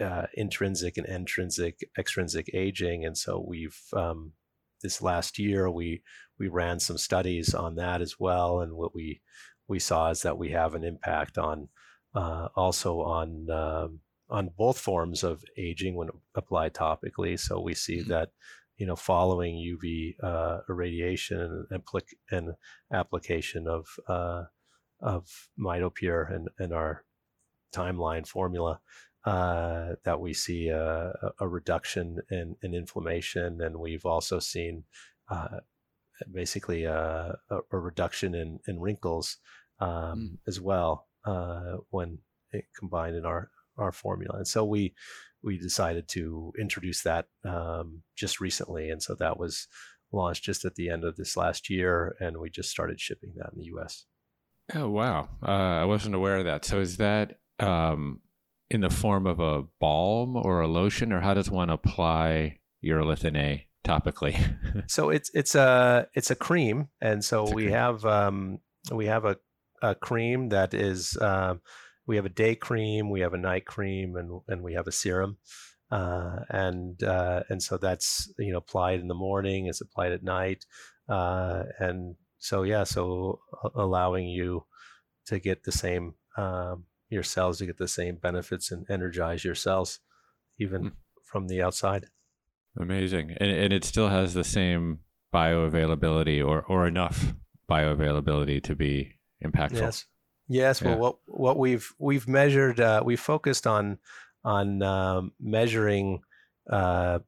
uh, 0.00 0.26
intrinsic 0.34 0.96
and 0.96 1.06
intrinsic 1.06 1.80
extrinsic 1.98 2.50
aging. 2.54 3.04
And 3.04 3.16
so 3.16 3.44
we've 3.46 3.78
um, 3.92 4.32
this 4.82 5.02
last 5.02 5.38
year 5.38 5.70
we 5.70 6.02
we 6.38 6.48
ran 6.48 6.80
some 6.80 6.98
studies 6.98 7.54
on 7.54 7.76
that 7.76 8.00
as 8.00 8.18
well. 8.18 8.60
And 8.60 8.74
what 8.74 8.94
we 8.94 9.20
we 9.68 9.78
saw 9.78 10.10
is 10.10 10.22
that 10.22 10.38
we 10.38 10.50
have 10.50 10.74
an 10.74 10.84
impact 10.84 11.38
on 11.38 11.68
uh, 12.14 12.48
also 12.54 13.00
on 13.00 13.50
um, 13.50 14.00
on 14.30 14.50
both 14.56 14.78
forms 14.78 15.22
of 15.22 15.44
aging 15.58 15.96
when 15.96 16.08
applied 16.34 16.74
topically. 16.74 17.38
So 17.38 17.60
we 17.60 17.74
see 17.74 18.02
Mhm. 18.02 18.08
that 18.08 18.30
you 18.76 18.86
know 18.86 18.96
following 18.96 19.54
uv 19.56 20.14
uh, 20.22 20.60
irradiation 20.68 21.66
and, 21.70 21.82
and 22.30 22.54
application 22.92 23.68
of 23.68 23.86
uh, 24.08 24.44
of 25.00 25.48
mitopure 25.58 26.34
and, 26.34 26.48
and 26.58 26.72
our 26.72 27.04
timeline 27.72 28.26
formula 28.26 28.80
uh, 29.24 29.94
that 30.04 30.20
we 30.20 30.32
see 30.32 30.68
a, 30.68 31.12
a 31.40 31.48
reduction 31.48 32.18
in, 32.30 32.56
in 32.62 32.74
inflammation. 32.74 33.60
And 33.60 33.76
we've 33.76 34.04
also 34.04 34.38
seen 34.38 34.84
uh, 35.30 35.60
basically 36.30 36.84
a, 36.84 37.36
a, 37.50 37.58
a 37.72 37.78
reduction 37.78 38.34
in, 38.34 38.60
in 38.68 38.80
wrinkles 38.80 39.38
um, 39.80 40.38
as 40.46 40.60
well 40.60 41.08
uh, 41.24 41.76
when 41.90 42.18
it 42.52 42.64
combined 42.78 43.16
in 43.16 43.24
our, 43.24 43.50
our 43.76 43.92
formula. 43.92 44.36
And 44.38 44.48
so 44.48 44.64
we 44.64 44.94
we 45.44 45.58
decided 45.58 46.08
to 46.08 46.52
introduce 46.58 47.02
that 47.02 47.26
um, 47.44 48.02
just 48.16 48.40
recently 48.40 48.90
and 48.90 49.02
so 49.02 49.14
that 49.14 49.38
was 49.38 49.68
launched 50.12 50.44
just 50.44 50.64
at 50.64 50.76
the 50.76 50.88
end 50.88 51.04
of 51.04 51.16
this 51.16 51.36
last 51.36 51.68
year 51.68 52.16
and 52.20 52.38
we 52.38 52.48
just 52.48 52.70
started 52.70 53.00
shipping 53.00 53.32
that 53.36 53.50
in 53.52 53.58
the 53.58 53.66
us 53.82 54.06
Oh 54.72 54.88
wow, 54.88 55.28
uh, 55.42 55.50
I 55.50 55.84
wasn't 55.84 56.14
aware 56.14 56.38
of 56.38 56.46
that. 56.46 56.64
So 56.64 56.80
is 56.80 56.96
that 56.96 57.38
um, 57.60 58.20
in 58.70 58.80
the 58.80 58.88
form 58.88 59.26
of 59.26 59.38
a 59.38 59.64
balm 59.78 60.36
or 60.36 60.60
a 60.60 60.68
lotion, 60.68 61.12
or 61.12 61.20
how 61.20 61.34
does 61.34 61.50
one 61.50 61.68
apply 61.68 62.60
urolithin 62.82 63.36
A 63.36 63.66
topically? 63.84 64.38
So 64.88 65.10
it's 65.10 65.30
it's 65.34 65.54
a 65.54 66.08
it's 66.14 66.30
a 66.30 66.34
cream, 66.34 66.88
and 67.00 67.22
so 67.24 67.44
we 67.44 67.64
cream. 67.64 67.70
have 67.70 68.04
um, 68.06 68.58
we 68.90 69.06
have 69.06 69.24
a, 69.24 69.36
a 69.82 69.94
cream 69.94 70.48
that 70.48 70.72
is 70.72 71.16
um, 71.20 71.60
we 72.06 72.16
have 72.16 72.26
a 72.26 72.30
day 72.30 72.54
cream, 72.54 73.10
we 73.10 73.20
have 73.20 73.34
a 73.34 73.38
night 73.38 73.64
cream, 73.66 74.16
and 74.16 74.40
and 74.48 74.62
we 74.62 74.74
have 74.74 74.86
a 74.86 74.92
serum, 74.92 75.38
uh, 75.90 76.40
and 76.48 77.02
uh, 77.02 77.42
and 77.48 77.62
so 77.62 77.76
that's 77.76 78.32
you 78.38 78.52
know 78.52 78.58
applied 78.58 79.00
in 79.00 79.08
the 79.08 79.14
morning, 79.14 79.66
it's 79.66 79.80
applied 79.80 80.12
at 80.12 80.22
night, 80.22 80.64
uh, 81.08 81.64
and 81.78 82.16
so 82.38 82.62
yeah, 82.62 82.84
so 82.84 83.40
allowing 83.74 84.28
you 84.28 84.64
to 85.26 85.38
get 85.38 85.64
the 85.64 85.72
same 85.72 86.14
um, 86.36 86.84
your 87.08 87.22
cells 87.22 87.58
to 87.58 87.66
get 87.66 87.78
the 87.78 87.88
same 87.88 88.16
benefits 88.16 88.70
and 88.70 88.86
energize 88.90 89.44
your 89.44 89.54
cells, 89.54 90.00
even 90.58 90.82
Hmm. 90.82 90.88
from 91.24 91.48
the 91.48 91.62
outside. 91.62 92.06
Amazing, 92.78 93.36
and 93.40 93.50
and 93.50 93.72
it 93.72 93.84
still 93.84 94.08
has 94.08 94.34
the 94.34 94.44
same 94.44 95.00
bioavailability 95.32 96.44
or 96.46 96.62
or 96.62 96.86
enough 96.86 97.34
bioavailability 97.70 98.62
to 98.62 98.74
be 98.74 99.12
impactful. 99.44 99.80
Yes. 99.80 100.04
Yes. 100.48 100.82
Well, 100.82 100.98
what 100.98 101.16
what 101.26 101.58
we've 101.58 101.92
we've 101.98 102.28
measured, 102.28 102.80
uh, 102.80 103.02
we 103.04 103.16
focused 103.16 103.66
on 103.66 103.98
on 104.44 104.82
um, 104.82 105.32
measuring 105.40 106.20
uh, 106.70 107.20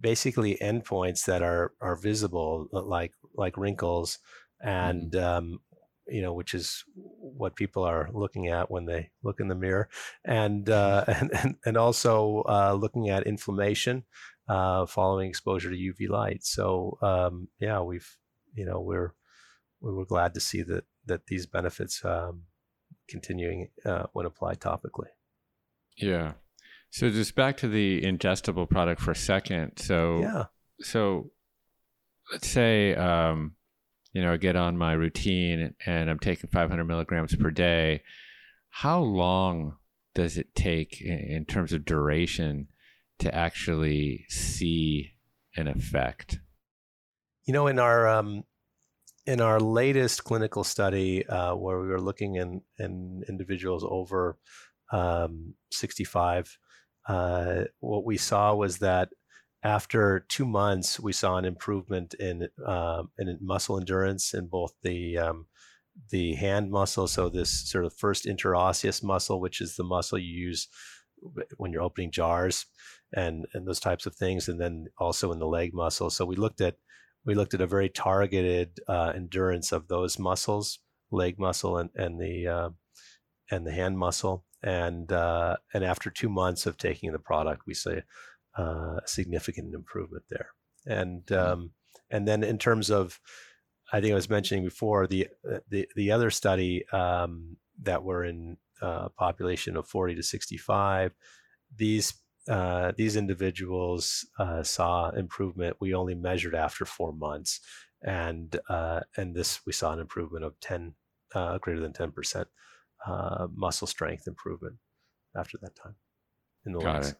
basically 0.00 0.58
endpoints 0.60 1.24
that 1.24 1.42
are 1.42 1.72
are 1.80 1.96
visible, 1.96 2.68
uh, 2.72 2.82
like 2.82 3.12
like 3.34 3.56
wrinkles, 3.56 4.18
and 4.60 5.12
mm-hmm. 5.12 5.24
um, 5.24 5.58
you 6.06 6.20
know, 6.20 6.34
which 6.34 6.52
is 6.52 6.84
what 6.94 7.56
people 7.56 7.82
are 7.82 8.10
looking 8.12 8.48
at 8.48 8.70
when 8.70 8.84
they 8.84 9.10
look 9.22 9.40
in 9.40 9.48
the 9.48 9.54
mirror, 9.54 9.88
and 10.24 10.68
uh, 10.68 11.04
and, 11.08 11.30
and 11.32 11.56
and 11.64 11.76
also 11.76 12.42
uh, 12.46 12.76
looking 12.78 13.08
at 13.08 13.26
inflammation 13.26 14.04
uh, 14.48 14.86
following 14.86 15.28
exposure 15.28 15.70
to 15.70 15.76
UV 15.76 16.08
light. 16.08 16.44
So 16.44 16.98
um, 17.02 17.48
yeah, 17.58 17.80
we've 17.80 18.16
you 18.54 18.66
know 18.66 18.80
we're 18.80 19.14
we 19.80 19.92
were 19.92 20.06
glad 20.06 20.34
to 20.34 20.40
see 20.40 20.62
that 20.62 20.84
that 21.06 21.26
these 21.26 21.46
benefits 21.46 22.04
um, 22.04 22.42
continuing 23.08 23.68
uh, 23.84 24.04
when 24.12 24.26
applied 24.26 24.60
topically. 24.60 25.08
Yeah. 25.96 26.32
So 26.90 27.10
just 27.10 27.34
back 27.34 27.56
to 27.58 27.68
the 27.68 28.02
ingestible 28.02 28.68
product 28.68 29.00
for 29.00 29.10
a 29.10 29.16
second. 29.16 29.78
So 29.78 30.20
yeah. 30.20 30.44
So 30.80 31.30
let's 32.32 32.48
say 32.48 32.94
um, 32.94 33.56
you 34.12 34.22
know 34.22 34.32
I 34.32 34.36
get 34.36 34.56
on 34.56 34.76
my 34.76 34.92
routine 34.92 35.74
and 35.86 36.10
I'm 36.10 36.18
taking 36.18 36.50
500 36.50 36.84
milligrams 36.84 37.34
per 37.34 37.50
day. 37.50 38.02
How 38.70 39.00
long 39.00 39.76
does 40.14 40.36
it 40.38 40.54
take 40.54 41.00
in, 41.00 41.18
in 41.18 41.44
terms 41.44 41.72
of 41.72 41.84
duration 41.84 42.68
to 43.18 43.34
actually 43.34 44.26
see 44.28 45.14
an 45.56 45.68
effect? 45.68 46.40
You 47.44 47.52
know, 47.52 47.66
in 47.66 47.78
our 47.78 48.08
um, 48.08 48.44
in 49.26 49.40
our 49.40 49.58
latest 49.60 50.24
clinical 50.24 50.64
study, 50.64 51.26
uh, 51.26 51.54
where 51.54 51.80
we 51.80 51.88
were 51.88 52.00
looking 52.00 52.36
in, 52.36 52.60
in 52.78 53.22
individuals 53.28 53.84
over 53.86 54.38
um, 54.92 55.54
65, 55.70 56.58
uh, 57.08 57.64
what 57.80 58.04
we 58.04 58.16
saw 58.16 58.54
was 58.54 58.78
that 58.78 59.10
after 59.62 60.26
two 60.28 60.44
months, 60.44 61.00
we 61.00 61.12
saw 61.12 61.36
an 61.36 61.46
improvement 61.46 62.14
in 62.14 62.48
um, 62.66 63.10
in 63.18 63.38
muscle 63.40 63.78
endurance 63.78 64.34
in 64.34 64.46
both 64.46 64.74
the 64.82 65.16
um, 65.16 65.46
the 66.10 66.34
hand 66.34 66.70
muscle, 66.70 67.08
so 67.08 67.28
this 67.30 67.50
sort 67.70 67.86
of 67.86 67.94
first 67.94 68.26
interosseous 68.26 69.02
muscle, 69.02 69.40
which 69.40 69.60
is 69.60 69.76
the 69.76 69.84
muscle 69.84 70.18
you 70.18 70.48
use 70.48 70.68
when 71.56 71.72
you're 71.72 71.82
opening 71.82 72.10
jars, 72.10 72.66
and 73.14 73.46
and 73.54 73.66
those 73.66 73.80
types 73.80 74.04
of 74.04 74.14
things, 74.14 74.48
and 74.48 74.60
then 74.60 74.86
also 74.98 75.32
in 75.32 75.38
the 75.38 75.46
leg 75.46 75.72
muscle. 75.72 76.10
So 76.10 76.26
we 76.26 76.36
looked 76.36 76.60
at 76.60 76.76
we 77.24 77.34
looked 77.34 77.54
at 77.54 77.60
a 77.60 77.66
very 77.66 77.88
targeted 77.88 78.80
uh, 78.88 79.12
endurance 79.14 79.72
of 79.72 79.88
those 79.88 80.18
muscles, 80.18 80.78
leg 81.10 81.38
muscle 81.38 81.78
and, 81.78 81.90
and 81.94 82.20
the 82.20 82.46
uh, 82.46 82.70
and 83.50 83.66
the 83.66 83.72
hand 83.72 83.98
muscle. 83.98 84.44
And 84.62 85.10
uh, 85.12 85.56
and 85.72 85.84
after 85.84 86.10
two 86.10 86.28
months 86.28 86.66
of 86.66 86.78
taking 86.78 87.12
the 87.12 87.18
product, 87.18 87.62
we 87.66 87.74
see 87.74 88.00
uh, 88.58 88.98
a 89.04 89.06
significant 89.06 89.74
improvement 89.74 90.24
there. 90.30 90.48
And 90.86 91.26
mm-hmm. 91.26 91.52
um, 91.52 91.70
and 92.10 92.26
then 92.26 92.42
in 92.42 92.58
terms 92.58 92.90
of, 92.90 93.20
I 93.92 94.00
think 94.00 94.12
I 94.12 94.16
was 94.16 94.30
mentioning 94.30 94.64
before 94.64 95.06
the 95.06 95.28
uh, 95.50 95.58
the 95.68 95.88
the 95.96 96.12
other 96.12 96.30
study 96.30 96.88
um, 96.90 97.56
that 97.82 98.02
were 98.02 98.24
in 98.24 98.56
uh, 98.80 99.08
population 99.10 99.76
of 99.76 99.86
40 99.86 100.16
to 100.16 100.22
65, 100.22 101.12
these 101.76 102.14
uh, 102.48 102.92
these 102.96 103.16
individuals 103.16 104.26
uh, 104.38 104.62
saw 104.62 105.10
improvement. 105.10 105.76
We 105.80 105.94
only 105.94 106.14
measured 106.14 106.54
after 106.54 106.84
four 106.84 107.12
months, 107.12 107.60
and 108.02 108.58
uh, 108.68 109.00
and 109.16 109.34
this 109.34 109.60
we 109.66 109.72
saw 109.72 109.92
an 109.92 110.00
improvement 110.00 110.44
of 110.44 110.58
ten, 110.60 110.94
uh, 111.34 111.58
greater 111.58 111.80
than 111.80 111.92
ten 111.92 112.12
percent 112.12 112.48
uh, 113.06 113.46
muscle 113.54 113.86
strength 113.86 114.26
improvement 114.26 114.76
after 115.36 115.58
that 115.62 115.74
time 115.74 115.96
in 116.66 116.72
the 116.72 116.80
Got 116.80 116.94
legs. 116.94 117.08
It. 117.10 117.16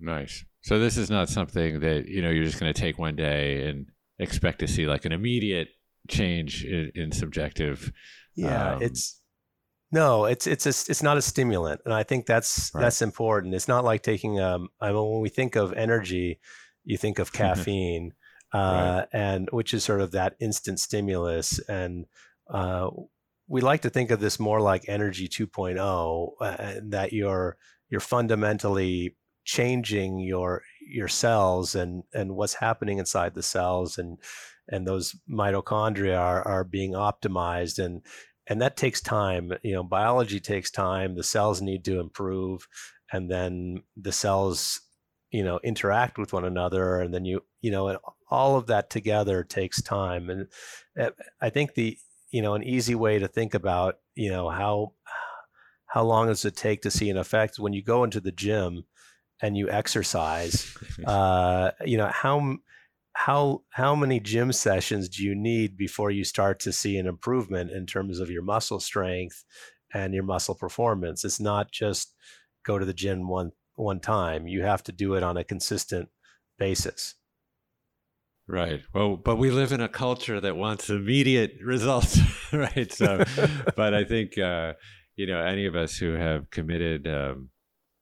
Nice. 0.00 0.44
So 0.62 0.78
this 0.78 0.96
is 0.96 1.10
not 1.10 1.28
something 1.28 1.80
that 1.80 2.08
you 2.08 2.22
know 2.22 2.30
you're 2.30 2.44
just 2.44 2.60
going 2.60 2.72
to 2.72 2.80
take 2.80 2.98
one 2.98 3.16
day 3.16 3.68
and 3.68 3.86
expect 4.18 4.60
to 4.60 4.68
see 4.68 4.86
like 4.86 5.04
an 5.04 5.12
immediate 5.12 5.68
change 6.08 6.64
in, 6.64 6.90
in 6.94 7.12
subjective. 7.12 7.92
Yeah, 8.34 8.74
um, 8.74 8.82
it's 8.82 9.20
no, 9.90 10.26
it's 10.26 10.46
it's 10.46 10.66
a, 10.66 10.70
it's 10.70 11.02
not 11.02 11.16
a 11.16 11.22
stimulant, 11.22 11.80
and 11.84 11.94
I 11.94 12.02
think 12.02 12.26
that's 12.26 12.70
right. 12.74 12.82
that's 12.82 13.02
important. 13.02 13.54
It's 13.54 13.68
not 13.68 13.84
like 13.84 14.02
taking 14.02 14.40
um. 14.40 14.68
I 14.80 14.92
mean, 14.92 15.10
when 15.10 15.20
we 15.20 15.28
think 15.28 15.56
of 15.56 15.72
energy, 15.72 16.40
you 16.84 16.98
think 16.98 17.18
of 17.18 17.32
caffeine, 17.32 18.12
uh, 18.52 18.58
right. 18.58 19.06
and 19.12 19.48
which 19.50 19.72
is 19.72 19.84
sort 19.84 20.00
of 20.00 20.12
that 20.12 20.36
instant 20.40 20.80
stimulus, 20.80 21.58
and 21.68 22.06
uh, 22.52 22.88
we 23.46 23.62
like 23.62 23.82
to 23.82 23.90
think 23.90 24.10
of 24.10 24.20
this 24.20 24.38
more 24.38 24.60
like 24.60 24.84
energy 24.88 25.26
2.0, 25.26 26.32
uh, 26.40 26.74
that 26.84 27.12
you're 27.12 27.56
you're 27.88 28.00
fundamentally 28.00 29.16
changing 29.44 30.18
your 30.18 30.62
your 30.86 31.08
cells 31.08 31.74
and 31.74 32.02
and 32.12 32.36
what's 32.36 32.54
happening 32.54 32.98
inside 32.98 33.34
the 33.34 33.42
cells 33.42 33.96
and 33.96 34.18
and 34.68 34.86
those 34.86 35.16
mitochondria 35.30 36.18
are, 36.18 36.46
are 36.46 36.64
being 36.64 36.92
optimized 36.92 37.82
and 37.82 38.02
and 38.48 38.60
that 38.60 38.76
takes 38.76 39.00
time 39.00 39.52
you 39.62 39.72
know 39.72 39.82
biology 39.82 40.40
takes 40.40 40.70
time 40.70 41.14
the 41.14 41.22
cells 41.22 41.60
need 41.60 41.84
to 41.84 42.00
improve 42.00 42.66
and 43.12 43.30
then 43.30 43.82
the 43.96 44.12
cells 44.12 44.80
you 45.30 45.44
know 45.44 45.60
interact 45.62 46.18
with 46.18 46.32
one 46.32 46.44
another 46.44 47.00
and 47.00 47.12
then 47.12 47.24
you 47.24 47.42
you 47.60 47.70
know 47.70 47.88
and 47.88 47.98
all 48.30 48.56
of 48.56 48.66
that 48.66 48.90
together 48.90 49.44
takes 49.44 49.82
time 49.82 50.30
and 50.30 50.46
eh, 50.96 51.10
i 51.40 51.50
think 51.50 51.74
the 51.74 51.96
you 52.30 52.42
know 52.42 52.54
an 52.54 52.62
easy 52.62 52.94
way 52.94 53.18
to 53.18 53.28
think 53.28 53.54
about 53.54 53.96
you 54.14 54.30
know 54.30 54.48
how 54.48 54.92
how 55.86 56.02
long 56.02 56.26
does 56.26 56.44
it 56.44 56.56
take 56.56 56.82
to 56.82 56.90
see 56.90 57.08
an 57.10 57.16
effect 57.16 57.58
when 57.58 57.72
you 57.72 57.82
go 57.82 58.04
into 58.04 58.20
the 58.20 58.32
gym 58.32 58.84
and 59.40 59.56
you 59.56 59.68
exercise 59.70 60.76
uh 61.06 61.70
you 61.84 61.96
know 61.96 62.10
how 62.12 62.56
how 63.18 63.62
how 63.70 63.96
many 63.96 64.20
gym 64.20 64.52
sessions 64.52 65.08
do 65.08 65.24
you 65.24 65.34
need 65.34 65.76
before 65.76 66.12
you 66.12 66.22
start 66.22 66.60
to 66.60 66.72
see 66.72 66.96
an 66.98 67.06
improvement 67.08 67.72
in 67.72 67.84
terms 67.84 68.20
of 68.20 68.30
your 68.30 68.42
muscle 68.42 68.78
strength 68.78 69.44
and 69.92 70.14
your 70.14 70.22
muscle 70.22 70.54
performance? 70.54 71.24
It's 71.24 71.40
not 71.40 71.72
just 71.72 72.14
go 72.64 72.78
to 72.78 72.84
the 72.84 72.94
gym 72.94 73.26
one 73.26 73.50
one 73.74 73.98
time. 73.98 74.46
You 74.46 74.62
have 74.62 74.84
to 74.84 74.92
do 74.92 75.14
it 75.14 75.24
on 75.24 75.36
a 75.36 75.42
consistent 75.42 76.10
basis. 76.60 77.16
Right. 78.46 78.82
Well 78.94 79.16
but 79.16 79.34
we 79.34 79.50
live 79.50 79.72
in 79.72 79.80
a 79.80 79.88
culture 79.88 80.40
that 80.40 80.56
wants 80.56 80.88
immediate 80.88 81.54
results 81.64 82.20
right? 82.52 82.92
So 82.92 83.24
but 83.76 83.94
i 83.94 84.04
think 84.04 84.38
uh 84.38 84.74
you 85.16 85.26
know 85.26 85.40
any 85.40 85.66
of 85.66 85.74
us 85.74 85.96
who 85.96 86.12
have 86.12 86.48
committed 86.50 87.08
um, 87.08 87.50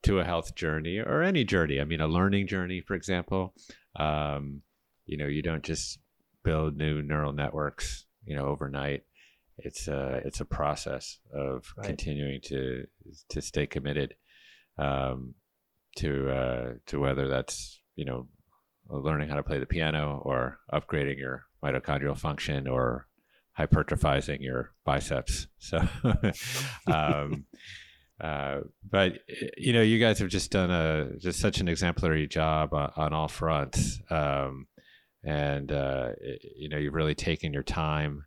to 0.03 0.21
a 0.21 0.25
health 0.25 0.55
journey 0.55 0.99
or 0.99 1.23
any 1.23 1.43
journey 1.43 1.81
i 1.81 1.85
mean 1.85 2.03
a 2.03 2.07
learning 2.07 2.47
journey 2.47 2.83
for 2.83 2.95
example 2.95 3.55
um, 3.99 4.61
you 5.07 5.17
know 5.17 5.27
you 5.27 5.43
don't 5.43 5.63
just 5.63 5.99
build 6.43 6.77
new 6.77 7.03
neural 7.03 7.33
networks 7.33 8.07
you 8.27 8.37
know 8.37 8.47
overnight. 8.47 9.05
It's 9.59 9.89
a 9.89 10.21
it's 10.25 10.41
a 10.41 10.45
process 10.45 11.19
of 11.33 11.73
right. 11.77 11.87
continuing 11.87 12.41
to 12.45 12.87
to 13.31 13.41
stay 13.41 13.67
committed 13.67 14.15
um, 14.79 15.35
to 15.97 16.31
uh, 16.31 16.73
to 16.87 17.01
whether 17.01 17.29
that's 17.29 17.81
you 17.95 18.05
know 18.05 18.29
learning 18.89 19.29
how 19.29 19.37
to 19.37 19.43
play 19.43 19.59
the 19.59 19.67
piano 19.67 20.21
or 20.25 20.59
upgrading 20.73 21.19
your 21.19 21.47
mitochondrial 21.65 22.17
function 22.17 22.69
or 22.69 23.07
hypertrophizing 23.59 24.41
your 24.41 24.73
biceps. 24.85 25.47
So 25.59 25.79
um, 26.87 27.47
uh, 28.21 28.61
but 28.89 29.15
you 29.57 29.73
know 29.73 29.83
you 29.83 29.99
guys 29.99 30.19
have 30.19 30.29
just 30.29 30.51
done 30.51 30.71
a 30.71 31.17
just 31.19 31.41
such 31.41 31.61
an 31.61 31.69
exemplary 31.69 32.27
job 32.27 32.75
on, 32.75 32.93
on 32.97 33.13
all 33.13 33.29
fronts. 33.29 34.01
Um, 34.11 34.67
and 35.27 35.73
uh, 35.73 36.11
you 36.55 36.69
know 36.69 36.79
you've 36.79 36.95
really 36.95 37.15
taken 37.15 37.53
your 37.53 37.65
time 37.65 38.25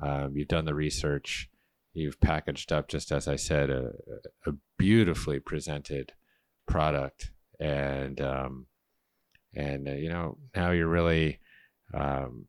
um, 0.00 0.32
you've 0.36 0.48
done 0.48 0.64
the 0.64 0.74
research 0.74 1.50
you've 1.92 2.20
packaged 2.20 2.72
up 2.72 2.88
just 2.88 3.10
as 3.10 3.26
i 3.26 3.36
said 3.36 3.68
a, 3.68 3.90
a 4.46 4.52
beautifully 4.78 5.40
presented 5.40 6.12
product 6.66 7.32
and 7.58 8.20
um, 8.20 8.66
and 9.54 9.88
uh, 9.88 9.92
you 9.92 10.08
know 10.08 10.38
now 10.54 10.70
you're 10.70 10.86
really 10.86 11.40
um, 11.92 12.46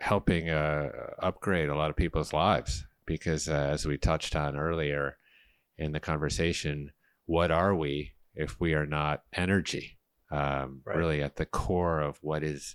helping 0.00 0.50
uh, 0.50 0.88
upgrade 1.22 1.68
a 1.68 1.76
lot 1.76 1.90
of 1.90 1.96
people's 1.96 2.32
lives 2.32 2.84
because 3.06 3.48
uh, 3.48 3.52
as 3.52 3.86
we 3.86 3.96
touched 3.96 4.34
on 4.34 4.56
earlier 4.56 5.16
in 5.78 5.92
the 5.92 6.00
conversation 6.00 6.90
what 7.26 7.52
are 7.52 7.74
we 7.74 8.12
if 8.34 8.58
we 8.58 8.74
are 8.74 8.86
not 8.86 9.22
energy 9.32 9.96
um, 10.32 10.80
right. 10.84 10.96
really 10.96 11.22
at 11.22 11.36
the 11.36 11.46
core 11.46 12.00
of 12.00 12.18
what 12.20 12.42
is 12.42 12.74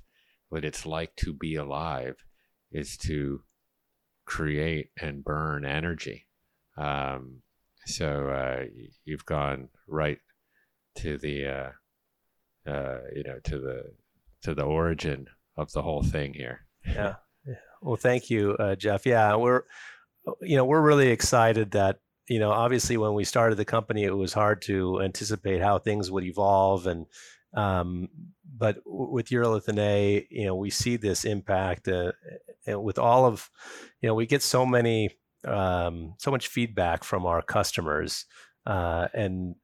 what 0.52 0.66
it's 0.66 0.86
like 0.86 1.16
to 1.16 1.34
be 1.34 1.56
alive 1.56 2.18
is 2.74 2.98
to 2.98 3.42
create 4.26 4.90
and 5.00 5.24
burn 5.24 5.66
energy. 5.66 6.28
Um, 6.78 7.42
so 7.86 8.28
uh, 8.28 8.66
you've 9.06 9.26
gone 9.26 9.70
right 9.88 10.20
to 10.98 11.18
the 11.18 11.48
uh, 11.48 12.70
uh, 12.70 12.98
you 13.16 13.24
know 13.24 13.40
to 13.46 13.60
the 13.60 13.94
to 14.44 14.54
the 14.54 14.64
origin 14.64 15.28
of 15.56 15.72
the 15.72 15.82
whole 15.82 16.04
thing 16.04 16.34
here. 16.34 16.66
yeah. 16.86 17.16
yeah. 17.48 17.56
Well, 17.82 17.96
thank 17.96 18.30
you, 18.30 18.52
uh, 18.60 18.76
Jeff. 18.76 19.06
Yeah, 19.06 19.38
we're 19.38 19.64
you 20.42 20.58
know 20.58 20.66
we're 20.66 20.82
really 20.82 21.08
excited 21.08 21.72
that 21.72 22.00
you 22.28 22.40
know 22.40 22.52
obviously 22.52 22.98
when 22.98 23.14
we 23.14 23.24
started 23.24 23.56
the 23.56 23.66
company 23.66 24.04
it 24.04 24.16
was 24.16 24.34
hard 24.34 24.62
to 24.64 25.02
anticipate 25.02 25.62
how 25.62 25.80
things 25.80 26.12
would 26.12 26.26
evolve 26.26 26.88
and 26.88 27.06
um, 27.56 28.10
but 28.62 28.78
with 28.86 29.30
urolithin 29.30 29.80
A, 29.80 30.28
you 30.30 30.46
know, 30.46 30.56
we 30.56 30.70
see 30.70 30.96
this 30.96 31.26
impact 31.26 31.88
uh, 31.88 32.12
with 32.68 33.00
all 33.00 33.26
of, 33.26 33.50
you 34.02 34.08
know, 34.08 34.14
we 34.14 34.28
get 34.28 34.44
so 34.44 34.68
many, 34.68 35.10
um, 35.48 36.14
so 36.20 36.30
much 36.30 36.48
feedback 36.48 37.04
from 37.04 37.26
our 37.26 37.42
customers, 37.42 38.26
uh, 38.68 39.08
and 39.16 39.56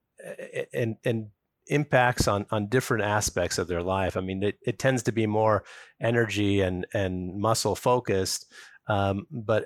and 0.73 0.95
and 1.05 1.27
impacts 1.67 2.27
on 2.27 2.47
on 2.49 2.69
different 2.69 3.03
aspects 3.03 3.59
of 3.59 3.67
their 3.67 3.83
life. 3.83 4.17
I 4.17 4.21
mean, 4.21 4.41
it, 4.41 4.57
it 4.65 4.79
tends 4.79 5.03
to 5.03 5.11
be 5.11 5.27
more 5.27 5.63
energy 6.01 6.61
and 6.61 6.87
and 6.91 7.39
muscle 7.39 7.75
focused, 7.75 8.51
um, 8.87 9.27
but 9.29 9.65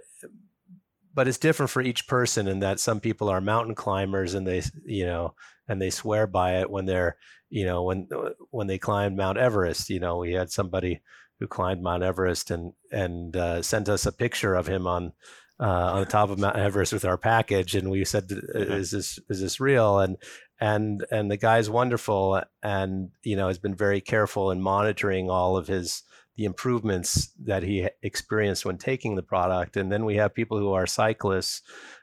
but 1.14 1.28
it's 1.28 1.38
different 1.38 1.70
for 1.70 1.82
each 1.82 2.08
person 2.08 2.48
in 2.48 2.60
that 2.60 2.80
some 2.80 3.00
people 3.00 3.30
are 3.30 3.42
mountain 3.42 3.76
climbers 3.76 4.34
and 4.34 4.48
they 4.48 4.62
you 4.86 5.06
know 5.06 5.34
and 5.68 5.82
they 5.82 5.90
swear 5.90 6.28
by 6.28 6.60
it 6.60 6.70
when 6.70 6.86
they're 6.86 7.18
you 7.50 7.66
know 7.66 7.84
when 7.84 8.08
when 8.50 8.68
they 8.68 8.80
climbed 8.80 9.16
Mount 9.16 9.38
Everest. 9.38 9.90
You 9.90 10.00
know, 10.00 10.18
we 10.18 10.34
had 10.34 10.52
somebody 10.52 11.02
who 11.40 11.48
climbed 11.48 11.84
Mount 11.84 12.02
Everest 12.02 12.50
and 12.50 12.74
and 12.92 13.36
uh, 13.36 13.62
sent 13.62 13.90
us 13.90 14.06
a 14.06 14.12
picture 14.12 14.56
of 14.56 14.68
him 14.68 14.88
on 14.88 15.14
uh, 15.60 15.94
on 15.94 16.00
the 16.00 16.06
top 16.06 16.30
of 16.30 16.40
Mount 16.40 16.56
Everest 16.56 16.94
with 16.94 17.06
our 17.06 17.18
package, 17.18 17.76
and 17.76 17.92
we 17.92 18.04
said, 18.06 18.32
"Is 18.56 18.92
this 18.92 19.20
is 19.30 19.42
this 19.42 19.60
real?" 19.60 20.00
and 20.00 20.18
and 20.60 21.06
and 21.12 21.30
the 21.30 21.38
guy's 21.38 21.70
wonderful, 21.70 22.42
and 22.64 23.12
you 23.24 23.36
know 23.36 23.48
has 23.48 23.60
been 23.60 23.76
very 23.76 24.02
careful 24.02 24.50
in 24.50 24.62
monitoring 24.62 25.30
all 25.30 25.58
of 25.58 25.68
his 25.68 26.04
the 26.42 26.46
improvements 26.46 27.30
that 27.44 27.62
he 27.62 27.88
experienced 28.02 28.66
when 28.66 28.76
taking 28.76 29.16
the 29.16 29.22
product. 29.22 29.78
And 29.78 29.92
then 29.92 30.06
we 30.06 30.16
have 30.16 30.34
people 30.34 30.58
who 30.58 30.74
are 30.74 30.88
cyclists 30.88 31.62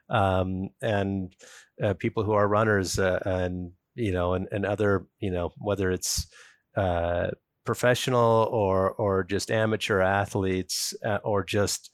um, 0.08 0.68
and 0.80 1.34
uh, 1.82 1.94
people 1.94 2.22
who 2.22 2.30
are 2.34 2.46
runners 2.46 3.00
uh, 3.00 3.18
and 3.26 3.72
you 3.96 4.12
know 4.12 4.34
and, 4.34 4.46
and 4.52 4.64
other 4.64 5.06
you 5.18 5.32
know 5.32 5.52
whether 5.58 5.90
it's 5.90 6.28
uh, 6.76 7.30
professional 7.64 8.48
or 8.52 8.92
or 8.92 9.24
just 9.24 9.50
amateur 9.50 10.00
athletes 10.00 10.94
uh, 11.04 11.18
or 11.24 11.42
just 11.42 11.90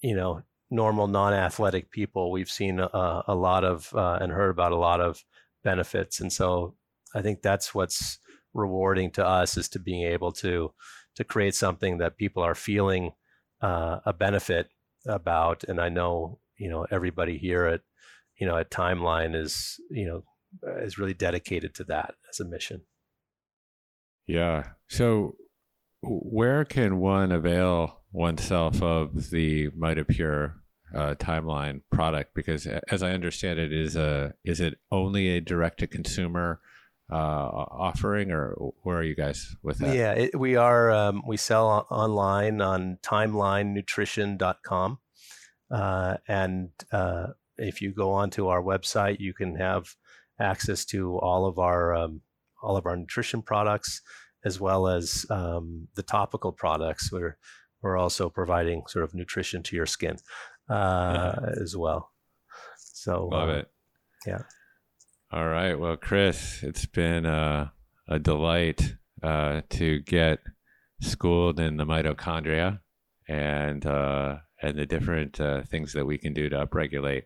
you 0.00 0.16
know 0.16 0.40
normal 0.70 1.06
non-athletic 1.06 1.90
people 1.90 2.30
we've 2.30 2.50
seen 2.50 2.80
a, 2.80 3.22
a 3.28 3.34
lot 3.34 3.62
of 3.62 3.92
uh, 3.94 4.18
and 4.22 4.32
heard 4.32 4.50
about 4.50 4.72
a 4.72 4.76
lot 4.76 5.02
of 5.02 5.22
benefits 5.64 6.20
and 6.20 6.32
so 6.32 6.74
i 7.14 7.22
think 7.22 7.42
that's 7.42 7.74
what's 7.74 8.18
rewarding 8.54 9.10
to 9.12 9.26
us 9.26 9.56
is 9.56 9.68
to 9.70 9.78
being 9.78 10.02
able 10.02 10.32
to 10.32 10.72
to 11.16 11.24
create 11.24 11.54
something 11.54 11.98
that 11.98 12.16
people 12.16 12.42
are 12.42 12.54
feeling 12.54 13.12
uh, 13.60 13.98
a 14.06 14.12
benefit 14.12 14.68
about. 15.06 15.64
And 15.64 15.80
I 15.80 15.88
know, 15.88 16.38
you 16.56 16.70
know, 16.70 16.86
everybody 16.90 17.38
here 17.38 17.66
at, 17.66 17.80
you 18.38 18.46
know, 18.46 18.56
at 18.56 18.70
Timeline 18.70 19.34
is, 19.34 19.80
you 19.90 20.06
know, 20.06 20.24
is 20.80 20.96
really 20.96 21.14
dedicated 21.14 21.74
to 21.74 21.84
that 21.84 22.14
as 22.30 22.38
a 22.38 22.44
mission. 22.44 22.82
Yeah. 24.28 24.68
So 24.88 25.34
where 26.02 26.64
can 26.64 26.98
one 26.98 27.32
avail 27.32 28.02
oneself 28.12 28.80
of 28.82 29.30
the 29.30 29.70
Mitopure 29.70 30.54
uh, 30.94 31.14
timeline 31.16 31.80
product? 31.90 32.34
Because 32.34 32.66
as 32.66 33.02
I 33.02 33.10
understand 33.10 33.58
it, 33.58 33.72
is 33.72 33.96
a 33.96 34.34
is 34.44 34.60
it 34.60 34.78
only 34.92 35.28
a 35.30 35.40
direct 35.40 35.80
to 35.80 35.86
consumer 35.86 36.60
uh, 37.10 37.14
offering, 37.14 38.30
or 38.30 38.54
where 38.82 38.98
are 38.98 39.02
you 39.02 39.14
guys 39.14 39.56
with 39.62 39.78
that? 39.78 39.94
Yeah, 39.94 40.12
it, 40.12 40.38
we 40.38 40.56
are. 40.56 40.90
Um, 40.90 41.22
we 41.26 41.36
sell 41.36 41.86
online 41.90 42.60
on 42.60 42.98
timelinenutrition.com, 43.02 44.98
uh, 45.70 46.16
and 46.26 46.70
uh, 46.92 47.26
if 47.56 47.80
you 47.80 47.92
go 47.92 48.12
onto 48.12 48.48
our 48.48 48.62
website, 48.62 49.20
you 49.20 49.32
can 49.32 49.56
have 49.56 49.94
access 50.40 50.84
to 50.86 51.18
all 51.18 51.46
of 51.46 51.58
our 51.58 51.94
um, 51.94 52.20
all 52.62 52.76
of 52.76 52.86
our 52.86 52.96
nutrition 52.96 53.42
products 53.42 54.02
as 54.44 54.60
well 54.60 54.86
as 54.88 55.26
um, 55.30 55.88
the 55.94 56.02
topical 56.02 56.52
products. 56.52 57.10
We're 57.12 57.36
we're 57.82 57.96
also 57.96 58.28
providing 58.28 58.82
sort 58.88 59.04
of 59.04 59.14
nutrition 59.14 59.62
to 59.64 59.76
your 59.76 59.86
skin 59.86 60.16
uh, 60.68 61.34
yeah. 61.40 61.50
as 61.62 61.76
well. 61.76 62.12
So 62.76 63.28
love 63.28 63.50
it. 63.50 63.70
Yeah. 64.26 64.42
All 65.30 65.46
right. 65.46 65.78
Well, 65.78 65.98
Chris, 65.98 66.62
it's 66.62 66.86
been 66.86 67.26
uh, 67.26 67.68
a 68.08 68.18
delight 68.18 68.94
uh, 69.22 69.60
to 69.68 70.00
get 70.00 70.38
schooled 71.02 71.60
in 71.60 71.76
the 71.76 71.84
mitochondria 71.84 72.80
and 73.28 73.84
uh, 73.84 74.36
and 74.62 74.78
the 74.78 74.86
different 74.86 75.38
uh, 75.38 75.64
things 75.64 75.92
that 75.92 76.06
we 76.06 76.16
can 76.16 76.32
do 76.32 76.48
to 76.48 76.64
upregulate 76.64 77.24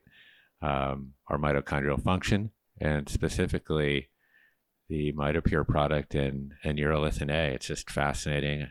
um, 0.63 1.13
our 1.29 1.39
mitochondrial 1.39 2.03
function, 2.03 2.51
and 2.81 3.09
specifically 3.09 4.09
the 4.89 5.13
Mitopure 5.13 5.67
product 5.67 6.17
and 6.17 6.55
and 6.65 6.79
urolithin 6.79 7.31
A. 7.31 7.55
It's 7.55 7.69
just 7.69 7.89
fascinating. 7.89 8.69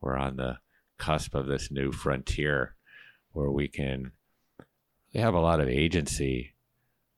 We're 0.00 0.16
on 0.16 0.36
the 0.36 0.56
cusp 0.96 1.34
of 1.34 1.46
this 1.46 1.70
new 1.70 1.92
frontier 1.92 2.76
where 3.32 3.50
we 3.50 3.68
can 3.68 4.12
we 5.12 5.20
have 5.20 5.34
a 5.34 5.40
lot 5.40 5.60
of 5.60 5.68
agency 5.68 6.54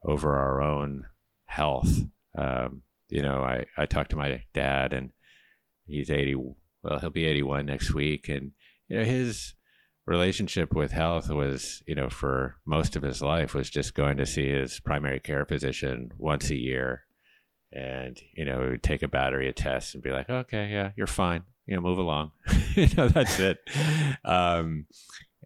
over 0.05 0.37
our 0.37 0.61
own 0.61 1.07
health. 1.53 2.01
Um, 2.37 2.83
you 3.09 3.21
know, 3.21 3.43
I, 3.43 3.67
I 3.77 3.85
talked 3.85 4.11
to 4.11 4.17
my 4.17 4.43
dad 4.55 4.95
and 4.95 5.11
he's 5.87 6.11
80, 6.11 6.37
well, 6.83 6.99
he'll 6.99 7.11
be 7.11 7.27
81 7.27 7.67
next 7.67 7.93
week. 7.93 8.29
And, 8.29 8.53
you 8.89 8.99
know, 8.99 9.05
his 9.05 9.55
relationship 10.07 10.75
with 10.75 10.93
health 10.93 11.29
was, 11.29 11.83
you 11.87 11.95
know, 11.95 12.09
for 12.09 12.57
most 12.65 12.97
of 12.97 13.03
his 13.03 13.21
life 13.21 13.53
was 13.55 13.69
just 13.69 13.95
going 13.95 14.17
to 14.17 14.27
see 14.27 14.49
his 14.49 14.81
primary 14.81 15.21
care 15.21 15.45
physician 15.45 16.11
once 16.17 16.49
a 16.49 16.57
year. 16.57 17.03
And, 17.71 18.19
you 18.35 18.47
know, 18.47 18.63
he 18.63 18.71
would 18.71 18.83
take 18.83 19.03
a 19.03 19.09
battery 19.09 19.49
of 19.49 19.55
tests 19.55 19.93
and 19.93 20.03
be 20.03 20.11
like, 20.11 20.31
okay, 20.31 20.71
yeah, 20.71 20.93
you're 20.97 21.07
fine. 21.07 21.43
You 21.67 21.77
know, 21.77 21.83
move 21.83 21.99
along. 21.99 22.33
you 22.75 22.89
know, 22.97 23.09
that's 23.09 23.39
it. 23.39 23.59
Um, 24.25 24.87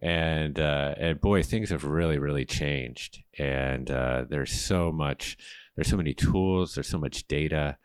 and 0.01 0.59
uh, 0.59 0.95
and 0.97 1.19
boy, 1.19 1.43
things 1.43 1.69
have 1.69 1.83
really, 1.83 2.17
really 2.17 2.45
changed. 2.45 3.23
And 3.37 3.89
uh, 3.89 4.25
there's 4.29 4.51
so 4.51 4.91
much 4.91 5.37
there's 5.77 5.89
so 5.89 5.97
many 5.97 6.13
tools, 6.13 6.73
there's 6.73 6.89
so 6.89 6.97
much 6.97 7.27
data 7.27 7.77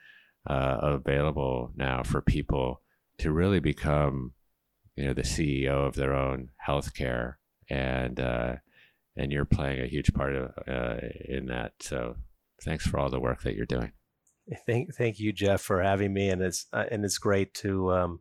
uh, 0.48 0.78
available 0.82 1.70
now 1.77 2.02
for 2.02 2.23
people 2.23 2.81
to 3.19 3.31
really 3.31 3.60
become, 3.60 4.32
you 4.97 5.05
know, 5.05 5.12
the 5.12 5.23
CEO 5.23 5.86
of 5.86 5.94
their 5.94 6.14
own 6.14 6.48
healthcare, 6.66 7.35
and 7.69 8.19
uh, 8.19 8.55
and 9.14 9.31
you're 9.31 9.44
playing 9.44 9.81
a 9.81 9.86
huge 9.86 10.12
part 10.14 10.35
of 10.35 10.52
uh, 10.66 10.97
in 11.28 11.47
that. 11.47 11.74
So, 11.81 12.16
thanks 12.64 12.86
for 12.86 12.98
all 12.98 13.10
the 13.10 13.20
work 13.20 13.43
that 13.43 13.55
you're 13.55 13.66
doing. 13.66 13.93
Thank 14.66 14.94
thank 14.94 15.20
you, 15.20 15.32
Jeff, 15.32 15.60
for 15.60 15.82
having 15.82 16.14
me, 16.14 16.31
and 16.31 16.40
it's 16.40 16.66
uh, 16.73 16.86
and 16.90 17.05
it's 17.05 17.19
great 17.19 17.52
to, 17.55 17.93
um, 17.93 18.20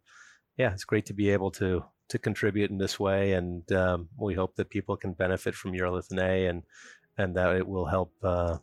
yeah, 0.57 0.73
it's 0.73 0.83
great 0.83 1.05
to 1.07 1.13
be 1.13 1.29
able 1.29 1.51
to 1.51 1.85
to 2.09 2.19
contribute 2.19 2.71
in 2.71 2.77
this 2.77 2.99
way, 2.99 3.31
and 3.31 3.71
um, 3.71 4.09
we 4.17 4.33
hope 4.33 4.57
that 4.57 4.69
people 4.69 4.97
can 4.97 5.13
benefit 5.13 5.55
from 5.55 5.73
your 5.73 5.87
A, 5.87 6.45
and 6.45 6.63
and 7.17 7.37
that 7.37 7.55
it 7.55 7.65
will 7.65 7.85
help 7.85 8.13
uh, 8.21 8.57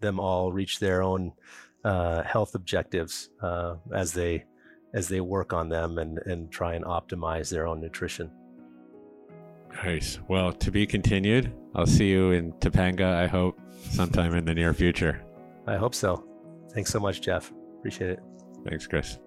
them 0.00 0.18
all 0.20 0.52
reach 0.52 0.78
their 0.78 1.02
own 1.02 1.32
uh, 1.84 2.22
health 2.22 2.54
objectives 2.54 3.30
uh, 3.42 3.76
as 3.94 4.12
they 4.12 4.44
as 4.92 5.08
they 5.08 5.20
work 5.20 5.52
on 5.52 5.68
them 5.68 5.98
and 5.98 6.18
and 6.26 6.50
try 6.50 6.74
and 6.74 6.84
optimize 6.84 7.50
their 7.50 7.66
own 7.66 7.80
nutrition. 7.80 8.30
Nice. 9.84 10.18
Well, 10.28 10.52
to 10.52 10.70
be 10.70 10.86
continued. 10.86 11.52
I'll 11.74 11.86
see 11.86 12.10
you 12.10 12.32
in 12.32 12.52
Topanga. 12.54 13.14
I 13.14 13.26
hope 13.26 13.58
sometime 13.90 14.34
in 14.34 14.44
the 14.44 14.54
near 14.54 14.74
future. 14.74 15.22
I 15.66 15.76
hope 15.76 15.94
so. 15.94 16.24
Thanks 16.74 16.90
so 16.90 16.98
much, 16.98 17.20
Jeff. 17.20 17.52
Appreciate 17.78 18.10
it. 18.10 18.20
Thanks, 18.66 18.86
Chris. 18.86 19.18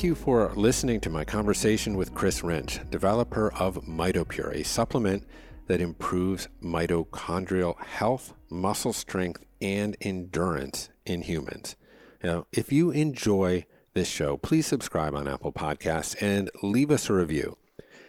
Thank 0.00 0.08
you 0.08 0.14
for 0.14 0.50
listening 0.54 1.00
to 1.00 1.10
my 1.10 1.26
conversation 1.26 1.94
with 1.94 2.14
Chris 2.14 2.40
Rinsch, 2.40 2.80
developer 2.88 3.52
of 3.52 3.84
Mitopure, 3.84 4.50
a 4.54 4.64
supplement 4.64 5.26
that 5.66 5.82
improves 5.82 6.48
mitochondrial 6.62 7.78
health, 7.78 8.32
muscle 8.48 8.94
strength, 8.94 9.44
and 9.60 9.98
endurance 10.00 10.88
in 11.04 11.20
humans. 11.20 11.76
Now, 12.24 12.46
if 12.50 12.72
you 12.72 12.90
enjoy 12.90 13.66
this 13.92 14.08
show, 14.08 14.38
please 14.38 14.66
subscribe 14.66 15.14
on 15.14 15.28
Apple 15.28 15.52
Podcasts 15.52 16.16
and 16.18 16.50
leave 16.62 16.90
us 16.90 17.10
a 17.10 17.12
review. 17.12 17.58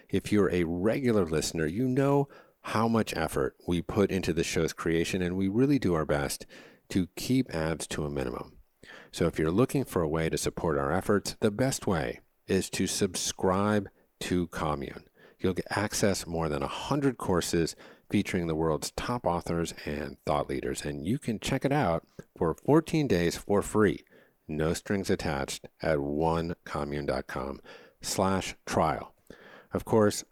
If 0.08 0.32
you're 0.32 0.50
a 0.50 0.64
regular 0.64 1.26
listener, 1.26 1.66
you 1.66 1.86
know 1.86 2.26
how 2.62 2.88
much 2.88 3.14
effort 3.14 3.54
we 3.68 3.82
put 3.82 4.10
into 4.10 4.32
the 4.32 4.44
show's 4.44 4.72
creation, 4.72 5.20
and 5.20 5.36
we 5.36 5.46
really 5.46 5.78
do 5.78 5.92
our 5.92 6.06
best 6.06 6.46
to 6.88 7.08
keep 7.16 7.54
ads 7.54 7.86
to 7.88 8.06
a 8.06 8.10
minimum. 8.10 8.51
So 9.12 9.26
if 9.26 9.38
you're 9.38 9.50
looking 9.50 9.84
for 9.84 10.00
a 10.00 10.08
way 10.08 10.30
to 10.30 10.38
support 10.38 10.78
our 10.78 10.90
efforts, 10.90 11.36
the 11.40 11.50
best 11.50 11.86
way 11.86 12.20
is 12.46 12.70
to 12.70 12.86
subscribe 12.86 13.90
to 14.20 14.46
Commune. 14.46 15.04
You'll 15.38 15.52
get 15.52 15.66
access 15.68 16.22
to 16.22 16.30
more 16.30 16.48
than 16.48 16.62
100 16.62 17.18
courses 17.18 17.76
featuring 18.08 18.46
the 18.46 18.54
world's 18.54 18.90
top 18.92 19.26
authors 19.26 19.74
and 19.84 20.16
thought 20.24 20.48
leaders, 20.48 20.82
and 20.82 21.06
you 21.06 21.18
can 21.18 21.38
check 21.38 21.66
it 21.66 21.72
out 21.72 22.06
for 22.38 22.54
14 22.54 23.06
days 23.06 23.36
for 23.36 23.60
free, 23.60 24.02
no 24.48 24.72
strings 24.72 25.10
attached, 25.10 25.68
at 25.82 25.98
onecommune.com 25.98 27.60
slash 28.00 28.54
trial. 28.64 29.14
Of 29.74 29.84
course, 29.84 30.24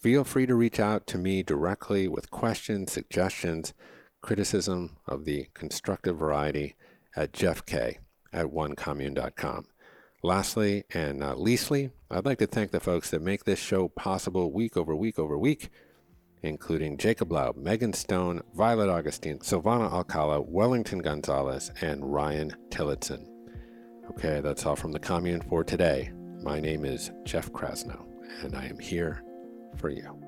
feel 0.00 0.24
free 0.24 0.46
to 0.46 0.54
reach 0.54 0.80
out 0.80 1.06
to 1.08 1.18
me 1.18 1.42
directly 1.42 2.08
with 2.08 2.30
questions, 2.30 2.92
suggestions, 2.92 3.74
criticism 4.22 4.96
of 5.06 5.26
the 5.26 5.48
constructive 5.52 6.16
variety 6.16 6.76
at 7.14 7.32
jeffk 7.32 7.98
at 8.32 8.46
onecommune.com. 8.46 9.66
Lastly, 10.22 10.84
and 10.94 11.18
not 11.18 11.40
leastly, 11.40 11.90
I'd 12.10 12.24
like 12.24 12.38
to 12.38 12.46
thank 12.46 12.70
the 12.70 12.80
folks 12.80 13.10
that 13.10 13.22
make 13.22 13.44
this 13.44 13.58
show 13.58 13.88
possible 13.88 14.52
week 14.52 14.76
over 14.76 14.94
week 14.94 15.18
over 15.18 15.36
week, 15.36 15.68
including 16.42 16.96
Jacob 16.96 17.30
Laub, 17.30 17.56
Megan 17.56 17.92
Stone, 17.92 18.42
Violet 18.54 18.88
Augustine, 18.88 19.38
Silvana 19.40 19.90
Alcala, 19.90 20.40
Wellington 20.40 21.00
Gonzalez, 21.00 21.72
and 21.80 22.12
Ryan 22.12 22.54
Tillotson. 22.70 23.28
Okay, 24.10 24.40
that's 24.40 24.64
all 24.64 24.76
from 24.76 24.92
the 24.92 25.00
commune 25.00 25.42
for 25.42 25.64
today. 25.64 26.12
My 26.42 26.60
name 26.60 26.84
is 26.84 27.10
Jeff 27.24 27.50
Krasno, 27.50 28.04
and 28.44 28.54
I 28.54 28.66
am 28.66 28.78
here 28.78 29.24
for 29.76 29.90
you. 29.90 30.21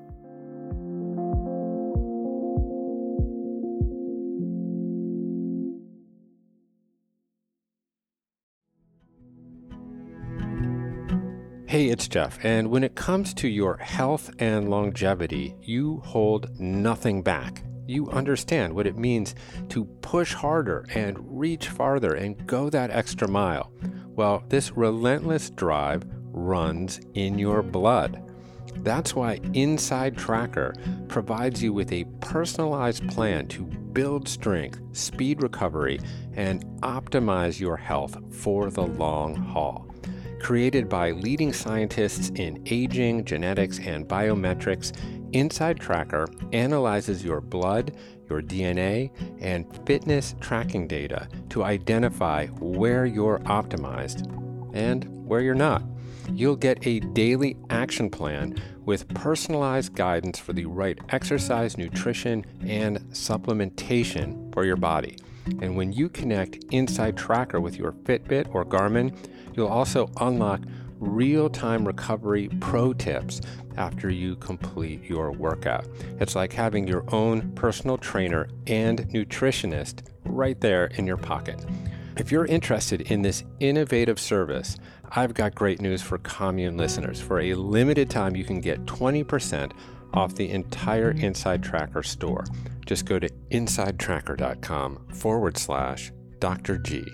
Hey, 11.75 11.89
it's 11.89 12.07
Jeff, 12.07 12.39
and 12.41 12.69
when 12.69 12.85
it 12.85 12.95
comes 12.95 13.33
to 13.33 13.49
your 13.49 13.75
health 13.75 14.31
and 14.39 14.69
longevity, 14.69 15.55
you 15.61 15.99
hold 16.05 16.57
nothing 16.57 17.21
back. 17.21 17.63
You 17.85 18.09
understand 18.11 18.73
what 18.73 18.87
it 18.87 18.97
means 18.97 19.35
to 19.67 19.83
push 19.83 20.33
harder 20.33 20.85
and 20.95 21.17
reach 21.37 21.67
farther 21.67 22.13
and 22.13 22.47
go 22.47 22.69
that 22.69 22.91
extra 22.91 23.27
mile. 23.27 23.73
Well, 24.07 24.45
this 24.47 24.71
relentless 24.71 25.49
drive 25.49 26.05
runs 26.31 27.01
in 27.13 27.37
your 27.37 27.61
blood. 27.61 28.23
That's 28.77 29.13
why 29.13 29.41
Inside 29.53 30.15
Tracker 30.15 30.75
provides 31.09 31.61
you 31.61 31.73
with 31.73 31.91
a 31.91 32.05
personalized 32.21 33.05
plan 33.09 33.49
to 33.49 33.63
build 33.65 34.29
strength, 34.29 34.79
speed 34.93 35.43
recovery, 35.43 35.99
and 36.35 36.63
optimize 36.83 37.59
your 37.59 37.75
health 37.75 38.17
for 38.33 38.69
the 38.69 38.87
long 38.87 39.35
haul 39.35 39.93
created 40.45 40.87
by 40.87 41.09
leading 41.09 41.51
scientists 41.51 42.29
in 42.35 42.61
aging, 42.67 43.25
genetics, 43.25 43.79
and 43.79 44.07
biometrics, 44.07 44.95
Inside 45.33 45.79
Tracker 45.79 46.27
analyzes 46.53 47.23
your 47.23 47.41
blood, 47.41 47.97
your 48.29 48.43
DNA, 48.43 49.09
and 49.41 49.65
fitness 49.87 50.35
tracking 50.41 50.87
data 50.87 51.27
to 51.49 51.63
identify 51.63 52.45
where 52.59 53.07
you're 53.07 53.39
optimized 53.39 54.31
and 54.75 55.05
where 55.27 55.41
you're 55.41 55.55
not. 55.55 55.81
You'll 56.31 56.57
get 56.57 56.85
a 56.85 56.99
daily 56.99 57.57
action 57.71 58.11
plan 58.11 58.55
with 58.85 59.07
personalized 59.15 59.95
guidance 59.95 60.37
for 60.37 60.53
the 60.53 60.67
right 60.67 60.99
exercise, 61.09 61.75
nutrition, 61.75 62.45
and 62.61 62.99
supplementation 63.13 64.53
for 64.53 64.63
your 64.63 64.77
body. 64.77 65.17
And 65.61 65.75
when 65.75 65.91
you 65.91 66.07
connect 66.07 66.63
Inside 66.71 67.17
Tracker 67.17 67.59
with 67.59 67.77
your 67.77 67.93
Fitbit 67.93 68.53
or 68.53 68.63
Garmin, 68.63 69.15
You'll 69.55 69.67
also 69.67 70.09
unlock 70.17 70.61
real 70.99 71.49
time 71.49 71.85
recovery 71.85 72.49
pro 72.59 72.93
tips 72.93 73.41
after 73.77 74.09
you 74.09 74.35
complete 74.37 75.03
your 75.03 75.31
workout. 75.31 75.87
It's 76.19 76.35
like 76.35 76.53
having 76.53 76.87
your 76.87 77.03
own 77.13 77.51
personal 77.53 77.97
trainer 77.97 78.47
and 78.67 78.99
nutritionist 79.09 80.03
right 80.23 80.59
there 80.61 80.85
in 80.85 81.05
your 81.05 81.17
pocket. 81.17 81.63
If 82.17 82.31
you're 82.31 82.45
interested 82.45 83.01
in 83.01 83.21
this 83.21 83.43
innovative 83.59 84.19
service, 84.19 84.77
I've 85.11 85.33
got 85.33 85.53
great 85.53 85.81
news 85.81 86.01
for 86.01 86.17
commune 86.19 86.77
listeners. 86.77 87.19
For 87.19 87.41
a 87.41 87.53
limited 87.55 88.09
time, 88.09 88.35
you 88.35 88.45
can 88.45 88.61
get 88.61 88.85
20% 88.85 89.73
off 90.13 90.35
the 90.35 90.49
entire 90.49 91.11
Inside 91.11 91.61
Tracker 91.61 92.03
store. 92.03 92.45
Just 92.85 93.05
go 93.05 93.19
to 93.19 93.29
insidetracker.com 93.51 95.07
forward 95.13 95.57
slash 95.57 96.11
Dr. 96.39 96.77
G. 96.77 97.05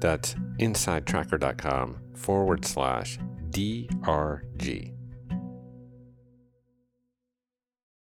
That's 0.00 0.34
insidetracker.com 0.60 1.98
forward 2.14 2.64
slash 2.64 3.18
DRG. 3.50 4.99